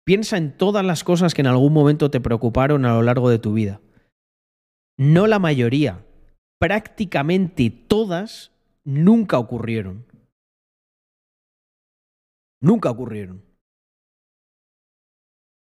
Piensa 0.06 0.38
en 0.38 0.56
todas 0.56 0.86
las 0.86 1.03
cosas 1.03 1.34
que 1.34 1.41
en 1.41 1.48
algún 1.48 1.74
momento 1.74 2.12
te 2.12 2.22
preocuparon 2.22 2.86
a 2.86 2.94
lo 2.94 3.02
largo 3.02 3.32
de 3.32 3.40
tu 3.40 3.53
vida. 3.53 3.82
No 4.95 5.26
la 5.26 5.40
mayoría, 5.40 6.06
prácticamente 6.60 7.72
todas 7.72 8.52
nunca 8.84 9.40
ocurrieron. 9.40 10.06
Nunca 12.62 12.91
ocurrieron. 12.91 13.44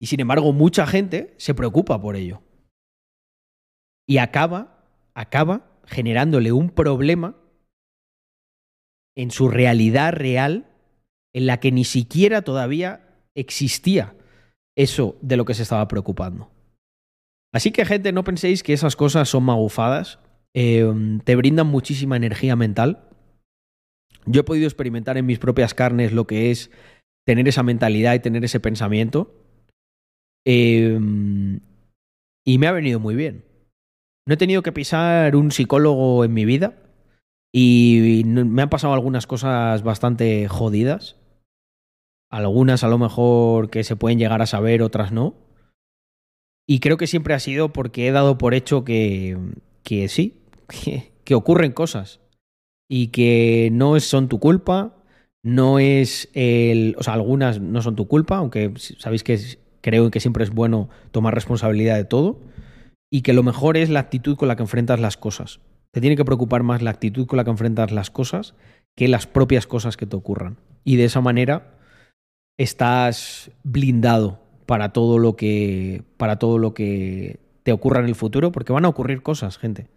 Y 0.00 0.06
sin 0.06 0.20
embargo, 0.20 0.52
mucha 0.52 0.86
gente 0.86 1.34
se 1.36 1.54
preocupa 1.54 2.00
por 2.00 2.16
ello. 2.16 2.42
Y 4.08 4.18
acaba, 4.18 4.84
acaba 5.14 5.70
generándole 5.84 6.52
un 6.52 6.70
problema 6.70 7.36
en 9.16 9.30
su 9.30 9.48
realidad 9.48 10.12
real 10.12 10.66
en 11.34 11.46
la 11.46 11.60
que 11.60 11.70
ni 11.70 11.84
siquiera 11.84 12.42
todavía 12.42 13.08
existía 13.34 14.16
eso 14.76 15.18
de 15.20 15.36
lo 15.36 15.44
que 15.44 15.54
se 15.54 15.62
estaba 15.62 15.86
preocupando. 15.88 16.50
Así 17.52 17.72
que, 17.72 17.84
gente, 17.84 18.12
no 18.12 18.24
penséis 18.24 18.62
que 18.62 18.72
esas 18.72 18.96
cosas 18.96 19.28
son 19.28 19.44
magufadas. 19.44 20.18
Eh, 20.54 20.88
te 21.24 21.36
brindan 21.36 21.66
muchísima 21.66 22.16
energía 22.16 22.56
mental. 22.56 23.08
Yo 24.26 24.40
he 24.40 24.44
podido 24.44 24.66
experimentar 24.66 25.18
en 25.18 25.26
mis 25.26 25.38
propias 25.38 25.74
carnes 25.74 26.12
lo 26.12 26.26
que 26.26 26.50
es 26.50 26.70
tener 27.26 27.48
esa 27.48 27.62
mentalidad 27.62 28.14
y 28.14 28.20
tener 28.20 28.44
ese 28.44 28.60
pensamiento. 28.60 29.34
Eh, 30.44 30.98
y 32.44 32.58
me 32.58 32.66
ha 32.66 32.72
venido 32.72 33.00
muy 33.00 33.14
bien. 33.14 33.44
No 34.26 34.34
he 34.34 34.36
tenido 34.36 34.62
que 34.62 34.72
pisar 34.72 35.36
un 35.36 35.50
psicólogo 35.50 36.24
en 36.24 36.32
mi 36.32 36.44
vida 36.44 36.76
y 37.52 38.22
me 38.24 38.62
han 38.62 38.70
pasado 38.70 38.94
algunas 38.94 39.26
cosas 39.26 39.82
bastante 39.82 40.48
jodidas. 40.48 41.16
Algunas 42.30 42.84
a 42.84 42.88
lo 42.88 42.98
mejor 42.98 43.70
que 43.70 43.82
se 43.82 43.96
pueden 43.96 44.18
llegar 44.18 44.40
a 44.40 44.46
saber, 44.46 44.82
otras 44.82 45.10
no. 45.12 45.34
Y 46.68 46.78
creo 46.78 46.96
que 46.96 47.08
siempre 47.08 47.34
ha 47.34 47.40
sido 47.40 47.72
porque 47.72 48.06
he 48.06 48.12
dado 48.12 48.38
por 48.38 48.54
hecho 48.54 48.84
que, 48.84 49.36
que 49.82 50.08
sí, 50.08 50.42
que, 50.84 51.12
que 51.24 51.34
ocurren 51.34 51.72
cosas 51.72 52.20
y 52.88 53.08
que 53.08 53.70
no 53.72 53.98
son 54.00 54.28
tu 54.28 54.38
culpa, 54.38 54.96
no 55.42 55.78
es 55.78 56.28
el... 56.34 56.94
O 56.98 57.02
sea, 57.02 57.14
algunas 57.14 57.60
no 57.60 57.82
son 57.82 57.96
tu 57.96 58.06
culpa, 58.06 58.36
aunque 58.36 58.72
sabéis 58.76 59.24
que 59.24 59.38
creo 59.80 60.10
que 60.10 60.20
siempre 60.20 60.44
es 60.44 60.50
bueno 60.50 60.88
tomar 61.10 61.34
responsabilidad 61.34 61.96
de 61.96 62.04
todo 62.04 62.38
y 63.10 63.22
que 63.22 63.32
lo 63.32 63.42
mejor 63.42 63.76
es 63.76 63.90
la 63.90 64.00
actitud 64.00 64.36
con 64.36 64.48
la 64.48 64.56
que 64.56 64.62
enfrentas 64.62 65.00
las 65.00 65.16
cosas. 65.16 65.60
Te 65.92 66.00
tiene 66.00 66.16
que 66.16 66.24
preocupar 66.24 66.62
más 66.62 66.82
la 66.82 66.90
actitud 66.90 67.26
con 67.26 67.36
la 67.36 67.44
que 67.44 67.50
enfrentas 67.50 67.90
las 67.90 68.10
cosas 68.10 68.54
que 68.96 69.08
las 69.08 69.26
propias 69.26 69.66
cosas 69.66 69.96
que 69.96 70.06
te 70.06 70.16
ocurran. 70.16 70.58
Y 70.84 70.96
de 70.96 71.04
esa 71.04 71.20
manera 71.20 71.78
estás 72.58 73.50
blindado 73.62 74.40
para 74.66 74.92
todo 74.92 75.18
lo 75.18 75.36
que 75.36 76.04
para 76.16 76.38
todo 76.38 76.58
lo 76.58 76.74
que 76.74 77.40
te 77.62 77.72
ocurra 77.72 78.00
en 78.00 78.06
el 78.06 78.14
futuro, 78.14 78.52
porque 78.52 78.72
van 78.72 78.84
a 78.84 78.88
ocurrir 78.88 79.22
cosas, 79.22 79.58
gente. 79.58 79.88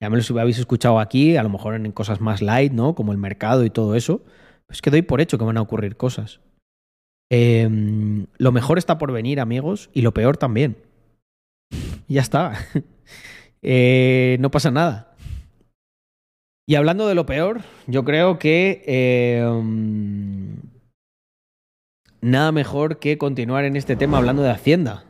Ya 0.00 0.08
me 0.08 0.18
lo 0.18 0.40
habéis 0.40 0.58
escuchado 0.58 0.98
aquí, 0.98 1.36
a 1.36 1.42
lo 1.42 1.50
mejor 1.50 1.74
en 1.74 1.92
cosas 1.92 2.20
más 2.20 2.40
light, 2.40 2.72
¿no? 2.72 2.94
Como 2.94 3.12
el 3.12 3.18
mercado 3.18 3.64
y 3.64 3.70
todo 3.70 3.94
eso. 3.94 4.22
Es 4.68 4.80
que 4.80 4.90
doy 4.90 5.02
por 5.02 5.20
hecho 5.20 5.36
que 5.36 5.44
van 5.44 5.58
a 5.58 5.62
ocurrir 5.62 5.96
cosas. 5.96 6.40
Em, 7.30 8.26
lo 8.38 8.50
mejor 8.50 8.76
está 8.78 8.98
por 8.98 9.12
venir, 9.12 9.38
amigos, 9.40 9.88
y 9.92 10.02
lo 10.02 10.12
peor 10.12 10.36
también. 10.36 10.76
ya 12.08 12.20
está. 12.20 12.52
Eh, 13.62 14.38
no 14.40 14.50
pasa 14.50 14.70
nada. 14.70 15.14
Y 16.66 16.76
hablando 16.76 17.06
de 17.06 17.14
lo 17.14 17.26
peor, 17.26 17.60
yo 17.86 18.06
creo 18.06 18.38
que 18.38 18.82
em, 18.86 20.56
nada 22.22 22.52
mejor 22.52 22.98
que 23.00 23.18
continuar 23.18 23.66
en 23.66 23.76
este 23.76 23.96
tema 23.96 24.16
hablando 24.16 24.40
de 24.40 24.48
Hacienda. 24.48 25.04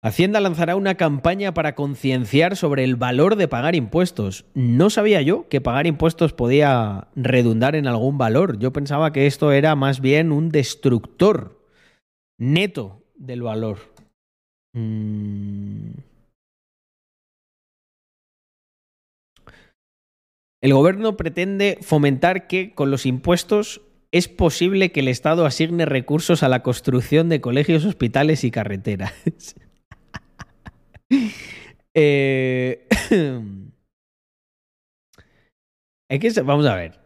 Hacienda 0.00 0.38
lanzará 0.38 0.76
una 0.76 0.94
campaña 0.94 1.54
para 1.54 1.74
concienciar 1.74 2.56
sobre 2.56 2.84
el 2.84 2.94
valor 2.94 3.34
de 3.34 3.48
pagar 3.48 3.74
impuestos. 3.74 4.44
No 4.54 4.90
sabía 4.90 5.22
yo 5.22 5.48
que 5.48 5.60
pagar 5.60 5.88
impuestos 5.88 6.32
podía 6.32 7.08
redundar 7.16 7.74
en 7.74 7.88
algún 7.88 8.16
valor. 8.16 8.60
Yo 8.60 8.72
pensaba 8.72 9.12
que 9.12 9.26
esto 9.26 9.50
era 9.50 9.74
más 9.74 10.00
bien 10.00 10.30
un 10.30 10.50
destructor 10.50 11.66
neto 12.38 13.02
del 13.16 13.42
valor. 13.42 13.78
Mm. 14.72 15.90
El 20.60 20.74
gobierno 20.74 21.16
pretende 21.16 21.78
fomentar 21.82 22.46
que 22.46 22.72
con 22.72 22.92
los 22.92 23.04
impuestos 23.04 23.80
es 24.12 24.28
posible 24.28 24.92
que 24.92 25.00
el 25.00 25.08
Estado 25.08 25.44
asigne 25.44 25.86
recursos 25.86 26.44
a 26.44 26.48
la 26.48 26.62
construcción 26.62 27.28
de 27.28 27.40
colegios, 27.40 27.84
hospitales 27.84 28.44
y 28.44 28.52
carreteras. 28.52 29.12
Eh, 32.00 32.86
que, 36.08 36.42
vamos 36.42 36.66
a 36.66 36.76
ver. 36.76 37.00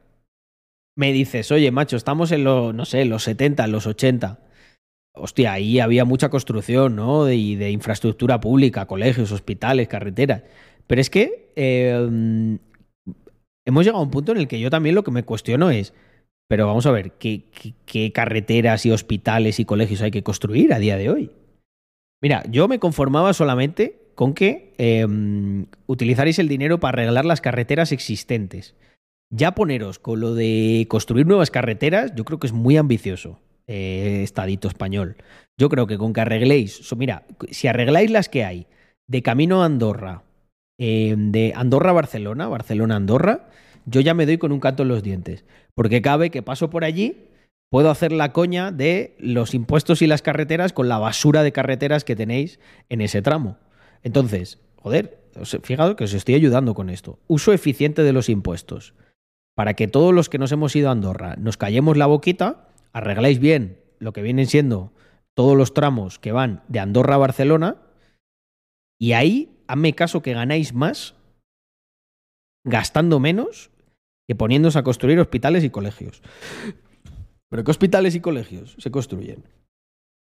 Me 0.97 1.13
dices, 1.13 1.51
oye, 1.51 1.71
macho, 1.71 1.97
estamos 1.97 2.31
en 2.33 2.45
los, 2.45 2.75
no 2.75 2.85
sé, 2.85 3.07
los 3.07 3.23
70, 3.23 3.67
los 3.69 3.87
80. 3.87 4.39
Hostia, 5.15 5.55
ahí 5.55 5.81
había 5.81 6.05
mucha 6.05 6.29
construcción, 6.29 6.97
¿no? 6.97 7.25
De, 7.25 7.57
de 7.57 7.71
infraestructura 7.71 8.41
pública, 8.41 8.87
colegios, 8.87 9.33
hospitales, 9.33 9.89
carreteras. 9.89 10.43
Pero 10.87 11.01
es 11.01 11.09
que 11.09 11.53
em, 11.57 12.59
hemos 13.65 13.85
llegado 13.85 14.01
a 14.01 14.05
un 14.05 14.11
punto 14.11 14.33
en 14.33 14.39
el 14.39 14.49
que 14.49 14.61
yo 14.61 14.69
también 14.69 14.95
lo 14.95 15.05
que 15.05 15.11
me 15.11 15.25
cuestiono 15.25 15.71
es, 15.71 15.95
pero 16.49 16.67
vamos 16.67 16.85
a 16.85 16.91
ver, 16.91 17.13
¿qué, 17.13 17.45
qué 17.87 18.13
carreteras 18.13 18.85
y 18.85 18.91
hospitales 18.91 19.59
y 19.59 19.65
colegios 19.65 20.03
hay 20.03 20.11
que 20.11 20.23
construir 20.23 20.75
a 20.75 20.79
día 20.79 20.99
de 20.99 21.09
hoy? 21.09 21.31
Mira, 22.23 22.45
yo 22.49 22.69
me 22.69 22.79
conformaba 22.79 23.35
solamente 23.35 23.99
con 24.15 24.33
que 24.33 24.73
em, 24.79 25.67
utilizaréis 25.87 26.39
el 26.39 26.49
dinero 26.49 26.79
para 26.79 27.03
arreglar 27.03 27.25
las 27.25 27.41
carreteras 27.41 27.91
existentes. 27.91 28.77
Ya 29.31 29.55
poneros 29.55 29.99
con 29.99 30.21
lo 30.21 30.35
de 30.35 30.87
construir 30.89 31.27
nuevas 31.27 31.51
carreteras, 31.51 32.15
yo 32.15 32.25
creo 32.25 32.39
que 32.39 32.47
es 32.47 32.53
muy 32.53 32.77
ambicioso, 32.77 33.41
eh, 33.67 34.21
estadito 34.23 34.69
español. 34.69 35.17
Yo 35.59 35.69
creo 35.69 35.87
que 35.87 35.99
con 35.99 36.13
que 36.13 36.21
arregléis, 36.21 36.93
mira, 36.97 37.25
si 37.51 37.67
arregláis 37.67 38.11
las 38.11 38.29
que 38.29 38.45
hay 38.45 38.67
de 39.09 39.23
camino 39.23 39.63
a 39.63 39.67
Andorra, 39.67 40.23
em, 40.79 41.33
de 41.33 41.53
Andorra 41.57 41.91
a 41.91 41.95
Barcelona, 41.95 42.47
Barcelona 42.47 42.95
a 42.95 42.97
Andorra, 42.99 43.49
yo 43.87 44.01
ya 44.01 44.15
me 44.15 44.27
doy 44.27 44.39
con 44.39 44.53
un 44.53 44.61
canto 44.61 44.85
en 44.85 44.91
los 44.91 45.03
dientes. 45.03 45.45
Porque 45.75 46.03
cabe 46.03 46.31
que 46.31 46.43
paso 46.43 46.71
por 46.71 46.85
allí, 46.85 47.17
puedo 47.73 47.89
hacer 47.89 48.13
la 48.13 48.35
coña 48.35 48.71
de 48.71 49.17
los 49.19 49.55
impuestos 49.55 50.03
y 50.03 50.07
las 50.07 50.21
carreteras 50.21 50.75
con 50.75 50.91
la 50.91 50.99
basura 50.99 51.43
de 51.43 51.53
carreteras 51.53 52.05
que 52.05 52.15
tenéis 52.15 52.61
en 52.91 53.01
ese 53.01 53.23
tramo. 53.23 53.57
Entonces, 54.03 54.61
joder, 54.77 55.23
fijaos 55.63 55.95
que 55.95 56.05
os 56.05 56.13
estoy 56.13 56.35
ayudando 56.35 56.75
con 56.75 56.91
esto. 56.91 57.19
Uso 57.29 57.51
eficiente 57.55 58.03
de 58.03 58.13
los 58.13 58.29
impuestos. 58.29 58.93
Para 59.55 59.73
que 59.73 59.89
todos 59.89 60.13
los 60.13 60.29
que 60.29 60.37
nos 60.37 60.53
hemos 60.53 60.77
ido 60.77 60.91
a 60.91 60.93
Andorra 60.93 61.37
nos 61.39 61.57
callemos 61.57 61.97
la 61.97 62.05
boquita, 62.05 62.69
arregláis 62.93 63.39
bien 63.39 63.79
lo 63.99 64.13
que 64.13 64.21
vienen 64.21 64.49
siendo 64.49 64.93
todos 65.33 65.57
los 65.57 65.73
tramos 65.73 66.19
que 66.19 66.33
van 66.33 66.63
de 66.69 66.79
Andorra 66.79 67.15
a 67.15 67.19
Barcelona, 67.19 67.77
y 69.01 69.13
ahí, 69.13 69.57
hazme 69.67 69.95
caso 69.95 70.21
que 70.21 70.35
ganáis 70.35 70.75
más 70.75 71.15
gastando 72.65 73.19
menos 73.19 73.71
que 74.29 74.35
poniéndose 74.35 74.79
a 74.79 74.83
construir 74.83 75.19
hospitales 75.21 75.65
y 75.65 75.71
colegios. 75.71 76.21
Pero 77.53 77.65
¿qué 77.65 77.71
hospitales 77.71 78.15
y 78.15 78.21
colegios 78.21 78.75
se 78.79 78.91
construyen? 78.91 79.45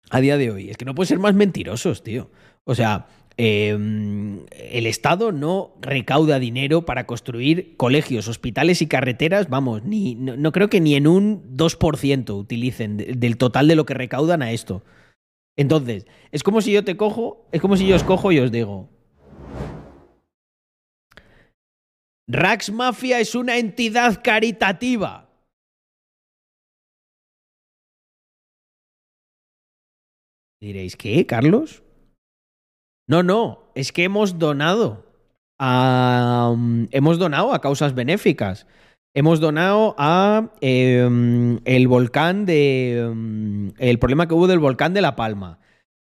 A 0.09 0.23
día 0.23 0.39
de 0.39 0.51
hoy. 0.51 0.71
Es 0.71 0.79
que 0.79 0.87
no 0.87 0.95
pueden 0.95 1.09
ser 1.09 1.19
más 1.19 1.35
mentirosos, 1.35 2.03
tío. 2.03 2.31
O 2.65 2.75
sea, 2.75 3.09
em, 3.37 4.47
el 4.53 4.87
Estado 4.87 5.31
no 5.31 5.77
recauda 5.83 6.39
dinero 6.39 6.87
para 6.87 7.05
construir 7.05 7.77
colegios, 7.77 8.27
hospitales 8.27 8.81
y 8.81 8.87
carreteras, 8.87 9.51
vamos, 9.51 9.85
ni, 9.85 10.15
no, 10.15 10.51
creo 10.51 10.71
que 10.71 10.81
ni 10.81 10.95
en 10.95 11.07
un 11.07 11.59
2% 11.59 12.39
utilicen 12.39 12.97
del 12.97 13.37
total 13.37 13.69
de 13.69 13.77
lo 13.77 13.85
que 13.85 13.93
recaudan 13.93 14.41
a 14.41 14.53
esto. 14.53 14.83
Entonces, 15.59 16.07
es 16.33 16.43
como 16.43 16.63
si 16.63 16.73
yo 16.73 16.85
te 16.85 16.97
cojo, 16.97 17.47
es 17.53 17.61
como 17.61 17.77
si 17.77 17.87
yo 17.87 17.97
os 17.97 18.03
cojo 18.03 18.33
y 18.33 18.39
os 18.39 18.51
digo, 18.51 18.89
Rax 22.29 22.73
Mafia 22.73 23.21
es 23.21 23.35
una 23.35 23.59
entidad 23.59 24.23
caritativa. 24.25 25.30
Diréis, 30.61 30.97
¿qué, 30.97 31.25
Carlos? 31.25 31.83
No, 33.09 33.23
no, 33.23 33.73
es 33.75 33.93
que 33.93 34.05
hemos 34.05 34.39
donado 34.39 35.07
a, 35.59 36.55
mm, 36.57 36.89
hemos 36.91 37.19
donado 37.19 37.55
a 37.55 37.61
causas 37.61 37.95
benéficas. 37.95 38.67
Hemos 39.15 39.41
donado 39.41 39.97
a 39.99 40.53
em, 40.61 41.59
el 41.65 41.89
volcán 41.89 42.47
de 42.47 43.11
mm, 43.13 43.69
el 43.79 43.99
problema 43.99 44.29
que 44.29 44.35
hubo 44.35 44.47
del 44.47 44.59
volcán 44.59 44.95
de 44.95 45.01
La 45.01 45.17
Palma. 45.17 45.59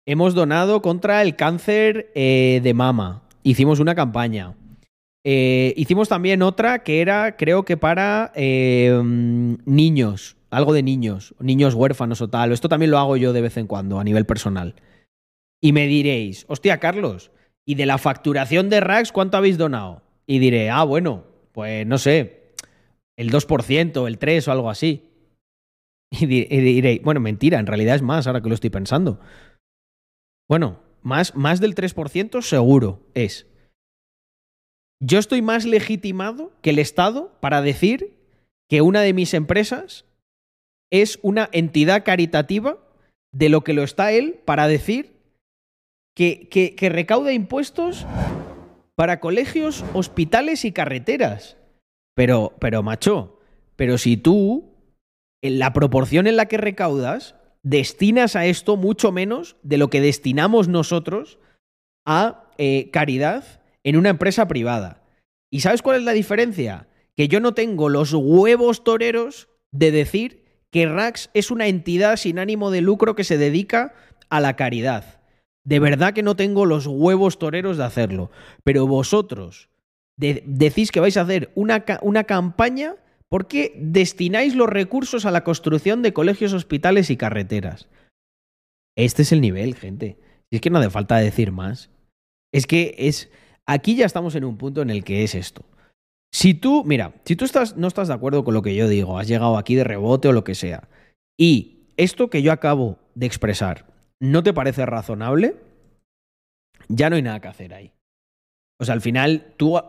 Hemos 0.06 0.36
donado 0.36 0.82
contra 0.82 1.22
el 1.22 1.36
cáncer 1.36 2.12
eh, 2.14 2.62
de 2.64 2.74
mama. 2.74 3.24
Hicimos 3.42 3.80
una 3.80 3.96
campaña. 3.96 4.56
Eh, 5.26 5.74
hicimos 5.78 6.10
también 6.10 6.42
otra 6.42 6.84
que 6.84 7.02
era, 7.02 7.38
creo 7.38 7.64
que 7.64 7.78
para 7.78 8.32
em, 8.36 9.58
niños 9.66 10.38
algo 10.54 10.74
de 10.74 10.84
niños, 10.84 11.34
niños 11.40 11.74
huérfanos 11.74 12.22
o 12.22 12.30
tal. 12.30 12.52
Esto 12.52 12.70
también 12.70 12.92
lo 12.92 13.00
hago 13.00 13.18
yo 13.18 13.34
de 13.34 13.42
vez 13.42 13.58
en 13.58 13.68
cuando 13.68 14.00
a 14.00 14.04
nivel 14.04 14.26
personal. 14.26 14.76
Y 15.60 15.72
me 15.72 15.88
diréis, 15.88 16.46
hostia, 16.48 16.80
Carlos, 16.80 17.32
¿y 17.66 17.76
de 17.76 17.86
la 17.86 17.98
facturación 17.98 18.70
de 18.70 18.80
Rax 18.80 19.12
cuánto 19.12 19.38
habéis 19.38 19.58
donado? 19.58 20.04
Y 20.28 20.40
diré, 20.40 20.70
ah, 20.70 20.84
bueno, 20.84 21.26
pues 21.54 21.88
no 21.88 21.98
sé, 21.98 22.54
el 23.18 23.32
2%, 23.32 24.08
el 24.08 24.20
3% 24.20 24.48
o 24.48 24.52
algo 24.52 24.70
así. 24.70 25.10
Y, 26.12 26.28
diréis, 26.28 27.02
bueno, 27.02 27.20
mentira, 27.20 27.58
en 27.58 27.66
realidad 27.66 27.96
es 27.96 28.04
más 28.04 28.28
ahora 28.28 28.42
que 28.42 28.50
lo 28.50 28.54
estoy 28.54 28.70
pensando. 28.70 29.20
Bueno, 30.48 30.82
más, 31.02 31.36
más 31.36 31.60
del 31.60 31.74
3% 31.74 32.44
seguro 32.44 33.02
es. 33.16 33.48
Yo 35.00 35.20
estoy 35.20 35.42
más 35.42 35.66
legitimado 35.66 36.52
que 36.62 36.70
el 36.70 36.80
Estado 36.80 37.32
para 37.40 37.62
decir 37.62 38.18
que 38.70 38.82
una 38.82 39.02
de 39.02 39.14
mis 39.14 39.34
empresas 39.34 40.06
es 40.92 41.20
una 41.22 41.50
entidad 41.52 42.04
caritativa 42.04 42.78
de 43.34 43.50
lo 43.50 43.62
que 43.62 43.74
lo 43.74 43.84
está 43.84 44.12
él 44.12 44.40
para 44.46 44.68
decir 44.68 45.14
que, 46.16 46.90
recauda 46.92 47.34
impuestos 47.34 48.06
para 48.96 49.20
colegios, 49.20 49.84
hospitales 49.94 50.66
y 50.66 50.72
carreteras. 50.72 51.58
Pero, 52.16 52.54
pero, 52.60 52.84
macho, 52.84 53.40
pero 53.76 53.98
si 53.98 54.18
tú, 54.18 54.76
en 55.42 55.58
la 55.58 55.74
proporción 55.74 56.28
en 56.28 56.38
la 56.38 56.46
que 56.46 56.58
recaudas, 56.58 57.36
destinas 57.64 58.36
a 58.36 58.46
esto 58.46 58.78
mucho 58.78 59.12
menos 59.12 59.56
de 59.64 59.78
lo 59.78 59.90
que 59.90 60.02
destinamos 60.02 60.68
nosotros 60.68 61.40
a 62.06 62.52
eh, 62.58 62.92
caridad 62.92 63.63
en 63.84 63.98
una 63.98 64.10
empresa 64.10 64.48
privada. 64.48 65.04
¿Y 65.52 65.62
sabes 65.62 65.82
cuál 65.82 65.98
es 65.98 66.04
la 66.04 66.14
diferencia? 66.14 66.88
Que 67.16 67.28
yo 67.28 67.40
no 67.40 67.54
tengo 67.54 67.90
los 67.90 68.14
huevos 68.14 68.84
toreros 68.84 69.50
de 69.72 69.92
decir 69.92 70.44
que 70.72 70.88
Rax 70.88 71.30
es 71.34 71.52
una 71.52 71.68
entidad 71.68 72.18
sin 72.18 72.40
ánimo 72.40 72.72
de 72.72 72.82
lucro 72.82 73.16
que 73.16 73.24
se 73.24 73.38
dedica 73.38 73.94
a 74.30 74.40
la 74.40 74.56
caridad. 74.56 75.22
De 75.64 75.80
verdad 75.80 76.14
que 76.14 76.24
no 76.24 76.36
tengo 76.36 76.66
los 76.66 76.88
huevos 76.88 77.38
toreros 77.38 77.78
de 77.78 77.84
hacerlo. 77.84 78.32
Pero 78.64 78.88
vosotros 78.88 79.70
decís 80.18 80.92
que 80.92 81.00
vais 81.00 81.18
a 81.18 81.22
hacer 81.22 81.52
una, 81.56 81.84
una 82.02 82.24
campaña 82.24 82.96
porque 83.30 83.74
destináis 83.78 84.56
los 84.56 84.70
recursos 84.70 85.26
a 85.26 85.32
la 85.32 85.44
construcción 85.44 86.02
de 86.04 86.14
colegios, 86.14 86.54
hospitales 86.54 87.10
y 87.10 87.18
carreteras. 87.18 87.88
Este 88.96 89.24
es 89.24 89.32
el 89.32 89.42
nivel, 89.42 89.76
gente. 89.76 90.20
Y 90.52 90.58
es 90.58 90.62
que 90.62 90.70
no 90.70 90.78
hace 90.78 90.92
falta 90.92 91.18
decir 91.18 91.52
más. 91.52 91.90
Es 92.52 92.68
que 92.68 92.94
es. 92.98 93.32
Aquí 93.68 93.96
ya 93.96 94.06
estamos 94.06 94.36
en 94.36 94.44
un 94.44 94.58
punto 94.58 94.82
en 94.82 94.90
el 94.90 95.04
que 95.04 95.24
es 95.24 95.36
esto. 95.36 95.64
Si 96.34 96.54
tú, 96.54 96.84
mira, 96.84 97.14
si 97.26 97.36
tú 97.36 97.46
estás, 97.46 97.78
no 97.78 97.88
estás 97.88 98.08
de 98.08 98.16
acuerdo 98.16 98.44
con 98.44 98.54
lo 98.54 98.62
que 98.62 98.76
yo 98.76 98.88
digo, 98.88 99.20
has 99.20 99.28
llegado 99.28 99.58
aquí 99.58 99.76
de 99.76 99.84
rebote 99.84 100.28
o 100.28 100.34
lo 100.34 100.44
que 100.44 100.56
sea, 100.56 100.90
y 101.38 101.90
esto 101.96 102.30
que 102.30 102.42
yo 102.42 102.52
acabo 102.52 102.98
de 103.14 103.28
expresar 103.28 103.86
no 104.20 104.42
te 104.42 104.54
parece 104.54 104.86
razonable, 104.86 105.56
ya 106.88 107.10
no 107.10 107.16
hay 107.16 107.22
nada 107.22 107.40
que 107.40 107.48
hacer 107.48 107.74
ahí. 107.74 107.92
O 108.80 108.86
sea, 108.86 108.94
al 108.94 109.02
final 109.02 109.54
tú 109.58 109.80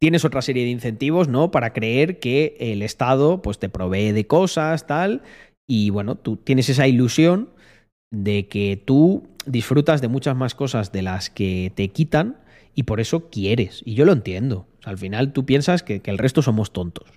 tienes 0.00 0.24
otra 0.24 0.42
serie 0.42 0.64
de 0.64 0.70
incentivos, 0.70 1.28
¿no? 1.28 1.50
Para 1.50 1.72
creer 1.72 2.18
que 2.18 2.56
el 2.58 2.82
Estado 2.82 3.40
pues 3.40 3.58
te 3.58 3.68
provee 3.68 4.12
de 4.12 4.26
cosas, 4.26 4.86
tal, 4.86 5.22
y 5.68 5.90
bueno, 5.90 6.16
tú 6.16 6.36
tienes 6.36 6.68
esa 6.68 6.88
ilusión 6.88 7.50
de 8.10 8.48
que 8.48 8.82
tú 8.82 9.28
disfrutas 9.46 10.00
de 10.00 10.08
muchas 10.08 10.34
más 10.34 10.54
cosas 10.54 10.90
de 10.92 11.02
las 11.02 11.30
que 11.30 11.72
te 11.74 11.88
quitan 11.88 12.38
y 12.78 12.84
por 12.84 13.00
eso 13.00 13.28
quieres. 13.28 13.82
Y 13.84 13.94
yo 13.94 14.04
lo 14.04 14.12
entiendo. 14.12 14.68
Al 14.84 14.98
final 14.98 15.32
tú 15.32 15.44
piensas 15.44 15.82
que, 15.82 15.98
que 15.98 16.12
el 16.12 16.16
resto 16.16 16.42
somos 16.42 16.72
tontos. 16.72 17.08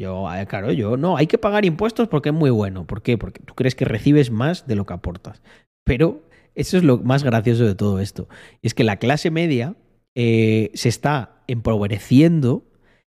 Yo, 0.00 0.26
eh, 0.34 0.46
claro, 0.46 0.72
yo 0.72 0.96
no, 0.96 1.18
hay 1.18 1.26
que 1.26 1.36
pagar 1.36 1.66
impuestos 1.66 2.08
porque 2.08 2.30
es 2.30 2.34
muy 2.34 2.48
bueno. 2.48 2.86
¿Por 2.86 3.02
qué? 3.02 3.18
Porque 3.18 3.42
tú 3.42 3.54
crees 3.54 3.74
que 3.74 3.84
recibes 3.84 4.30
más 4.30 4.66
de 4.66 4.74
lo 4.74 4.86
que 4.86 4.94
aportas. 4.94 5.42
Pero 5.84 6.22
eso 6.54 6.78
es 6.78 6.82
lo 6.82 6.96
más 6.96 7.24
gracioso 7.24 7.66
de 7.66 7.74
todo 7.74 8.00
esto. 8.00 8.26
Es 8.62 8.72
que 8.72 8.84
la 8.84 8.96
clase 8.96 9.30
media 9.30 9.76
eh, 10.14 10.70
se 10.72 10.88
está 10.88 11.42
empobreciendo 11.46 12.64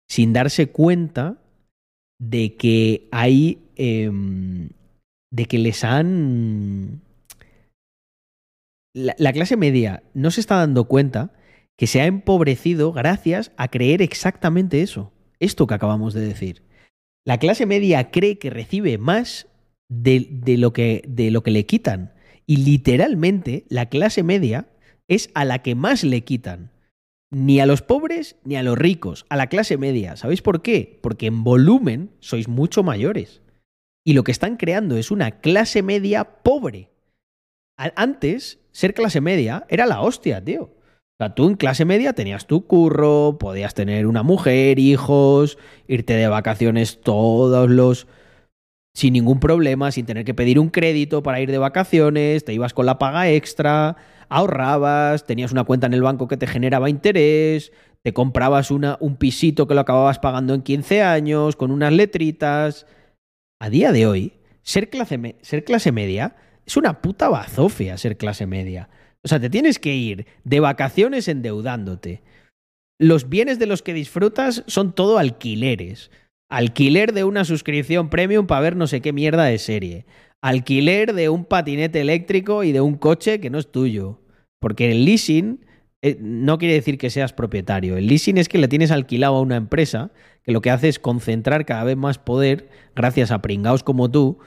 sin 0.08 0.32
darse 0.32 0.70
cuenta 0.70 1.36
de 2.18 2.56
que 2.56 3.10
hay. 3.12 3.60
Em, 3.76 4.70
de 5.34 5.46
que 5.48 5.58
les 5.58 5.84
han. 5.84 7.02
La 8.94 9.34
clase 9.34 9.58
media 9.58 10.02
no 10.14 10.32
se 10.32 10.40
está 10.40 10.56
dando 10.56 10.86
cuenta 10.86 11.34
que 11.84 11.88
se 11.88 12.00
ha 12.00 12.06
empobrecido 12.06 12.94
gracias 12.94 13.52
a 13.58 13.68
creer 13.68 14.02
exactamente 14.02 14.82
eso. 14.82 15.12
Esto 15.42 15.68
que 15.68 15.74
acabamos 15.74 16.14
de 16.14 16.22
decir. 16.22 16.64
La 17.26 17.40
clase 17.40 17.66
media 17.66 18.10
cree 18.10 18.40
que 18.40 18.50
recibe 18.50 18.98
más 18.98 19.48
de, 19.90 20.30
de, 20.32 20.58
lo 20.58 20.72
que, 20.72 21.04
de 21.06 21.30
lo 21.30 21.44
que 21.44 21.52
le 21.52 21.66
quitan. 21.66 22.14
Y 22.46 22.64
literalmente 22.64 23.66
la 23.68 23.90
clase 23.90 24.24
media 24.24 24.70
es 25.10 25.30
a 25.34 25.44
la 25.44 25.62
que 25.62 25.76
más 25.76 26.06
le 26.06 26.22
quitan. 26.22 26.72
Ni 27.32 27.60
a 27.60 27.66
los 27.66 27.82
pobres 27.82 28.38
ni 28.46 28.56
a 28.56 28.64
los 28.64 28.78
ricos, 28.78 29.26
a 29.28 29.36
la 29.36 29.48
clase 29.48 29.78
media. 29.78 30.16
¿Sabéis 30.16 30.42
por 30.42 30.62
qué? 30.62 31.02
Porque 31.04 31.26
en 31.26 31.44
volumen 31.44 32.12
sois 32.22 32.48
mucho 32.48 32.82
mayores. 32.82 33.42
Y 34.06 34.14
lo 34.14 34.24
que 34.24 34.32
están 34.32 34.56
creando 34.56 34.96
es 34.96 35.12
una 35.12 35.42
clase 35.42 35.84
media 35.84 36.44
pobre. 36.44 36.92
Antes, 37.76 38.62
ser 38.72 38.94
clase 38.94 39.20
media 39.20 39.66
era 39.68 39.86
la 39.86 40.00
hostia, 40.00 40.42
tío. 40.42 40.78
Sea, 41.24 41.36
tú 41.36 41.48
en 41.48 41.56
clase 41.56 41.86
media 41.86 42.12
tenías 42.12 42.48
tu 42.48 42.68
curro, 42.68 43.38
podías 43.40 43.74
tener 43.74 44.08
una 44.08 44.24
mujer, 44.24 44.78
hijos, 44.78 45.58
irte 45.88 46.16
de 46.16 46.28
vacaciones 46.28 47.00
todos 47.00 47.70
los... 47.70 48.08
sin 48.94 49.14
ningún 49.14 49.40
problema, 49.40 49.92
sin 49.94 50.06
tener 50.06 50.26
que 50.26 50.34
pedir 50.34 50.60
un 50.60 50.68
crédito 50.70 51.24
para 51.24 51.40
ir 51.40 51.50
de 51.50 51.60
vacaciones, 51.60 52.44
te 52.44 52.54
ibas 52.54 52.74
con 52.74 52.86
la 52.86 53.00
paga 53.00 53.30
extra, 53.30 53.96
ahorrabas, 54.28 55.26
tenías 55.26 55.54
una 55.54 55.64
cuenta 55.64 55.88
en 55.88 55.94
el 55.94 56.02
banco 56.02 56.28
que 56.28 56.36
te 56.36 56.46
generaba 56.46 56.90
interés, 56.90 57.72
te 58.02 58.12
comprabas 58.12 58.70
una, 58.70 58.98
un 59.00 59.16
pisito 59.16 59.66
que 59.66 59.76
lo 59.76 59.82
acababas 59.82 60.20
pagando 60.20 60.54
en 60.54 60.62
15 60.62 61.04
años, 61.04 61.56
con 61.56 61.72
unas 61.72 61.94
letritas. 61.94 62.86
A 63.62 63.70
día 63.70 63.94
de 63.94 64.08
hoy, 64.08 64.34
ser 64.62 64.90
clase, 64.90 65.38
ser 65.42 65.64
clase 65.64 65.94
media 65.94 66.36
es 66.66 66.76
una 66.76 67.02
puta 67.02 67.30
bazofia 67.30 67.98
ser 67.98 68.18
clase 68.18 68.46
media. 68.46 68.90
O 69.24 69.28
sea, 69.28 69.40
te 69.40 69.50
tienes 69.50 69.80
que 69.80 69.96
ir 69.96 70.26
de 70.44 70.60
vacaciones 70.60 71.28
endeudándote. 71.28 72.22
Los 73.00 73.30
bienes 73.30 73.60
de 73.60 73.66
los 73.66 73.82
que 73.82 73.94
disfrutas 73.94 74.64
son 74.68 74.94
todo 74.94 75.18
alquileres. 75.18 76.12
Alquiler 76.50 77.14
de 77.14 77.24
una 77.24 77.46
suscripción 77.46 78.10
premium 78.10 78.48
para 78.48 78.62
ver 78.62 78.76
no 78.76 78.88
sé 78.88 79.02
qué 79.02 79.14
mierda 79.14 79.46
de 79.46 79.58
serie. 79.58 80.06
Alquiler 80.42 81.14
de 81.14 81.30
un 81.30 81.46
patinete 81.46 82.02
eléctrico 82.02 82.64
y 82.64 82.72
de 82.72 82.82
un 82.82 82.96
coche 82.96 83.40
que 83.40 83.50
no 83.50 83.60
es 83.60 83.72
tuyo. 83.72 84.20
Porque 84.60 84.92
el 84.92 85.06
leasing 85.06 85.66
eh, 86.02 86.18
no 86.20 86.58
quiere 86.58 86.74
decir 86.76 86.98
que 86.98 87.10
seas 87.10 87.32
propietario. 87.32 87.98
El 87.98 88.08
leasing 88.08 88.38
es 88.38 88.50
que 88.50 88.58
le 88.58 88.68
tienes 88.68 88.92
alquilado 88.92 89.36
a 89.38 89.42
una 89.42 89.56
empresa 89.56 90.12
que 90.44 90.52
lo 90.52 90.62
que 90.62 90.70
hace 90.70 90.90
es 90.90 91.00
concentrar 91.00 91.66
cada 91.66 91.86
vez 91.86 91.96
más 91.96 92.18
poder, 92.20 92.70
gracias 92.94 93.32
a 93.32 93.42
pringaos 93.42 93.84
como 93.84 94.12
tú, 94.12 94.40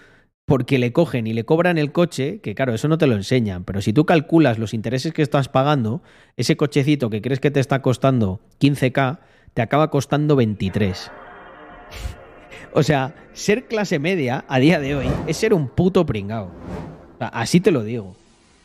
porque 0.47 0.78
le 0.78 0.93
cogen 0.93 1.27
y 1.27 1.32
le 1.32 1.44
cobran 1.44 1.77
el 1.77 1.90
coche, 1.90 2.39
que 2.40 2.55
claro, 2.55 2.73
eso 2.73 2.86
no 2.86 2.98
te 2.98 3.09
lo 3.09 3.16
enseñan, 3.16 3.64
pero 3.64 3.82
si 3.82 3.93
tú 3.93 4.06
calculas 4.06 4.59
los 4.59 4.74
intereses 4.74 5.12
que 5.12 5.23
estás 5.23 5.48
pagando, 5.48 6.02
ese 6.36 6.56
cochecito 6.56 7.10
que 7.10 7.20
crees 7.20 7.40
que 7.40 7.51
te 7.51 7.59
está 7.59 7.82
costando 7.82 8.40
15k, 8.60 9.18
te 9.55 9.62
acaba 9.62 9.90
costando 9.90 10.36
23. 10.36 11.10
o 12.73 12.82
sea, 12.85 13.16
ser 13.32 13.66
clase 13.66 13.98
media 13.98 14.44
a 14.48 14.60
día 14.60 14.78
de 14.78 14.94
hoy 14.94 15.06
es 15.27 15.36
ser 15.36 15.52
un 15.52 15.68
puto 15.68 16.06
pringao. 16.06 16.52
O 17.14 17.18
sea, 17.18 17.28
así 17.28 17.59
te 17.59 17.73
lo 17.73 17.82
digo. 17.82 18.14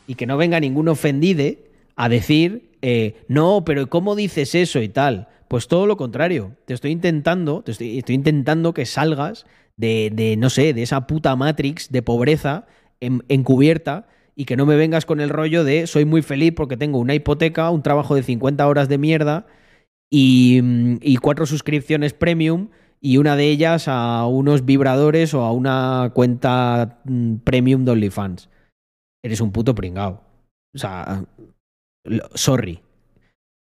Y 0.06 0.16
que 0.16 0.28
no 0.28 0.38
venga 0.38 0.60
ningún 0.60 0.88
ofendide 0.88 1.66
a 1.96 2.10
decir, 2.10 2.70
eh, 2.84 3.24
no, 3.28 3.66
pero 3.66 3.90
¿cómo 3.90 4.16
dices 4.16 4.54
eso 4.54 4.82
y 4.82 4.90
tal? 4.90 5.30
Pues 5.52 5.68
todo 5.68 5.86
lo 5.86 5.98
contrario. 5.98 6.56
Te 6.64 6.74
estoy 6.74 6.92
intentando, 6.92 7.62
te 7.62 7.74
estoy, 7.74 8.02
intentando 8.08 8.74
que 8.74 8.86
salgas 8.86 9.46
de, 9.76 10.10
de, 10.10 10.38
no 10.38 10.50
sé, 10.50 10.74
de 10.74 10.82
esa 10.82 11.08
puta 11.08 11.36
Matrix 11.36 11.92
de 11.92 12.02
pobreza 12.02 12.68
en, 13.02 13.26
encubierta 13.28 14.08
y 14.34 14.46
que 14.46 14.56
no 14.56 14.66
me 14.66 14.78
vengas 14.78 15.06
con 15.06 15.20
el 15.20 15.28
rollo 15.28 15.66
de 15.66 15.88
soy 15.88 16.06
muy 16.06 16.22
feliz 16.22 16.54
porque 16.56 16.78
tengo 16.78 17.00
una 17.00 17.16
hipoteca, 17.16 17.70
un 17.70 17.84
trabajo 17.84 18.16
de 18.16 18.24
50 18.24 18.66
horas 18.66 18.88
de 18.88 18.98
mierda 18.98 19.46
y, 20.10 20.62
y 21.02 21.18
cuatro 21.18 21.46
suscripciones 21.46 22.14
premium 22.14 22.70
y 23.02 23.18
una 23.18 23.36
de 23.36 23.50
ellas 23.50 23.90
a 23.90 24.26
unos 24.28 24.64
vibradores 24.64 25.34
o 25.34 25.42
a 25.42 25.52
una 25.52 26.12
cuenta 26.14 27.02
mm, 27.04 27.40
premium 27.44 27.84
de 27.84 27.92
OnlyFans. 27.92 28.50
Eres 29.22 29.42
un 29.42 29.52
puto 29.52 29.76
pringao. 29.76 30.24
O 30.74 30.78
sea, 30.78 31.26
sorry. 32.36 32.80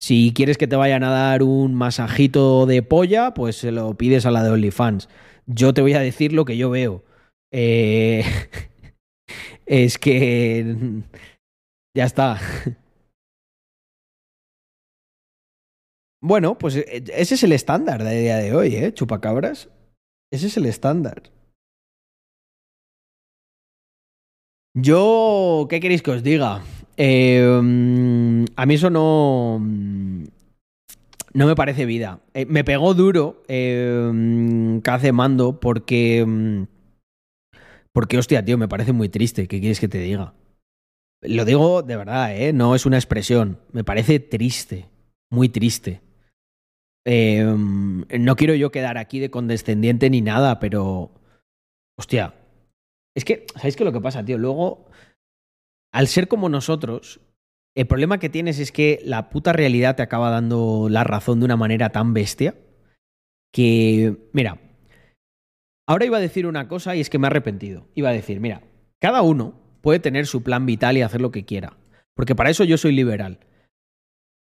Si 0.03 0.33
quieres 0.35 0.57
que 0.57 0.67
te 0.67 0.75
vayan 0.75 1.05
a 1.05 1.11
dar 1.11 1.43
un 1.43 1.75
masajito 1.75 2.65
de 2.65 2.83
polla, 2.83 3.33
pues 3.33 3.55
se 3.55 3.71
lo 3.71 3.95
pides 3.95 4.25
a 4.25 4.31
la 4.31 4.43
de 4.43 4.49
OnlyFans. 4.49 5.07
Yo 5.45 5.73
te 5.73 5.81
voy 5.81 5.93
a 5.93 6.01
decir 6.01 6.33
lo 6.33 6.43
que 6.43 6.57
yo 6.57 6.69
veo. 6.69 7.05
Eh, 7.53 8.25
es 9.65 9.97
que... 9.97 10.75
Ya 11.95 12.03
está. 12.03 12.37
Bueno, 16.21 16.57
pues 16.57 16.75
eh, 16.75 17.05
ese 17.13 17.35
es 17.35 17.43
el 17.43 17.53
estándar 17.53 18.03
de 18.03 18.19
día 18.19 18.37
de 18.39 18.53
hoy, 18.53 18.75
¿eh? 18.75 18.93
Chupacabras. 18.93 19.69
Ese 20.33 20.47
es 20.47 20.57
el 20.57 20.65
estándar. 20.65 21.31
Yo, 24.75 25.65
¿qué 25.69 25.79
queréis 25.79 26.01
que 26.01 26.11
os 26.11 26.23
diga? 26.23 26.61
Eh, 26.97 28.45
a 28.55 28.65
mí 28.65 28.73
eso 28.73 28.89
no... 28.89 29.59
No 31.35 31.47
me 31.47 31.55
parece 31.55 31.85
vida. 31.85 32.19
Eh, 32.35 32.45
me 32.45 32.63
pegó 32.63 32.93
duro 32.93 33.43
eh, 33.47 34.11
Mando 35.11 35.59
porque... 35.59 36.23
mm, 36.25 36.63
Porque, 37.91 38.17
hostia, 38.17 38.45
tío, 38.45 38.57
me 38.57 38.67
parece 38.67 38.93
muy 38.93 39.09
triste. 39.09 39.47
¿Qué 39.47 39.59
quieres 39.59 39.79
que 39.79 39.87
te 39.87 39.97
diga? 39.99 40.33
Lo 41.21 41.45
digo 41.45 41.81
de 41.81 41.95
verdad, 41.95 42.35
¿eh? 42.35 42.53
No 42.53 42.75
es 42.75 42.85
una 42.85 42.97
expresión. 42.97 43.59
Me 43.71 43.83
parece 43.83 44.19
triste. 44.19 44.89
Muy 45.31 45.49
triste. 45.49 46.01
No 47.05 48.35
quiero 48.35 48.53
yo 48.55 48.71
quedar 48.71 48.97
aquí 48.97 49.19
de 49.19 49.31
condescendiente 49.31 50.09
ni 50.09 50.21
nada, 50.21 50.59
pero... 50.59 51.11
Hostia. 51.97 52.35
Es 53.15 53.25
que, 53.25 53.45
¿sabéis 53.55 53.75
qué 53.75 53.83
es 53.83 53.85
lo 53.85 53.93
que 53.93 54.01
pasa, 54.01 54.25
tío? 54.25 54.37
Luego, 54.37 54.85
al 55.93 56.07
ser 56.07 56.27
como 56.27 56.49
nosotros, 56.49 57.21
el 57.75 57.87
problema 57.87 58.19
que 58.19 58.29
tienes 58.29 58.59
es 58.59 58.71
que 58.71 58.99
la 59.05 59.29
puta 59.29 59.53
realidad 59.53 59.95
te 59.95 60.03
acaba 60.03 60.29
dando 60.29 60.87
la 60.89 61.03
razón 61.03 61.39
de 61.39 61.45
una 61.45 61.55
manera 61.55 61.91
tan 61.91 62.13
bestia 62.13 62.55
que, 63.53 64.29
mira, 64.33 64.59
ahora 65.87 66.05
iba 66.05 66.17
a 66.17 66.21
decir 66.21 66.47
una 66.47 66.67
cosa 66.67 66.95
y 66.95 66.99
es 67.01 67.09
que 67.09 67.19
me 67.19 67.27
he 67.27 67.29
arrepentido. 67.29 67.87
Iba 67.93 68.09
a 68.09 68.13
decir, 68.13 68.39
mira, 68.39 68.63
cada 68.99 69.21
uno 69.21 69.59
puede 69.81 69.99
tener 69.99 70.25
su 70.25 70.43
plan 70.43 70.65
vital 70.65 70.97
y 70.97 71.01
hacer 71.01 71.21
lo 71.21 71.31
que 71.31 71.45
quiera, 71.45 71.77
porque 72.15 72.35
para 72.35 72.49
eso 72.49 72.63
yo 72.63 72.77
soy 72.77 72.93
liberal. 72.93 73.39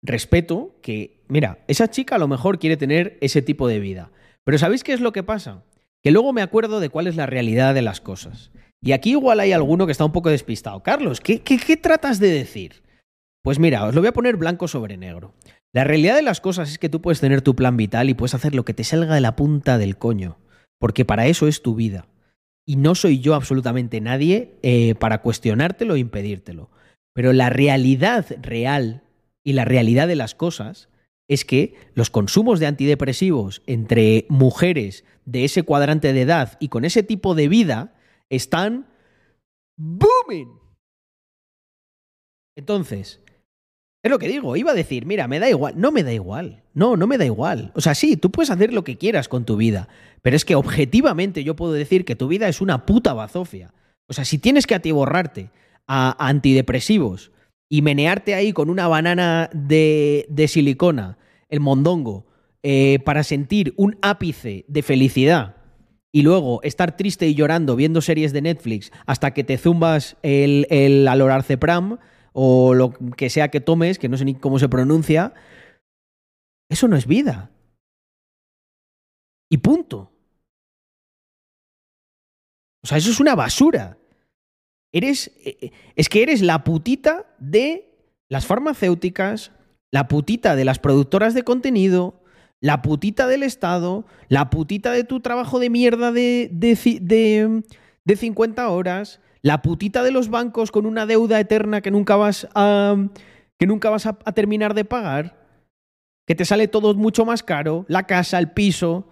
Respeto 0.04 0.76
que, 0.82 1.24
mira, 1.28 1.64
esa 1.68 1.90
chica 1.90 2.16
a 2.16 2.20
lo 2.20 2.28
mejor 2.28 2.60
quiere 2.60 2.78
tener 2.78 3.18
ese 3.22 3.42
tipo 3.42 3.68
de 3.68 3.80
vida, 3.80 4.12
pero 4.44 4.58
¿sabéis 4.58 4.84
qué 4.84 4.94
es 4.94 5.02
lo 5.02 5.12
que 5.12 5.24
pasa? 5.24 5.64
Que 6.04 6.12
luego 6.12 6.34
me 6.34 6.42
acuerdo 6.42 6.80
de 6.80 6.90
cuál 6.90 7.08
es 7.08 7.16
la 7.16 7.26
realidad 7.26 7.74
de 7.74 7.82
las 7.82 8.02
cosas. 8.02 8.52
Y 8.82 8.94
aquí 8.94 9.12
igual 9.12 9.40
hay 9.40 9.52
alguno 9.52 9.86
que 9.86 9.92
está 9.92 10.06
un 10.06 10.12
poco 10.12 10.30
despistado. 10.30 10.82
Carlos, 10.82 11.20
¿qué, 11.20 11.42
qué, 11.42 11.78
tratas 11.78 12.20
de 12.20 12.30
decir? 12.30 12.84
Pues 13.44 13.60
mira, 13.60 13.86
os 13.86 13.94
lo 13.94 14.02
voy 14.02 14.08
a 14.08 14.14
poner 14.14 14.38
blanco 14.38 14.68
sobre 14.68 14.98
negro. 14.98 15.34
La 15.74 15.84
realidad 15.84 16.16
de 16.16 16.22
las 16.22 16.42
cosas 16.42 16.72
es 16.72 16.80
que 16.80 16.90
tú 16.90 17.02
puedes 17.02 17.20
tener 17.20 17.42
tu 17.42 17.56
plan 17.56 17.78
vital 17.78 18.10
y 18.10 18.14
puedes 18.14 18.34
hacer 18.34 18.56
lo 18.56 18.66
que 18.66 18.74
te 18.74 18.84
salga 18.84 19.16
de 19.16 19.22
la 19.22 19.36
punta 19.36 19.78
del 19.78 19.98
coño, 19.98 20.38
porque 20.80 21.06
para 21.06 21.28
eso 21.28 21.48
es 21.48 21.62
tu 21.62 21.76
vida. 21.76 22.08
Y 22.66 22.78
no 22.78 22.96
soy 22.96 23.20
yo 23.20 23.36
absolutamente 23.36 24.00
nadie 24.00 24.58
eh, 24.62 24.96
para 24.96 25.22
cuestionártelo 25.22 25.96
o 25.96 25.98
impedírtelo. 25.98 26.70
Pero 27.14 27.34
la 27.34 27.50
realidad 27.50 28.26
real 28.42 29.04
y 29.44 29.54
la 29.54 29.66
realidad 29.66 30.08
de 30.08 30.16
las 30.16 30.36
cosas 30.36 30.90
es 31.30 31.46
que 31.46 31.76
los 31.94 32.10
consumos 32.10 32.60
de 32.60 32.66
antidepresivos 32.66 33.62
entre 33.68 34.26
mujeres 34.28 35.06
de 35.26 35.46
ese 35.46 35.64
cuadrante 35.64 36.12
de 36.12 36.24
edad 36.24 36.58
y 36.60 36.68
con 36.68 36.84
ese 36.84 37.04
tipo 37.04 37.36
de 37.36 37.48
vida 37.48 37.94
están 38.30 38.88
booming. 39.78 40.60
Entonces, 42.58 43.22
es 44.04 44.12
lo 44.12 44.18
que 44.18 44.28
digo, 44.28 44.56
iba 44.56 44.72
a 44.72 44.76
decir, 44.76 45.06
mira, 45.06 45.28
me 45.28 45.40
da 45.40 45.48
igual, 45.50 45.76
no 45.78 45.92
me 45.92 46.04
da 46.04 46.12
igual, 46.12 46.64
no, 46.74 46.98
no 46.98 47.06
me 47.06 47.20
da 47.20 47.26
igual. 47.26 47.72
O 47.76 47.82
sea, 47.82 47.94
sí, 47.94 48.18
tú 48.18 48.32
puedes 48.32 48.50
hacer 48.50 48.74
lo 48.74 48.84
que 48.84 48.98
quieras 48.98 49.30
con 49.30 49.46
tu 49.46 49.56
vida, 49.56 49.88
pero 50.24 50.36
es 50.36 50.46
que 50.46 50.56
objetivamente 50.56 51.44
yo 51.44 51.56
puedo 51.56 51.74
decir 51.74 52.06
que 52.06 52.16
tu 52.16 52.28
vida 52.28 52.48
es 52.48 52.60
una 52.60 52.88
puta 52.88 53.14
bazofia. 53.14 53.72
O 54.08 54.14
sea, 54.14 54.26
si 54.26 54.40
tienes 54.40 54.66
que 54.66 54.74
atiborrarte 54.74 55.52
a 55.86 56.28
antidepresivos 56.28 57.32
y 57.70 57.84
menearte 57.84 58.34
ahí 58.34 58.52
con 58.52 58.72
una 58.72 58.88
banana 58.88 59.52
de, 59.54 60.26
de 60.30 60.48
silicona, 60.48 61.19
el 61.50 61.60
mondongo, 61.60 62.26
eh, 62.64 63.00
para 63.06 63.24
sentir 63.24 63.74
un 63.78 63.98
ápice 64.02 64.66
de 64.68 64.82
felicidad 64.84 65.56
y 66.12 66.24
luego 66.24 66.62
estar 66.64 66.98
triste 66.98 67.28
y 67.28 67.36
llorando 67.36 67.76
viendo 67.76 68.02
series 68.02 68.34
de 68.34 68.42
Netflix 68.42 68.92
hasta 69.06 69.32
que 69.34 69.44
te 69.44 69.58
zumbas 69.58 70.18
el, 70.24 70.68
el 70.70 71.08
alorarcepram 71.08 72.00
o 72.34 72.74
lo 72.74 72.92
que 72.92 73.30
sea 73.30 73.50
que 73.50 73.62
tomes, 73.62 74.00
que 74.00 74.10
no 74.10 74.18
sé 74.18 74.26
ni 74.26 74.36
cómo 74.36 74.60
se 74.60 74.70
pronuncia, 74.70 75.34
eso 76.70 76.88
no 76.88 76.96
es 76.96 77.08
vida. 77.08 77.52
Y 79.52 79.58
punto. 79.58 80.12
O 82.84 82.88
sea, 82.88 82.98
eso 82.98 83.10
es 83.10 83.20
una 83.20 83.36
basura. 83.36 83.98
Eres. 84.94 85.32
eh, 85.44 85.72
Es 85.96 86.10
que 86.10 86.22
eres 86.24 86.42
la 86.42 86.64
putita 86.64 87.36
de 87.40 87.92
las 88.30 88.46
farmacéuticas, 88.46 89.52
la 89.92 90.08
putita 90.08 90.56
de 90.56 90.66
las 90.66 90.80
productoras 90.80 91.34
de 91.34 91.44
contenido, 91.44 92.24
la 92.62 92.82
putita 92.82 93.28
del 93.28 93.44
Estado, 93.44 94.06
la 94.28 94.50
putita 94.50 94.92
de 94.92 95.04
tu 95.04 95.22
trabajo 95.22 95.60
de 95.60 95.70
mierda 95.70 96.12
de, 96.12 96.50
de, 96.52 97.64
de 98.04 98.16
50 98.16 98.70
horas, 98.70 99.22
la 99.42 99.62
putita 99.62 100.04
de 100.04 100.12
los 100.12 100.30
bancos 100.30 100.72
con 100.72 100.86
una 100.86 101.06
deuda 101.06 101.40
eterna 101.40 101.82
que 101.82 101.92
nunca 101.92 102.16
vas 102.16 102.48
a, 102.54 102.96
que 103.58 103.68
nunca 103.68 103.90
vas 103.90 104.06
a, 104.06 104.18
a 104.26 104.32
terminar 104.34 104.74
de 104.74 104.86
pagar, 104.86 105.40
que 106.28 106.36
te 106.36 106.46
sale 106.46 106.68
todo 106.68 106.94
mucho 106.94 107.26
más 107.26 107.42
caro, 107.42 107.86
la 107.88 108.06
casa, 108.06 108.38
el 108.38 108.52
piso. 108.52 109.08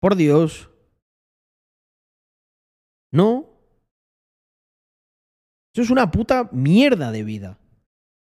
Por 0.00 0.16
Dios. 0.16 0.70
No. 3.12 3.46
Eso 5.74 5.82
es 5.82 5.90
una 5.90 6.10
puta 6.10 6.48
mierda 6.52 7.12
de 7.12 7.22
vida. 7.22 7.59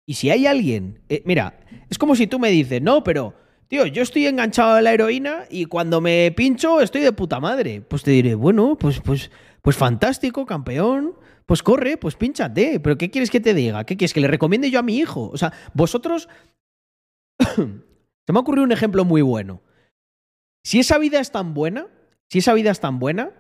Y 0.09 0.15
si 0.15 0.31
hay 0.31 0.47
alguien, 0.47 1.01
eh, 1.11 1.23
mira, 1.27 1.61
es 1.91 1.99
como 1.99 2.17
si 2.17 2.27
tú 2.27 2.39
me 2.39 2.49
dices, 2.49 2.81
no, 2.81 3.05
pero, 3.05 3.35
tío, 3.67 3.85
yo 3.85 4.03
estoy 4.03 4.27
enganchado 4.27 4.77
a 4.77 4.81
la 4.81 4.95
heroína 4.95 5.45
y 5.51 5.67
cuando 5.67 6.01
me 6.01 6.33
pincho 6.35 6.81
estoy 6.81 7.03
de 7.03 7.13
puta 7.13 7.41
madre. 7.41 7.83
Pues 7.83 8.05
te 8.05 8.13
diré, 8.13 8.35
bueno, 8.35 8.79
pues, 8.79 9.03
pues, 9.03 9.31
pues 9.61 9.77
fantástico, 9.77 10.47
campeón. 10.47 11.15
Pues 11.45 11.63
corre, 11.63 11.99
pues 11.99 12.17
pínchate. 12.17 12.81
Pero 12.81 12.97
¿qué 12.97 13.11
quieres 13.11 13.31
que 13.31 13.41
te 13.41 13.53
diga? 13.53 13.85
¿Qué 13.85 13.99
quieres 13.99 14.15
que 14.15 14.23
le 14.23 14.29
recomiende 14.29 14.71
yo 14.71 14.79
a 14.79 14.83
mi 14.83 14.97
hijo? 14.97 15.29
O 15.29 15.37
sea, 15.37 15.53
vosotros. 15.75 16.31
Se 17.39 18.33
me 18.33 18.39
ha 18.39 18.41
ocurrido 18.41 18.65
un 18.65 18.73
ejemplo 18.73 19.05
muy 19.05 19.21
bueno. 19.21 19.61
Si 20.65 20.79
esa 20.79 20.97
vida 20.97 21.21
es 21.21 21.33
tan 21.33 21.53
buena, 21.53 21.87
si 22.31 22.39
esa 22.39 22.55
vida 22.55 22.71
es 22.71 22.81
tan 22.81 22.99
buena, 22.99 23.33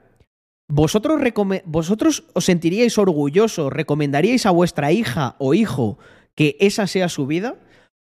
vosotros, 0.68 1.18
vosotros 1.64 2.24
os 2.34 2.44
sentiríais 2.44 2.98
orgullosos, 2.98 3.72
recomendaríais 3.72 4.44
a 4.44 4.50
vuestra 4.50 4.92
hija 4.92 5.34
o 5.38 5.54
hijo 5.54 5.98
que 6.38 6.56
esa 6.60 6.86
sea 6.86 7.08
su 7.08 7.26
vida, 7.26 7.56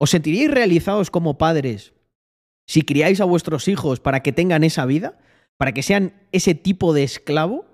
os 0.00 0.08
sentiríais 0.08 0.50
realizados 0.50 1.10
como 1.10 1.36
padres 1.36 1.92
si 2.66 2.80
criáis 2.80 3.20
a 3.20 3.26
vuestros 3.26 3.68
hijos 3.68 4.00
para 4.00 4.22
que 4.22 4.32
tengan 4.32 4.64
esa 4.64 4.86
vida, 4.86 5.18
para 5.58 5.72
que 5.72 5.82
sean 5.82 6.14
ese 6.32 6.54
tipo 6.54 6.94
de 6.94 7.02
esclavo. 7.02 7.66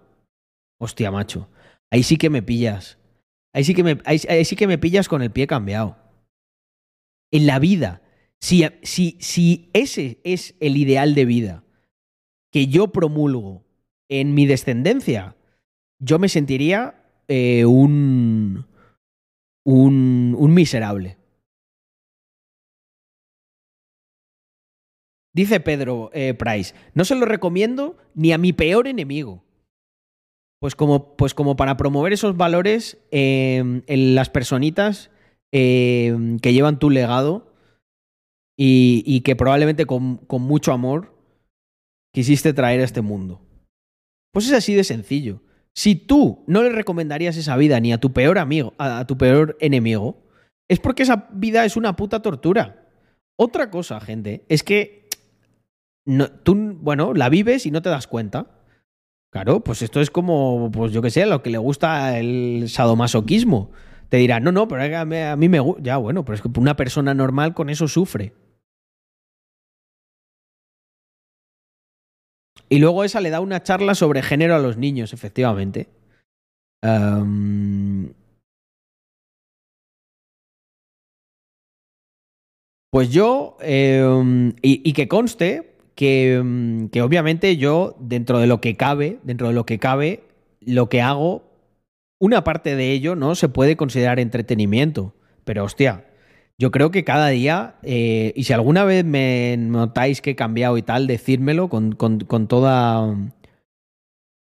Hostia, 0.80 1.12
macho, 1.12 1.48
ahí 1.92 2.02
sí 2.02 2.16
que 2.16 2.28
me 2.28 2.42
pillas. 2.42 2.98
Ahí 3.54 3.62
sí 3.62 3.72
que 3.72 3.84
me, 3.84 3.98
ahí, 4.04 4.18
sí 4.18 4.56
que 4.56 4.66
me 4.66 4.78
pillas 4.78 5.06
con 5.06 5.22
el 5.22 5.30
pie 5.30 5.46
cambiado. 5.46 5.96
En 7.30 7.46
la 7.46 7.60
vida, 7.60 8.02
si, 8.40 8.66
si, 8.82 9.16
si 9.20 9.70
ese 9.74 10.18
es 10.24 10.56
el 10.58 10.76
ideal 10.76 11.14
de 11.14 11.24
vida 11.24 11.64
que 12.50 12.66
yo 12.66 12.88
promulgo 12.88 13.64
en 14.08 14.34
mi 14.34 14.44
descendencia, 14.44 15.36
yo 16.00 16.18
me 16.18 16.28
sentiría 16.28 17.04
eh, 17.28 17.64
un, 17.64 18.66
un, 19.68 20.54
miserable. 20.54 21.18
Dice 25.34 25.60
Pedro 25.60 26.10
eh, 26.14 26.34
Price, 26.34 26.74
no 26.94 27.04
se 27.04 27.14
lo 27.14 27.26
recomiendo 27.26 27.96
ni 28.14 28.32
a 28.32 28.38
mi 28.38 28.52
peor 28.52 28.88
enemigo. 28.88 29.44
Pues 30.60 30.74
como, 30.74 31.16
pues 31.16 31.34
como 31.34 31.54
para 31.54 31.76
promover 31.76 32.12
esos 32.12 32.36
valores 32.36 32.98
eh, 33.12 33.82
en 33.86 34.14
las 34.14 34.30
personitas 34.30 35.10
eh, 35.52 36.16
que 36.42 36.52
llevan 36.52 36.80
tu 36.80 36.90
legado 36.90 37.54
y, 38.58 39.04
y 39.06 39.20
que 39.20 39.36
probablemente 39.36 39.86
con, 39.86 40.16
con 40.16 40.42
mucho 40.42 40.72
amor 40.72 41.14
quisiste 42.12 42.52
traer 42.52 42.80
a 42.80 42.84
este 42.84 43.02
mundo. 43.02 43.40
Pues 44.32 44.46
es 44.46 44.52
así 44.52 44.74
de 44.74 44.82
sencillo. 44.82 45.42
Si 45.78 45.94
tú 45.94 46.42
no 46.48 46.64
le 46.64 46.70
recomendarías 46.70 47.36
esa 47.36 47.56
vida 47.56 47.78
ni 47.78 47.92
a 47.92 47.98
tu 47.98 48.12
peor 48.12 48.40
amigo, 48.40 48.74
a, 48.78 49.06
tu 49.06 49.16
peor 49.16 49.56
enemigo, 49.60 50.24
es 50.66 50.80
porque 50.80 51.04
esa 51.04 51.28
vida 51.30 51.64
es 51.64 51.76
una 51.76 51.94
puta 51.94 52.20
tortura. 52.20 52.88
Otra 53.36 53.70
cosa, 53.70 54.00
gente, 54.00 54.44
es 54.48 54.64
que 54.64 55.08
tú, 56.42 56.76
bueno, 56.80 57.14
la 57.14 57.28
vives 57.28 57.64
y 57.64 57.70
no 57.70 57.80
te 57.80 57.90
das 57.90 58.08
cuenta. 58.08 58.58
Claro, 59.30 59.60
pues 59.60 59.80
esto 59.82 60.00
es 60.00 60.10
como, 60.10 60.68
pues 60.72 60.90
yo 60.90 61.00
que 61.00 61.10
sé, 61.10 61.26
lo 61.26 61.44
que 61.44 61.50
le 61.50 61.58
gusta 61.58 62.18
el 62.18 62.64
sadomasoquismo. 62.68 63.70
Te 64.08 64.16
dirán, 64.16 64.42
no, 64.42 64.50
no, 64.50 64.66
pero 64.66 64.82
a 64.82 65.04
mí, 65.04 65.16
a 65.16 65.36
mí 65.36 65.48
me 65.48 65.60
gusta. 65.60 65.80
Ya, 65.84 65.96
bueno, 65.96 66.24
pero 66.24 66.34
es 66.34 66.42
que 66.42 66.50
una 66.58 66.74
persona 66.74 67.14
normal 67.14 67.54
con 67.54 67.70
eso 67.70 67.86
sufre. 67.86 68.34
Y 72.68 72.78
luego 72.78 73.04
esa 73.04 73.20
le 73.20 73.30
da 73.30 73.40
una 73.40 73.62
charla 73.62 73.94
sobre 73.94 74.22
género 74.22 74.54
a 74.54 74.58
los 74.58 74.76
niños, 74.76 75.12
efectivamente. 75.12 75.88
Am, 76.82 78.12
pues 82.90 83.10
yo, 83.10 83.56
em, 83.60 84.50
y, 84.62 84.88
y 84.88 84.92
que 84.92 85.08
conste 85.08 85.76
que, 85.94 86.34
em, 86.34 86.88
que 86.90 87.02
obviamente 87.02 87.56
yo, 87.56 87.96
dentro 87.98 88.38
de 88.38 88.46
lo 88.46 88.60
que 88.60 88.76
cabe, 88.76 89.18
dentro 89.24 89.48
de 89.48 89.54
lo 89.54 89.66
que 89.66 89.78
cabe, 89.78 90.22
lo 90.60 90.88
que 90.88 91.02
hago, 91.02 91.42
una 92.20 92.44
parte 92.44 92.76
de 92.76 92.92
ello 92.92 93.16
no 93.16 93.34
se 93.34 93.48
puede 93.48 93.76
considerar 93.76 94.20
entretenimiento. 94.20 95.14
Pero 95.44 95.64
hostia, 95.64 96.04
yo 96.60 96.70
creo 96.72 96.90
que 96.90 97.04
cada 97.04 97.28
día, 97.28 97.76
eh, 97.82 98.32
y 98.34 98.44
si 98.44 98.52
alguna 98.52 98.84
vez 98.84 99.04
me 99.04 99.56
notáis 99.58 100.20
que 100.20 100.30
he 100.30 100.36
cambiado 100.36 100.76
y 100.76 100.82
tal, 100.82 101.06
decírmelo 101.06 101.68
con, 101.68 101.92
con- 101.92 102.18
toda, 102.48 103.16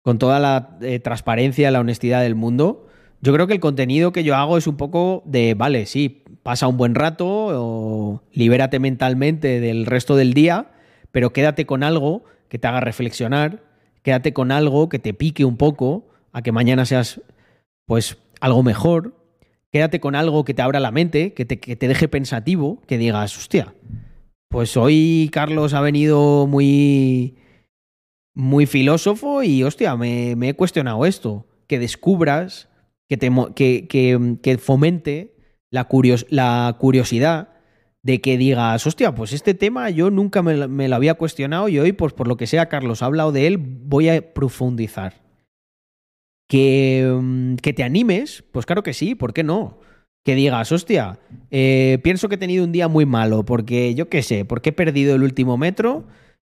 con 0.03 0.19
toda 0.19 0.39
la 0.39 0.77
eh, 0.81 0.99
transparencia, 0.99 1.71
la 1.71 1.79
honestidad 1.79 2.21
del 2.21 2.35
mundo. 2.35 2.87
Yo 3.21 3.33
creo 3.33 3.47
que 3.47 3.53
el 3.53 3.59
contenido 3.59 4.11
que 4.11 4.23
yo 4.23 4.35
hago 4.35 4.57
es 4.57 4.67
un 4.67 4.77
poco 4.77 5.23
de, 5.25 5.55
vale, 5.55 5.87
sí, 5.87 6.23
pasa 6.43 6.67
un 6.67 6.77
buen 6.77 6.93
rato, 6.93 7.25
o 7.27 8.21
libérate 8.33 8.77
mentalmente 8.79 9.59
del 9.59 9.87
resto 9.87 10.15
del 10.15 10.35
día, 10.35 10.67
pero 11.11 11.33
quédate 11.33 11.65
con 11.65 11.81
algo 11.81 12.23
que 12.49 12.59
te 12.59 12.67
haga 12.67 12.81
reflexionar, 12.81 13.63
quédate 14.03 14.31
con 14.31 14.51
algo 14.51 14.89
que 14.89 14.99
te 14.99 15.15
pique 15.15 15.43
un 15.43 15.57
poco 15.57 16.05
a 16.33 16.43
que 16.43 16.51
mañana 16.51 16.85
seas, 16.85 17.19
pues, 17.87 18.17
algo 18.41 18.61
mejor, 18.61 19.15
quédate 19.75 19.99
con 19.99 20.15
algo 20.15 20.45
que 20.45 20.53
te 20.53 20.61
abra 20.61 20.79
la 20.79 20.89
mente, 20.91 21.33
que 21.33 21.43
te, 21.43 21.59
que 21.59 21.75
te 21.75 21.89
deje 21.89 22.07
pensativo, 22.07 22.81
que 22.87 22.97
digas, 22.97 23.37
hostia, 23.37 23.75
pues 24.47 24.77
hoy 24.77 25.29
Carlos 25.33 25.73
ha 25.73 25.81
venido 25.81 26.47
muy, 26.47 27.35
muy 28.33 28.67
filósofo 28.67 29.43
y, 29.43 29.63
hostia, 29.63 29.97
me, 29.97 30.31
he 30.31 30.53
cuestionado 30.53 31.05
esto. 31.05 31.45
Que 31.67 31.77
descubras, 31.77 32.69
que, 33.09 33.17
te, 33.17 33.29
que, 33.53 33.85
que, 33.89 34.37
que 34.41 34.57
fomente 34.57 35.35
la, 35.69 35.89
curios- 35.89 36.25
la 36.29 36.77
curiosidad 36.79 37.49
de 38.01 38.21
que 38.21 38.37
digas, 38.37 38.87
hostia, 38.87 39.13
pues 39.13 39.33
este 39.33 39.55
tema 39.55 39.89
yo 39.89 40.09
nunca 40.09 40.41
me, 40.41 40.69
me 40.69 40.87
lo 40.87 40.95
había 40.95 41.15
cuestionado 41.15 41.67
y 41.67 41.79
hoy, 41.79 41.91
pues 41.91 42.13
por 42.13 42.29
lo 42.29 42.37
que 42.37 42.47
sea, 42.47 42.69
Carlos 42.69 43.03
ha 43.03 43.07
hablado 43.07 43.33
de 43.33 43.47
él, 43.47 43.57
voy 43.57 44.07
a 44.07 44.33
profundizar. 44.33 45.24
Que, 46.47 47.17
mm, 47.21 47.55
que 47.55 47.73
te 47.73 47.83
animes, 47.83 48.43
pues 48.51 48.65
claro 48.65 48.83
que 48.83 48.93
sí, 48.93 49.15
¿por 49.15 49.33
qué 49.33 49.43
no? 49.43 49.79
Que 50.23 50.35
digas, 50.35 50.71
hostia, 50.71 51.19
eh, 51.51 51.99
pienso 52.03 52.29
que 52.29 52.35
he 52.35 52.39
tenido 52.39 52.63
un 52.63 52.71
día 52.71 52.87
muy 52.87 53.05
malo 53.05 53.45
porque 53.45 53.95
yo 53.95 54.09
qué 54.09 54.23
sé, 54.23 54.45
porque 54.45 54.69
he 54.69 54.73
perdido 54.73 55.15
el 55.15 55.23
último 55.23 55.57
metro 55.57 56.05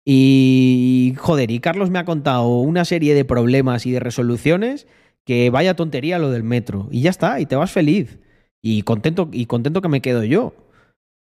y 0.05 1.15
joder, 1.17 1.49
y 1.49 1.59
Carlos 1.59 1.89
me 1.89 1.99
ha 1.99 2.05
contado 2.05 2.59
una 2.59 2.85
serie 2.85 3.15
de 3.15 3.25
problemas 3.25 3.85
y 3.85 3.91
de 3.91 3.99
resoluciones 3.99 4.87
que 5.25 5.49
vaya 5.49 5.75
tontería 5.75 6.19
lo 6.19 6.29
del 6.29 6.43
metro 6.43 6.87
y 6.91 7.01
ya 7.01 7.09
está, 7.09 7.39
y 7.39 7.45
te 7.47 7.55
vas 7.55 7.71
feliz 7.71 8.19
y 8.61 8.83
contento 8.83 9.29
y 9.31 9.47
contento 9.47 9.81
que 9.81 9.89
me 9.89 10.01
quedo 10.01 10.23
yo. 10.23 10.53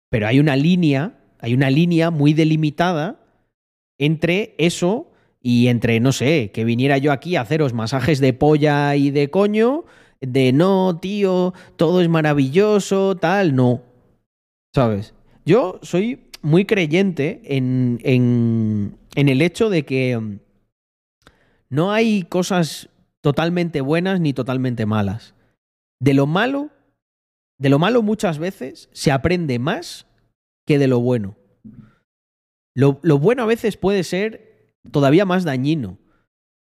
Pero 0.10 0.28
hay 0.28 0.40
una 0.40 0.56
línea, 0.56 1.20
hay 1.40 1.54
una 1.54 1.70
línea 1.70 2.12
muy 2.12 2.34
delimitada 2.34 3.20
entre 3.98 4.56
eso 4.58 5.12
Y 5.50 5.70
entre, 5.70 6.02
no 6.02 6.12
sé, 6.12 6.52
que 6.52 6.66
viniera 6.66 6.98
yo 6.98 7.14
aquí 7.14 7.38
a 7.38 7.42
haceros 7.42 7.72
masajes 7.72 8.20
de 8.20 8.34
polla 8.34 8.98
y 8.98 9.12
de 9.12 9.30
coño, 9.30 9.86
de 10.20 10.52
no, 10.52 11.00
tío, 11.00 11.54
todo 11.78 12.02
es 12.02 12.10
maravilloso, 12.10 13.16
tal, 13.16 13.56
no. 13.56 13.82
¿Sabes? 14.76 15.14
Yo 15.46 15.80
soy 15.84 16.28
muy 16.42 16.66
creyente 16.66 17.40
en, 17.46 17.98
en, 18.04 18.98
en 19.16 19.30
el 19.30 19.42
hecho 19.42 19.70
de 19.70 19.86
que 19.86 20.18
mm, 20.18 20.40
no 21.70 21.94
hay 21.94 22.24
cosas 22.24 22.90
totalmente 23.22 23.80
buenas 23.80 24.20
ni 24.20 24.34
totalmente 24.34 24.86
malas. 24.86 25.34
De 26.02 26.14
lo 26.14 26.28
malo, 26.28 26.72
de 27.58 27.70
lo 27.70 27.80
malo 27.80 28.02
muchas 28.02 28.38
veces 28.38 28.90
se 28.92 29.14
aprende 29.14 29.60
más 29.60 30.08
que 30.66 30.78
de 30.78 30.88
lo 30.88 31.00
bueno. 31.00 31.38
Lo, 32.76 33.00
lo 33.02 33.18
bueno 33.18 33.44
a 33.44 33.46
veces 33.46 33.78
puede 33.78 34.04
ser 34.04 34.47
todavía 34.92 35.26
más 35.26 35.44
dañino, 35.44 35.98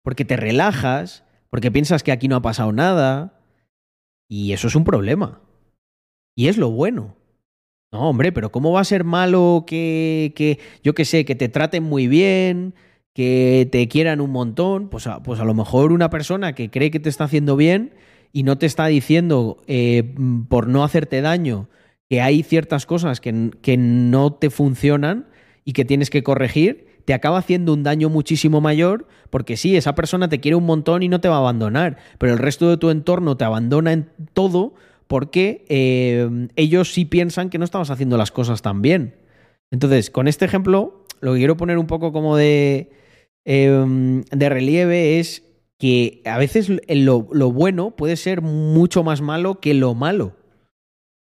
porque 0.03 0.24
te 0.24 0.36
relajas, 0.36 1.24
porque 1.51 1.70
piensas 1.70 2.03
que 2.03 2.12
aquí 2.12 2.28
no 2.28 2.36
ha 2.36 2.43
pasado 2.43 2.73
nada, 2.73 3.40
y 4.28 4.53
eso 4.53 4.69
es 4.69 4.74
un 4.74 4.85
problema. 4.85 5.40
Y 6.36 6.48
es 6.48 6.59
lo 6.59 6.70
bueno. 6.70 7.16
No, 7.93 8.11
hombre, 8.11 8.32
pero 8.32 8.51
¿cómo 8.51 8.73
va 8.73 8.81
a 8.81 8.85
ser 8.85 9.05
malo 9.05 9.65
que, 9.66 10.32
que 10.36 10.59
yo 10.82 10.94
qué 10.94 11.05
sé, 11.05 11.24
que 11.24 11.35
te 11.35 11.48
traten 11.48 11.85
muy 11.85 12.09
bien, 12.09 12.74
que 13.15 13.69
te 13.70 13.89
quieran 13.89 14.20
un 14.20 14.31
montón? 14.31 14.89
Pues 14.89 15.07
a, 15.07 15.23
pues 15.23 15.40
a 15.40 15.44
lo 15.44 15.55
mejor 15.55 15.93
una 15.93 16.11
persona 16.11 16.55
que 16.55 16.70
cree 16.70 16.90
que 16.90 17.01
te 17.01 17.09
está 17.09 17.24
haciendo 17.24 17.57
bien 17.57 17.94
y 18.32 18.43
no 18.43 18.59
te 18.59 18.66
está 18.66 18.86
diciendo 18.86 19.62
eh, 19.66 20.15
por 20.48 20.69
no 20.69 20.85
hacerte 20.85 21.20
daño 21.20 21.69
que 22.09 22.20
hay 22.20 22.43
ciertas 22.43 22.86
cosas 22.86 23.20
que, 23.20 23.51
que 23.62 23.77
no 23.77 24.32
te 24.35 24.51
funcionan 24.51 25.27
y 25.65 25.73
que 25.73 25.85
tienes 25.85 26.11
que 26.11 26.23
corregir, 26.23 26.86
te 27.07 27.15
acaba 27.15 27.39
haciendo 27.39 27.73
un 27.73 27.85
daño 27.85 28.11
muchísimo 28.11 28.61
mayor, 28.61 29.07
porque 29.31 29.57
sí, 29.57 29.77
esa 29.77 29.95
persona 29.95 30.28
te 30.28 30.41
quiere 30.41 30.57
un 30.57 30.66
montón 30.66 31.03
y 31.03 31.09
no 31.09 31.20
te 31.20 31.28
va 31.28 31.37
a 31.37 31.39
abandonar, 31.39 31.97
pero 32.19 32.33
el 32.33 32.39
resto 32.39 32.69
de 32.69 32.77
tu 32.77 32.91
entorno 32.91 33.37
te 33.37 33.45
abandona 33.45 33.93
en 33.93 34.11
todo 34.35 34.74
porque 35.07 35.65
eh, 35.69 36.49
ellos 36.57 36.93
sí 36.93 37.05
piensan 37.05 37.49
que 37.49 37.59
no 37.59 37.65
estabas 37.65 37.91
haciendo 37.91 38.19
las 38.19 38.33
cosas 38.33 38.61
tan 38.61 38.83
bien. 38.83 39.15
Entonces, 39.70 40.11
con 40.11 40.27
este 40.27 40.45
ejemplo, 40.45 41.05
lo 41.20 41.33
que 41.33 41.39
quiero 41.39 41.57
poner 41.57 41.78
un 41.78 41.87
poco 41.87 42.12
como 42.12 42.37
de, 42.37 42.91
eh, 43.45 44.23
de 44.31 44.49
relieve 44.49 45.20
es 45.20 45.45
que 45.78 46.23
a 46.24 46.39
veces 46.39 46.69
lo, 46.89 47.28
lo, 47.31 47.53
bueno 47.53 47.93
puede 47.93 48.16
ser 48.16 48.41
mucho 48.41 49.05
más 49.05 49.20
malo 49.20 49.61
que 49.61 49.74
lo 49.74 49.95
malo. 49.95 50.35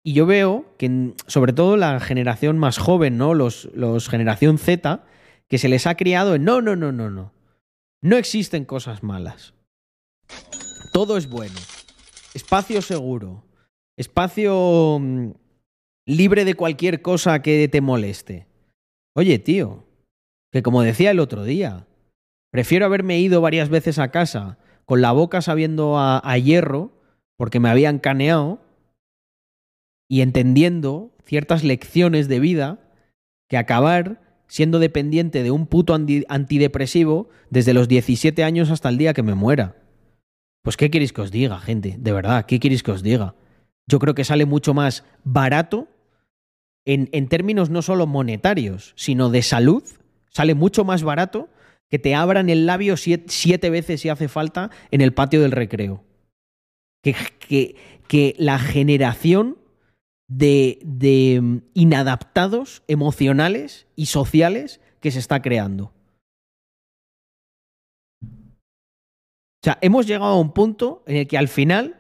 Y 0.03 0.14
yo 0.14 0.26
veo 0.28 0.66
que, 0.78 1.14
sobre 1.28 1.53
todo 1.53 1.78
la 1.78 1.99
generación 1.99 2.58
más 2.58 2.78
joven, 2.78 3.18
¿no? 3.18 3.34
Los, 3.34 3.70
los 3.74 4.10
generación 4.10 4.58
Z, 4.58 5.03
que 5.52 5.57
se 5.57 5.68
les 5.68 5.86
ha 5.86 5.98
criado 5.98 6.36
en 6.36 6.45
no, 6.45 6.61
no, 6.61 6.78
no, 6.78 6.94
no, 6.94 7.10
no. 7.10 7.34
No 8.02 8.15
existen 8.15 8.64
cosas 8.64 9.03
malas. 9.03 9.53
Todo 10.94 11.18
es 11.18 11.30
bueno. 11.30 11.60
Espacio 12.34 12.82
seguro. 12.82 13.44
Espacio 13.98 14.98
mm, 15.02 15.32
libre 16.06 16.45
de 16.45 16.56
cualquier 16.56 17.02
cosa 17.02 17.41
que 17.41 17.68
te 17.68 17.82
moleste. 17.82 18.48
Oye, 19.14 19.40
tío, 19.40 19.84
que 20.53 20.64
como 20.64 20.84
decía 20.84 21.11
el 21.11 21.19
otro 21.19 21.44
día, 21.44 21.86
prefiero 22.49 22.86
haberme 22.86 23.19
ido 23.19 23.41
varias 23.41 23.68
veces 23.68 23.99
a 23.99 24.10
casa 24.10 24.57
con 24.86 25.02
la 25.02 25.11
boca 25.11 25.41
sabiendo 25.41 25.98
a, 25.98 26.22
a 26.23 26.38
hierro 26.38 26.94
porque 27.36 27.60
me 27.60 27.69
habían 27.69 27.99
caneado 27.99 28.61
y 30.10 30.22
entendiendo 30.22 31.11
ciertas 31.26 31.65
lecciones 31.65 32.30
de 32.30 32.40
vida 32.40 32.80
que 33.49 33.57
acabar 33.57 34.31
siendo 34.52 34.80
dependiente 34.80 35.44
de 35.44 35.52
un 35.52 35.65
puto 35.65 35.95
antidepresivo 35.95 37.30
desde 37.49 37.73
los 37.73 37.88
17 37.88 38.44
años 38.44 38.69
hasta 38.69 38.90
el 38.90 38.98
día 38.98 39.14
que 39.14 39.23
me 39.23 39.34
muera. 39.34 39.78
Pues 40.61 40.76
¿qué 40.76 40.91
queréis 40.91 41.14
que 41.14 41.22
os 41.22 41.32
diga, 41.32 41.57
gente? 41.61 41.95
De 41.98 42.11
verdad, 42.11 42.45
¿qué 42.45 42.60
queréis 42.60 42.84
que 42.84 42.91
os 42.91 43.02
diga? 43.02 43.34
Yo 43.88 43.98
creo 43.99 44.14
que 44.14 44.26
sale 44.26 44.45
mucho 44.45 44.73
más 44.73 45.06
barato 45.23 45.88
en, 46.84 47.07
en 47.14 47.30
términos 47.30 47.69
no 47.69 47.82
solo 47.82 48.07
monetarios, 48.07 48.91
sino 48.98 49.30
de 49.30 49.41
salud. 49.41 49.84
Sale 50.28 50.53
mucho 50.53 50.84
más 50.84 51.02
barato 51.02 51.48
que 51.90 51.98
te 51.98 52.14
abran 52.14 52.49
el 52.49 52.65
labio 52.65 52.98
siete, 52.98 53.28
siete 53.30 53.69
veces 53.69 54.02
si 54.02 54.10
hace 54.10 54.28
falta 54.28 54.69
en 54.91 54.99
el 54.99 55.14
patio 55.14 55.41
del 55.41 55.53
recreo. 55.53 56.03
Que, 57.02 57.15
que, 57.40 57.76
que 58.10 58.36
la 58.38 58.60
generación 58.60 59.60
de, 60.32 60.80
de, 60.84 61.62
inadaptados 61.74 62.84
emocionales 62.88 63.88
y 63.98 64.06
sociales 64.06 64.80
que 65.02 65.12
se 65.12 65.20
está 65.20 65.41
creando. 65.41 65.91
O 68.24 69.64
sea, 69.64 69.78
hemos 69.82 70.08
llegado 70.08 70.32
a 70.32 70.40
un 70.40 70.53
punto 70.53 71.03
en 71.06 71.18
el 71.18 71.28
que 71.28 71.38
al 71.38 71.49
final, 71.49 71.98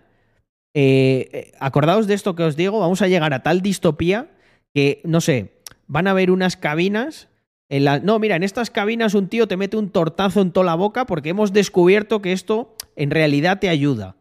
eh, 0.73 1.51
acordaos 1.59 2.07
de 2.07 2.13
esto 2.13 2.33
que 2.33 2.43
os 2.43 2.55
digo, 2.55 2.79
vamos 2.79 3.01
a 3.01 3.09
llegar 3.09 3.33
a 3.33 3.43
tal 3.43 3.61
distopía 3.61 4.31
que, 4.73 5.01
no 5.03 5.19
sé, 5.19 5.61
van 5.87 6.07
a 6.07 6.11
haber 6.11 6.31
unas 6.31 6.55
cabinas. 6.55 7.27
En 7.69 7.83
la... 7.83 7.99
No, 7.99 8.17
mira, 8.17 8.37
en 8.37 8.43
estas 8.43 8.71
cabinas 8.71 9.13
un 9.13 9.27
tío 9.27 9.47
te 9.47 9.57
mete 9.57 9.75
un 9.75 9.89
tortazo 9.89 10.41
en 10.41 10.51
toda 10.51 10.65
la 10.65 10.75
boca 10.75 11.05
porque 11.05 11.29
hemos 11.29 11.51
descubierto 11.51 12.21
que 12.21 12.31
esto 12.31 12.75
en 12.95 13.11
realidad 13.11 13.59
te 13.59 13.67
ayuda. 13.67 14.15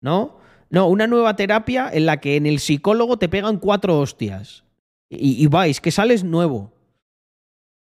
¿No? 0.00 0.39
No, 0.70 0.88
una 0.88 1.06
nueva 1.06 1.36
terapia 1.36 1.90
en 1.92 2.06
la 2.06 2.20
que 2.20 2.36
en 2.36 2.46
el 2.46 2.60
psicólogo 2.60 3.18
te 3.18 3.28
pegan 3.28 3.58
cuatro 3.58 3.98
hostias. 3.98 4.64
Y, 5.08 5.42
y 5.42 5.46
vais, 5.48 5.80
que 5.80 5.90
sales 5.90 6.22
nuevo. 6.22 6.72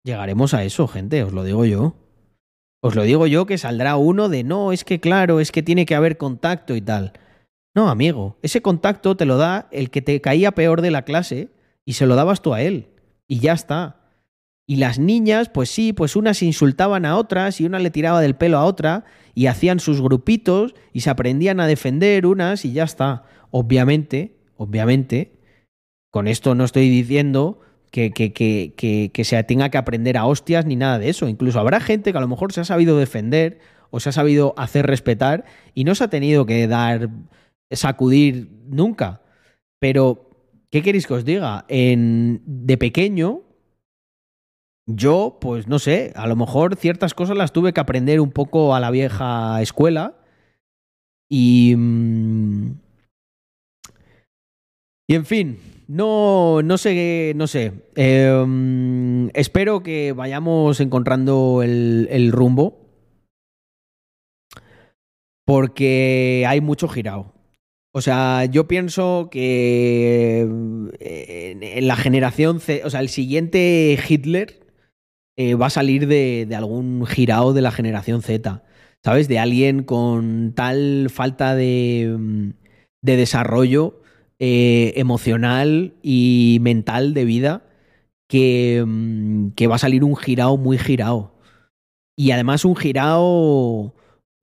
Llegaremos 0.04 0.54
a 0.54 0.64
eso, 0.64 0.86
gente, 0.86 1.22
os 1.24 1.32
lo 1.32 1.42
digo 1.44 1.64
yo. 1.64 1.96
Os 2.82 2.94
lo 2.94 3.02
digo 3.02 3.26
yo 3.26 3.44
que 3.44 3.58
saldrá 3.58 3.96
uno 3.96 4.28
de 4.28 4.42
no, 4.44 4.72
es 4.72 4.84
que 4.84 5.00
claro, 5.00 5.40
es 5.40 5.52
que 5.52 5.62
tiene 5.62 5.84
que 5.84 5.94
haber 5.94 6.16
contacto 6.16 6.74
y 6.74 6.80
tal. 6.80 7.12
No, 7.74 7.90
amigo, 7.90 8.38
ese 8.42 8.62
contacto 8.62 9.16
te 9.16 9.26
lo 9.26 9.36
da 9.36 9.68
el 9.70 9.90
que 9.90 10.02
te 10.02 10.20
caía 10.20 10.52
peor 10.52 10.80
de 10.80 10.90
la 10.90 11.02
clase 11.02 11.50
y 11.84 11.92
se 11.94 12.06
lo 12.06 12.16
dabas 12.16 12.40
tú 12.40 12.54
a 12.54 12.62
él. 12.62 12.88
Y 13.28 13.40
ya 13.40 13.52
está. 13.52 13.99
Y 14.70 14.76
las 14.76 15.00
niñas, 15.00 15.48
pues 15.48 15.68
sí, 15.68 15.92
pues 15.92 16.14
unas 16.14 16.44
insultaban 16.44 17.04
a 17.04 17.16
otras 17.16 17.60
y 17.60 17.64
una 17.64 17.80
le 17.80 17.90
tiraba 17.90 18.20
del 18.20 18.36
pelo 18.36 18.56
a 18.56 18.64
otra 18.64 19.04
y 19.34 19.46
hacían 19.46 19.80
sus 19.80 20.00
grupitos 20.00 20.76
y 20.92 21.00
se 21.00 21.10
aprendían 21.10 21.58
a 21.58 21.66
defender 21.66 22.24
unas 22.24 22.64
y 22.64 22.70
ya 22.70 22.84
está. 22.84 23.24
Obviamente, 23.50 24.36
obviamente, 24.56 25.32
con 26.12 26.28
esto 26.28 26.54
no 26.54 26.62
estoy 26.62 26.88
diciendo 26.88 27.58
que, 27.90 28.12
que, 28.12 28.32
que, 28.32 29.10
que, 29.12 29.24
se 29.24 29.42
tenga 29.42 29.70
que 29.70 29.78
aprender 29.78 30.16
a 30.16 30.26
hostias 30.26 30.66
ni 30.66 30.76
nada 30.76 31.00
de 31.00 31.08
eso. 31.08 31.26
Incluso 31.26 31.58
habrá 31.58 31.80
gente 31.80 32.12
que 32.12 32.18
a 32.18 32.20
lo 32.20 32.28
mejor 32.28 32.52
se 32.52 32.60
ha 32.60 32.64
sabido 32.64 32.96
defender 32.96 33.58
o 33.90 33.98
se 33.98 34.10
ha 34.10 34.12
sabido 34.12 34.54
hacer 34.56 34.86
respetar 34.86 35.46
y 35.74 35.82
no 35.82 35.96
se 35.96 36.04
ha 36.04 36.10
tenido 36.10 36.46
que 36.46 36.68
dar, 36.68 37.10
sacudir 37.72 38.48
nunca. 38.68 39.20
Pero, 39.80 40.30
¿qué 40.70 40.80
queréis 40.80 41.08
que 41.08 41.14
os 41.14 41.24
diga? 41.24 41.64
En, 41.66 42.40
de 42.46 42.78
pequeño, 42.78 43.49
yo, 44.86 45.38
pues 45.40 45.68
no 45.68 45.78
sé, 45.78 46.12
a 46.16 46.26
lo 46.26 46.36
mejor 46.36 46.76
ciertas 46.76 47.14
cosas 47.14 47.36
las 47.36 47.52
tuve 47.52 47.72
que 47.72 47.80
aprender 47.80 48.20
un 48.20 48.30
poco 48.30 48.74
a 48.74 48.80
la 48.80 48.90
vieja 48.90 49.60
escuela. 49.62 50.16
Y. 51.28 51.74
Mm, 51.76 52.80
y 55.08 55.14
en 55.14 55.26
fin, 55.26 55.58
no, 55.88 56.62
no 56.62 56.78
sé, 56.78 57.32
no 57.34 57.46
sé. 57.48 57.72
Eh, 57.96 59.30
espero 59.34 59.82
que 59.82 60.12
vayamos 60.12 60.80
encontrando 60.80 61.62
el, 61.64 62.06
el, 62.10 62.30
rumbo. 62.30 62.78
Porque 65.44 66.44
hay 66.46 66.60
mucho 66.60 66.86
girado. 66.86 67.34
O 67.92 68.02
sea, 68.02 68.44
yo 68.44 68.68
pienso 68.68 69.28
que 69.32 70.46
eh, 71.00 71.58
en 71.60 71.88
la 71.88 71.96
generación 71.96 72.60
C, 72.60 72.82
o 72.84 72.90
sea, 72.90 73.00
el 73.00 73.08
siguiente 73.08 73.98
Hitler 74.08 74.59
eh, 75.42 75.54
va 75.54 75.68
a 75.68 75.70
salir 75.70 76.06
de, 76.06 76.46
algún 76.54 77.06
girao 77.06 77.54
de 77.54 77.62
la 77.62 77.70
generación 77.70 78.20
Z. 78.20 78.62
¿Sabes? 79.02 79.26
De 79.26 79.38
alguien 79.38 79.84
con 79.84 80.52
tal 80.54 81.08
falta 81.08 81.54
de, 81.54 82.14
mm, 82.18 82.50
de 83.00 83.16
desarrollo 83.16 84.02
eh, 84.38 84.92
emocional 84.96 85.94
y 86.02 86.58
mental 86.60 87.14
de 87.14 87.24
vida 87.24 87.62
que, 88.28 88.84
mm, 88.86 89.52
que, 89.52 89.66
va 89.66 89.76
a 89.76 89.78
salir 89.78 90.04
un 90.04 90.14
girao 90.14 90.58
muy 90.58 90.76
girao. 90.76 91.32
Y 92.18 92.32
además 92.32 92.66
un 92.66 92.76
girao 92.76 93.94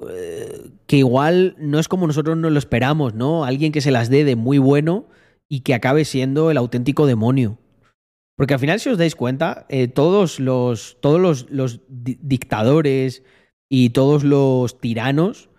eh, 0.09 0.71
que 0.87 0.97
igual 0.97 1.55
no 1.59 1.77
es 1.77 1.87
como 1.87 2.07
nosotros 2.07 2.37
nos 2.37 2.51
lo 2.51 2.57
esperamos, 2.57 3.13
¿no? 3.13 3.45
Alguien 3.45 3.71
que 3.71 3.81
se 3.81 3.91
las 3.91 4.09
dé 4.09 4.23
de 4.23 4.35
muy 4.35 4.57
bueno 4.57 5.05
y 5.47 5.59
que 5.59 5.75
acabe 5.75 6.05
siendo 6.05 6.49
el 6.49 6.57
auténtico 6.57 7.05
demonio. 7.05 7.59
Porque 8.37 8.53
al 8.53 8.59
final, 8.59 8.79
si 8.79 8.89
os 8.89 8.99
dais 8.99 9.15
cuenta, 9.15 9.65
eh, 9.67 9.87
todos 9.87 10.39
los, 10.39 10.97
todos 11.01 11.49
los, 11.49 11.81
dictadores 11.89 13.23
y 13.67 13.89
todos 13.89 14.23
los 14.23 14.79
tiranos, 14.79 15.49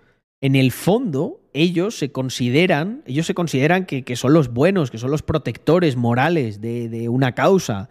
en 0.41 0.55
el 0.55 0.71
fondo, 0.71 1.41
ellos 1.53 1.99
se 1.99 2.13
consideran, 2.13 3.03
ellos 3.05 3.27
se 3.27 3.35
consideran 3.35 3.85
que, 3.85 4.05
que 4.05 4.15
son 4.15 4.33
los 4.33 4.53
buenos, 4.53 4.93
que 4.93 4.99
son 4.99 5.11
los 5.11 5.23
protectores 5.23 5.97
morales 5.97 6.61
de, 6.61 6.89
de 6.89 7.09
una 7.09 7.35
causa, 7.35 7.91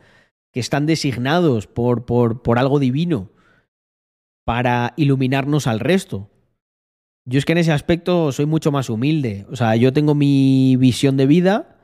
que 0.54 0.62
están 0.62 0.86
designados 0.86 1.68
por, 1.68 2.06
por, 2.06 2.42
por 2.42 2.58
algo 2.58 2.80
divino. 2.80 3.30
para 4.46 4.94
iluminarnos 4.96 5.68
al 5.68 5.82
resto. 5.82 6.32
Yo 7.26 7.38
es 7.38 7.44
que 7.44 7.52
en 7.52 7.58
ese 7.58 7.74
aspecto 7.74 8.32
soy 8.32 8.46
mucho 8.46 8.72
más 8.72 8.90
humilde. 8.90 9.46
O 9.52 9.58
sea, 9.58 9.76
yo 9.76 9.92
tengo 9.92 10.16
mi 10.16 10.78
visión 10.78 11.18
de 11.18 11.26
vida, 11.26 11.78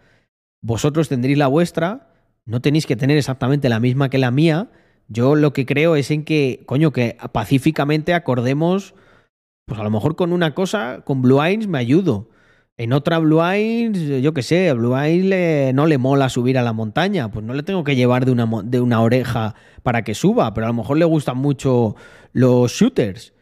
vosotros 0.61 1.09
tendréis 1.09 1.37
la 1.37 1.47
vuestra, 1.47 2.12
no 2.45 2.61
tenéis 2.61 2.85
que 2.85 2.95
tener 2.95 3.17
exactamente 3.17 3.69
la 3.69 3.79
misma 3.79 4.09
que 4.09 4.17
la 4.17 4.31
mía. 4.31 4.69
Yo 5.07 5.35
lo 5.35 5.53
que 5.53 5.65
creo 5.65 5.95
es 5.95 6.11
en 6.11 6.23
que, 6.23 6.63
coño, 6.65 6.91
que 6.91 7.17
pacíficamente 7.31 8.13
acordemos, 8.13 8.95
pues 9.65 9.79
a 9.79 9.83
lo 9.83 9.89
mejor 9.89 10.15
con 10.15 10.33
una 10.33 10.53
cosa, 10.53 11.01
con 11.05 11.21
Blue 11.21 11.41
Eyes 11.41 11.67
me 11.67 11.77
ayudo. 11.77 12.29
En 12.75 12.91
otra 12.91 13.19
Blue 13.19 13.43
Eyes, 13.43 14.21
yo 14.21 14.33
qué 14.33 14.41
sé, 14.41 14.69
a 14.69 14.73
Blue 14.73 14.97
Eyes 14.97 15.73
no 15.75 15.85
le 15.85 15.97
mola 15.97 16.29
subir 16.29 16.57
a 16.57 16.63
la 16.63 16.73
montaña, 16.73 17.29
pues 17.29 17.45
no 17.45 17.53
le 17.53 17.63
tengo 17.63 17.83
que 17.83 17.95
llevar 17.95 18.25
de 18.25 18.31
una, 18.31 18.49
de 18.63 18.81
una 18.81 19.01
oreja 19.01 19.55
para 19.83 20.03
que 20.03 20.15
suba, 20.15 20.53
pero 20.53 20.65
a 20.65 20.69
lo 20.69 20.73
mejor 20.73 20.97
le 20.97 21.05
gustan 21.05 21.37
mucho 21.37 21.95
los 22.31 22.71
shooters. 22.71 23.33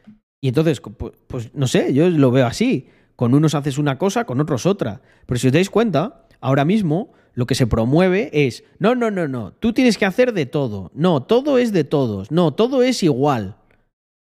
Y 0.41 0.49
entonces, 0.49 0.81
pues, 0.81 1.13
pues, 1.27 1.53
no 1.53 1.67
sé, 1.67 1.93
yo 1.93 2.09
lo 2.09 2.31
veo 2.31 2.45
así. 2.45 2.89
Con 3.15 3.33
unos 3.33 3.53
haces 3.53 3.77
una 3.77 3.97
cosa, 3.97 4.25
con 4.25 4.41
otros 4.41 4.65
otra. 4.65 5.01
Pero 5.27 5.39
si 5.39 5.47
os 5.47 5.53
dais 5.53 5.69
cuenta, 5.69 6.25
ahora 6.41 6.65
mismo 6.65 7.13
lo 7.33 7.45
que 7.45 7.55
se 7.55 7.67
promueve 7.67 8.29
es, 8.33 8.63
no, 8.79 8.95
no, 8.95 9.11
no, 9.11 9.27
no, 9.27 9.53
tú 9.53 9.73
tienes 9.73 9.97
que 9.97 10.05
hacer 10.05 10.33
de 10.33 10.45
todo. 10.45 10.91
No, 10.93 11.23
todo 11.23 11.57
es 11.57 11.71
de 11.71 11.83
todos. 11.83 12.31
No, 12.31 12.53
todo 12.53 12.83
es 12.83 13.03
igual. 13.03 13.57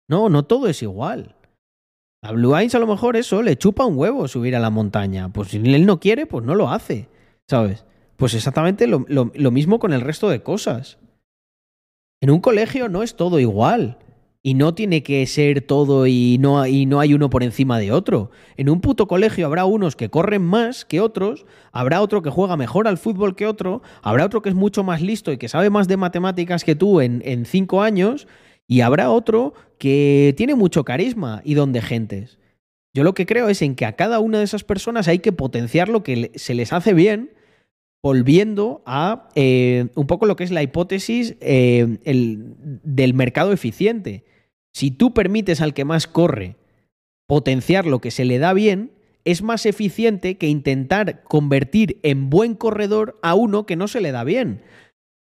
No, 0.09 0.28
no 0.28 0.44
todo 0.44 0.68
es 0.68 0.82
igual. 0.82 1.35
A 2.23 2.32
Blue 2.32 2.56
Eyes 2.56 2.74
a 2.74 2.78
lo 2.78 2.86
mejor 2.86 3.16
eso, 3.16 3.43
le 3.43 3.56
chupa 3.56 3.85
un 3.85 3.98
huevo 3.98 4.27
subir 4.28 4.56
a 4.56 4.60
la 4.60 4.70
montaña. 4.70 5.32
Pues 5.32 5.48
si 5.48 5.59
él 5.59 5.86
no 5.86 6.01
quiere, 6.01 6.27
pues 6.27 6.44
no 6.44 6.55
lo 6.55 6.70
hace. 6.70 7.09
¿Sabes? 7.48 7.85
Pues 8.16 8.35
exactamente 8.35 8.86
lo, 8.86 9.05
lo 9.09 9.51
mismo 9.51 9.78
con 9.78 9.93
el 9.93 10.01
resto 10.01 10.28
de 10.28 10.43
cosas. 10.43 10.98
En 12.23 12.31
un 12.31 12.40
colegio 12.40 12.89
no 12.89 13.02
es 13.02 13.14
todo 13.14 13.39
igual. 13.39 13.98
Y 14.47 14.55
no 14.55 14.74
tiene 14.74 15.02
que 15.02 15.27
ser 15.27 15.62
todo 15.62 16.06
y 16.06 16.39
no, 16.39 16.64
y 16.68 16.86
no 16.86 17.01
hay 17.01 17.14
uno 17.14 17.31
por 17.31 17.43
encima 17.43 17.81
de 17.81 17.90
otro. 17.90 18.31
En 18.56 18.68
un 18.70 18.81
puto 18.81 19.09
colegio 19.09 19.44
habrá 19.44 19.64
unos 19.64 19.97
que 19.97 20.09
corren 20.09 20.43
más 20.43 20.85
que 20.85 21.01
otros, 21.01 21.47
habrá 21.73 22.01
otro 22.01 22.23
que 22.23 22.31
juega 22.31 22.56
mejor 22.56 22.86
al 22.86 22.97
fútbol 22.97 23.35
que 23.35 23.48
otro, 23.48 23.82
habrá 24.02 24.24
otro 24.24 24.43
que 24.43 24.51
es 24.51 24.55
mucho 24.55 24.85
más 24.85 25.02
listo 25.02 25.32
y 25.32 25.36
que 25.36 25.48
sabe 25.48 25.68
más 25.68 25.89
de 25.89 25.97
matemáticas 25.97 26.62
que 26.62 26.77
tú 26.77 27.01
en, 27.01 27.23
en 27.24 27.44
cinco 27.44 27.82
años, 27.82 28.28
y 28.68 28.82
habrá 28.82 29.10
otro 29.10 29.52
que 29.78 30.32
tiene 30.36 30.55
mucho 30.55 30.85
carisma 30.85 31.43
y 31.44 31.55
don 31.55 31.73
de 31.73 31.82
gentes. 31.82 32.39
Yo 32.94 33.02
lo 33.02 33.14
que 33.14 33.27
creo 33.27 33.48
es 33.48 33.62
en 33.62 33.74
que 33.74 33.85
a 33.85 33.97
cada 33.97 34.20
una 34.20 34.39
de 34.39 34.44
esas 34.44 34.62
personas 34.62 35.09
hay 35.09 35.18
que 35.18 35.32
potenciar 35.32 35.89
lo 35.89 36.05
que 36.05 36.31
se 36.36 36.55
les 36.55 36.73
hace 36.73 36.94
bien, 36.94 37.32
volviendo 38.01 38.85
a 38.86 39.28
eh, 39.35 39.89
un 39.97 40.06
poco 40.06 40.24
lo 40.27 40.36
que 40.36 40.44
es 40.44 40.52
la 40.52 40.62
hipótesis 40.62 41.35
eh, 41.40 41.98
el, 42.05 42.55
del 42.85 43.12
mercado 43.12 43.52
eficiente 43.52 44.23
si 44.77 44.90
tú 44.90 45.15
permites 45.15 45.62
al 45.62 45.73
que 45.73 45.86
más 45.86 46.07
corre 46.07 46.57
potenciar 47.27 47.86
lo 47.86 48.01
que 48.03 48.11
se 48.11 48.27
le 48.27 48.39
da 48.39 48.53
bien, 48.53 48.93
es 49.24 49.40
más 49.40 49.65
eficiente 49.65 50.36
que 50.36 50.48
intentar 50.48 51.23
convertir 51.23 51.98
en 52.03 52.28
buen 52.28 52.55
corredor 52.55 53.19
a 53.23 53.35
uno 53.35 53.65
que 53.65 53.74
no 53.74 53.89
se 53.89 54.03
le 54.03 54.12
da 54.12 54.23
bien, 54.23 54.61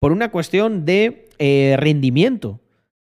por 0.01 0.11
una 0.11 0.29
cuestión 0.29 0.83
de 0.83 1.29
eh, 1.39 1.77
rendimiento. 1.79 2.59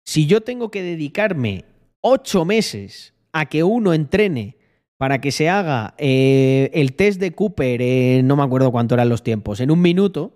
Si 0.03 0.25
yo 0.25 0.41
tengo 0.41 0.71
que 0.71 0.81
dedicarme 0.81 1.65
ocho 2.01 2.43
meses 2.43 3.13
a 3.33 3.45
que 3.45 3.63
uno 3.63 3.93
entrene 3.93 4.57
para 4.97 5.21
que 5.21 5.31
se 5.31 5.47
haga 5.47 5.93
eh, 5.99 6.71
el 6.73 6.93
test 6.93 7.19
de 7.19 7.33
Cooper, 7.33 8.23
no 8.23 8.35
me 8.35 8.41
acuerdo 8.41 8.71
cuánto 8.71 8.95
eran 8.95 9.09
los 9.09 9.21
tiempos, 9.21 9.59
en 9.59 9.69
un 9.69 9.81
minuto, 9.83 10.33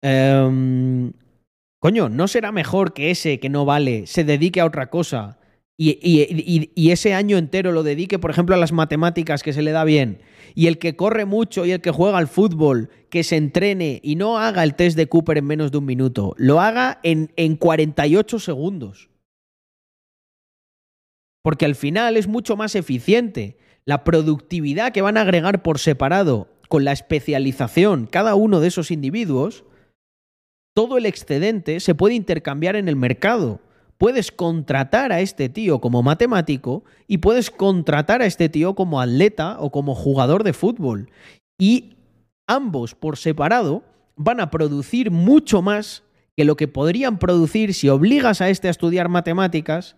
em, 0.00 1.12
Coño, 1.82 2.08
¿no 2.08 2.28
será 2.28 2.52
mejor 2.52 2.94
que 2.94 3.10
ese 3.10 3.40
que 3.40 3.48
no 3.48 3.64
vale 3.64 4.06
se 4.06 4.22
dedique 4.22 4.60
a 4.60 4.66
otra 4.66 4.88
cosa 4.88 5.40
y, 5.76 5.98
y, 6.00 6.90
ese 6.92 7.12
año 7.12 7.36
entero 7.36 7.72
lo 7.72 7.82
dedique, 7.82 8.20
por 8.20 8.30
ejemplo, 8.30 8.54
a 8.54 8.58
las 8.58 8.70
matemáticas 8.70 9.42
que 9.42 9.52
se 9.52 9.62
le 9.62 9.72
da 9.72 9.82
bien? 9.82 10.20
Y 10.54 10.68
el 10.68 10.78
que 10.78 10.94
corre 10.94 11.24
mucho 11.24 11.66
y 11.66 11.72
el 11.72 11.80
que 11.80 11.90
juega 11.90 12.18
al 12.18 12.28
fútbol, 12.28 12.90
que 13.10 13.24
se 13.24 13.36
entrene 13.36 13.98
y 14.04 14.14
no 14.14 14.38
haga 14.38 14.62
el 14.62 14.76
test 14.76 14.96
de 14.96 15.08
Cooper 15.08 15.38
en 15.38 15.46
menos 15.46 15.72
de 15.72 15.78
un 15.78 15.86
minuto, 15.86 16.36
lo 16.38 16.60
haga 16.60 17.00
en, 17.02 17.32
en 17.34 17.56
48 17.56 18.38
segundos. 18.38 19.10
Porque 21.42 21.64
al 21.64 21.74
final 21.74 22.16
es 22.16 22.28
mucho 22.28 22.54
más 22.54 22.76
eficiente. 22.76 23.58
La 23.84 24.04
productividad 24.04 24.92
que 24.92 25.02
van 25.02 25.16
a 25.16 25.22
agregar 25.22 25.64
por 25.64 25.80
separado 25.80 26.46
con 26.68 26.84
la 26.84 26.92
especialización 26.92 28.06
cada 28.06 28.36
uno 28.36 28.60
de 28.60 28.68
esos 28.68 28.92
individuos 28.92 29.64
todo 30.74 30.98
el 30.98 31.06
excedente 31.06 31.80
se 31.80 31.94
puede 31.94 32.14
intercambiar 32.14 32.76
en 32.76 32.88
el 32.88 32.96
mercado. 32.96 33.60
Puedes 33.98 34.32
contratar 34.32 35.12
a 35.12 35.20
este 35.20 35.48
tío 35.48 35.80
como 35.80 36.02
matemático 36.02 36.84
y 37.06 37.18
puedes 37.18 37.50
contratar 37.50 38.22
a 38.22 38.26
este 38.26 38.48
tío 38.48 38.74
como 38.74 39.00
atleta 39.00 39.56
o 39.60 39.70
como 39.70 39.94
jugador 39.94 40.42
de 40.42 40.52
fútbol. 40.52 41.10
Y 41.58 41.96
ambos 42.48 42.94
por 42.94 43.16
separado 43.16 43.84
van 44.16 44.40
a 44.40 44.50
producir 44.50 45.10
mucho 45.10 45.62
más 45.62 46.02
que 46.36 46.44
lo 46.44 46.56
que 46.56 46.68
podrían 46.68 47.18
producir 47.18 47.74
si 47.74 47.88
obligas 47.88 48.40
a 48.40 48.48
este 48.48 48.68
a 48.68 48.70
estudiar 48.70 49.08
matemáticas 49.08 49.96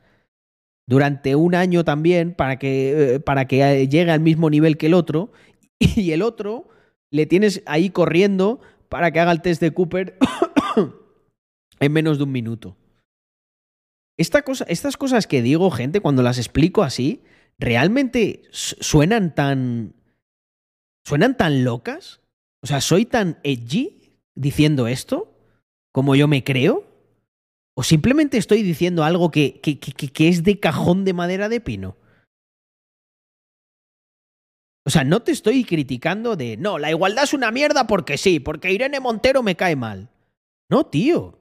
durante 0.86 1.34
un 1.34 1.54
año 1.54 1.84
también 1.84 2.34
para 2.34 2.58
que, 2.58 3.14
eh, 3.14 3.20
para 3.20 3.46
que 3.46 3.88
llegue 3.88 4.10
al 4.10 4.20
mismo 4.20 4.50
nivel 4.50 4.76
que 4.76 4.86
el 4.86 4.94
otro 4.94 5.32
y 5.78 6.10
el 6.10 6.22
otro 6.22 6.68
le 7.10 7.26
tienes 7.26 7.62
ahí 7.66 7.90
corriendo 7.90 8.60
para 8.88 9.12
que 9.12 9.20
haga 9.20 9.32
el 9.32 9.40
test 9.40 9.60
de 9.60 9.72
Cooper 9.72 10.18
en 11.80 11.92
menos 11.92 12.18
de 12.18 12.24
un 12.24 12.32
minuto. 12.32 12.76
Esta 14.16 14.42
cosa, 14.42 14.64
estas 14.68 14.96
cosas 14.96 15.26
que 15.26 15.42
digo, 15.42 15.70
gente, 15.70 16.00
cuando 16.00 16.22
las 16.22 16.38
explico 16.38 16.82
así, 16.82 17.22
realmente 17.58 18.42
suenan 18.50 19.34
tan. 19.34 19.94
suenan 21.04 21.36
tan 21.36 21.64
locas. 21.64 22.20
O 22.62 22.66
sea, 22.66 22.80
¿soy 22.80 23.04
tan 23.04 23.38
edgy 23.42 24.18
diciendo 24.34 24.86
esto? 24.88 25.36
¿Como 25.92 26.14
yo 26.14 26.28
me 26.28 26.44
creo? 26.44 26.84
¿O 27.76 27.82
simplemente 27.82 28.38
estoy 28.38 28.62
diciendo 28.62 29.04
algo 29.04 29.30
que, 29.30 29.60
que, 29.60 29.78
que, 29.78 29.92
que 29.92 30.28
es 30.28 30.44
de 30.44 30.60
cajón 30.60 31.04
de 31.04 31.12
madera 31.12 31.48
de 31.48 31.60
pino? 31.60 31.96
O 34.86 34.90
sea, 34.90 35.02
no 35.02 35.22
te 35.22 35.32
estoy 35.32 35.64
criticando 35.64 36.36
de, 36.36 36.56
no, 36.56 36.78
la 36.78 36.90
igualdad 36.90 37.24
es 37.24 37.32
una 37.32 37.50
mierda 37.50 37.86
porque 37.86 38.18
sí, 38.18 38.38
porque 38.38 38.72
Irene 38.72 39.00
Montero 39.00 39.42
me 39.42 39.56
cae 39.56 39.76
mal. 39.76 40.10
No, 40.70 40.86
tío. 40.86 41.38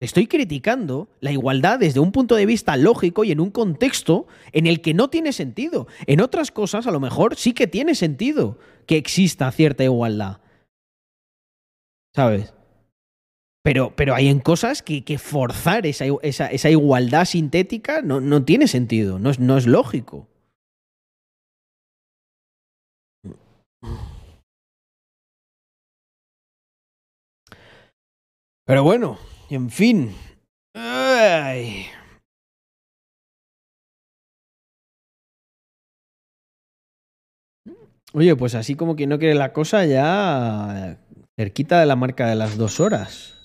Estoy 0.00 0.26
criticando 0.26 1.10
la 1.20 1.30
igualdad 1.30 1.78
desde 1.78 2.00
un 2.00 2.10
punto 2.10 2.34
de 2.34 2.46
vista 2.46 2.76
lógico 2.78 3.22
y 3.22 3.32
en 3.32 3.40
un 3.40 3.50
contexto 3.50 4.26
en 4.52 4.66
el 4.66 4.80
que 4.80 4.94
no 4.94 5.10
tiene 5.10 5.32
sentido. 5.32 5.88
En 6.06 6.22
otras 6.22 6.50
cosas, 6.50 6.86
a 6.86 6.90
lo 6.90 7.00
mejor 7.00 7.36
sí 7.36 7.52
que 7.52 7.66
tiene 7.66 7.94
sentido 7.94 8.58
que 8.86 8.96
exista 8.96 9.52
cierta 9.52 9.84
igualdad. 9.84 10.40
¿Sabes? 12.14 12.54
Pero, 13.62 13.94
pero 13.94 14.14
hay 14.14 14.28
en 14.28 14.40
cosas 14.40 14.82
que, 14.82 15.04
que 15.04 15.18
forzar 15.18 15.86
esa, 15.86 16.70
igualdad 16.70 17.26
sintética 17.26 18.00
no, 18.00 18.20
no 18.22 18.42
tiene 18.42 18.68
sentido, 18.68 19.18
no 19.18 19.28
es, 19.28 19.38
no 19.38 19.58
es 19.58 19.66
lógico. 19.66 20.28
Pero 28.70 28.84
bueno, 28.84 29.18
en 29.48 29.68
fin. 29.68 30.14
Oye, 38.12 38.36
pues 38.36 38.54
así 38.54 38.76
como 38.76 38.94
que 38.94 39.08
no 39.08 39.18
quiere 39.18 39.34
la 39.34 39.52
cosa, 39.52 39.84
ya 39.86 41.00
cerquita 41.36 41.80
de 41.80 41.86
la 41.86 41.96
marca 41.96 42.28
de 42.28 42.36
las 42.36 42.56
dos 42.56 42.78
horas. 42.78 43.39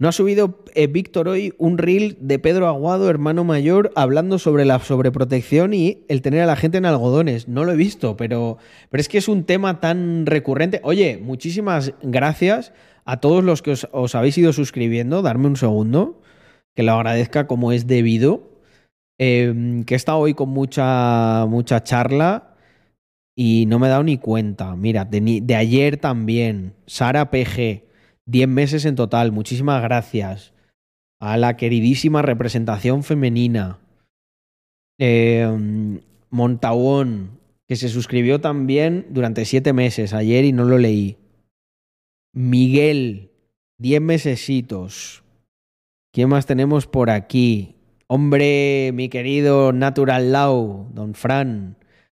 No 0.00 0.08
ha 0.08 0.12
subido 0.12 0.62
eh, 0.74 0.86
Víctor 0.86 1.26
hoy 1.26 1.54
un 1.58 1.76
reel 1.76 2.16
de 2.20 2.38
Pedro 2.38 2.68
Aguado, 2.68 3.10
hermano 3.10 3.42
mayor, 3.42 3.90
hablando 3.96 4.38
sobre 4.38 4.64
la 4.64 4.78
sobreprotección 4.78 5.74
y 5.74 6.04
el 6.08 6.22
tener 6.22 6.42
a 6.42 6.46
la 6.46 6.54
gente 6.54 6.78
en 6.78 6.86
algodones. 6.86 7.48
No 7.48 7.64
lo 7.64 7.72
he 7.72 7.76
visto, 7.76 8.16
pero, 8.16 8.58
pero 8.90 9.00
es 9.00 9.08
que 9.08 9.18
es 9.18 9.26
un 9.26 9.42
tema 9.42 9.80
tan 9.80 10.24
recurrente. 10.24 10.80
Oye, 10.84 11.18
muchísimas 11.20 11.94
gracias 12.00 12.72
a 13.04 13.16
todos 13.16 13.42
los 13.42 13.60
que 13.60 13.72
os, 13.72 14.14
habéis 14.14 14.38
ido 14.38 14.52
suscribiendo, 14.52 15.20
darme 15.20 15.48
un 15.48 15.56
segundo, 15.56 16.22
que 16.76 16.84
lo 16.84 16.92
agradezca 16.92 17.48
como 17.48 17.72
es 17.72 17.88
debido. 17.88 18.60
Em, 19.18 19.82
que 19.82 19.94
he 19.94 19.96
estado 19.96 20.18
hoy 20.18 20.34
con 20.34 20.50
mucha, 20.50 21.44
mucha 21.46 21.82
charla 21.82 22.54
y 23.34 23.66
no 23.66 23.80
me 23.80 23.88
he 23.88 23.90
dado 23.90 24.04
ni 24.04 24.18
cuenta. 24.18 24.76
Mira, 24.76 25.04
de, 25.04 25.54
ayer 25.56 25.96
también, 25.96 26.74
Sara 26.86 27.32
PG, 27.32 27.87
10 28.28 28.48
meses 28.48 28.84
en 28.84 28.94
total, 28.94 29.32
muchísimas 29.32 29.82
gracias. 29.82 30.52
A 31.20 31.36
la 31.36 31.56
queridísima 31.56 32.22
representación 32.22 33.02
femenina. 33.02 33.78
Eh, 35.00 35.48
que 37.66 37.76
se 37.76 37.88
suscribió 37.88 38.40
también 38.40 39.06
durante 39.10 39.44
7 39.44 39.72
meses 39.72 40.12
ayer 40.12 40.44
y 40.44 40.52
no 40.52 40.64
lo 40.64 40.78
leí. 40.78 41.16
Miguel, 42.34 43.30
10 43.78 44.02
mesecitos. 44.02 45.24
¿Quién 46.12 46.28
más 46.28 46.46
tenemos 46.46 46.86
por 46.86 47.10
aquí? 47.10 47.76
Hombre, 48.08 48.90
mi 48.92 49.08
querido 49.08 49.72
Natural 49.72 50.32
Lau, 50.32 50.90
don 50.92 51.14
Fran. 51.14 51.76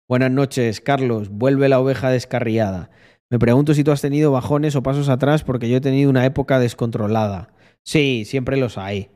Buenas 0.09 0.31
noches, 0.32 0.81
Carlos. 0.81 1.28
Vuelve 1.31 1.69
la 1.69 1.81
oveja 1.81 2.11
descarriada. 2.11 2.91
Me 3.31 3.39
pregunto 3.39 3.74
si 3.74 3.85
tú 3.85 3.93
has 3.93 4.01
tenido 4.01 4.32
bajones 4.32 4.74
o 4.74 4.82
pasos 4.82 5.09
atrás 5.09 5.44
porque 5.44 5.69
yo 5.69 5.77
he 5.77 5.81
tenido 5.81 6.11
una 6.11 6.27
época 6.27 6.59
descontrolada. 6.59 7.52
Sí, 7.85 8.24
siempre 8.27 8.57
los 8.57 8.77
hay. 8.77 9.09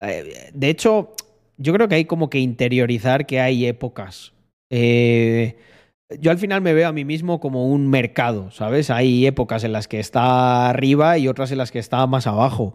Eh, 0.00 0.50
de 0.54 0.70
hecho, 0.70 1.12
yo 1.58 1.74
creo 1.74 1.86
que 1.86 1.96
hay 1.96 2.04
como 2.06 2.30
que 2.30 2.38
interiorizar 2.38 3.26
que 3.26 3.40
hay 3.40 3.66
épocas. 3.66 4.32
Eh, 4.70 5.56
yo 6.20 6.30
al 6.30 6.38
final 6.38 6.62
me 6.62 6.72
veo 6.72 6.88
a 6.88 6.92
mí 6.92 7.04
mismo 7.04 7.38
como 7.38 7.66
un 7.66 7.88
mercado, 7.88 8.50
¿sabes? 8.50 8.90
Hay 8.90 9.26
épocas 9.26 9.62
en 9.62 9.72
las 9.72 9.88
que 9.88 10.00
está 10.00 10.70
arriba 10.70 11.18
y 11.18 11.28
otras 11.28 11.52
en 11.52 11.58
las 11.58 11.70
que 11.70 11.78
está 11.78 12.06
más 12.06 12.26
abajo. 12.26 12.74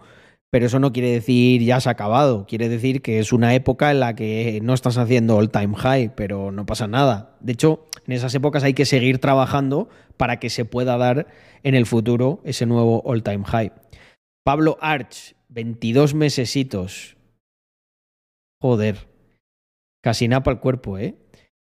Pero 0.52 0.66
eso 0.66 0.80
no 0.80 0.92
quiere 0.92 1.12
decir 1.12 1.62
ya 1.62 1.80
se 1.80 1.90
ha 1.90 1.92
acabado. 1.92 2.46
Quiere 2.48 2.70
decir 2.70 3.02
que 3.02 3.20
es 3.20 3.32
una 3.32 3.54
época 3.54 3.92
en 3.92 4.00
la 4.00 4.16
que 4.16 4.60
no 4.64 4.74
estás 4.74 4.98
haciendo 4.98 5.38
all 5.38 5.52
time 5.52 5.76
high, 5.76 6.16
pero 6.16 6.52
no 6.52 6.66
pasa 6.66 6.88
nada. 6.88 7.38
De 7.40 7.54
hecho, 7.54 7.86
en 8.08 8.14
esas 8.14 8.34
épocas 8.34 8.64
hay 8.64 8.74
que 8.74 8.86
seguir 8.86 9.20
trabajando 9.20 9.90
para 10.18 10.40
que 10.40 10.50
se 10.50 10.66
pueda 10.66 10.98
dar 10.98 11.28
en 11.64 11.76
el 11.76 11.86
futuro 11.86 12.42
ese 12.44 12.66
nuevo 12.66 13.02
all 13.06 13.24
time 13.24 13.44
high. 13.46 13.72
Pablo 14.44 14.78
Arch, 14.82 15.36
22 15.50 16.16
mesesitos. 16.16 17.18
Joder. 18.62 19.08
Casi 20.02 20.28
napa 20.28 20.52
el 20.52 20.60
cuerpo, 20.60 20.98
¿eh? 20.98 21.16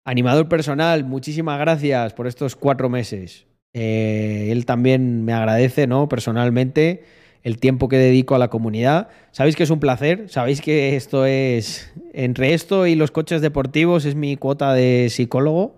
Animador 0.06 0.50
personal, 0.50 1.04
muchísimas 1.04 1.60
gracias 1.60 2.14
por 2.14 2.28
estos 2.28 2.56
cuatro 2.56 2.90
meses. 2.90 3.48
Eh, 3.74 4.50
él 4.52 4.66
también 4.66 5.26
me 5.26 5.34
agradece, 5.34 5.88
¿no? 5.88 6.08
Personalmente, 6.08 7.04
el 7.46 7.60
tiempo 7.60 7.88
que 7.90 7.98
dedico 7.98 8.34
a 8.34 8.40
la 8.40 8.48
comunidad. 8.48 9.08
Sabéis 9.32 9.56
que 9.56 9.62
es 9.62 9.70
un 9.70 9.80
placer, 9.80 10.26
sabéis 10.30 10.62
que 10.62 10.96
esto 10.96 11.28
es, 11.28 11.94
entre 12.12 12.56
esto 12.56 12.88
y 12.88 12.96
los 12.96 13.12
coches 13.12 13.40
deportivos, 13.40 14.06
es 14.06 14.16
mi 14.16 14.36
cuota 14.36 14.74
de 14.74 15.10
psicólogo. 15.12 15.78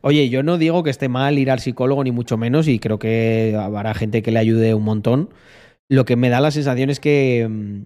Oye, 0.00 0.28
yo 0.28 0.42
no 0.42 0.58
digo 0.58 0.82
que 0.82 0.90
esté 0.90 1.08
mal 1.08 1.38
ir 1.38 1.52
al 1.52 1.60
psicólogo, 1.60 2.02
ni 2.02 2.10
mucho 2.10 2.36
menos, 2.36 2.66
y 2.66 2.80
creo 2.80 2.98
que 2.98 3.56
habrá 3.56 3.94
gente 3.94 4.22
que 4.22 4.32
le 4.32 4.40
ayude 4.40 4.74
un 4.74 4.82
montón. 4.82 5.30
Lo 5.88 6.04
que 6.04 6.16
me 6.16 6.30
da 6.30 6.40
la 6.40 6.50
sensación 6.50 6.90
es 6.90 6.98
que 6.98 7.46
mm, 7.48 7.82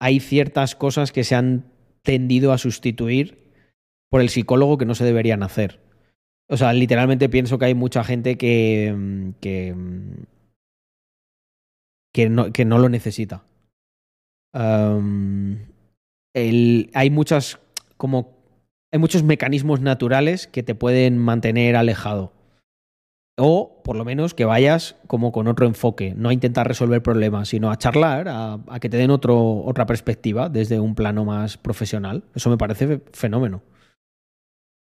hay 0.00 0.18
ciertas 0.18 0.74
cosas 0.74 1.12
que 1.12 1.24
se 1.24 1.34
han 1.34 1.66
tendido 2.02 2.54
a 2.54 2.58
sustituir 2.58 3.52
por 4.08 4.22
el 4.22 4.30
psicólogo 4.30 4.78
que 4.78 4.86
no 4.86 4.94
se 4.94 5.04
deberían 5.04 5.42
hacer. 5.42 5.80
O 6.48 6.56
sea, 6.56 6.72
literalmente 6.72 7.28
pienso 7.28 7.58
que 7.58 7.66
hay 7.66 7.74
mucha 7.74 8.04
gente 8.04 8.38
que, 8.38 8.94
mm, 8.96 9.30
que, 9.38 9.74
mm, 9.74 10.37
que, 12.18 12.28
no, 12.28 12.52
que 12.52 12.64
no 12.64 12.78
lo 12.78 12.88
necesita. 12.88 13.44
El, 16.34 16.90
hay 16.92 17.10
muchas 17.10 17.60
como 17.96 18.36
hay 18.92 18.98
muchos 18.98 19.22
mecanismos 19.22 19.80
naturales 19.80 20.48
que 20.48 20.64
te 20.64 20.74
pueden 20.74 21.16
mantener 21.16 21.76
alejado. 21.76 22.32
O 23.36 23.82
por 23.84 23.94
lo 23.94 24.04
menos 24.04 24.34
que 24.34 24.44
vayas 24.44 24.96
como 25.06 25.30
con 25.30 25.46
otro 25.46 25.64
enfoque, 25.64 26.12
no 26.16 26.30
a 26.30 26.32
intentar 26.32 26.66
resolver 26.66 27.04
problemas, 27.04 27.50
sino 27.50 27.70
a 27.70 27.78
charlar, 27.78 28.26
a, 28.28 28.58
a 28.66 28.80
que 28.80 28.88
te 28.88 28.96
den 28.96 29.12
otro, 29.12 29.62
otra 29.64 29.86
perspectiva 29.86 30.48
desde 30.48 30.80
un 30.80 30.96
plano 30.96 31.24
más 31.24 31.56
profesional. 31.56 32.24
Eso 32.34 32.50
me 32.50 32.58
parece 32.58 33.00
fenómeno. 33.12 33.62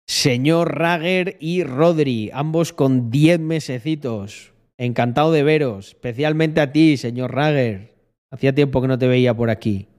Señor 0.08 0.76
Rager 0.76 1.38
y 1.40 1.64
Rodri, 1.64 2.32
ambos 2.34 2.74
con 2.74 3.12
10 3.12 3.40
mesecitos. 3.42 4.51
Encantado 4.82 5.32
de 5.32 5.44
veros, 5.44 5.90
especialmente 5.90 6.60
a 6.60 6.72
ti, 6.72 6.98
señor 6.98 7.36
Rager. 7.36 7.94
Hacía 8.32 8.56
tiempo 8.56 8.82
que 8.82 8.88
no 8.88 8.98
te 8.98 9.08
veía 9.08 9.32
por 9.32 9.52
aquí. 9.52 9.90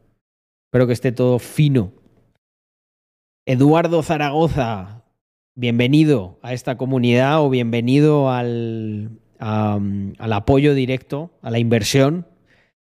Espero 0.67 0.89
que 0.89 0.93
esté 0.93 1.13
todo 1.13 1.39
fino. 1.39 1.93
Eduardo 3.47 4.03
Zaragoza, 4.03 5.05
bienvenido 5.55 6.41
a 6.43 6.53
esta 6.53 6.77
comunidad 6.77 7.45
o 7.45 7.49
bienvenido 7.49 8.29
al, 8.29 9.21
al 9.39 10.33
apoyo 10.33 10.75
directo, 10.75 11.31
a 11.43 11.53
la 11.53 11.61
inversión 11.61 12.27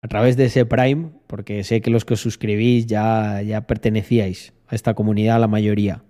a 0.03 0.09
través 0.09 0.37
de 0.37 0.45
ese 0.45 0.67
Prime, 0.67 1.13
porque 1.27 1.65
sé 1.65 1.81
que 1.81 1.89
los 1.89 2.05
que 2.05 2.15
os 2.15 2.21
suscribís 2.21 2.87
ya, 2.87 3.41
ya 3.41 3.67
pertenecíais 3.67 4.53
a 4.67 4.75
esta 4.75 4.93
comunidad, 4.93 5.41
la 5.41 5.49
mayoría. 5.49 6.05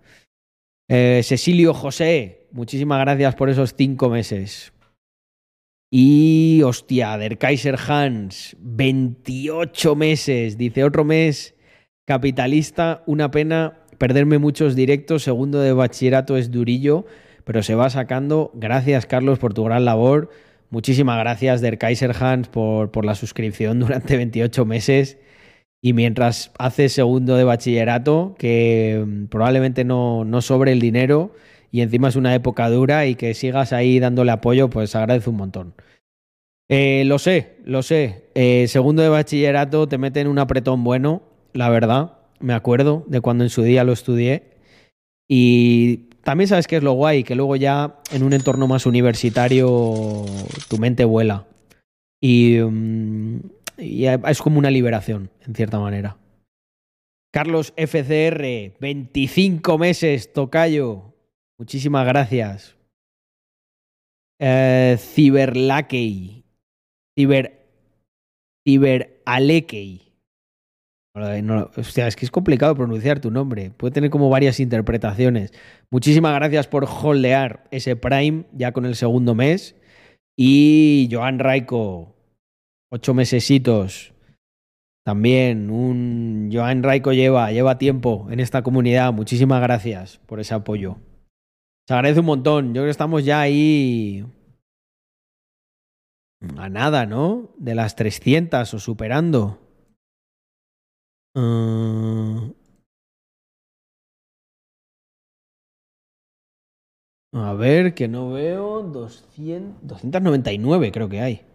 Eh, 0.89 1.21
Cecilio 1.23 1.73
José, 1.73 2.49
muchísimas 2.51 2.99
gracias 2.99 3.37
por 3.37 3.49
esos 3.49 3.77
cinco 3.77 4.09
meses. 4.09 4.73
Y 5.91 6.61
hostia, 6.65 7.17
Der 7.17 7.39
Kaiser 7.39 7.79
Hans, 7.89 8.57
28 8.61 9.97
meses. 9.97 10.59
Dice 10.59 10.85
otro 10.85 11.05
mes 11.05 11.55
capitalista, 12.05 13.03
una 13.07 13.31
pena 13.31 13.81
perderme 13.97 14.39
muchos 14.39 14.77
directos. 14.77 15.23
Segundo 15.23 15.61
de 15.61 15.73
bachillerato 15.73 16.37
es 16.37 16.51
durillo, 16.51 17.07
pero 17.45 17.63
se 17.63 17.75
va 17.75 17.89
sacando. 17.89 18.51
Gracias, 18.55 19.07
Carlos, 19.07 19.39
por 19.39 19.55
tu 19.55 19.65
gran 19.65 19.87
labor. 19.87 20.31
Muchísimas 20.71 21.19
gracias, 21.19 21.63
Der 21.63 21.79
Kaiser 21.79 22.15
Hans, 22.21 22.49
por, 22.49 22.91
por 22.91 23.07
la 23.07 23.15
suscripción 23.15 23.81
durante 23.81 24.19
28 24.19 24.67
meses. 24.67 25.19
Y 25.81 25.95
mientras 25.95 26.53
haces 26.59 26.93
segundo 26.93 27.37
de 27.37 27.45
bachillerato, 27.45 28.35
que 28.39 29.03
mm, 29.07 29.27
probablemente 29.27 29.85
no, 29.85 30.27
no 30.27 30.43
sobre 30.43 30.73
el 30.73 30.81
dinero 30.81 31.33
y 31.71 31.83
encima 31.83 32.09
es 32.09 32.17
una 32.17 32.35
época 32.35 32.69
dura 32.71 33.07
y 33.07 33.15
que 33.15 33.35
sigas 33.35 33.73
ahí 33.73 33.99
dándole 33.99 34.33
apoyo, 34.33 34.71
pues 34.71 34.95
agradezco 34.95 35.31
un 35.31 35.37
montón. 35.37 35.75
Eh, 36.69 37.05
lo 37.07 37.19
sé, 37.19 37.57
lo 37.65 37.83
sé. 37.83 38.31
Eh, 38.35 38.67
segundo 38.69 39.03
de 39.03 39.09
bachillerato 39.09 39.89
te 39.89 39.99
meten 39.99 40.27
un 40.29 40.39
apretón 40.39 40.85
bueno, 40.85 41.23
la 41.53 41.71
verdad. 41.71 42.19
Me 42.41 42.55
acuerdo 42.55 43.05
de 43.09 43.21
cuando 43.21 43.45
en 43.45 43.51
su 43.51 43.63
día 43.63 43.85
lo 43.85 43.93
estudié. 43.93 44.59
Y 45.29 46.09
también 46.23 46.49
sabes 46.49 46.67
que 46.67 46.77
es 46.77 46.83
lo 46.83 46.93
guay, 46.93 47.25
que 47.25 47.35
luego 47.35 47.57
ya 47.57 47.97
en 48.13 48.23
un 48.23 48.33
entorno 48.33 48.67
más 48.67 48.87
universitario 48.87 50.25
tu 50.69 50.79
mente 50.79 51.05
vuela. 51.05 51.47
Y, 52.21 52.59
um, 52.61 53.41
y 53.79 54.07
es 54.07 54.43
como 54.43 54.59
una 54.59 54.71
liberación, 54.71 55.31
en 55.47 55.55
cierta 55.55 55.79
manera. 55.79 56.17
Carlos 57.31 57.73
FCR, 57.77 58.79
25 58.81 59.79
meses, 59.79 60.33
tocayo. 60.33 61.08
Muchísimas 61.59 62.07
gracias. 62.07 62.77
Eh, 64.41 64.97
Ciberlakey. 64.99 66.45
Ciber. 67.19 67.67
Ciberalekey. 68.67 70.09
No, 71.43 71.69
hostia, 71.77 72.07
es 72.07 72.15
que 72.15 72.25
es 72.25 72.31
complicado 72.31 72.77
pronunciar 72.77 73.19
tu 73.19 73.33
nombre. 73.33 73.71
Puede 73.71 73.93
tener 73.93 74.11
como 74.11 74.31
varias 74.31 74.61
interpretaciones. 74.61 75.53
Muchísimas 75.91 76.33
gracias 76.35 76.69
por 76.69 76.85
holdear 76.85 77.67
ese 77.73 77.97
Prime 77.97 78.45
ya 78.53 78.71
con 78.71 78.87
el 78.87 78.95
segundo 78.95 79.35
mes. 79.35 79.75
Y 80.37 81.09
Joan 81.11 81.41
Raiko, 81.41 82.15
ocho 82.93 83.15
mesesitos. 83.15 84.13
También 85.05 85.71
un 85.71 86.51
Joan 86.53 86.85
Raico 86.85 87.13
lleva, 87.13 87.51
lleva 87.51 87.79
tiempo 87.79 88.29
en 88.31 88.39
esta 88.39 88.63
comunidad. 88.63 89.13
Muchísimas 89.13 89.61
gracias 89.61 90.21
por 90.27 90.39
ese 90.39 90.55
apoyo. 90.55 90.99
Se 91.89 91.95
agradece 91.95 92.21
un 92.21 92.27
montón. 92.27 92.67
Yo 92.67 92.83
creo 92.83 92.85
que 92.85 92.91
estamos 92.91 93.25
ya 93.25 93.41
ahí 93.41 94.23
a 96.59 96.69
nada, 96.69 97.07
¿no? 97.07 97.55
De 97.57 97.75
las 97.75 97.97
300 97.97 98.75
o 98.75 98.79
superando. 98.79 99.59
Uh... 101.35 102.53
A 107.33 107.55
ver, 107.55 107.95
que 107.95 108.07
no 108.07 108.33
veo. 108.33 108.83
200, 108.83 109.87
299 109.87 110.93
creo 110.93 111.09
que 111.09 111.21
hay. 111.23 111.47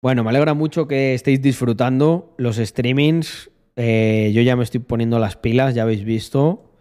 Bueno, 0.03 0.23
me 0.23 0.31
alegra 0.31 0.55
mucho 0.55 0.87
que 0.87 1.15
estéis 1.15 1.43
disfrutando 1.43 2.35
los 2.39 2.57
streamings. 2.59 3.51
Eh, 3.77 4.33
yo 4.35 4.43
ya 4.43 4.57
me 4.57 4.65
estoy 4.65 4.81
poniendo 4.81 5.19
las 5.19 5.37
pilas, 5.37 5.75
ya 5.75 5.83
habéis 5.83 6.05
visto. 6.05 6.73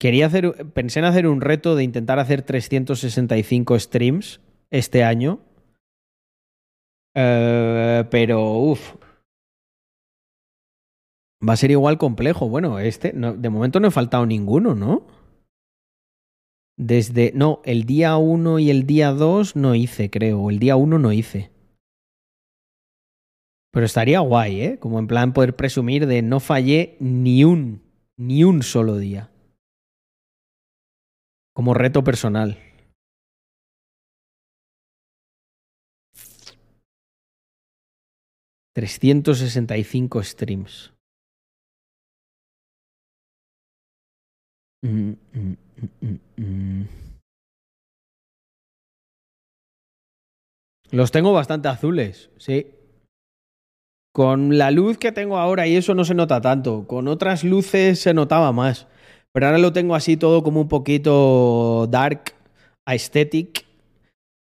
Quería 0.00 0.26
hacer, 0.26 0.72
pensé 0.72 1.00
en 1.00 1.04
hacer 1.04 1.26
un 1.26 1.42
reto 1.42 1.76
de 1.76 1.84
intentar 1.84 2.18
hacer 2.18 2.42
365 2.42 3.78
streams 3.78 4.40
este 4.70 5.04
año. 5.04 5.40
Eh, 7.14 8.04
pero, 8.10 8.52
uff. 8.56 8.94
Va 11.46 11.54
a 11.54 11.56
ser 11.56 11.70
igual 11.70 11.98
complejo. 11.98 12.48
Bueno, 12.48 12.78
este, 12.78 13.12
no, 13.12 13.34
de 13.34 13.50
momento 13.50 13.80
no 13.80 13.88
he 13.88 13.90
faltado 13.90 14.24
ninguno, 14.24 14.74
¿no? 14.74 15.06
Desde. 16.78 17.32
No, 17.34 17.60
el 17.64 17.84
día 17.84 18.16
1 18.16 18.58
y 18.58 18.70
el 18.70 18.86
día 18.86 19.12
2 19.12 19.56
no 19.56 19.74
hice, 19.74 20.08
creo. 20.10 20.48
El 20.48 20.58
día 20.58 20.76
1 20.76 20.98
no 20.98 21.12
hice. 21.12 21.50
Pero 23.72 23.86
estaría 23.86 24.20
guay, 24.20 24.60
¿eh? 24.62 24.78
Como 24.78 24.98
en 24.98 25.06
plan 25.06 25.32
poder 25.32 25.54
presumir 25.54 26.06
de 26.06 26.22
no 26.22 26.40
fallé 26.40 26.96
ni 26.98 27.44
un, 27.44 27.82
ni 28.16 28.42
un 28.44 28.62
solo 28.62 28.96
día. 28.96 29.30
Como 31.54 31.74
reto 31.74 32.02
personal. 32.02 32.58
365 38.74 40.22
streams. 40.22 40.92
Mm, 44.82 45.12
mm, 45.34 45.56
mm. 46.36 46.88
Los 50.92 51.12
tengo 51.12 51.32
bastante 51.32 51.68
azules, 51.68 52.30
sí. 52.38 52.79
Con 54.12 54.58
la 54.58 54.70
luz 54.70 54.98
que 54.98 55.12
tengo 55.12 55.38
ahora 55.38 55.66
y 55.66 55.76
eso 55.76 55.94
no 55.94 56.04
se 56.04 56.14
nota 56.14 56.40
tanto. 56.40 56.86
Con 56.86 57.08
otras 57.08 57.44
luces 57.44 58.00
se 58.00 58.14
notaba 58.14 58.52
más. 58.52 58.88
Pero 59.32 59.46
ahora 59.46 59.58
lo 59.58 59.72
tengo 59.72 59.94
así 59.94 60.16
todo 60.16 60.42
como 60.42 60.60
un 60.60 60.68
poquito 60.68 61.86
dark, 61.88 62.34
aesthetic. 62.86 63.66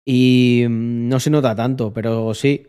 Y 0.05 0.65
mm, 0.67 1.07
no 1.07 1.19
se 1.19 1.29
nota 1.29 1.55
tanto, 1.55 1.93
pero 1.93 2.33
sí. 2.33 2.67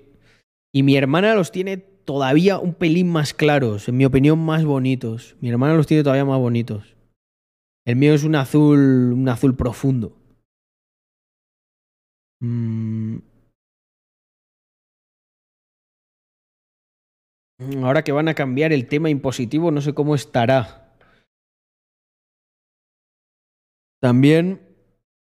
Y 0.73 0.83
mi 0.83 0.97
hermana 0.97 1.35
los 1.35 1.51
tiene 1.53 1.79
todavía 1.79 2.59
un 2.59 2.75
pelín 2.75 3.11
más 3.11 3.35
claros, 3.35 3.89
en 3.89 3.97
mi 3.97 4.05
opinión 4.05 4.39
más 4.39 4.65
bonitos. 4.65 5.37
Mi 5.41 5.49
hermana 5.49 5.75
los 5.75 5.87
tiene 5.87 6.03
todavía 6.03 6.25
más 6.25 6.39
bonitos. 6.39 6.97
El 7.87 7.97
mío 7.97 8.15
es 8.15 8.25
un 8.25 8.35
azul, 8.35 9.13
un 9.13 9.29
azul 9.29 9.57
profundo. 9.57 10.17
Mm. 12.41 13.30
Ahora 17.82 18.03
que 18.03 18.12
van 18.12 18.28
a 18.28 18.35
cambiar 18.35 18.73
el 18.73 18.87
tema 18.87 19.11
impositivo, 19.11 19.70
no 19.70 19.81
sé 19.81 19.93
cómo 19.93 20.15
estará. 20.15 20.95
También 24.01 24.61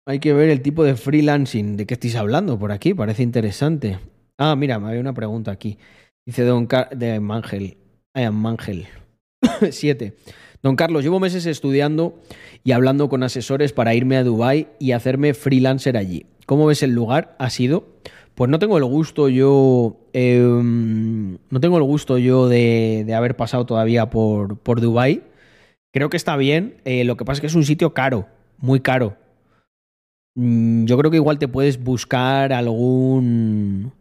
hay 0.05 0.19
que 0.19 0.33
ver 0.33 0.49
el 0.49 0.61
tipo 0.61 0.83
de 0.83 0.95
freelancing 0.95 1.77
de 1.77 1.85
qué 1.85 1.93
estáis 1.93 2.15
hablando 2.15 2.59
por 2.59 2.71
aquí, 2.71 2.93
parece 2.93 3.23
interesante. 3.23 3.99
Ah, 4.37 4.55
mira, 4.55 4.79
me 4.79 4.89
había 4.89 4.99
una 4.99 5.13
pregunta 5.13 5.51
aquí. 5.51 5.77
Dice 6.25 6.43
Don 6.43 6.67
Car 6.67 6.89
de 6.89 7.19
Mangel. 7.21 7.77
I 8.13 8.23
am 8.23 8.35
Mangel. 8.35 8.87
7. 9.71 10.15
Don 10.61 10.75
Carlos, 10.75 11.03
llevo 11.03 11.19
meses 11.19 11.45
estudiando 11.45 12.21
y 12.63 12.73
hablando 12.73 13.07
con 13.07 13.23
asesores 13.23 13.71
para 13.71 13.93
irme 13.93 14.17
a 14.17 14.23
Dubai 14.23 14.67
y 14.79 14.91
hacerme 14.91 15.33
freelancer 15.33 15.95
allí. 15.95 16.25
¿Cómo 16.45 16.65
ves 16.65 16.83
el 16.83 16.91
lugar? 16.91 17.35
¿Ha 17.39 17.49
sido? 17.49 17.87
Pues 18.35 18.49
no 18.51 18.59
tengo 18.59 18.77
el 18.77 18.83
gusto 18.83 19.29
yo. 19.29 19.97
eh, 20.13 20.39
no 20.41 21.59
tengo 21.59 21.77
el 21.77 21.83
gusto 21.83 22.17
yo 22.17 22.49
de, 22.49 23.11
haber 23.15 23.35
pasado 23.37 23.65
todavía 23.65 24.09
por, 24.09 24.57
por 24.59 24.81
Dubai. 24.81 25.23
Creo 25.93 26.09
que 26.09 26.17
está 26.17 26.35
bien. 26.35 26.75
eh, 26.85 27.05
lo 27.05 27.15
que 27.17 27.25
pasa 27.25 27.37
es 27.37 27.41
que 27.41 27.47
es 27.47 27.55
un 27.55 27.63
sitio 27.65 27.93
caro, 27.93 28.27
muy 28.57 28.81
caro. 28.81 29.15
Mm, 30.35 30.85
Yo 30.85 30.97
creo 30.97 31.11
que 31.11 31.17
igual 31.17 31.39
te 31.39 31.47
puedes 31.47 31.81
buscar 31.81 32.51
algún. 32.53 33.93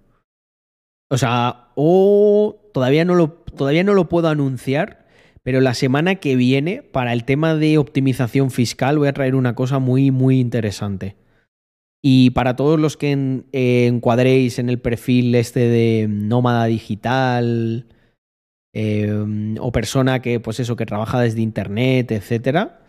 O 1.10 1.18
sea, 1.18 1.68
o 1.76 2.56
todavía 2.72 3.04
no 3.04 3.14
lo, 3.14 3.28
todavía 3.56 3.84
no 3.84 3.94
lo 3.94 4.08
puedo 4.08 4.28
anunciar, 4.28 5.06
pero 5.44 5.60
la 5.60 5.74
semana 5.74 6.16
que 6.16 6.34
viene, 6.34 6.82
para 6.82 7.12
el 7.12 7.24
tema 7.24 7.54
de 7.54 7.78
optimización 7.78 8.50
fiscal, 8.50 8.98
voy 8.98 9.08
a 9.08 9.12
traer 9.12 9.36
una 9.36 9.54
cosa 9.54 9.78
muy, 9.78 10.10
muy 10.10 10.40
interesante. 10.40 11.14
Y 12.06 12.30
para 12.30 12.54
todos 12.54 12.78
los 12.78 12.98
que 12.98 13.12
en- 13.12 13.46
eh, 13.52 13.86
encuadréis 13.86 14.58
en 14.58 14.68
el 14.68 14.78
perfil 14.78 15.34
este 15.34 15.60
de 15.60 16.06
nómada 16.06 16.66
digital 16.66 17.86
eh, 18.74 19.56
o 19.60 19.72
persona 19.72 20.20
que, 20.20 20.38
pues 20.38 20.60
eso, 20.60 20.76
que 20.76 20.84
trabaja 20.84 21.18
desde 21.20 21.40
internet, 21.40 22.10
etcétera, 22.12 22.82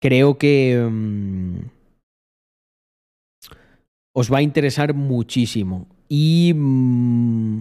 creo 0.00 0.38
que 0.38 0.88
mm, 0.90 1.56
os 4.14 4.32
va 4.32 4.38
a 4.38 4.42
interesar 4.42 4.94
muchísimo. 4.94 5.86
Y 6.08 6.52
mm, 6.54 7.60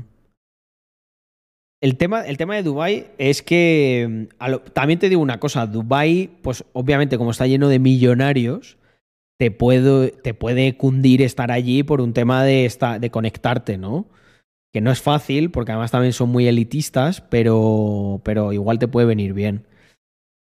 el, 1.81 1.97
tema, 1.97 2.21
el 2.25 2.37
tema 2.37 2.55
de 2.55 2.63
Dubai 2.63 3.07
es 3.17 3.41
que 3.41 4.29
lo- 4.47 4.61
también 4.61 4.99
te 4.99 5.09
digo 5.09 5.21
una 5.21 5.41
cosa, 5.41 5.67
Dubai, 5.67 6.29
pues 6.41 6.63
obviamente 6.71 7.17
como 7.17 7.31
está 7.31 7.47
lleno 7.47 7.67
de 7.67 7.79
millonarios, 7.79 8.77
te, 9.37 9.51
puedo, 9.51 10.09
te 10.09 10.33
puede 10.33 10.77
cundir 10.77 11.21
estar 11.21 11.51
allí 11.51 11.83
por 11.83 12.01
un 12.01 12.13
tema 12.13 12.43
de, 12.43 12.65
esta- 12.65 12.99
de 12.99 13.11
conectarte, 13.11 13.77
¿no? 13.77 14.07
Que 14.73 14.81
no 14.81 14.91
es 14.91 15.01
fácil, 15.01 15.51
porque 15.51 15.71
además 15.73 15.91
también 15.91 16.13
son 16.13 16.29
muy 16.29 16.47
elitistas, 16.47 17.21
pero, 17.21 18.21
pero 18.25 18.53
igual 18.53 18.79
te 18.79 18.87
puede 18.89 19.07
venir 19.07 19.33
bien. 19.33 19.67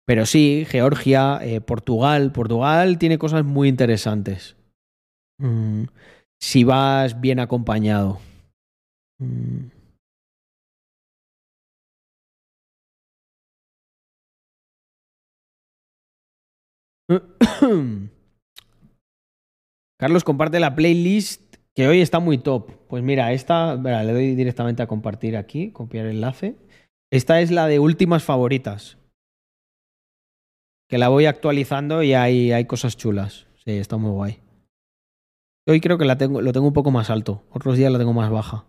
Pero 0.06 0.26
sí, 0.26 0.66
Georgia, 0.70 1.40
eh, 1.42 1.62
Portugal. 1.62 2.32
Portugal 2.32 2.98
tiene 2.98 3.18
cosas 3.18 3.46
muy 3.46 3.70
interesantes. 3.70 4.56
Mm, 5.40 5.86
si 6.40 6.64
vas 6.64 7.22
bien 7.22 7.40
acompañado. 7.40 8.20
Mm. 9.20 9.70
Carlos 20.04 20.26
comparte 20.26 20.60
la 20.60 20.76
playlist 20.76 21.56
que 21.74 21.88
hoy 21.88 22.02
está 22.02 22.20
muy 22.20 22.38
top. 22.38 22.72
Pues 22.90 23.02
mira, 23.02 23.32
esta, 23.32 23.76
le 23.76 24.12
doy 24.12 24.36
directamente 24.36 24.84
a 24.84 24.88
compartir 24.88 25.38
aquí, 25.38 25.72
copiar 25.72 26.08
enlace. 26.08 26.58
Esta 27.10 27.40
es 27.40 27.52
la 27.52 27.68
de 27.68 27.80
últimas 27.80 28.22
favoritas. 28.22 28.98
Que 30.90 30.98
la 30.98 31.08
voy 31.08 31.26
actualizando 31.26 32.04
y 32.04 32.16
hay, 32.16 32.52
hay 32.52 32.66
cosas 32.66 32.98
chulas. 32.98 33.48
Sí, 33.64 33.72
está 33.72 33.96
muy 33.96 34.12
guay. 34.12 34.40
Hoy 35.68 35.80
creo 35.80 35.98
que 35.98 36.04
la 36.04 36.18
tengo, 36.18 36.42
lo 36.42 36.52
tengo 36.52 36.68
un 36.68 36.74
poco 36.74 36.92
más 36.92 37.10
alto. 37.10 37.42
Otros 37.50 37.78
días 37.78 37.90
la 37.90 37.98
tengo 37.98 38.12
más 38.12 38.30
baja. 38.30 38.66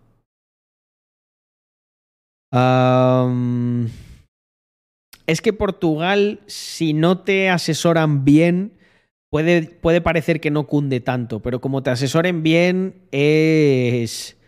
Es 5.26 5.40
que 5.40 5.52
Portugal, 5.52 6.38
si 6.46 6.92
no 6.92 7.18
te 7.18 7.50
asesoran 7.50 8.24
bien, 8.24 8.78
puede, 9.34 9.62
puede 9.62 10.00
parecer 10.00 10.40
que 10.40 10.52
no 10.52 10.68
cunde 10.68 11.00
tanto, 11.00 11.42
pero 11.42 11.60
como 11.60 11.82
te 11.82 11.90
asesoren 11.90 12.44
bien, 12.44 13.08
es. 13.10 14.38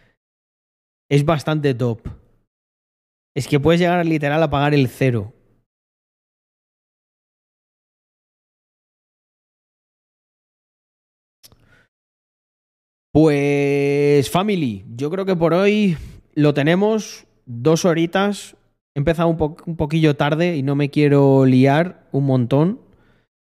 Es 1.11 1.25
bastante 1.25 1.75
top. 1.75 2.03
Es 3.35 3.49
que 3.49 3.59
puedes 3.59 3.81
llegar 3.81 4.07
literal 4.07 4.41
a 4.41 4.49
pagar 4.49 4.75
el 4.75 4.87
cero. 4.87 5.33
Pues, 13.13 14.31
family, 14.31 14.85
yo 14.95 15.11
creo 15.11 15.25
que 15.25 15.35
por 15.35 15.53
hoy 15.53 15.97
lo 16.37 16.55
tenemos. 16.55 17.27
Dos 17.45 17.85
horitas. 17.85 18.57
He 18.95 19.01
empezado 19.01 19.29
un, 19.31 19.37
po- 19.37 19.57
un 19.67 19.77
poquillo 19.77 20.15
tarde 20.15 20.55
y 20.57 20.63
no 20.63 20.77
me 20.77 20.91
quiero 20.91 21.45
liar 21.45 22.07
un 22.13 22.27
montón. 22.27 22.86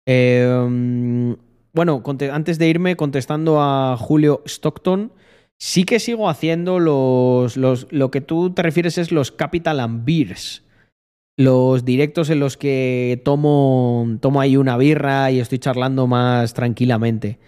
Eh, 0.05 1.35
bueno, 1.73 2.03
antes 2.31 2.59
de 2.59 2.69
irme, 2.69 2.95
contestando 2.95 3.61
a 3.61 3.97
Julio 3.97 4.43
Stockton, 4.45 5.11
sí 5.57 5.85
que 5.85 5.99
sigo 5.99 6.30
haciendo 6.30 6.80
los, 6.80 7.57
los. 7.57 7.88
Lo 7.91 8.11
que 8.11 8.21
tú 8.21 8.51
te 8.51 8.61
refieres 8.61 8.97
es 8.97 9.11
los 9.11 9.31
Capital 9.31 9.80
and 9.80 10.05
Beers. 10.05 10.63
Los 11.35 11.84
directos 11.84 12.30
en 12.30 12.39
los 12.39 12.57
que 12.57 13.19
tomo, 13.25 14.17
tomo 14.21 14.39
ahí 14.39 14.55
una 14.55 14.77
birra 14.77 15.31
y 15.31 15.39
estoy 15.39 15.57
charlando 15.57 16.05
más 16.05 16.53
tranquilamente. 16.53 17.39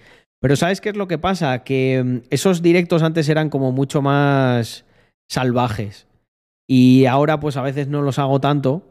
Pero 0.42 0.56
¿sabes 0.56 0.82
qué 0.82 0.90
es 0.90 0.96
lo 0.96 1.08
que 1.08 1.20
pasa? 1.20 1.64
Que 1.64 2.04
mm, 2.04 2.22
esos 2.32 2.64
directos 2.64 3.04
antes 3.04 3.30
eran 3.30 3.50
como 3.50 3.72
mucho 3.72 4.02
más 4.02 4.86
salvajes. 5.30 6.08
Y 6.68 7.06
ahora 7.06 7.40
pues 7.40 7.58
a 7.58 7.62
veces 7.62 7.88
no 7.88 8.02
los 8.02 8.18
hago 8.18 8.40
tanto 8.42 8.88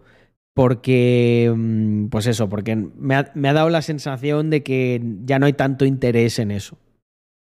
porque, 0.55 1.53
mm, 1.55 2.07
pues 2.07 2.27
eso, 2.27 2.49
porque 2.49 2.77
me 2.77 3.17
ha, 3.17 3.53
dado 3.53 3.69
la 3.71 3.83
sensación 3.83 4.51
de 4.51 4.63
que 4.63 5.03
ya 5.25 5.39
no 5.39 5.47
hay 5.47 5.53
tanto 5.53 5.85
interés 5.85 6.39
en 6.39 6.53
eso. 6.53 6.79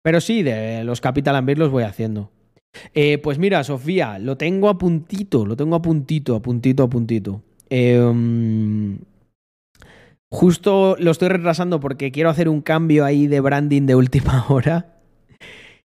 Pero 0.03 0.21
sí, 0.21 0.43
de 0.43 0.85
los 0.85 1.01
Capital 1.01 1.37
and 1.37 1.59
los 1.59 1.71
voy 1.71 1.85
haciendo. 1.85 2.31
Eh, 2.95 3.19
pues 3.19 3.39
mira, 3.39 3.63
Sofía, 3.63 4.19
lo 4.19 4.37
tengo 4.37 4.69
a 4.69 4.79
puntito, 4.79 5.47
lo 5.47 5.55
tengo 5.55 5.77
a 5.77 5.83
puntito, 5.83 6.35
a 6.35 6.43
puntito, 6.43 6.83
a 6.83 6.91
puntito. 6.91 7.43
Mm, 7.71 8.97
justo 10.31 10.97
lo 10.99 11.11
estoy 11.11 11.29
retrasando 11.29 11.81
porque 11.81 12.11
quiero 12.11 12.31
hacer 12.31 12.49
un 12.49 12.61
cambio 12.61 13.05
ahí 13.05 13.27
de 13.27 13.41
branding 13.41 13.83
de 13.83 13.95
última 13.95 14.47
hora. 14.49 14.99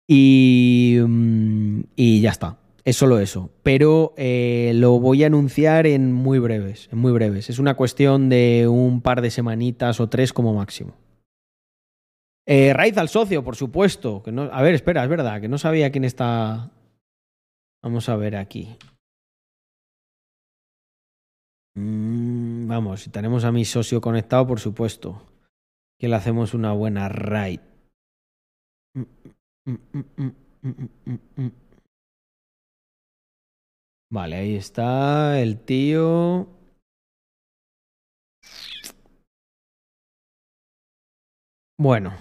Y, 0.09 0.97
mm, 1.05 1.81
y 1.95 2.21
ya 2.21 2.31
está. 2.31 2.57
Es 2.87 2.95
solo 2.95 3.19
eso. 3.19 3.51
Pero 3.63 4.13
eh, 4.15 4.71
lo 4.73 4.97
voy 5.01 5.21
a 5.25 5.27
anunciar 5.27 5.85
en 5.87 6.13
muy 6.13 6.39
breves. 6.39 6.87
En 6.89 6.99
muy 6.99 7.11
breves. 7.11 7.49
Es 7.49 7.59
una 7.59 7.73
cuestión 7.75 8.29
de 8.29 8.65
un 8.69 9.01
par 9.01 9.19
de 9.19 9.29
semanitas 9.29 9.99
o 9.99 10.07
tres 10.07 10.31
como 10.31 10.53
máximo. 10.53 10.95
Eh, 12.45 12.71
raíz 12.71 12.97
al 12.97 13.09
socio, 13.09 13.43
por 13.43 13.57
supuesto. 13.57 14.23
Que 14.23 14.31
no, 14.31 14.43
a 14.43 14.61
ver, 14.61 14.73
espera, 14.73 15.03
es 15.03 15.09
verdad, 15.09 15.41
que 15.41 15.49
no 15.49 15.57
sabía 15.57 15.91
quién 15.91 16.05
está. 16.05 16.71
Vamos 17.83 18.07
a 18.07 18.15
ver 18.15 18.37
aquí. 18.37 18.77
Mm, 21.75 22.69
vamos, 22.69 23.01
si 23.01 23.09
tenemos 23.09 23.43
a 23.43 23.51
mi 23.51 23.65
socio 23.65 23.99
conectado, 23.99 24.47
por 24.47 24.61
supuesto. 24.61 25.23
Que 25.99 26.07
le 26.07 26.15
hacemos 26.15 26.53
una 26.53 26.71
buena 26.71 27.09
raid. 27.09 27.59
Vale, 34.09 34.35
ahí 34.37 34.55
está 34.55 35.39
el 35.41 35.59
tío. 35.63 36.47
Bueno. 41.79 42.13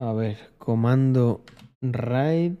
A 0.00 0.12
ver, 0.12 0.36
comando 0.58 1.44
raid. 1.80 2.54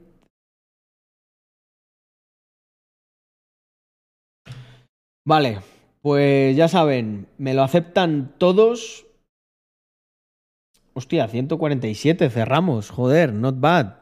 Vale, 5.24 5.60
pues 6.00 6.56
ya 6.56 6.68
saben, 6.68 7.28
me 7.38 7.54
lo 7.54 7.62
aceptan 7.62 8.36
todos. 8.38 9.06
Hostia, 10.94 11.26
147, 11.26 12.28
cerramos, 12.28 12.90
joder, 12.90 13.32
not 13.32 13.58
bad. 13.60 13.96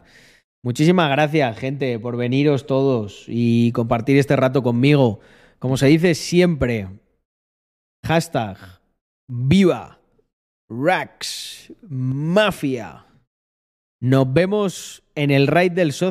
Muchísimas 0.63 1.09
gracias, 1.11 1.57
gente, 1.57 1.99
por 1.99 2.17
veniros 2.17 2.67
todos 2.67 3.25
y 3.29 3.71
compartir 3.73 4.19
este 4.19 4.35
rato 4.37 4.63
conmigo. 4.63 5.21
Como 5.59 5.77
se 5.77 5.87
dice 5.87 6.15
siempre, 6.15 6.89
hashtag 8.05 8.59
viva. 9.29 10.01
Nos 14.01 14.33
vemos 14.33 15.03
en 15.15 15.31
el 15.31 15.47
raid 15.47 15.73
del 15.73 15.93
socio. 15.93 16.09